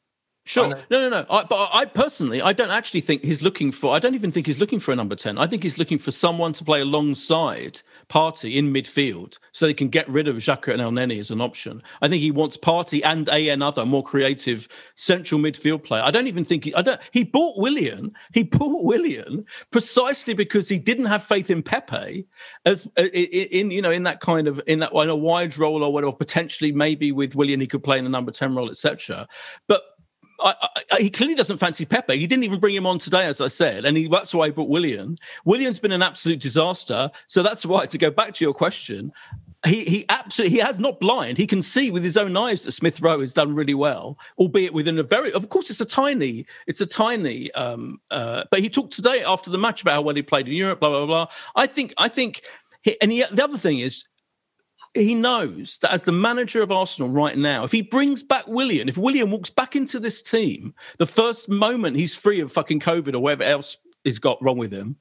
Sure. 0.44 0.68
No, 0.68 0.84
no, 0.90 1.08
no. 1.08 1.26
I, 1.30 1.44
but 1.44 1.70
I 1.72 1.84
personally, 1.84 2.40
I 2.40 2.52
don't 2.52 2.70
actually 2.70 3.02
think 3.02 3.22
he's 3.22 3.42
looking 3.42 3.70
for. 3.70 3.94
I 3.94 3.98
don't 3.98 4.14
even 4.14 4.32
think 4.32 4.46
he's 4.46 4.58
looking 4.58 4.80
for 4.80 4.90
a 4.90 4.96
number 4.96 5.14
ten. 5.14 5.36
I 5.38 5.46
think 5.46 5.62
he's 5.62 5.76
looking 5.76 5.98
for 5.98 6.10
someone 6.10 6.54
to 6.54 6.64
play 6.64 6.80
alongside 6.80 7.82
Partey 8.08 8.54
in 8.54 8.72
midfield, 8.72 9.38
so 9.52 9.66
they 9.66 9.74
can 9.74 9.88
get 9.88 10.08
rid 10.08 10.28
of 10.28 10.36
Xhaka 10.36 10.72
and 10.72 10.80
Elneny 10.80 11.20
as 11.20 11.30
an 11.30 11.40
option. 11.42 11.82
I 12.00 12.08
think 12.08 12.22
he 12.22 12.30
wants 12.30 12.56
Partey 12.56 13.02
and 13.04 13.28
a 13.28 13.50
another 13.50 13.84
more 13.84 14.02
creative 14.02 14.66
central 14.94 15.40
midfield 15.40 15.84
player. 15.84 16.02
I 16.02 16.10
don't 16.10 16.26
even 16.26 16.44
think 16.44 16.64
he. 16.64 16.74
I 16.74 16.82
don't. 16.82 17.00
He 17.12 17.22
bought 17.22 17.58
Willian. 17.58 18.12
He 18.32 18.42
bought 18.42 18.84
Willian 18.84 19.44
precisely 19.70 20.32
because 20.32 20.68
he 20.70 20.78
didn't 20.78 21.06
have 21.06 21.22
faith 21.22 21.50
in 21.50 21.62
Pepe 21.62 22.26
as 22.64 22.88
uh, 22.98 23.02
in 23.02 23.70
you 23.70 23.82
know 23.82 23.90
in 23.90 24.04
that 24.04 24.20
kind 24.20 24.48
of 24.48 24.60
in 24.66 24.78
that 24.80 24.92
in 24.92 25.10
a 25.10 25.14
wide 25.14 25.58
role 25.58 25.84
or 25.84 25.92
whatever. 25.92 26.12
Potentially, 26.12 26.72
maybe 26.72 27.12
with 27.12 27.36
Willian, 27.36 27.60
he 27.60 27.66
could 27.66 27.84
play 27.84 27.98
in 27.98 28.04
the 28.04 28.10
number 28.10 28.32
ten 28.32 28.54
role, 28.54 28.70
etc. 28.70 29.28
But 29.68 29.82
I, 30.42 30.68
I, 30.92 31.00
he 31.00 31.10
clearly 31.10 31.34
doesn't 31.34 31.58
fancy 31.58 31.84
Pepe. 31.84 32.18
He 32.18 32.26
didn't 32.26 32.44
even 32.44 32.60
bring 32.60 32.74
him 32.74 32.86
on 32.86 32.98
today, 32.98 33.26
as 33.26 33.40
I 33.40 33.48
said, 33.48 33.84
and 33.84 33.96
he, 33.96 34.08
that's 34.08 34.32
why 34.32 34.46
he 34.46 34.52
brought 34.52 34.68
Willian. 34.68 35.18
Willian's 35.44 35.78
been 35.78 35.92
an 35.92 36.02
absolute 36.02 36.40
disaster, 36.40 37.10
so 37.26 37.42
that's 37.42 37.66
why. 37.66 37.86
To 37.86 37.98
go 37.98 38.10
back 38.10 38.34
to 38.34 38.44
your 38.44 38.54
question, 38.54 39.12
he 39.66 39.84
he 39.84 40.06
absolutely 40.08 40.56
he 40.56 40.62
has 40.62 40.78
not 40.78 41.00
blind. 41.00 41.36
He 41.36 41.46
can 41.46 41.60
see 41.60 41.90
with 41.90 42.02
his 42.02 42.16
own 42.16 42.36
eyes 42.36 42.62
that 42.62 42.72
Smith 42.72 43.00
Rowe 43.00 43.20
has 43.20 43.32
done 43.32 43.54
really 43.54 43.74
well, 43.74 44.18
albeit 44.38 44.72
within 44.72 44.98
a 44.98 45.02
very. 45.02 45.32
Of 45.32 45.48
course, 45.48 45.70
it's 45.70 45.80
a 45.80 45.86
tiny, 45.86 46.46
it's 46.66 46.80
a 46.80 46.86
tiny. 46.86 47.52
Um, 47.52 48.00
uh, 48.10 48.44
but 48.50 48.60
he 48.60 48.68
talked 48.68 48.92
today 48.92 49.22
after 49.22 49.50
the 49.50 49.58
match 49.58 49.82
about 49.82 49.94
how 49.94 50.02
well 50.02 50.14
he 50.14 50.22
played 50.22 50.48
in 50.48 50.54
Europe. 50.54 50.80
Blah 50.80 50.90
blah 50.90 51.06
blah. 51.06 51.26
I 51.54 51.66
think 51.66 51.92
I 51.98 52.08
think, 52.08 52.42
he, 52.82 53.00
and 53.02 53.12
he, 53.12 53.24
the 53.30 53.44
other 53.44 53.58
thing 53.58 53.80
is 53.80 54.04
he 54.94 55.14
knows 55.14 55.78
that 55.82 55.92
as 55.92 56.04
the 56.04 56.12
manager 56.12 56.62
of 56.62 56.72
Arsenal 56.72 57.10
right 57.10 57.36
now, 57.36 57.64
if 57.64 57.72
he 57.72 57.82
brings 57.82 58.22
back 58.22 58.46
Willian, 58.46 58.88
if 58.88 58.98
Willian 58.98 59.30
walks 59.30 59.50
back 59.50 59.76
into 59.76 60.00
this 60.00 60.20
team, 60.20 60.74
the 60.98 61.06
first 61.06 61.48
moment 61.48 61.96
he's 61.96 62.16
free 62.16 62.40
of 62.40 62.52
fucking 62.52 62.80
COVID 62.80 63.14
or 63.14 63.20
whatever 63.20 63.44
else 63.44 63.76
he's 64.02 64.18
got 64.18 64.42
wrong 64.42 64.58
with 64.58 64.72
him, 64.72 64.96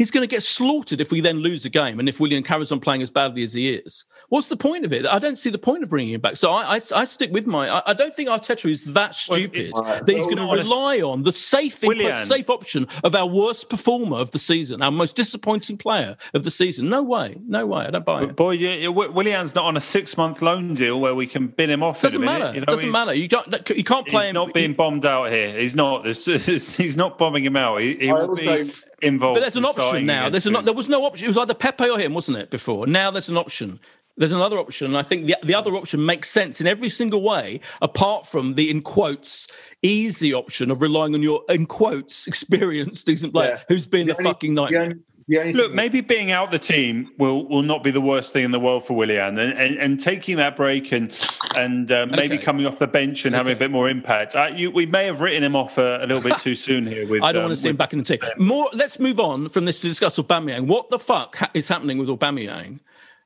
he's 0.00 0.10
going 0.10 0.22
to 0.22 0.34
get 0.34 0.42
slaughtered 0.42 0.98
if 0.98 1.12
we 1.12 1.20
then 1.20 1.40
lose 1.40 1.62
the 1.62 1.68
game 1.68 2.00
and 2.00 2.08
if 2.08 2.18
Willian 2.18 2.42
carries 2.42 2.72
on 2.72 2.80
playing 2.80 3.02
as 3.02 3.10
badly 3.10 3.42
as 3.42 3.52
he 3.52 3.68
is. 3.74 4.06
What's 4.30 4.48
the 4.48 4.56
point 4.56 4.86
of 4.86 4.94
it? 4.94 5.06
I 5.06 5.18
don't 5.18 5.36
see 5.36 5.50
the 5.50 5.58
point 5.58 5.82
of 5.82 5.90
bringing 5.90 6.14
him 6.14 6.22
back. 6.22 6.36
So 6.38 6.50
I, 6.50 6.76
I, 6.76 6.80
I 6.96 7.04
stick 7.04 7.30
with 7.30 7.46
my. 7.46 7.68
I, 7.68 7.90
I 7.90 7.92
don't 7.92 8.16
think 8.16 8.30
Arteta 8.30 8.70
is 8.70 8.84
that 8.84 9.14
stupid 9.14 9.72
Well, 9.74 9.84
that 9.84 10.08
he's 10.08 10.24
well, 10.24 10.34
going 10.36 10.48
to 10.48 10.62
rely 10.62 11.00
on 11.02 11.24
the 11.24 11.32
safe, 11.32 11.84
in 11.84 12.16
safe 12.24 12.48
option 12.48 12.88
of 13.04 13.14
our 13.14 13.26
worst 13.26 13.68
performer 13.68 14.16
of 14.16 14.30
the 14.30 14.38
season, 14.38 14.80
our 14.80 14.90
most 14.90 15.16
disappointing 15.16 15.76
player 15.76 16.16
of 16.32 16.44
the 16.44 16.50
season. 16.50 16.88
No 16.88 17.02
way, 17.02 17.36
no 17.46 17.66
way. 17.66 17.84
I 17.84 17.90
don't 17.90 18.04
buy 18.06 18.22
it. 18.22 18.36
Boy, 18.36 18.52
you, 18.52 18.70
you, 18.70 18.92
Willian's 18.92 19.54
not 19.54 19.66
on 19.66 19.76
a 19.76 19.82
six-month 19.82 20.40
loan 20.40 20.72
deal 20.72 20.98
where 20.98 21.14
we 21.14 21.26
can 21.26 21.48
bin 21.48 21.68
him 21.68 21.82
off. 21.82 22.00
Doesn't 22.00 22.22
in 22.22 22.26
a 22.26 22.32
matter. 22.38 22.54
You 22.54 22.60
know, 22.60 22.66
doesn't 22.66 22.90
matter. 22.90 23.12
You 23.12 23.28
can't. 23.28 23.68
You 23.68 23.84
can't 23.84 24.06
play 24.06 24.22
He's 24.22 24.30
him. 24.30 24.34
not 24.36 24.54
being 24.54 24.72
bombed 24.72 25.04
out 25.04 25.30
here. 25.30 25.58
He's 25.58 25.76
not. 25.76 26.04
There's 26.04 26.24
just, 26.24 26.76
he's 26.76 26.96
not 26.96 27.18
bombing 27.18 27.44
him 27.44 27.56
out. 27.56 27.82
He, 27.82 27.96
he 27.96 28.10
I 28.10 28.14
will 28.14 28.30
also- 28.30 28.64
be 28.64 28.72
involved. 29.02 29.36
But 29.36 29.40
there's 29.40 29.56
an 29.56 29.64
option 29.64 30.06
now. 30.06 30.28
There's 30.28 30.46
an, 30.46 30.64
there 30.64 30.74
was 30.74 30.88
no 30.88 31.04
option. 31.04 31.24
It 31.26 31.28
was 31.28 31.36
either 31.38 31.54
Pepe 31.54 31.88
or 31.88 31.98
him, 31.98 32.14
wasn't 32.14 32.38
it? 32.38 32.50
Before 32.50 32.86
now, 32.86 33.10
there's 33.10 33.28
an 33.28 33.36
option. 33.36 33.80
There's 34.16 34.32
another 34.32 34.58
option. 34.58 34.88
And 34.88 34.98
I 34.98 35.02
think 35.02 35.26
the, 35.28 35.36
the 35.42 35.54
other 35.54 35.74
option 35.76 36.04
makes 36.04 36.28
sense 36.30 36.60
in 36.60 36.66
every 36.66 36.90
single 36.90 37.22
way, 37.22 37.60
apart 37.80 38.26
from 38.26 38.54
the 38.54 38.68
in 38.68 38.82
quotes 38.82 39.46
easy 39.82 40.34
option 40.34 40.70
of 40.70 40.82
relying 40.82 41.14
on 41.14 41.22
your 41.22 41.42
in 41.48 41.64
quotes 41.66 42.26
experienced 42.26 43.06
decent 43.06 43.32
player 43.32 43.54
Yeah. 43.56 43.62
who's 43.68 43.86
been 43.86 44.08
The 44.08 44.14
a 44.14 44.16
only- 44.18 44.30
fucking 44.30 44.54
nightmare. 44.54 44.80
the 44.80 44.84
only 44.84 45.02
Look, 45.30 45.72
maybe 45.72 46.00
being 46.00 46.32
out 46.32 46.50
the 46.50 46.58
team 46.58 47.10
will 47.16 47.46
will 47.46 47.62
not 47.62 47.84
be 47.84 47.90
the 47.92 48.00
worst 48.00 48.32
thing 48.32 48.44
in 48.44 48.50
the 48.50 48.58
world 48.58 48.84
for 48.84 48.94
Willian, 48.94 49.38
and 49.38 49.56
and, 49.56 49.76
and 49.76 50.00
taking 50.00 50.36
that 50.38 50.56
break 50.56 50.90
and 50.92 51.12
and 51.56 51.90
uh, 51.90 52.06
maybe 52.06 52.34
Okay. 52.34 52.44
coming 52.44 52.66
off 52.66 52.78
the 52.78 52.86
bench 52.86 53.24
and 53.26 53.34
having 53.34 53.52
a 53.52 53.56
bit 53.56 53.70
more 53.70 53.88
impact. 53.88 54.34
Uh, 54.34 54.50
you, 54.54 54.70
we 54.70 54.86
may 54.86 55.04
have 55.06 55.20
written 55.20 55.42
him 55.44 55.54
off 55.54 55.78
a, 55.78 55.98
a 55.98 56.06
little 56.06 56.20
bit 56.22 56.38
too 56.38 56.54
soon 56.54 56.86
here. 56.86 57.06
With 57.06 57.22
I 57.24 57.32
don't 57.32 57.42
um, 57.42 57.48
want 57.48 57.56
to 57.58 57.62
see 57.62 57.68
him 57.68 57.76
back 57.76 57.92
in 57.92 58.00
the 58.00 58.04
team. 58.04 58.18
More. 58.38 58.68
Let's 58.72 58.98
move 58.98 59.20
on 59.20 59.48
from 59.48 59.64
this 59.66 59.80
to 59.80 59.88
discuss 59.88 60.18
Aubameyang. 60.18 60.66
What 60.66 60.90
the 60.90 60.98
fuck 60.98 61.36
ha- 61.36 61.50
is 61.54 61.68
happening 61.68 61.98
with 61.98 62.08
Aubameyang, 62.08 62.80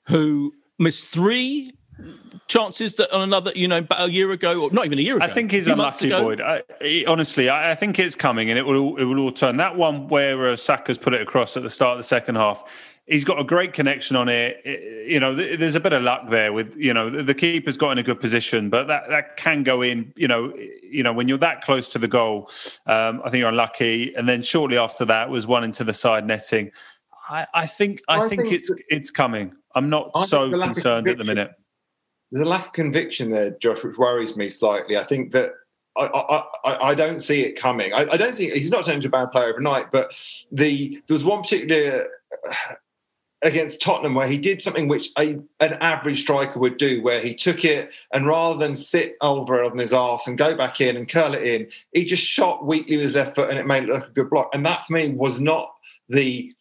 who 0.09 0.52
missed 0.78 1.07
three 1.07 1.72
chances 2.47 2.95
that 2.97 3.12
on 3.12 3.22
another, 3.22 3.53
you 3.55 3.68
know, 3.68 3.78
about 3.78 4.09
a 4.09 4.12
year 4.12 4.30
ago, 4.32 4.51
or 4.64 4.70
not 4.70 4.84
even 4.86 4.99
a 4.99 5.03
year 5.03 5.16
ago. 5.16 5.24
I 5.24 5.32
think 5.32 5.51
he's 5.51 5.66
a 5.66 5.70
few 5.70 5.76
months 5.76 6.03
unlucky. 6.03 6.22
Boyd. 6.24 6.40
I, 6.40 6.62
he- 6.80 7.07
honestly, 7.07 7.49
I, 7.49 7.72
I 7.72 7.74
think 7.74 7.99
it's 7.99 8.16
coming, 8.16 8.51
and 8.51 8.59
it 8.59 8.62
will 8.66 8.97
it 8.97 9.05
will 9.05 9.18
all 9.18 9.32
turn. 9.32 9.57
That 9.57 9.76
one 9.76 10.09
where 10.09 10.49
uh, 10.51 10.57
Saka's 10.57 10.99
put 10.99 11.14
it 11.14 11.20
across 11.22 11.57
at 11.57 11.62
the 11.62 11.70
start 11.70 11.92
of 11.92 11.99
the 11.99 12.07
second 12.09 12.34
half, 12.36 12.62
he's 13.07 13.24
got 13.24 13.38
a 13.38 13.45
great 13.45 13.72
connection 13.72 14.16
on 14.16 14.28
it. 14.28 14.61
It- 14.64 14.92
You 15.09 15.20
know, 15.20 15.34
th- 15.36 15.59
there's 15.59 15.74
a 15.74 15.80
bit 15.80 15.92
of 15.92 16.03
luck 16.03 16.28
there 16.30 16.53
with 16.53 16.74
you 16.76 16.95
know 16.95 17.11
the, 17.11 17.22
the 17.22 17.34
keeper's 17.34 17.76
got 17.76 17.90
in 17.92 17.99
a 17.99 18.03
good 18.03 18.20
position, 18.20 18.70
but 18.70 18.86
that 18.88 19.09
that 19.09 19.36
can 19.36 19.62
go 19.62 19.82
in. 19.82 20.12
You 20.16 20.28
know, 20.28 20.53
you 20.82 21.03
know 21.03 21.12
when 21.12 21.28
you're 21.28 21.38
that 21.38 21.62
close 21.62 21.88
to 21.90 21.99
the 21.99 22.09
goal, 22.09 22.51
um, 22.86 23.20
I 23.24 23.30
think 23.30 23.40
you're 23.40 23.49
unlucky. 23.51 24.14
And 24.16 24.28
then 24.28 24.42
shortly 24.42 24.78
after 24.78 25.05
that 25.07 25.30
was 25.30 25.47
one 25.47 25.64
into 25.64 25.84
the 25.84 25.92
side 25.95 26.26
netting. 26.26 26.70
I, 27.28 27.47
I 27.55 27.66
think 27.66 28.01
I, 28.07 28.20
I 28.20 28.28
think, 28.28 28.42
think 28.42 28.55
it's 28.55 28.68
that- 28.68 28.82
it's 28.88 29.11
coming. 29.11 29.55
I'm 29.74 29.88
not 29.90 30.11
I 30.14 30.26
so 30.26 30.49
the 30.51 30.57
lack 30.59 30.70
of 30.70 30.74
concerned 30.76 31.09
at 31.09 31.18
the 31.18 31.24
minute. 31.24 31.51
There's 32.35 32.45
a 32.45 32.51
lack 32.51 32.66
of 32.66 32.72
conviction 32.72 33.30
there, 33.30 33.51
Josh, 33.51 33.85
which 33.85 33.97
worries 33.97 34.37
me 34.37 34.51
slightly. 34.51 34.97
I 34.97 35.05
think 35.05 35.30
that 35.32 35.53
I, 35.97 36.07
I, 36.64 36.89
I, 36.91 36.95
don't 36.97 37.20
see 37.20 37.43
it 37.43 37.57
coming. 37.57 37.93
I, 37.93 38.01
I 38.11 38.16
don't 38.16 38.35
think 38.35 38.53
he's 38.55 38.72
not 38.72 38.85
turning 38.85 38.97
into 38.97 39.07
a 39.07 39.11
bad 39.12 39.30
player 39.30 39.51
overnight, 39.51 39.93
but 39.93 40.11
the 40.51 41.01
there 41.07 41.14
was 41.14 41.22
one 41.22 41.43
particular 41.43 42.09
uh, 42.51 42.74
against 43.43 43.80
Tottenham 43.80 44.16
where 44.16 44.26
he 44.26 44.37
did 44.37 44.61
something 44.61 44.89
which 44.89 45.11
a, 45.16 45.39
an 45.61 45.74
average 45.74 46.22
striker 46.22 46.59
would 46.59 46.76
do, 46.76 47.01
where 47.03 47.20
he 47.20 47.37
took 47.37 47.64
it 47.64 47.91
and 48.12 48.26
rather 48.26 48.59
than 48.59 48.74
sit 48.74 49.14
Alvarez 49.22 49.70
on 49.70 49.78
his 49.78 49.95
ass 49.95 50.26
and 50.26 50.37
go 50.37 50.57
back 50.57 50.80
in 50.80 50.97
and 50.97 51.09
curl 51.09 51.35
it 51.35 51.45
in, 51.45 51.68
he 51.93 52.05
just 52.05 52.24
shot 52.24 52.66
weakly 52.66 52.97
with 52.97 53.07
his 53.07 53.14
left 53.14 53.37
foot 53.37 53.51
and 53.51 53.61
it 53.61 53.66
made 53.66 53.85
it 53.85 53.91
look 53.91 54.09
a 54.09 54.11
good 54.11 54.30
block. 54.30 54.51
And 54.53 54.66
that 54.66 54.85
for 54.89 54.95
me 54.95 55.11
was 55.11 55.39
not 55.39 55.72
the 56.09 56.53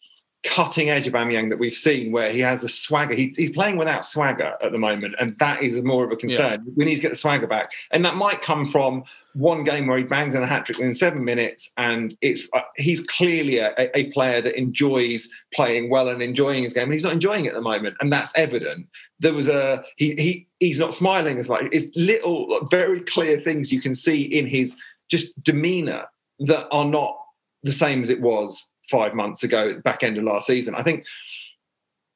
cutting 0.44 0.90
edge 0.90 1.06
of 1.06 1.14
Aubameyang 1.14 1.48
that 1.48 1.58
we've 1.58 1.74
seen, 1.74 2.12
where 2.12 2.30
he 2.30 2.40
has 2.40 2.62
a 2.62 2.68
swagger. 2.68 3.14
He, 3.14 3.32
he's 3.36 3.50
playing 3.50 3.76
without 3.76 4.04
swagger 4.04 4.56
at 4.62 4.72
the 4.72 4.78
moment, 4.78 5.14
and 5.18 5.36
that 5.38 5.62
is 5.62 5.80
more 5.82 6.04
of 6.04 6.12
a 6.12 6.16
concern. 6.16 6.62
Yeah. 6.64 6.72
We 6.76 6.84
need 6.84 6.96
to 6.96 7.00
get 7.00 7.10
the 7.10 7.16
swagger 7.16 7.46
back, 7.46 7.70
and 7.90 8.04
that 8.04 8.16
might 8.16 8.42
come 8.42 8.66
from 8.66 9.04
one 9.32 9.64
game 9.64 9.86
where 9.86 9.98
he 9.98 10.04
bangs 10.04 10.34
in 10.34 10.42
a 10.42 10.46
hat 10.46 10.66
trick 10.66 10.78
within 10.78 10.94
seven 10.94 11.24
minutes, 11.24 11.72
and 11.76 12.16
it's 12.20 12.46
uh, 12.52 12.60
he's 12.76 13.00
clearly 13.00 13.58
a, 13.58 13.72
a, 13.94 14.10
player 14.12 14.40
that 14.42 14.56
enjoys 14.56 15.28
playing 15.54 15.90
well 15.90 16.08
and 16.08 16.22
enjoying 16.22 16.62
his 16.62 16.74
game, 16.74 16.84
and 16.84 16.92
he's 16.92 17.04
not 17.04 17.14
enjoying 17.14 17.46
it 17.46 17.48
at 17.48 17.54
the 17.54 17.62
moment, 17.62 17.96
and 18.00 18.12
that's 18.12 18.32
evident. 18.36 18.86
There 19.20 19.34
was 19.34 19.48
a 19.48 19.82
he 19.96 20.14
he 20.16 20.46
he's 20.60 20.78
not 20.78 20.92
smiling 20.92 21.38
as 21.38 21.48
much. 21.48 21.64
It's 21.72 21.94
little, 21.96 22.66
very 22.70 23.00
clear 23.00 23.38
things 23.38 23.72
you 23.72 23.80
can 23.80 23.94
see 23.94 24.22
in 24.22 24.46
his 24.46 24.76
just 25.10 25.42
demeanour 25.42 26.06
that 26.40 26.68
are 26.70 26.84
not 26.84 27.16
the 27.62 27.72
same 27.72 28.02
as 28.02 28.10
it 28.10 28.20
was 28.20 28.70
five 28.90 29.14
months 29.14 29.42
ago, 29.42 29.80
back 29.84 30.02
end 30.02 30.18
of 30.18 30.24
last 30.24 30.46
season. 30.46 30.74
I 30.74 30.82
think 30.82 31.04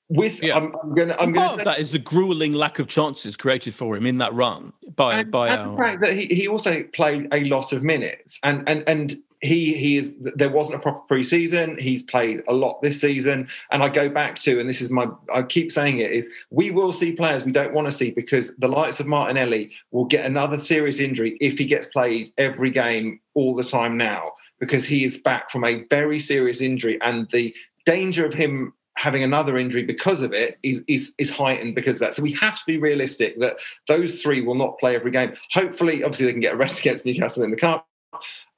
with 0.09 0.43
yeah. 0.43 0.57
I'm, 0.57 0.75
I'm 0.83 0.95
going 0.95 1.09
to. 1.09 1.21
I'm 1.21 1.33
part 1.33 1.59
of 1.59 1.65
that 1.65 1.79
is 1.79 1.93
the 1.93 1.99
grueling 1.99 2.55
lack 2.55 2.79
of 2.79 2.89
chances 2.89 3.37
created 3.37 3.75
for 3.75 3.97
him 3.97 4.07
in 4.07 4.19
that 4.19 4.33
run 4.35 4.73
by 4.97 5.21
and, 5.21 5.31
by 5.31 5.49
and 5.49 5.61
our... 5.61 5.71
the 5.71 5.77
fact 5.77 6.01
that 6.01 6.15
he, 6.15 6.27
he 6.27 6.49
also 6.49 6.83
played 6.95 7.29
a 7.33 7.45
lot 7.45 7.73
of 7.73 7.83
minutes 7.83 8.39
and 8.43 8.67
and 8.69 8.85
and 8.87 9.19
he 9.41 9.75
he 9.75 9.97
is 9.97 10.17
there 10.19 10.51
wasn't 10.51 10.75
a 10.75 10.79
proper 10.81 11.15
preseason 11.15 11.79
he's 11.79 12.03
played 12.03 12.43
a 12.49 12.53
lot 12.53 12.83
this 12.83 13.01
season 13.01 13.49
and 13.71 13.85
i 13.85 13.89
go 13.89 14.09
back 14.09 14.37
to 14.37 14.59
and 14.59 14.69
this 14.69 14.81
is 14.81 14.91
my 14.91 15.07
i 15.33 15.43
keep 15.43 15.71
saying 15.71 15.99
it 15.99 16.11
is 16.11 16.29
we 16.51 16.73
will 16.73 16.93
see 16.93 17.13
players 17.13 17.45
we 17.45 17.53
don't 17.53 17.73
want 17.73 17.87
to 17.87 17.93
see 17.93 18.11
because 18.11 18.53
the 18.57 18.67
likes 18.67 18.99
of 18.99 19.07
martinelli 19.07 19.71
will 19.93 20.07
get 20.07 20.27
another 20.27 20.59
serious 20.59 20.99
injury 20.99 21.37
if 21.41 21.57
he 21.57 21.67
gets 21.67 21.87
played 21.87 22.31
every 22.37 22.71
game 22.71 23.21
all 23.35 23.55
the 23.55 23.63
time 23.63 23.97
now 23.97 24.33
because 24.61 24.87
he 24.87 25.05
is 25.05 25.19
back 25.19 25.51
from 25.51 25.65
a 25.65 25.85
very 25.91 26.21
serious 26.21 26.61
injury 26.61 26.99
and 27.03 27.29
the 27.31 27.55
danger 27.87 28.27
of 28.27 28.35
him 28.35 28.73
having 28.97 29.23
another 29.23 29.57
injury 29.57 29.85
because 29.85 30.23
of 30.23 30.33
it 30.33 30.59
is, 30.65 30.83
is, 30.89 31.15
is 31.19 31.31
heightened 31.31 31.75
because 31.77 31.97
of 31.97 32.01
that. 32.01 32.15
So 32.15 32.23
we 32.23 32.33
have 32.33 32.57
to 32.57 32.63
be 32.67 32.79
realistic 32.79 33.39
that 33.39 33.59
those 33.87 34.21
three 34.21 34.41
will 34.41 34.57
not 34.57 34.79
play 34.79 34.97
every 34.97 35.13
game. 35.13 35.35
Hopefully, 35.53 36.03
obviously, 36.03 36.27
they 36.27 36.33
can 36.33 36.41
get 36.41 36.55
a 36.55 36.57
rest 36.57 36.81
against 36.81 37.07
Newcastle 37.07 37.45
in 37.45 37.53
the 37.53 37.57
cup. 37.57 37.87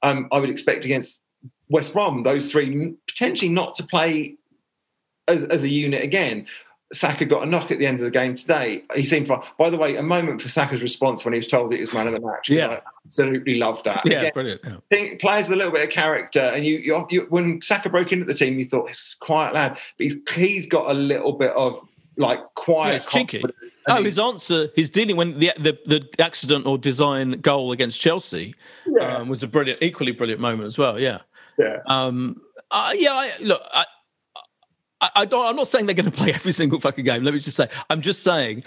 Um, 0.01 0.27
I 0.31 0.39
would 0.39 0.49
expect 0.49 0.83
against 0.83 1.21
West 1.69 1.93
Brom 1.93 2.23
those 2.23 2.51
three 2.51 2.95
potentially 3.07 3.49
not 3.49 3.75
to 3.75 3.83
play 3.85 4.35
as, 5.27 5.43
as 5.43 5.63
a 5.63 5.69
unit 5.69 6.03
again. 6.03 6.47
Saka 6.93 7.25
got 7.25 7.43
a 7.43 7.45
knock 7.45 7.71
at 7.71 7.79
the 7.79 7.85
end 7.85 7.99
of 7.99 8.05
the 8.05 8.11
game 8.11 8.35
today. 8.35 8.83
He 8.95 9.05
seemed 9.05 9.27
fine. 9.27 9.41
By 9.57 9.69
the 9.69 9.77
way, 9.77 9.95
a 9.95 10.03
moment 10.03 10.41
for 10.41 10.49
Saka's 10.49 10.81
response 10.81 11.23
when 11.23 11.33
he 11.33 11.37
was 11.37 11.47
told 11.47 11.71
that 11.71 11.75
he 11.75 11.81
was 11.81 11.93
man 11.93 12.07
of 12.07 12.13
the 12.13 12.19
match. 12.19 12.49
Yeah, 12.49 12.67
I 12.67 12.81
absolutely 13.05 13.55
loved 13.55 13.85
that. 13.85 14.05
Yeah, 14.05 14.19
Again, 14.19 14.31
brilliant. 14.33 14.61
Yeah. 14.63 14.75
Think 14.89 15.21
players 15.21 15.47
with 15.47 15.53
a 15.53 15.57
little 15.57 15.71
bit 15.71 15.83
of 15.83 15.89
character, 15.89 16.39
and 16.39 16.65
you, 16.65 16.77
you, 16.79 17.07
you, 17.09 17.27
when 17.29 17.61
Saka 17.61 17.89
broke 17.89 18.11
into 18.11 18.25
the 18.25 18.33
team, 18.33 18.59
you 18.59 18.65
thought 18.65 18.87
he's 18.89 19.15
quiet 19.19 19.53
lad, 19.53 19.77
but 19.97 20.03
he's, 20.03 20.15
he's 20.33 20.67
got 20.67 20.89
a 20.89 20.93
little 20.93 21.33
bit 21.33 21.51
of 21.51 21.79
like 22.17 22.39
quiet, 22.55 23.03
yeah, 23.03 23.09
cheeky. 23.09 23.43
Oh, 23.87 24.03
his 24.03 24.19
answer, 24.19 24.69
his 24.75 24.89
dealing 24.89 25.15
when 25.15 25.39
the, 25.39 25.53
the 25.57 25.77
the 25.85 26.07
accident 26.19 26.65
or 26.65 26.77
design 26.77 27.41
goal 27.41 27.71
against 27.71 27.99
Chelsea 27.99 28.53
yeah. 28.85 29.17
um, 29.17 29.29
was 29.29 29.41
a 29.43 29.47
brilliant, 29.47 29.81
equally 29.81 30.11
brilliant 30.11 30.41
moment 30.41 30.67
as 30.67 30.77
well. 30.77 30.99
Yeah, 30.99 31.19
yeah, 31.57 31.79
um, 31.87 32.41
uh, 32.69 32.91
yeah. 32.95 33.13
I, 33.13 33.31
look, 33.41 33.61
I, 33.71 33.85
I, 35.01 35.09
I 35.17 35.25
don't. 35.25 35.45
I'm 35.45 35.55
not 35.55 35.67
saying 35.67 35.85
they're 35.87 35.95
going 35.95 36.05
to 36.11 36.17
play 36.17 36.33
every 36.33 36.53
single 36.53 36.79
fucking 36.79 37.05
game. 37.05 37.23
Let 37.23 37.33
me 37.33 37.39
just 37.39 37.57
say, 37.57 37.67
I'm 37.89 38.01
just 38.01 38.23
saying 38.23 38.63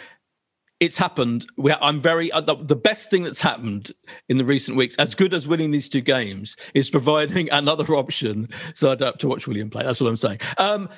it's 0.81 0.99
happened. 0.99 1.47
We, 1.57 1.73
I'm 1.73 2.01
very 2.01 2.31
uh, 2.33 2.41
the, 2.41 2.57
the, 2.57 2.77
best 2.77 3.11
thing 3.11 3.23
that's 3.23 3.41
happened 3.41 3.93
in 4.29 4.39
the 4.39 4.45
recent 4.45 4.77
weeks, 4.77 4.97
as 4.97 5.15
good 5.15 5.33
as 5.33 5.47
winning 5.49 5.71
these 5.71 5.89
two 5.89 6.01
games, 6.01 6.57
is 6.75 6.91
providing 6.91 7.49
another 7.53 7.95
option 7.95 8.49
so 8.75 8.93
I 8.93 8.95
don't 8.97 9.07
have 9.07 9.19
to 9.19 9.29
watch 9.29 9.47
Willian 9.47 9.71
play. 9.71 9.85
That's 9.85 10.01
what 10.01 10.09
I'm 10.09 10.17
saying. 10.17 10.41
Um, 10.59 10.89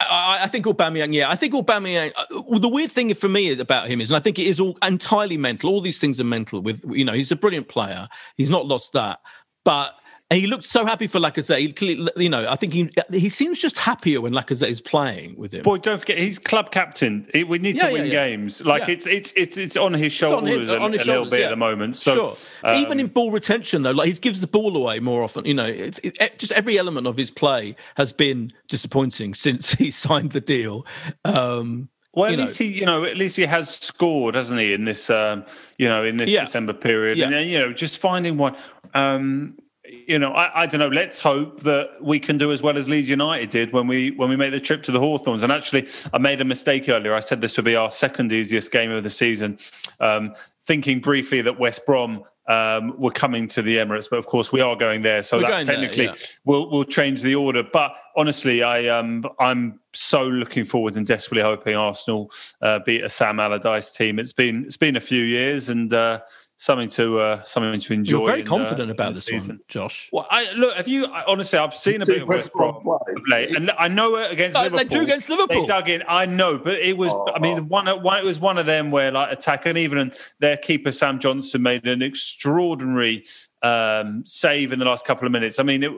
I, 0.00 0.44
I, 0.44 0.46
think 0.46 0.64
Aubameyang, 0.64 1.12
yeah, 1.12 1.28
I 1.28 1.34
think 1.34 1.54
Aubameyang. 1.54 2.12
Uh, 2.16 2.58
the 2.58 2.68
weird 2.68 2.92
thing 2.92 3.12
for 3.14 3.28
me 3.28 3.58
about 3.58 3.88
him 3.88 4.00
is, 4.00 4.10
and 4.10 4.16
I 4.16 4.20
think 4.20 4.38
it 4.38 4.46
is 4.46 4.60
all 4.60 4.78
entirely 4.82 5.36
mental. 5.36 5.70
All 5.70 5.80
these 5.80 5.98
things 5.98 6.20
are 6.20 6.24
mental. 6.24 6.60
With 6.60 6.84
you 6.88 7.04
know, 7.04 7.12
he's 7.12 7.32
a 7.32 7.36
brilliant 7.36 7.68
player. 7.68 8.08
He's 8.36 8.50
not 8.50 8.66
lost 8.66 8.92
that, 8.92 9.20
but 9.64 9.94
and 10.30 10.38
he 10.38 10.46
looked 10.46 10.64
so 10.64 10.84
happy 10.84 11.06
for 11.06 11.18
Lacazette. 11.18 11.78
He, 11.78 12.22
you 12.22 12.28
know, 12.28 12.46
I 12.48 12.56
think 12.56 12.74
he 12.74 12.90
he 13.10 13.30
seems 13.30 13.58
just 13.58 13.78
happier 13.78 14.20
when 14.20 14.32
Lacazette 14.32 14.68
is 14.68 14.80
playing 14.80 15.36
with 15.36 15.54
him. 15.54 15.62
Boy, 15.62 15.78
don't 15.78 15.98
forget 15.98 16.18
he's 16.18 16.38
club 16.38 16.70
captain. 16.70 17.26
We 17.32 17.58
need 17.58 17.76
yeah, 17.76 17.86
to 17.86 17.92
win 17.92 18.06
yeah, 18.06 18.12
yeah. 18.12 18.28
games. 18.28 18.62
Like 18.62 18.90
it's 18.90 19.06
it's 19.06 19.32
it's 19.36 19.56
it's 19.56 19.76
on 19.76 19.94
his 19.94 20.12
shoulders, 20.12 20.68
on 20.68 20.76
him, 20.76 20.82
on 20.82 20.92
his 20.92 21.02
a, 21.02 21.04
shoulders, 21.04 21.32
little 21.32 21.38
bit 21.38 21.46
at 21.46 21.50
the 21.50 21.56
moment. 21.56 21.96
So, 21.96 22.14
sure. 22.14 22.36
Um, 22.62 22.76
Even 22.76 23.00
in 23.00 23.06
ball 23.06 23.30
retention 23.30 23.82
though, 23.82 23.92
like 23.92 24.08
he 24.08 24.14
gives 24.14 24.42
the 24.42 24.46
ball 24.46 24.76
away 24.76 25.00
more 25.00 25.22
often. 25.22 25.46
You 25.46 25.54
know, 25.54 25.66
it, 25.66 25.98
it, 26.02 26.38
just 26.38 26.52
every 26.52 26.78
element 26.78 27.06
of 27.06 27.16
his 27.16 27.30
play 27.30 27.74
has 27.96 28.12
been 28.12 28.52
disappointing 28.68 29.32
since 29.32 29.72
he 29.72 29.90
signed 29.90 30.32
the 30.32 30.42
deal. 30.42 30.84
Um, 31.24 31.88
well, 32.12 32.30
at 32.30 32.38
least 32.38 32.60
know. 32.60 32.66
he, 32.66 32.80
you 32.80 32.84
know, 32.84 33.04
at 33.04 33.16
least 33.16 33.36
he 33.36 33.46
has 33.46 33.76
scored, 33.76 34.34
hasn't 34.34 34.60
he, 34.60 34.72
in 34.72 34.84
this, 34.84 35.08
um, 35.08 35.46
you 35.78 35.88
know, 35.88 36.04
in 36.04 36.16
this 36.16 36.30
December 36.30 36.72
period, 36.72 37.18
and 37.20 37.32
then, 37.32 37.48
you 37.48 37.58
know, 37.58 37.72
just 37.72 37.98
finding 37.98 38.36
one. 38.36 38.56
Um, 38.92 39.56
you 40.06 40.18
know, 40.18 40.32
I, 40.32 40.62
I, 40.62 40.66
don't 40.66 40.78
know. 40.78 40.88
Let's 40.88 41.20
hope 41.20 41.60
that 41.60 41.90
we 42.00 42.18
can 42.18 42.38
do 42.38 42.52
as 42.52 42.62
well 42.62 42.76
as 42.78 42.88
Leeds 42.88 43.08
United 43.08 43.50
did 43.50 43.72
when 43.72 43.86
we 43.86 44.10
when 44.12 44.28
we 44.28 44.36
made 44.36 44.52
the 44.52 44.60
trip 44.60 44.82
to 44.84 44.92
the 44.92 45.00
Hawthorns. 45.00 45.42
And 45.42 45.52
actually, 45.52 45.88
I 46.12 46.18
made 46.18 46.40
a 46.40 46.44
mistake 46.44 46.88
earlier. 46.88 47.14
I 47.14 47.20
said 47.20 47.40
this 47.40 47.56
would 47.56 47.64
be 47.64 47.76
our 47.76 47.90
second 47.90 48.32
easiest 48.32 48.70
game 48.70 48.90
of 48.90 49.02
the 49.02 49.10
season, 49.10 49.58
um, 50.00 50.34
thinking 50.64 51.00
briefly 51.00 51.42
that 51.42 51.58
West 51.58 51.86
Brom 51.86 52.24
um, 52.48 52.98
were 52.98 53.10
coming 53.10 53.46
to 53.48 53.62
the 53.62 53.76
Emirates, 53.76 54.08
but 54.08 54.18
of 54.18 54.26
course 54.26 54.50
we 54.50 54.60
are 54.62 54.74
going 54.74 55.02
there. 55.02 55.22
So 55.22 55.38
we're 55.38 55.48
that 55.48 55.66
technically 55.66 56.06
there, 56.06 56.14
yeah. 56.14 56.26
will 56.44 56.70
will 56.70 56.84
change 56.84 57.22
the 57.22 57.34
order. 57.34 57.62
But 57.62 57.94
honestly, 58.16 58.62
I 58.62 58.88
um 58.88 59.24
I'm 59.38 59.80
so 59.92 60.26
looking 60.26 60.64
forward 60.64 60.96
and 60.96 61.06
desperately 61.06 61.42
hoping 61.42 61.76
Arsenal 61.76 62.30
uh, 62.62 62.80
beat 62.80 63.04
a 63.04 63.08
Sam 63.08 63.38
Allardyce 63.38 63.90
team. 63.90 64.18
It's 64.18 64.32
been 64.32 64.64
it's 64.64 64.78
been 64.78 64.96
a 64.96 65.00
few 65.00 65.22
years 65.22 65.68
and. 65.68 65.92
Uh, 65.92 66.20
something 66.58 66.88
to 66.90 67.20
uh, 67.20 67.42
something 67.42 67.80
to 67.80 67.92
enjoy. 67.94 68.18
You're 68.18 68.26
very 68.26 68.40
in, 68.40 68.46
confident 68.46 68.90
uh, 68.90 68.92
about 68.92 69.14
this 69.14 69.26
season. 69.26 69.56
one, 69.56 69.60
Josh. 69.68 70.10
Well, 70.12 70.26
I, 70.30 70.52
look, 70.54 70.76
have 70.76 70.88
you 70.88 71.06
I, 71.06 71.24
honestly? 71.26 71.58
I've 71.58 71.74
seen 71.74 72.02
a 72.02 72.04
bit 72.04 72.22
of 72.22 72.28
West 72.28 72.52
Brom 72.52 72.86
late, 73.28 73.56
and 73.56 73.70
I 73.78 73.88
know 73.88 74.16
it 74.16 74.30
against 74.30 74.54
no, 74.54 74.64
Liverpool. 74.64 74.78
They 74.78 74.84
drew 74.84 75.04
against 75.04 75.30
Liverpool. 75.30 75.62
They 75.62 75.66
dug 75.66 75.88
in. 75.88 76.02
I 76.06 76.26
know, 76.26 76.58
but 76.58 76.74
it 76.74 76.98
was. 76.98 77.12
Oh, 77.12 77.28
I 77.34 77.38
mean, 77.38 77.58
oh. 77.58 77.62
one, 77.62 77.86
one. 78.02 78.18
It 78.18 78.24
was 78.24 78.40
one 78.40 78.58
of 78.58 78.66
them 78.66 78.90
where 78.90 79.10
like 79.10 79.32
attack, 79.32 79.64
and 79.66 79.78
even 79.78 80.12
their 80.40 80.56
keeper 80.56 80.92
Sam 80.92 81.18
Johnstone 81.18 81.62
made 81.62 81.86
an 81.86 82.02
extraordinary 82.02 83.24
um, 83.62 84.24
save 84.26 84.72
in 84.72 84.78
the 84.78 84.84
last 84.84 85.04
couple 85.04 85.26
of 85.26 85.32
minutes. 85.32 85.58
I 85.58 85.62
mean, 85.62 85.82
it, 85.82 85.90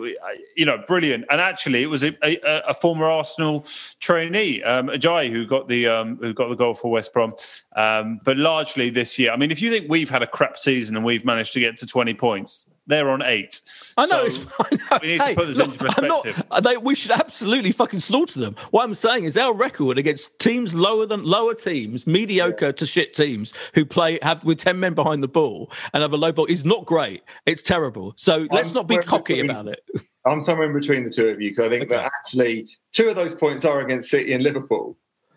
you 0.56 0.64
know, 0.64 0.78
brilliant. 0.86 1.24
And 1.30 1.40
actually, 1.40 1.82
it 1.82 1.86
was 1.86 2.02
a, 2.02 2.16
a, 2.22 2.38
a 2.68 2.74
former 2.74 3.06
Arsenal 3.06 3.66
trainee, 3.98 4.62
um, 4.62 4.88
Ajayi, 4.88 5.30
who 5.30 5.46
got 5.46 5.68
the 5.68 5.88
um, 5.88 6.16
who 6.16 6.32
got 6.32 6.48
the 6.48 6.56
goal 6.56 6.74
for 6.74 6.90
West 6.90 7.12
Brom. 7.12 7.34
Um, 7.76 8.20
but 8.24 8.36
largely 8.36 8.90
this 8.90 9.18
year, 9.18 9.32
I 9.32 9.36
mean, 9.36 9.50
if 9.50 9.60
you 9.60 9.70
think 9.70 9.86
we've 9.88 10.10
had 10.10 10.22
a 10.22 10.26
crap 10.26 10.58
season 10.58 10.96
and 10.96 11.04
we've 11.04 11.24
managed 11.24 11.52
to 11.54 11.60
get 11.60 11.76
to 11.78 11.86
twenty 11.86 12.14
points, 12.14 12.66
they're 12.90 13.10
on 13.10 13.22
eight. 13.22 13.60
I 13.96 14.06
know. 14.06 14.28
So 14.28 14.42
I 14.60 14.74
know. 14.74 14.98
We 15.02 15.08
need 15.08 15.20
hey, 15.20 15.34
to 15.34 15.40
put 15.40 15.46
this 15.46 15.56
look, 15.56 15.66
into 15.68 15.78
perspective. 15.78 16.44
Not, 16.50 16.62
they, 16.62 16.76
we 16.76 16.94
should 16.94 17.10
absolutely 17.10 17.72
fucking 17.72 18.00
slaughter 18.00 18.40
them. 18.40 18.56
What 18.70 18.84
I'm 18.84 18.94
saying 18.94 19.24
is 19.24 19.36
our 19.36 19.54
record 19.54 19.98
against 19.98 20.38
teams 20.38 20.74
lower 20.74 21.06
than 21.06 21.24
lower 21.24 21.54
teams, 21.54 22.06
mediocre 22.06 22.66
yeah. 22.66 22.72
to 22.72 22.86
shit 22.86 23.14
teams 23.14 23.54
who 23.74 23.84
play 23.84 24.18
have 24.22 24.44
with 24.44 24.58
ten 24.58 24.78
men 24.80 24.94
behind 24.94 25.22
the 25.22 25.28
ball 25.28 25.70
and 25.92 26.02
have 26.02 26.12
a 26.12 26.16
low 26.16 26.32
ball 26.32 26.46
is 26.46 26.64
not 26.64 26.84
great. 26.84 27.22
It's 27.46 27.62
terrible. 27.62 28.12
So 28.16 28.46
let's 28.50 28.74
not 28.74 28.86
be 28.86 28.98
cocky 28.98 29.34
between, 29.34 29.50
about 29.50 29.68
it. 29.68 29.84
I'm 30.26 30.42
somewhere 30.42 30.66
in 30.66 30.78
between 30.78 31.04
the 31.04 31.10
two 31.10 31.28
of 31.28 31.40
you 31.40 31.50
because 31.50 31.66
I 31.66 31.68
think 31.70 31.84
okay. 31.84 31.96
that 31.96 32.04
actually 32.04 32.68
two 32.92 33.08
of 33.08 33.16
those 33.16 33.34
points 33.34 33.64
are 33.64 33.80
against 33.80 34.10
City 34.10 34.32
and 34.32 34.42
Liverpool, 34.44 34.96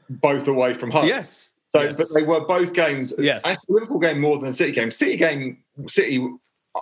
both 0.09 0.47
away 0.47 0.73
from 0.73 0.91
home. 0.91 1.07
Yes. 1.07 1.53
So, 1.69 1.81
yes. 1.81 1.97
but 1.97 2.07
they 2.13 2.23
were 2.23 2.45
both 2.45 2.73
games. 2.73 3.13
Yes. 3.17 3.43
Liverpool 3.67 3.99
game 3.99 4.19
more 4.19 4.37
than 4.37 4.53
City 4.53 4.71
game. 4.71 4.91
City 4.91 5.17
game. 5.17 5.57
City 5.87 6.19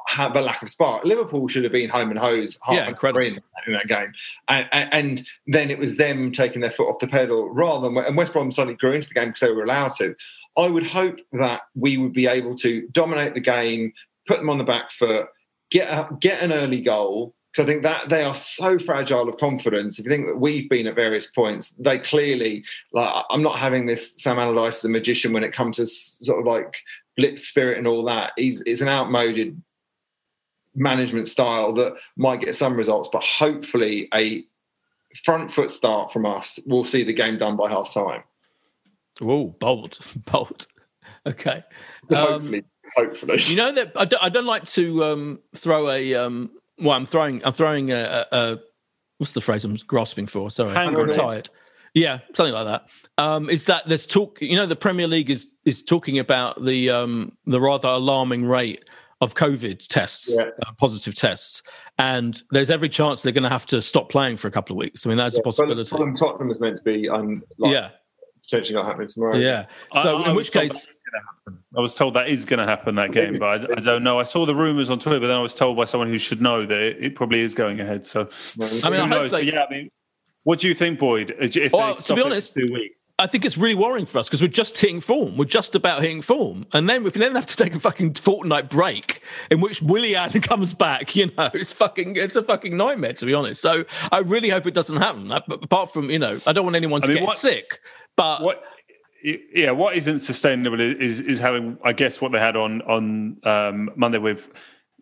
have 0.08 0.36
a 0.36 0.42
lack 0.42 0.62
of 0.62 0.70
spark. 0.70 1.04
Liverpool 1.06 1.48
should 1.48 1.64
have 1.64 1.74
been 1.74 1.90
home 1.90 2.12
and 2.12 2.20
hose 2.20 2.58
half 2.62 2.76
yeah, 2.76 2.88
incredible. 2.88 3.26
In, 3.26 3.42
in 3.68 3.74
that 3.74 3.88
game, 3.88 4.14
and, 4.48 4.68
and, 4.72 5.28
then 5.48 5.70
it 5.70 5.78
was 5.78 5.98
them 5.98 6.32
taking 6.32 6.62
their 6.62 6.72
foot 6.72 6.90
off 6.90 7.00
the 7.00 7.08
pedal 7.08 7.50
rather 7.50 7.90
than 7.90 7.98
and 7.98 8.16
West 8.16 8.34
Brom 8.34 8.52
suddenly 8.52 8.78
grew 8.78 8.94
into 8.94 9.08
the 9.08 9.14
game 9.14 9.30
because 9.30 9.42
they 9.42 9.52
were 9.52 9.64
allowed 9.64 9.92
to. 9.98 10.16
I 10.58 10.68
would 10.68 10.88
hope 10.88 11.20
that 11.34 11.62
we 11.76 11.98
would 11.98 12.14
be 12.14 12.28
able 12.28 12.56
to 12.58 12.88
dominate 12.92 13.34
the 13.34 13.42
game, 13.42 13.94
put 14.28 14.38
them 14.38 14.50
on 14.50 14.58
the 14.58 14.64
back 14.64 14.92
foot, 14.92 15.28
get 15.72 15.88
a, 15.88 16.08
get 16.20 16.42
an 16.42 16.54
early 16.54 16.82
goal. 16.82 17.34
Because 17.52 17.66
I 17.66 17.74
think 17.74 17.84
that 17.84 18.08
they 18.08 18.24
are 18.24 18.36
so 18.36 18.80
fragile 18.80 19.28
of 19.28 19.38
confidence. 19.38 20.00
If 20.00 20.06
you 20.06 20.12
think 20.12 20.26
that 20.28 20.40
we've 20.40 20.70
been 20.70 20.88
at 20.88 20.96
various 20.96 21.28
points, 21.28 21.74
they 21.78 22.00
clearly 22.00 22.64
like. 22.94 23.26
I'm 23.30 23.44
not 23.44 23.60
having 23.60 23.86
this 23.86 24.16
Sam 24.18 24.40
Allardyce 24.40 24.78
as 24.78 24.86
a 24.86 24.90
magician 24.90 25.34
when 25.34 25.44
it 25.44 25.52
comes 25.52 25.76
to 25.76 25.86
sort 25.86 26.40
of 26.40 26.46
like 26.46 26.74
blitz 27.18 27.50
spirit 27.50 27.78
and 27.78 27.88
all 27.88 28.06
that. 28.06 28.32
He's 28.38 28.64
it's 28.66 28.80
an 28.80 28.88
outmoded 28.88 29.62
management 30.76 31.28
style 31.28 31.74
that 31.74 31.94
might 32.18 32.42
get 32.42 32.56
some 32.56 32.76
results, 32.76 33.10
but 33.12 33.24
hopefully 33.24 34.08
a 34.14 34.44
front 35.24 35.52
foot 35.52 35.72
start 35.72 36.12
from 36.14 36.26
us 36.26 36.60
will 36.66 36.86
see 36.86 37.04
the 37.04 37.14
game 37.14 37.38
done 37.38 37.58
by 37.58 37.70
half 37.70 37.94
time. 37.94 38.24
Oh, 39.22 39.48
bold, 39.60 40.00
bold. 40.32 40.68
Okay. 41.26 41.64
Hopefully, 42.10 42.60
um, 42.60 42.66
hopefully. 42.96 43.40
You 43.42 43.56
know 43.56 43.72
that 43.74 43.92
I 43.96 44.06
don't, 44.06 44.24
I 44.24 44.30
don't 44.30 44.46
like 44.46 44.66
to 44.66 45.04
um, 45.04 45.40
throw 45.56 45.90
a. 45.90 46.16
Um, 46.16 46.52
well, 46.80 46.92
I'm 46.92 47.06
throwing. 47.06 47.44
I'm 47.46 47.54
throwing 47.54 47.92
a, 47.92 48.26
a 48.32 48.60
what's 49.18 49.34
the 49.34 49.42
phrase 49.42 49.64
I'm 49.64 49.76
grasping 49.88 50.28
for? 50.28 50.50
Sorry, 50.50 50.74
Hand 50.74 50.98
I'm 50.98 51.10
tired. 51.10 51.50
Yeah, 51.94 52.20
something 52.34 52.54
like 52.54 52.66
that. 52.66 52.90
Um, 53.22 53.50
is 53.50 53.66
that 53.66 53.88
there's 53.88 54.08
talk? 54.08 54.42
You 54.42 54.56
know, 54.56 54.66
the 54.66 54.76
Premier 54.76 55.08
League 55.08 55.30
is 55.30 55.48
is 55.66 55.84
talking 55.84 56.18
about 56.18 56.64
the 56.64 56.90
um, 56.90 57.38
the 57.46 57.60
rather 57.60 57.90
alarming 57.90 58.46
rate 58.46 58.86
of 59.22 59.36
COVID 59.36 59.88
tests, 59.88 60.36
Yeah. 60.36 60.46
uh, 60.66 60.72
positive 60.78 61.16
tests, 61.16 61.62
and 62.00 62.42
there's 62.52 62.70
every 62.72 62.90
chance 62.90 63.22
they're 63.22 63.32
going 63.32 63.44
to 63.44 63.50
have 63.50 63.66
to 63.68 63.82
stop 63.82 64.10
playing 64.10 64.38
for 64.38 64.48
a 64.48 64.52
couple 64.52 64.76
of 64.76 64.78
weeks. 64.80 65.06
I 65.06 65.10
mean, 65.10 65.18
that's 65.18 65.38
a 65.38 65.42
possibility. 65.42 65.90
Fulham 65.90 66.18
Tottenham 66.18 66.50
is 66.52 66.60
meant 66.60 66.78
to 66.78 66.84
be 66.84 67.08
un, 67.08 67.42
like, 67.60 67.72
yeah, 67.74 67.90
potentially 68.44 68.76
not 68.76 68.86
happening 68.86 69.08
tomorrow. 69.08 69.38
yeah. 69.38 69.68
I- 69.94 70.04
So, 70.04 70.18
I 70.18 70.30
in 70.32 70.36
was 70.36 70.48
which 70.48 70.52
told 70.52 70.72
case, 70.72 70.86
that 70.86 70.90
is 70.90 70.96
gonna 71.12 71.24
happen. 71.26 71.64
I 71.78 71.80
was 71.82 71.96
told 71.96 72.14
that 72.16 72.30
is 72.30 72.46
going 72.46 72.60
to 72.60 72.66
happen 72.66 72.96
that 72.96 73.12
game, 73.12 73.38
but 73.40 73.46
I, 73.70 73.74
I 73.78 73.80
don't 73.80 74.04
know. 74.04 74.20
I 74.20 74.24
saw 74.24 74.46
the 74.46 74.56
rumours 74.56 74.90
on 74.90 75.00
Twitter, 75.00 75.20
but 75.20 75.28
then 75.28 75.38
I 75.38 75.42
was 75.42 75.54
told 75.54 75.78
by 75.78 75.86
someone 75.86 76.10
who 76.10 76.18
should 76.20 76.42
know 76.42 76.66
that 76.66 76.80
it, 76.80 76.98
it 77.06 77.16
probably 77.16 77.40
is 77.42 77.54
going 77.56 77.80
ahead. 77.80 78.06
So 78.06 78.28
I 78.60 78.90
mean, 78.90 79.00
who 79.00 79.00
hope 79.02 79.10
knows? 79.10 79.32
they- 79.32 79.38
But 79.38 79.46
yeah, 79.46 79.66
I 79.70 79.72
mean, 79.72 79.90
what 80.44 80.60
do 80.60 80.68
you 80.68 80.74
think, 80.74 81.00
Boyd? 81.00 81.36
If 81.40 81.72
Well, 81.72 81.94
to 81.96 82.16
be 82.16 82.22
honest- 82.24 82.54
two 82.56 82.74
weeks. 82.74 82.98
I 83.22 83.28
think 83.28 83.46
it's 83.46 83.58
really 83.58 83.76
worrying 83.76 84.06
for 84.06 84.20
us 84.20 84.28
because 84.28 84.42
we're 84.42 84.48
just 84.48 84.78
hitting 84.78 85.00
form. 85.02 85.38
We're 85.38 85.46
just 85.46 85.76
about 85.76 86.02
hitting 86.02 86.22
form. 86.22 86.66
And 86.74 86.90
then 86.90 87.06
if 87.06 87.16
we 87.16 87.20
then 87.20 87.36
have 87.36 87.46
to 87.46 87.56
take 87.56 87.76
a 87.76 87.80
fucking 87.80 88.16
fortnight 88.16 88.70
break 88.70 89.22
in 89.50 89.62
which 89.62 89.82
Willian 89.82 90.30
comes 90.42 90.74
back, 90.74 91.16
you 91.16 91.32
know, 91.38 91.50
it's 91.54 91.72
fucking 91.74 92.16
it's 92.16 92.36
a 92.36 92.44
fucking 92.44 92.76
nightmare 92.76 93.14
to 93.14 93.26
be 93.26 93.34
honest. 93.34 93.62
So 93.62 93.86
I 94.12 94.20
really 94.20 94.50
hope 94.50 94.66
it 94.68 94.74
doesn't 94.74 94.98
happen. 94.98 95.28
But 95.48 95.64
Apart 95.64 95.94
from, 95.94 96.10
you 96.10 96.20
know, 96.20 96.40
I 96.46 96.54
don't 96.54 96.66
want 96.66 96.76
anyone 96.76 97.02
to 97.02 97.08
I 97.08 97.10
mean, 97.10 97.18
get 97.24 97.28
what- 97.28 97.38
sick. 97.38 97.80
But 98.18 98.42
what 98.42 98.64
yeah 99.24 99.70
what 99.72 99.96
isn't 99.96 100.20
sustainable 100.20 100.82
is 100.82 101.20
is 101.20 101.40
having 101.40 101.78
i 101.84 101.94
guess 101.94 102.20
what 102.20 102.32
they 102.32 102.40
had 102.40 102.56
on 102.56 102.82
on 102.82 103.38
um 103.44 103.92
monday 103.96 104.18
with 104.18 104.50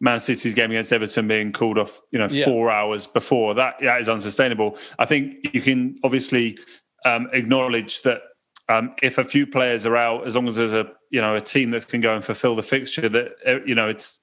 man 0.02 0.20
city's 0.20 0.54
game 0.54 0.72
against 0.72 0.92
everton 0.92 1.26
being 1.26 1.54
called 1.54 1.78
off 1.78 2.02
you 2.12 2.20
know 2.20 2.28
Yeah. 2.30 2.44
four 2.44 2.70
hours 2.70 3.08
before 3.08 3.54
that 3.56 3.80
that 3.80 4.02
is 4.02 4.10
unsustainable 4.10 4.78
i 4.98 5.06
think 5.06 5.54
you 5.54 5.62
can 5.62 5.96
obviously 6.04 6.58
um 7.06 7.30
acknowledge 7.34 8.02
that 8.02 8.22
um 8.68 8.94
if 9.02 9.18
a 9.18 9.24
few 9.24 9.46
players 9.48 9.86
are 9.86 9.98
out 9.98 10.26
as 10.28 10.36
long 10.36 10.48
as 10.48 10.56
there's 10.56 10.74
a 10.74 10.92
you 11.10 11.22
know 11.22 11.36
a 11.36 11.42
team 11.42 11.72
that 11.72 11.88
can 11.88 12.02
go 12.02 12.16
and 12.16 12.24
fulfill 12.24 12.56
the 12.56 12.64
fixture 12.64 13.10
that 13.10 13.32
uh, 13.46 13.60
you 13.66 13.76
know 13.76 13.90
it's 13.90 14.20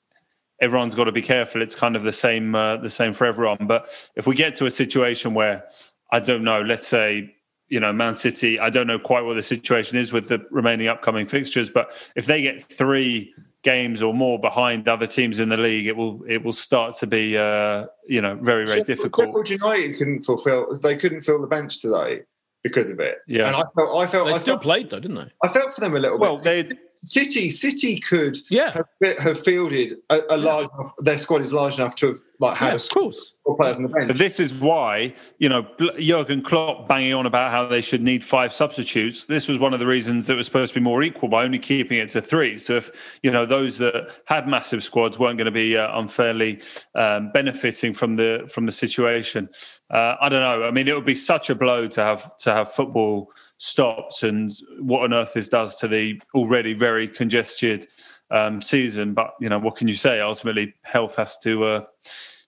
everyone's 0.60 0.94
got 0.94 1.04
to 1.04 1.12
be 1.12 1.22
careful. 1.22 1.62
It's 1.62 1.74
kind 1.74 1.96
of 1.96 2.02
the 2.02 2.12
same 2.12 2.54
uh, 2.54 2.76
the 2.78 2.90
same 2.90 3.12
for 3.12 3.26
everyone. 3.26 3.66
But 3.66 3.90
if 4.14 4.26
we 4.26 4.34
get 4.34 4.56
to 4.56 4.66
a 4.66 4.70
situation 4.70 5.34
where 5.34 5.64
I 6.10 6.20
don't 6.20 6.44
know, 6.44 6.62
let's 6.62 6.86
say 6.86 7.34
you 7.68 7.80
know 7.80 7.92
Man 7.92 8.14
City, 8.14 8.58
I 8.58 8.70
don't 8.70 8.86
know 8.86 8.98
quite 8.98 9.24
what 9.24 9.34
the 9.34 9.42
situation 9.42 9.98
is 9.98 10.12
with 10.12 10.28
the 10.28 10.46
remaining 10.50 10.88
upcoming 10.88 11.26
fixtures, 11.26 11.70
but 11.70 11.90
if 12.14 12.26
they 12.26 12.42
get 12.42 12.62
three 12.72 13.34
games 13.62 14.00
or 14.00 14.14
more 14.14 14.38
behind 14.38 14.88
other 14.88 15.08
teams 15.08 15.40
in 15.40 15.48
the 15.48 15.56
league, 15.56 15.86
it 15.86 15.96
will 15.96 16.22
it 16.26 16.42
will 16.42 16.52
start 16.52 16.96
to 16.98 17.06
be 17.06 17.36
uh, 17.36 17.86
you 18.06 18.20
know 18.20 18.36
very 18.36 18.66
very 18.66 18.80
Sheffield- 18.80 18.86
difficult. 18.86 19.26
Sheffield 19.28 19.50
United 19.50 19.98
couldn't 19.98 20.22
fulfill. 20.22 20.78
They 20.78 20.96
couldn't 20.96 21.22
fill 21.22 21.40
the 21.40 21.48
bench 21.48 21.80
today 21.80 22.22
because 22.68 22.90
of 22.90 23.00
it. 23.00 23.18
Yeah. 23.26 23.46
and 23.48 23.56
I 23.56 23.62
felt. 23.74 23.96
I 23.96 24.06
felt. 24.10 24.26
they 24.28 24.34
I 24.34 24.38
still 24.38 24.54
felt, 24.54 24.62
played 24.62 24.90
though, 24.90 25.00
didn't 25.00 25.16
they? 25.16 25.30
I 25.42 25.48
felt 25.52 25.72
for 25.74 25.80
them 25.80 25.94
a 25.94 25.98
little 25.98 26.18
Well, 26.18 26.38
bit. 26.38 26.68
they 26.70 26.76
City, 27.02 27.50
City 27.50 28.00
could 28.00 28.36
Yeah. 28.50 28.72
have, 29.02 29.18
have 29.18 29.44
fielded 29.44 29.94
a, 30.10 30.20
a 30.30 30.36
large. 30.36 30.68
enough 30.74 30.92
Their 30.98 31.18
squad 31.18 31.42
is 31.42 31.52
large 31.52 31.74
enough 31.76 31.94
to 31.96 32.06
have 32.08 32.18
like 32.38 32.56
had 32.56 32.66
Yeah, 32.66 32.72
a 32.72 32.76
of 32.76 32.88
course. 32.90 33.34
squad 33.40 33.52
of 33.52 33.56
players 33.58 33.76
on 33.76 33.82
the 33.84 33.88
bench. 33.88 34.08
But 34.08 34.18
this 34.18 34.38
is 34.40 34.52
why, 34.52 35.14
you 35.38 35.48
know, 35.48 35.66
Bl- 35.78 35.98
Jurgen 35.98 36.42
Klopp 36.42 36.88
banging 36.88 37.14
on 37.14 37.26
about 37.26 37.50
how 37.50 37.66
they 37.66 37.80
should 37.80 38.02
need 38.02 38.24
five 38.24 38.52
substitutes. 38.52 39.24
This 39.24 39.48
was 39.48 39.58
one 39.58 39.72
of 39.72 39.80
the 39.80 39.86
reasons 39.86 40.26
that 40.26 40.36
was 40.36 40.46
supposed 40.46 40.74
to 40.74 40.80
be 40.80 40.84
more 40.84 41.02
equal 41.02 41.28
by 41.28 41.44
only 41.44 41.58
keeping 41.58 41.98
it 41.98 42.10
to 42.10 42.20
three. 42.20 42.58
So 42.58 42.76
if, 42.76 42.90
you 43.22 43.30
know, 43.30 43.46
those 43.46 43.78
that 43.78 44.10
had 44.26 44.46
massive 44.48 44.82
squads 44.82 45.18
weren't 45.18 45.38
going 45.38 45.46
to 45.46 45.50
be 45.50 45.76
uh, 45.76 45.98
unfairly 45.98 46.60
um, 46.94 47.30
benefiting 47.32 47.92
from 47.94 48.16
the 48.16 48.46
from 48.52 48.66
the 48.66 48.72
situation. 48.72 49.48
Uh, 49.90 50.16
I 50.20 50.28
don't 50.28 50.40
know. 50.40 50.66
I 50.66 50.70
mean, 50.70 50.88
it 50.88 50.94
would 50.94 51.06
be 51.06 51.14
such 51.14 51.48
a 51.48 51.54
blow 51.54 51.86
to 51.88 52.02
have 52.02 52.36
to 52.38 52.52
have 52.52 52.72
football 52.72 53.32
stopped 53.58 54.22
and 54.22 54.52
what 54.80 55.02
on 55.02 55.14
earth 55.14 55.32
this 55.32 55.48
does 55.48 55.76
to 55.76 55.88
the 55.88 56.20
already 56.34 56.74
very 56.74 57.08
congested 57.08 57.86
um, 58.30 58.62
season. 58.62 59.14
But, 59.14 59.34
you 59.40 59.48
know, 59.48 59.58
what 59.58 59.76
can 59.76 59.88
you 59.88 59.94
say? 59.94 60.20
Ultimately, 60.20 60.74
health 60.82 61.16
has 61.16 61.38
to... 61.40 61.64
Uh, 61.64 61.84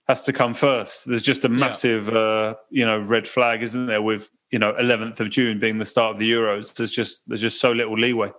has 0.07 0.23
to 0.23 0.33
come 0.33 0.55
first. 0.55 1.07
There's 1.07 1.23
just 1.23 1.45
a 1.45 1.51
massive, 1.51 2.09
uh, 2.09 2.55
you 2.71 2.87
know, 2.87 2.99
red 2.99 3.29
flag, 3.29 3.63
isn't 3.63 3.85
there? 3.85 4.01
With 4.01 4.31
you 4.51 4.59
know, 4.59 4.73
11th 4.73 5.21
of 5.21 5.31
June 5.31 5.59
being 5.59 5.79
the 5.79 5.85
start 5.85 6.15
of 6.15 6.19
the 6.19 6.31
Euros, 6.31 6.75
there's 6.75 6.91
just 6.91 7.21
there's 7.27 7.41
just 7.41 7.61
so 7.61 7.73
little 7.73 7.99
leeway. 7.99 8.33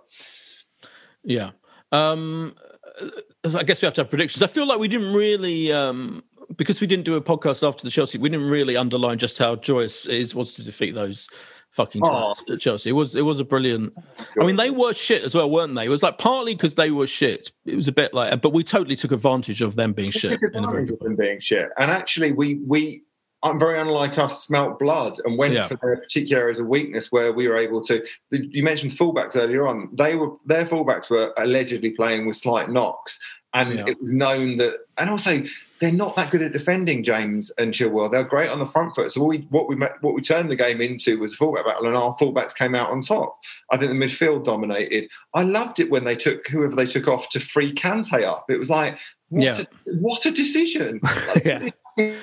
Yeah. 1.22 1.50
Um, 1.92 2.56
uh, 3.00 3.10
I 3.56 3.62
guess 3.62 3.80
we 3.80 3.86
have 3.86 3.94
to 3.94 4.02
have 4.02 4.10
predictions. 4.10 4.42
I 4.42 4.46
feel 4.46 4.66
like 4.66 4.78
we 4.78 4.88
didn't 4.88 5.12
really, 5.12 5.72
um, 5.72 6.24
because 6.56 6.80
we 6.80 6.86
didn't 6.86 7.04
do 7.04 7.14
a 7.14 7.20
podcast 7.20 7.66
after 7.66 7.84
the 7.84 7.90
Chelsea, 7.90 8.18
we 8.18 8.28
didn't 8.28 8.48
really 8.48 8.76
underline 8.76 9.18
just 9.18 9.38
how 9.38 9.56
joyous 9.56 10.06
it 10.06 10.34
was 10.34 10.54
to 10.54 10.64
defeat 10.64 10.94
those 10.94 11.28
fucking 11.70 12.02
Oh. 12.04 12.32
at 12.50 12.60
Chelsea. 12.60 12.90
It 12.90 12.94
was 12.94 13.14
it 13.16 13.22
was 13.22 13.38
a 13.40 13.44
brilliant. 13.44 13.96
I 14.40 14.44
mean, 14.44 14.56
they 14.56 14.70
were 14.70 14.92
shit 14.94 15.22
as 15.22 15.34
well, 15.34 15.48
weren't 15.50 15.74
they? 15.74 15.84
It 15.86 15.88
was 15.88 16.02
like 16.02 16.18
partly 16.18 16.54
because 16.54 16.74
they 16.74 16.90
were 16.90 17.06
shit. 17.06 17.52
It 17.64 17.76
was 17.76 17.88
a 17.88 17.92
bit 17.92 18.12
like, 18.14 18.40
but 18.42 18.52
we 18.52 18.62
totally 18.64 18.96
took 18.96 19.12
advantage 19.12 19.62
of 19.62 19.76
them 19.76 19.92
being 19.92 20.10
shit. 20.10 20.32
took 20.32 20.42
In 20.54 20.64
a 20.64 20.68
very 20.70 20.82
advantage 20.84 20.90
of 20.90 20.98
them 21.00 21.16
being 21.16 21.40
shit. 21.40 21.68
And 21.78 21.90
actually, 21.90 22.32
we 22.32 22.60
we 22.66 23.02
I'm 23.42 23.58
very 23.58 23.80
unlike 23.80 24.18
us, 24.18 24.44
smelt 24.44 24.78
blood 24.78 25.14
and 25.24 25.38
went 25.38 25.54
Yeah. 25.54 25.66
for 25.66 25.78
their 25.82 25.96
particular 25.96 26.42
areas 26.42 26.60
of 26.60 26.66
weakness 26.66 27.10
where 27.10 27.32
we 27.32 27.48
were 27.48 27.56
able 27.56 27.82
to. 27.84 28.02
You 28.30 28.62
mentioned 28.62 28.92
fullbacks 28.92 29.34
earlier 29.34 29.66
on. 29.66 29.88
They 29.94 30.14
were 30.14 30.32
their 30.44 30.66
fullbacks 30.66 31.08
were 31.08 31.32
allegedly 31.38 31.90
playing 31.92 32.26
with 32.26 32.36
slight 32.36 32.68
knocks, 32.70 33.18
and 33.54 33.72
Yeah. 33.78 33.84
it 33.86 33.96
was 34.00 34.12
known 34.12 34.56
that. 34.56 34.74
And 34.98 35.08
also, 35.08 35.42
they're 35.80 35.92
not 35.92 36.14
that 36.16 36.30
good 36.30 36.42
at 36.42 36.52
defending 36.52 37.02
James 37.02 37.50
and 37.58 37.72
Chilwell. 37.72 38.10
They're 38.12 38.24
great 38.24 38.50
on 38.50 38.58
the 38.58 38.66
front 38.66 38.94
foot. 38.94 39.10
So 39.12 39.20
what 39.20 39.28
we 39.28 39.38
what 39.50 39.68
we 39.68 39.76
what 39.76 40.14
we 40.14 40.20
turned 40.20 40.50
the 40.50 40.56
game 40.56 40.80
into 40.80 41.18
was 41.18 41.32
a 41.32 41.36
fullback 41.36 41.64
battle, 41.64 41.86
and 41.86 41.96
our 41.96 42.16
fullbacks 42.18 42.54
came 42.54 42.74
out 42.74 42.90
on 42.90 43.00
top. 43.00 43.38
I 43.70 43.76
think 43.78 43.90
the 43.90 43.96
midfield 43.96 44.44
dominated. 44.44 45.08
I 45.34 45.42
loved 45.42 45.80
it 45.80 45.90
when 45.90 46.04
they 46.04 46.16
took 46.16 46.46
whoever 46.48 46.76
they 46.76 46.86
took 46.86 47.08
off 47.08 47.28
to 47.30 47.40
free 47.40 47.72
Kante 47.72 48.22
up. 48.24 48.46
It 48.50 48.58
was 48.58 48.70
like. 48.70 48.98
What, 49.32 49.44
Yeah. 49.44 49.60
a, 49.60 49.66
what 50.00 50.26
a 50.26 50.32
decision! 50.32 50.98
Like, 51.34 51.44
Yeah. 51.44 51.70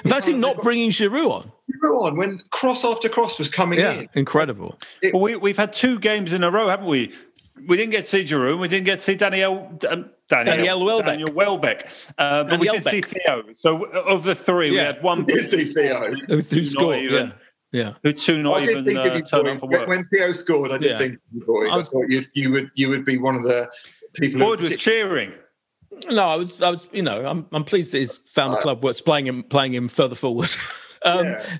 That's 0.04 0.28
him 0.28 0.42
not 0.42 0.62
bringing 0.62 0.90
Giroud 0.90 1.32
on. 1.32 1.52
Giroud 1.72 2.04
on 2.04 2.18
when 2.18 2.42
cross 2.50 2.84
after 2.84 3.08
cross 3.08 3.40
was 3.40 3.48
coming 3.48 3.80
Yeah, 3.80 3.94
in. 3.94 4.10
incredible. 4.14 4.78
It- 5.02 5.14
Well, 5.14 5.22
we, 5.24 5.38
we've 5.38 5.56
had 5.56 5.72
two 5.72 6.00
games 6.00 6.34
in 6.34 6.44
a 6.44 6.52
row, 6.52 6.68
haven't 6.68 6.88
we? 6.88 7.14
We 7.68 7.78
didn't 7.78 7.92
get 7.92 8.04
to 8.06 8.10
see 8.10 8.24
Giroud. 8.24 8.60
We 8.60 8.68
didn't 8.68 8.86
get 8.86 8.98
to 8.98 9.02
see 9.02 9.16
Daniel 9.16 9.78
um, 9.90 10.10
Daniel, 10.30 10.56
Daniel 10.58 10.86
Welbeck. 10.86 11.06
Daniel 11.08 11.32
Welbeck. 11.34 11.88
Uh, 12.18 12.44
but 12.44 12.60
we 12.60 12.68
Daniel 12.68 12.84
did 12.84 12.92
see 12.92 13.02
Beck. 13.02 13.10
Theo. 13.26 13.44
So 13.54 13.86
of 13.86 14.24
the 14.24 14.36
three, 14.36 14.72
we 14.72 14.78
had 14.78 15.02
one 15.02 15.26
We 15.26 15.34
Did 15.34 15.50
see 15.50 15.66
Theo. 15.66 16.14
Who, 16.28 16.38
who 16.42 16.64
scored? 16.64 16.98
even- 17.00 17.34
Yeah, 17.72 17.84
yeah. 17.84 17.94
who 18.04 18.14
two 18.14 18.44
not 18.44 18.58
I 18.58 18.66
did 18.66 18.70
even 18.72 18.86
think 18.86 19.00
uh, 19.00 19.04
turned 19.22 19.44
Boyd. 19.44 19.48
up 19.56 19.60
for 19.62 19.68
When, 19.68 19.80
work. 19.80 19.88
when 19.90 20.06
Theo 20.14 20.32
scored, 20.34 20.72
I 20.72 20.78
did 20.78 20.92
Yeah. 20.92 20.98
think 20.98 21.14
of 21.16 21.20
you, 21.34 21.46
Boyd. 21.46 21.70
I 21.72 21.78
I, 21.78 21.84
thought 21.84 22.10
you, 22.10 22.26
you 22.34 22.52
would 22.52 22.72
you 22.76 22.90
would 22.90 23.06
be 23.06 23.18
one 23.18 23.36
of 23.36 23.44
the 23.44 23.70
people. 24.16 24.40
Boyd 24.40 24.60
who 24.60 24.70
was 24.70 24.78
cheering. 24.78 25.32
No, 26.10 26.22
I 26.28 26.36
was, 26.36 26.62
I 26.62 26.70
was, 26.70 26.88
you 26.92 27.02
know, 27.02 27.26
I'm, 27.26 27.48
I'm 27.52 27.64
pleased 27.64 27.92
that 27.94 28.00
he's 28.00 28.18
found 28.18 28.54
a 28.54 28.62
club 28.62 28.84
worth 28.84 29.04
playing 29.04 29.26
him, 29.26 29.42
playing 29.44 29.74
him 29.74 29.88
further 29.88 30.16
forward. 30.16 30.50
um, 31.08 31.26
Yeah. 31.26 31.58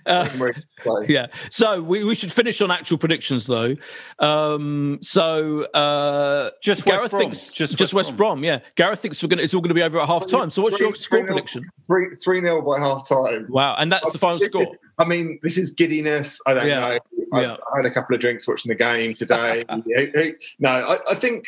uh, 0.86 1.00
yeah. 1.08 1.28
So 1.50 1.82
we, 1.82 2.04
we 2.04 2.16
should 2.16 2.32
finish 2.32 2.62
on 2.62 2.70
actual 2.72 2.98
predictions, 2.98 3.46
though. 3.48 3.76
Um, 4.20 5.00
so 5.02 5.64
uh, 5.74 6.52
Just 6.62 6.86
Gareth 6.86 7.02
West 7.04 7.12
Brom. 7.12 7.22
thinks 7.22 7.52
Just 7.54 7.78
just, 7.78 7.94
West 7.94 8.10
West 8.10 8.18
Brom. 8.18 8.44
Yeah, 8.44 8.60
Gareth 8.76 9.00
thinks 9.00 9.22
we're 9.22 9.30
gonna 9.30 9.42
it's 9.42 9.54
all 9.54 9.62
going 9.62 9.70
to 9.70 9.76
be 9.76 9.84
over 9.84 10.00
at 10.00 10.08
half 10.08 10.28
time. 10.28 10.50
So 10.50 10.62
what's 10.62 10.80
your 10.80 10.94
score 10.96 11.20
three 11.20 11.26
nil- 11.26 11.34
prediction? 11.34 11.64
Three 11.86 12.08
three 12.24 12.42
nil 12.42 12.62
by 12.62 12.80
half 12.80 13.08
time. 13.08 13.48
Wow, 13.50 13.76
and 13.78 13.92
that's 13.92 14.12
the 14.12 14.20
final 14.20 14.40
score. 14.40 14.68
I 15.00 15.06
mean, 15.06 15.40
this 15.44 15.58
is 15.58 15.72
giddiness. 15.72 16.40
I 16.46 16.54
don't 16.54 16.68
Yeah. 16.68 16.80
know. 16.80 17.00
I, 17.34 17.42
Yeah. 17.42 17.58
I 17.74 17.78
had 17.78 17.86
a 17.86 17.92
couple 17.92 18.16
of 18.16 18.22
drinks 18.22 18.48
watching 18.48 18.70
the 18.70 18.76
game 18.76 19.14
today. 19.16 19.66
Hey, 19.88 20.12
hey, 20.14 20.34
no, 20.60 20.70
I, 20.70 20.98
I 21.12 21.16
think 21.16 21.46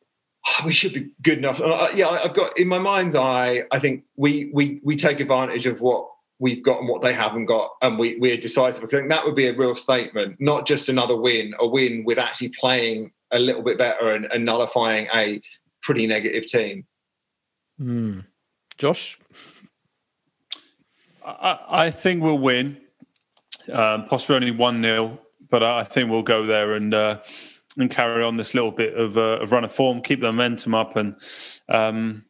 we 0.64 0.72
should 0.72 0.94
be 0.94 1.08
good 1.22 1.38
enough. 1.38 1.60
And 1.60 1.72
I- 1.72 1.90
yeah, 1.92 2.06
I- 2.08 2.24
I've 2.24 2.34
got 2.34 2.58
in 2.58 2.68
my 2.68 2.78
mind's 2.78 3.14
eye. 3.14 3.62
I 3.70 3.78
think 3.78 4.04
we 4.16 4.50
we 4.54 4.80
we 4.84 4.96
take 4.96 5.20
advantage 5.20 5.66
of 5.66 5.80
what 5.80 6.08
we've 6.40 6.64
got 6.64 6.80
and 6.80 6.88
what 6.88 7.02
they 7.02 7.12
haven't 7.12 7.46
got, 7.46 7.70
and 7.82 7.98
we 7.98 8.18
we're 8.18 8.36
decisive. 8.36 8.82
I 8.82 8.86
think 8.88 9.08
that 9.10 9.24
would 9.24 9.36
be 9.36 9.46
a 9.46 9.56
real 9.56 9.76
statement, 9.76 10.40
not 10.40 10.66
just 10.66 10.88
another 10.88 11.16
win, 11.16 11.54
a 11.60 11.66
win 11.66 12.02
with 12.04 12.18
actually 12.18 12.52
playing 12.58 13.12
a 13.30 13.38
little 13.38 13.62
bit 13.62 13.78
better 13.78 14.12
and, 14.12 14.24
and 14.26 14.44
nullifying 14.44 15.06
a 15.14 15.40
pretty 15.82 16.06
negative 16.06 16.46
team. 16.46 16.84
Hmm. 17.78 18.20
Josh, 18.76 19.18
I, 21.24 21.58
I 21.68 21.90
think 21.90 22.22
we'll 22.22 22.38
win. 22.38 22.78
Um, 23.70 24.06
possibly 24.06 24.36
only 24.36 24.50
one 24.50 24.82
0 24.82 25.20
but 25.50 25.62
I 25.62 25.84
think 25.84 26.10
we'll 26.10 26.22
go 26.22 26.46
there 26.46 26.74
and 26.74 26.94
uh, 26.94 27.18
and 27.76 27.90
carry 27.90 28.22
on 28.24 28.36
this 28.36 28.54
little 28.54 28.70
bit 28.70 28.94
of, 28.94 29.16
uh, 29.16 29.38
of 29.40 29.52
run 29.52 29.64
of 29.64 29.72
form, 29.72 30.00
keep 30.00 30.20
the 30.20 30.26
momentum 30.26 30.74
up, 30.74 30.96
and 30.96 31.16
um, 31.68 32.24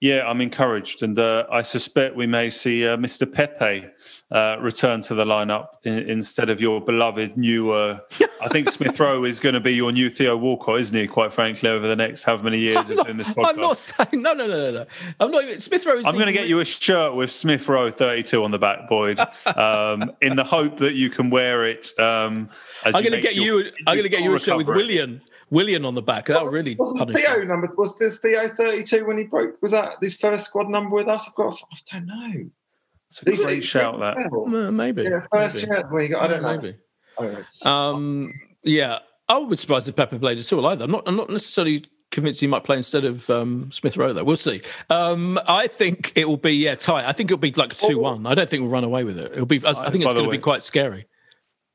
Yeah, 0.00 0.26
I'm 0.26 0.40
encouraged, 0.42 1.02
and 1.02 1.18
uh, 1.18 1.46
I 1.50 1.62
suspect 1.62 2.14
we 2.14 2.26
may 2.26 2.50
see 2.50 2.86
uh, 2.86 2.96
Mr. 2.96 3.30
Pepe 3.30 3.86
uh, 4.30 4.56
return 4.60 5.00
to 5.02 5.14
the 5.14 5.24
lineup 5.24 5.68
in, 5.84 5.98
instead 6.10 6.50
of 6.50 6.60
your 6.60 6.80
beloved 6.82 7.38
new. 7.38 7.70
Uh, 7.70 8.00
I 8.40 8.48
think 8.48 8.70
Smith 8.70 9.00
Rowe 9.00 9.24
is 9.24 9.40
going 9.40 9.54
to 9.54 9.60
be 9.60 9.72
your 9.72 9.92
new 9.92 10.10
Theo 10.10 10.36
Walcott, 10.36 10.80
isn't 10.80 10.96
he? 10.96 11.06
Quite 11.06 11.32
frankly, 11.32 11.70
over 11.70 11.86
the 11.86 11.96
next 11.96 12.24
however 12.24 12.44
many 12.44 12.58
years 12.58 12.90
of 12.90 13.04
doing 13.04 13.16
this 13.16 13.28
podcast. 13.28 13.48
I'm 13.48 13.56
not 13.56 13.78
saying 13.78 14.22
no, 14.22 14.34
no, 14.34 14.46
no, 14.46 14.70
no, 14.70 14.70
no. 14.72 14.86
I'm 15.20 15.30
not. 15.30 15.62
Smith 15.62 15.86
Rowe. 15.86 16.02
I'm 16.04 16.14
going 16.14 16.26
to 16.26 16.32
get 16.32 16.48
you 16.48 16.60
a 16.60 16.64
shirt 16.66 17.14
with 17.14 17.32
Smith 17.32 17.66
Rowe 17.66 17.90
32 17.90 18.44
on 18.44 18.50
the 18.50 18.58
back, 18.58 18.88
Boyd, 18.88 19.18
um, 19.56 20.12
in 20.20 20.36
the 20.36 20.44
hope 20.44 20.78
that 20.78 20.94
you 20.96 21.08
can 21.08 21.30
wear 21.30 21.66
it. 21.66 21.98
Um, 21.98 22.50
I'm 22.84 22.92
going 22.92 23.12
to 23.12 23.20
get 23.20 23.36
your, 23.36 23.62
you. 23.62 23.72
I'm 23.86 23.94
going 23.94 24.02
to 24.02 24.10
get 24.10 24.22
you 24.22 24.34
a 24.34 24.38
shirt 24.38 24.58
with 24.58 24.68
Willian. 24.68 25.22
Willian 25.50 25.84
on 25.84 25.94
the 25.94 26.02
back. 26.02 26.26
That 26.26 26.44
really 26.44 26.76
wasn't 26.76 27.14
Theo 27.14 27.40
him. 27.40 27.48
number. 27.48 27.70
Was 27.76 27.94
this 27.96 28.16
Theo 28.18 28.48
thirty 28.48 28.82
two 28.84 29.06
when 29.06 29.18
he 29.18 29.24
broke? 29.24 29.60
Was 29.62 29.72
that 29.72 29.94
his 30.00 30.16
first 30.16 30.46
squad 30.46 30.68
number 30.68 30.94
with 30.94 31.08
us? 31.08 31.24
I've 31.26 31.34
got. 31.34 31.58
I 31.72 31.76
don't 31.92 32.06
know. 32.06 32.50
It's 33.08 33.22
a 33.22 33.44
great 33.44 33.64
shout. 33.64 34.00
That 34.00 34.30
well, 34.30 34.72
maybe. 34.72 35.02
Yeah, 35.02 35.26
first 35.30 35.56
maybe. 35.56 35.68
Year, 35.68 35.86
when 35.88 36.02
you 36.02 36.08
got, 36.10 36.22
I 36.22 36.26
don't 36.26 36.42
know. 36.42 36.74
Maybe. 37.20 37.44
Um. 37.64 38.32
Yeah, 38.62 38.98
I 39.28 39.38
would 39.38 39.50
be 39.50 39.56
surprised 39.56 39.88
if 39.88 39.96
Pepe 39.96 40.18
played 40.18 40.38
at 40.38 40.52
all 40.52 40.66
either. 40.66 40.84
I'm 40.84 40.90
not. 40.90 41.04
I'm 41.06 41.16
not 41.16 41.30
necessarily 41.30 41.84
convinced 42.10 42.40
he 42.40 42.46
might 42.46 42.62
play 42.64 42.76
instead 42.76 43.04
of 43.04 43.28
um, 43.28 43.70
Smith 43.72 43.96
Rowe. 43.96 44.12
Though 44.12 44.24
we'll 44.24 44.36
see. 44.36 44.62
Um, 44.88 45.38
I 45.46 45.66
think 45.66 46.12
it 46.14 46.28
will 46.28 46.36
be 46.36 46.52
yeah 46.52 46.74
tight. 46.74 47.06
I 47.06 47.12
think 47.12 47.30
it'll 47.30 47.38
be 47.40 47.52
like 47.52 47.76
two 47.76 47.98
one. 47.98 48.26
I 48.26 48.34
don't 48.34 48.48
think 48.48 48.62
we'll 48.62 48.70
run 48.70 48.84
away 48.84 49.04
with 49.04 49.18
it. 49.18 49.32
It'll 49.32 49.46
be. 49.46 49.64
I, 49.64 49.70
I 49.70 49.90
think 49.90 50.04
it's 50.04 50.12
going 50.12 50.24
to 50.24 50.30
be 50.30 50.38
quite 50.38 50.62
scary. 50.62 51.06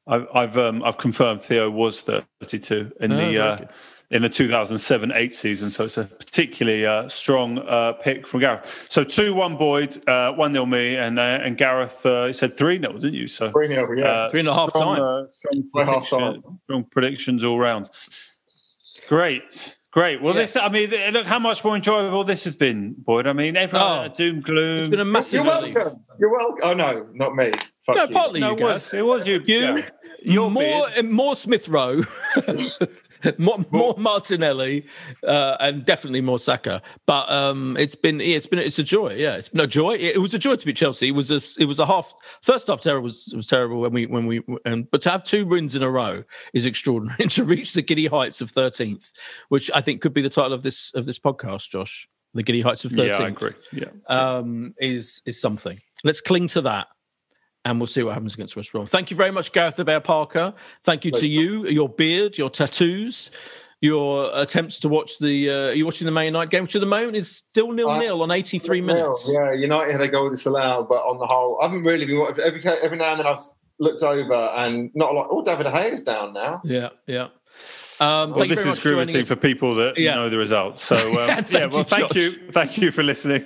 I've 0.10 0.28
I've, 0.34 0.58
um, 0.58 0.84
I've 0.84 0.98
confirmed 0.98 1.44
Theo 1.44 1.70
was 1.70 2.02
32 2.02 2.92
in 3.00 3.12
oh, 3.12 3.16
the 3.16 3.44
uh, 3.44 3.66
in 4.12 4.24
the 4.24 4.30
2007-8 4.30 5.34
season, 5.36 5.70
so 5.70 5.86
it's 5.86 5.98
a 5.98 6.06
particularly 6.06 6.84
uh, 6.84 7.08
strong 7.08 7.60
uh, 7.60 7.94
pick 7.94 8.26
from 8.26 8.40
Gareth. 8.40 8.88
So 8.90 9.04
two 9.04 9.36
one 9.36 9.56
Boyd, 9.56 10.08
uh, 10.10 10.34
one 10.34 10.52
0 10.52 10.66
me, 10.66 10.96
and 10.96 11.20
uh, 11.20 11.40
and 11.44 11.58
Gareth 11.58 12.06
uh, 12.06 12.26
you 12.26 12.34
said 12.34 12.58
three 12.58 12.80
0 12.80 12.94
didn't 12.94 13.14
you? 13.14 13.28
So 13.28 13.52
three 13.52 13.68
0 13.68 13.98
yeah, 13.98 14.30
three 14.30 14.40
and 14.40 14.50
a 14.50 14.54
half 14.54 14.70
strong, 14.70 14.98
time. 14.98 15.30
strong, 15.30 15.64
prediction, 15.72 16.44
strong 16.64 16.84
predictions 16.86 17.44
all 17.44 17.60
round. 17.60 17.90
Great. 19.08 19.76
Great. 19.92 20.22
Well, 20.22 20.36
yes. 20.36 20.54
this, 20.54 20.64
I 20.64 20.70
mean, 20.70 20.92
look 21.14 21.26
how 21.26 21.40
much 21.40 21.64
more 21.64 21.76
enjoyable 21.76 22.24
this 22.24 22.44
has 22.44 22.56
been, 22.56 22.94
Boyd. 23.00 23.26
I 23.26 23.34
mean, 23.34 23.58
everyone, 23.58 24.06
oh, 24.06 24.14
doom, 24.14 24.40
gloom. 24.40 24.82
It's 24.82 24.90
been 24.90 25.00
a 25.00 25.06
massive 25.06 25.34
You're 25.34 25.44
welcome. 25.46 26.06
You're 26.20 26.32
welcome. 26.32 26.60
Oh, 26.62 26.74
no, 26.74 27.08
not 27.14 27.36
me. 27.36 27.52
Fuck 27.88 27.96
no, 27.96 28.04
you. 28.04 28.10
partly 28.10 28.40
no, 28.40 28.52
you, 28.52 28.58
it 28.58 28.64
was, 28.64 28.94
it 28.94 29.06
was 29.06 29.28
you. 29.28 29.42
You, 29.48 29.78
yeah. 29.78 29.90
Your 30.22 30.52
more, 30.52 30.88
more 31.04 31.36
Smith 31.36 31.70
Rowe. 31.70 32.04
more, 33.38 33.66
more, 33.72 33.96
Martinelli, 33.98 34.86
uh, 35.26 35.58
and 35.60 35.86
definitely 35.86 36.22
more 36.22 36.40
Saka. 36.40 36.82
But 37.06 37.30
um, 37.30 37.76
it's 37.78 37.96
been 37.96 38.22
it's 38.22 38.48
been 38.48 38.60
it's 38.60 38.80
a 38.80 38.84
joy. 38.84 39.16
Yeah, 39.16 39.36
it's 39.36 39.50
been 39.50 39.62
a 39.62 39.68
joy. 39.68 39.96
It, 39.96 40.16
it 40.16 40.20
was 40.20 40.34
a 40.34 40.40
joy 40.40 40.56
to 40.56 40.66
beat 40.66 40.78
Chelsea. 40.78 41.10
It 41.10 41.16
was 41.16 41.32
a 41.32 41.62
it 41.62 41.66
was 41.66 41.80
a 41.80 41.86
half 41.86 42.14
first 42.42 42.68
half 42.68 42.82
terrible 42.82 43.04
was, 43.04 43.34
was 43.36 43.48
terrible 43.48 43.82
when 43.82 43.94
we 43.94 44.06
when 44.06 44.26
we 44.26 44.42
and 44.66 44.90
but 44.92 45.02
to 45.02 45.12
have 45.12 45.24
two 45.24 45.46
wins 45.46 45.76
in 45.76 45.84
a 45.84 45.90
row 45.90 46.24
is 46.54 46.66
extraordinary. 46.66 47.18
and 47.20 47.32
to 47.32 47.44
reach 47.44 47.74
the 47.74 47.82
giddy 47.82 48.08
heights 48.08 48.42
of 48.42 48.52
thirteenth, 48.52 49.12
which 49.50 49.70
I 49.74 49.82
think 49.82 50.02
could 50.02 50.14
be 50.14 50.22
the 50.22 50.30
title 50.30 50.54
of 50.54 50.64
this 50.64 50.92
of 50.96 51.06
this 51.06 51.20
podcast, 51.20 51.70
Josh. 51.70 52.08
The 52.36 52.44
giddy 52.44 52.62
heights 52.62 52.86
of 52.86 52.92
thirteenth. 52.92 53.20
Yeah, 53.20 53.26
I 53.26 53.28
agree. 53.30 53.52
Yeah, 53.74 53.90
um, 54.08 54.76
is 54.78 55.22
is 55.26 55.42
something. 55.42 55.80
Let's 56.04 56.22
cling 56.22 56.48
to 56.50 56.62
that 56.62 56.88
and 57.70 57.80
we'll 57.80 57.88
see 57.88 58.04
what 58.04 58.14
happens 58.14 58.34
against 58.34 58.56
West 58.56 58.72
Brom. 58.72 58.86
Thank 58.86 59.12
you 59.12 59.18
very 59.18 59.32
much, 59.32 59.52
Gareth 59.52 59.76
the 59.76 59.86
Bear 59.86 60.00
Parker. 60.00 60.54
Thank 60.84 61.06
you 61.06 61.12
to 61.12 61.28
you, 61.28 61.68
your 61.68 61.88
beard, 61.88 62.38
your 62.38 62.50
tattoos, 62.50 63.30
your 63.82 64.32
attempts 64.34 64.80
to 64.80 64.90
watch 64.90 65.20
the. 65.20 65.50
Uh, 65.50 65.70
you 65.70 65.86
watching 65.86 66.06
the 66.06 66.12
Man 66.12 66.26
United 66.26 66.50
game, 66.50 66.64
which 66.64 66.76
at 66.76 66.82
the 66.82 66.88
moment 66.88 67.16
is 67.16 67.30
still 67.30 67.72
nil 67.72 67.98
nil 68.00 68.22
on 68.22 68.32
eighty 68.32 68.60
three 68.60 68.82
minutes. 68.82 69.30
Yeah, 69.32 69.54
United 69.54 69.92
had 69.92 70.02
a 70.02 70.08
goal 70.08 70.30
disallowed, 70.30 70.90
but 70.90 71.00
on 71.00 71.20
the 71.20 71.28
whole, 71.28 71.60
I 71.62 71.66
haven't 71.66 71.84
really 71.84 72.06
been 72.06 72.20
every 72.44 72.66
every 72.66 72.98
now 72.98 73.12
and 73.12 73.20
then 73.20 73.28
I've 73.28 73.42
looked 73.80 74.04
over 74.04 74.34
and 74.34 74.92
not 74.96 75.12
a 75.12 75.14
lot. 75.14 75.28
Oh, 75.30 75.44
David 75.44 75.68
Hay 75.68 75.92
is 75.92 76.04
down 76.04 76.34
now. 76.34 76.62
Yeah, 76.64 76.90
yeah. 77.08 77.28
Um, 78.02 78.32
well, 78.32 78.48
this 78.48 78.66
is 78.66 78.86
riveting 78.86 79.26
for 79.26 79.36
people 79.36 79.76
that 79.76 79.98
yeah. 79.98 80.16
know 80.16 80.30
the 80.30 80.38
results. 80.38 80.84
So 80.84 80.96
um, 81.22 81.28
yeah, 81.30 81.46
yeah, 81.50 81.66
well, 81.66 81.80
you, 81.80 81.84
thank 81.84 82.16
you, 82.16 82.52
thank 82.52 82.78
you 82.78 82.92
for 82.92 83.04
listening. 83.04 83.46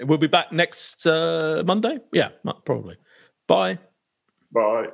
We'll 0.00 0.18
be 0.18 0.28
back 0.28 0.52
next 0.52 1.06
uh, 1.06 1.62
Monday. 1.66 1.98
Yeah, 2.12 2.30
probably. 2.64 2.96
Bye. 3.50 3.78
Bye. 4.52 4.90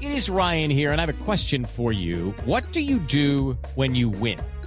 It 0.02 0.11
is 0.11 0.30
Ryan 0.30 0.69
here, 0.69 0.91
and 0.91 0.99
I 0.99 1.06
have 1.06 1.22
a 1.22 1.23
question 1.23 1.64
for 1.64 1.94
you. 1.94 2.32
What 2.44 2.69
do 2.73 2.82
you 2.82 2.99
do 2.99 3.57
when 3.76 3.95
you 3.95 4.10
win? 4.10 4.41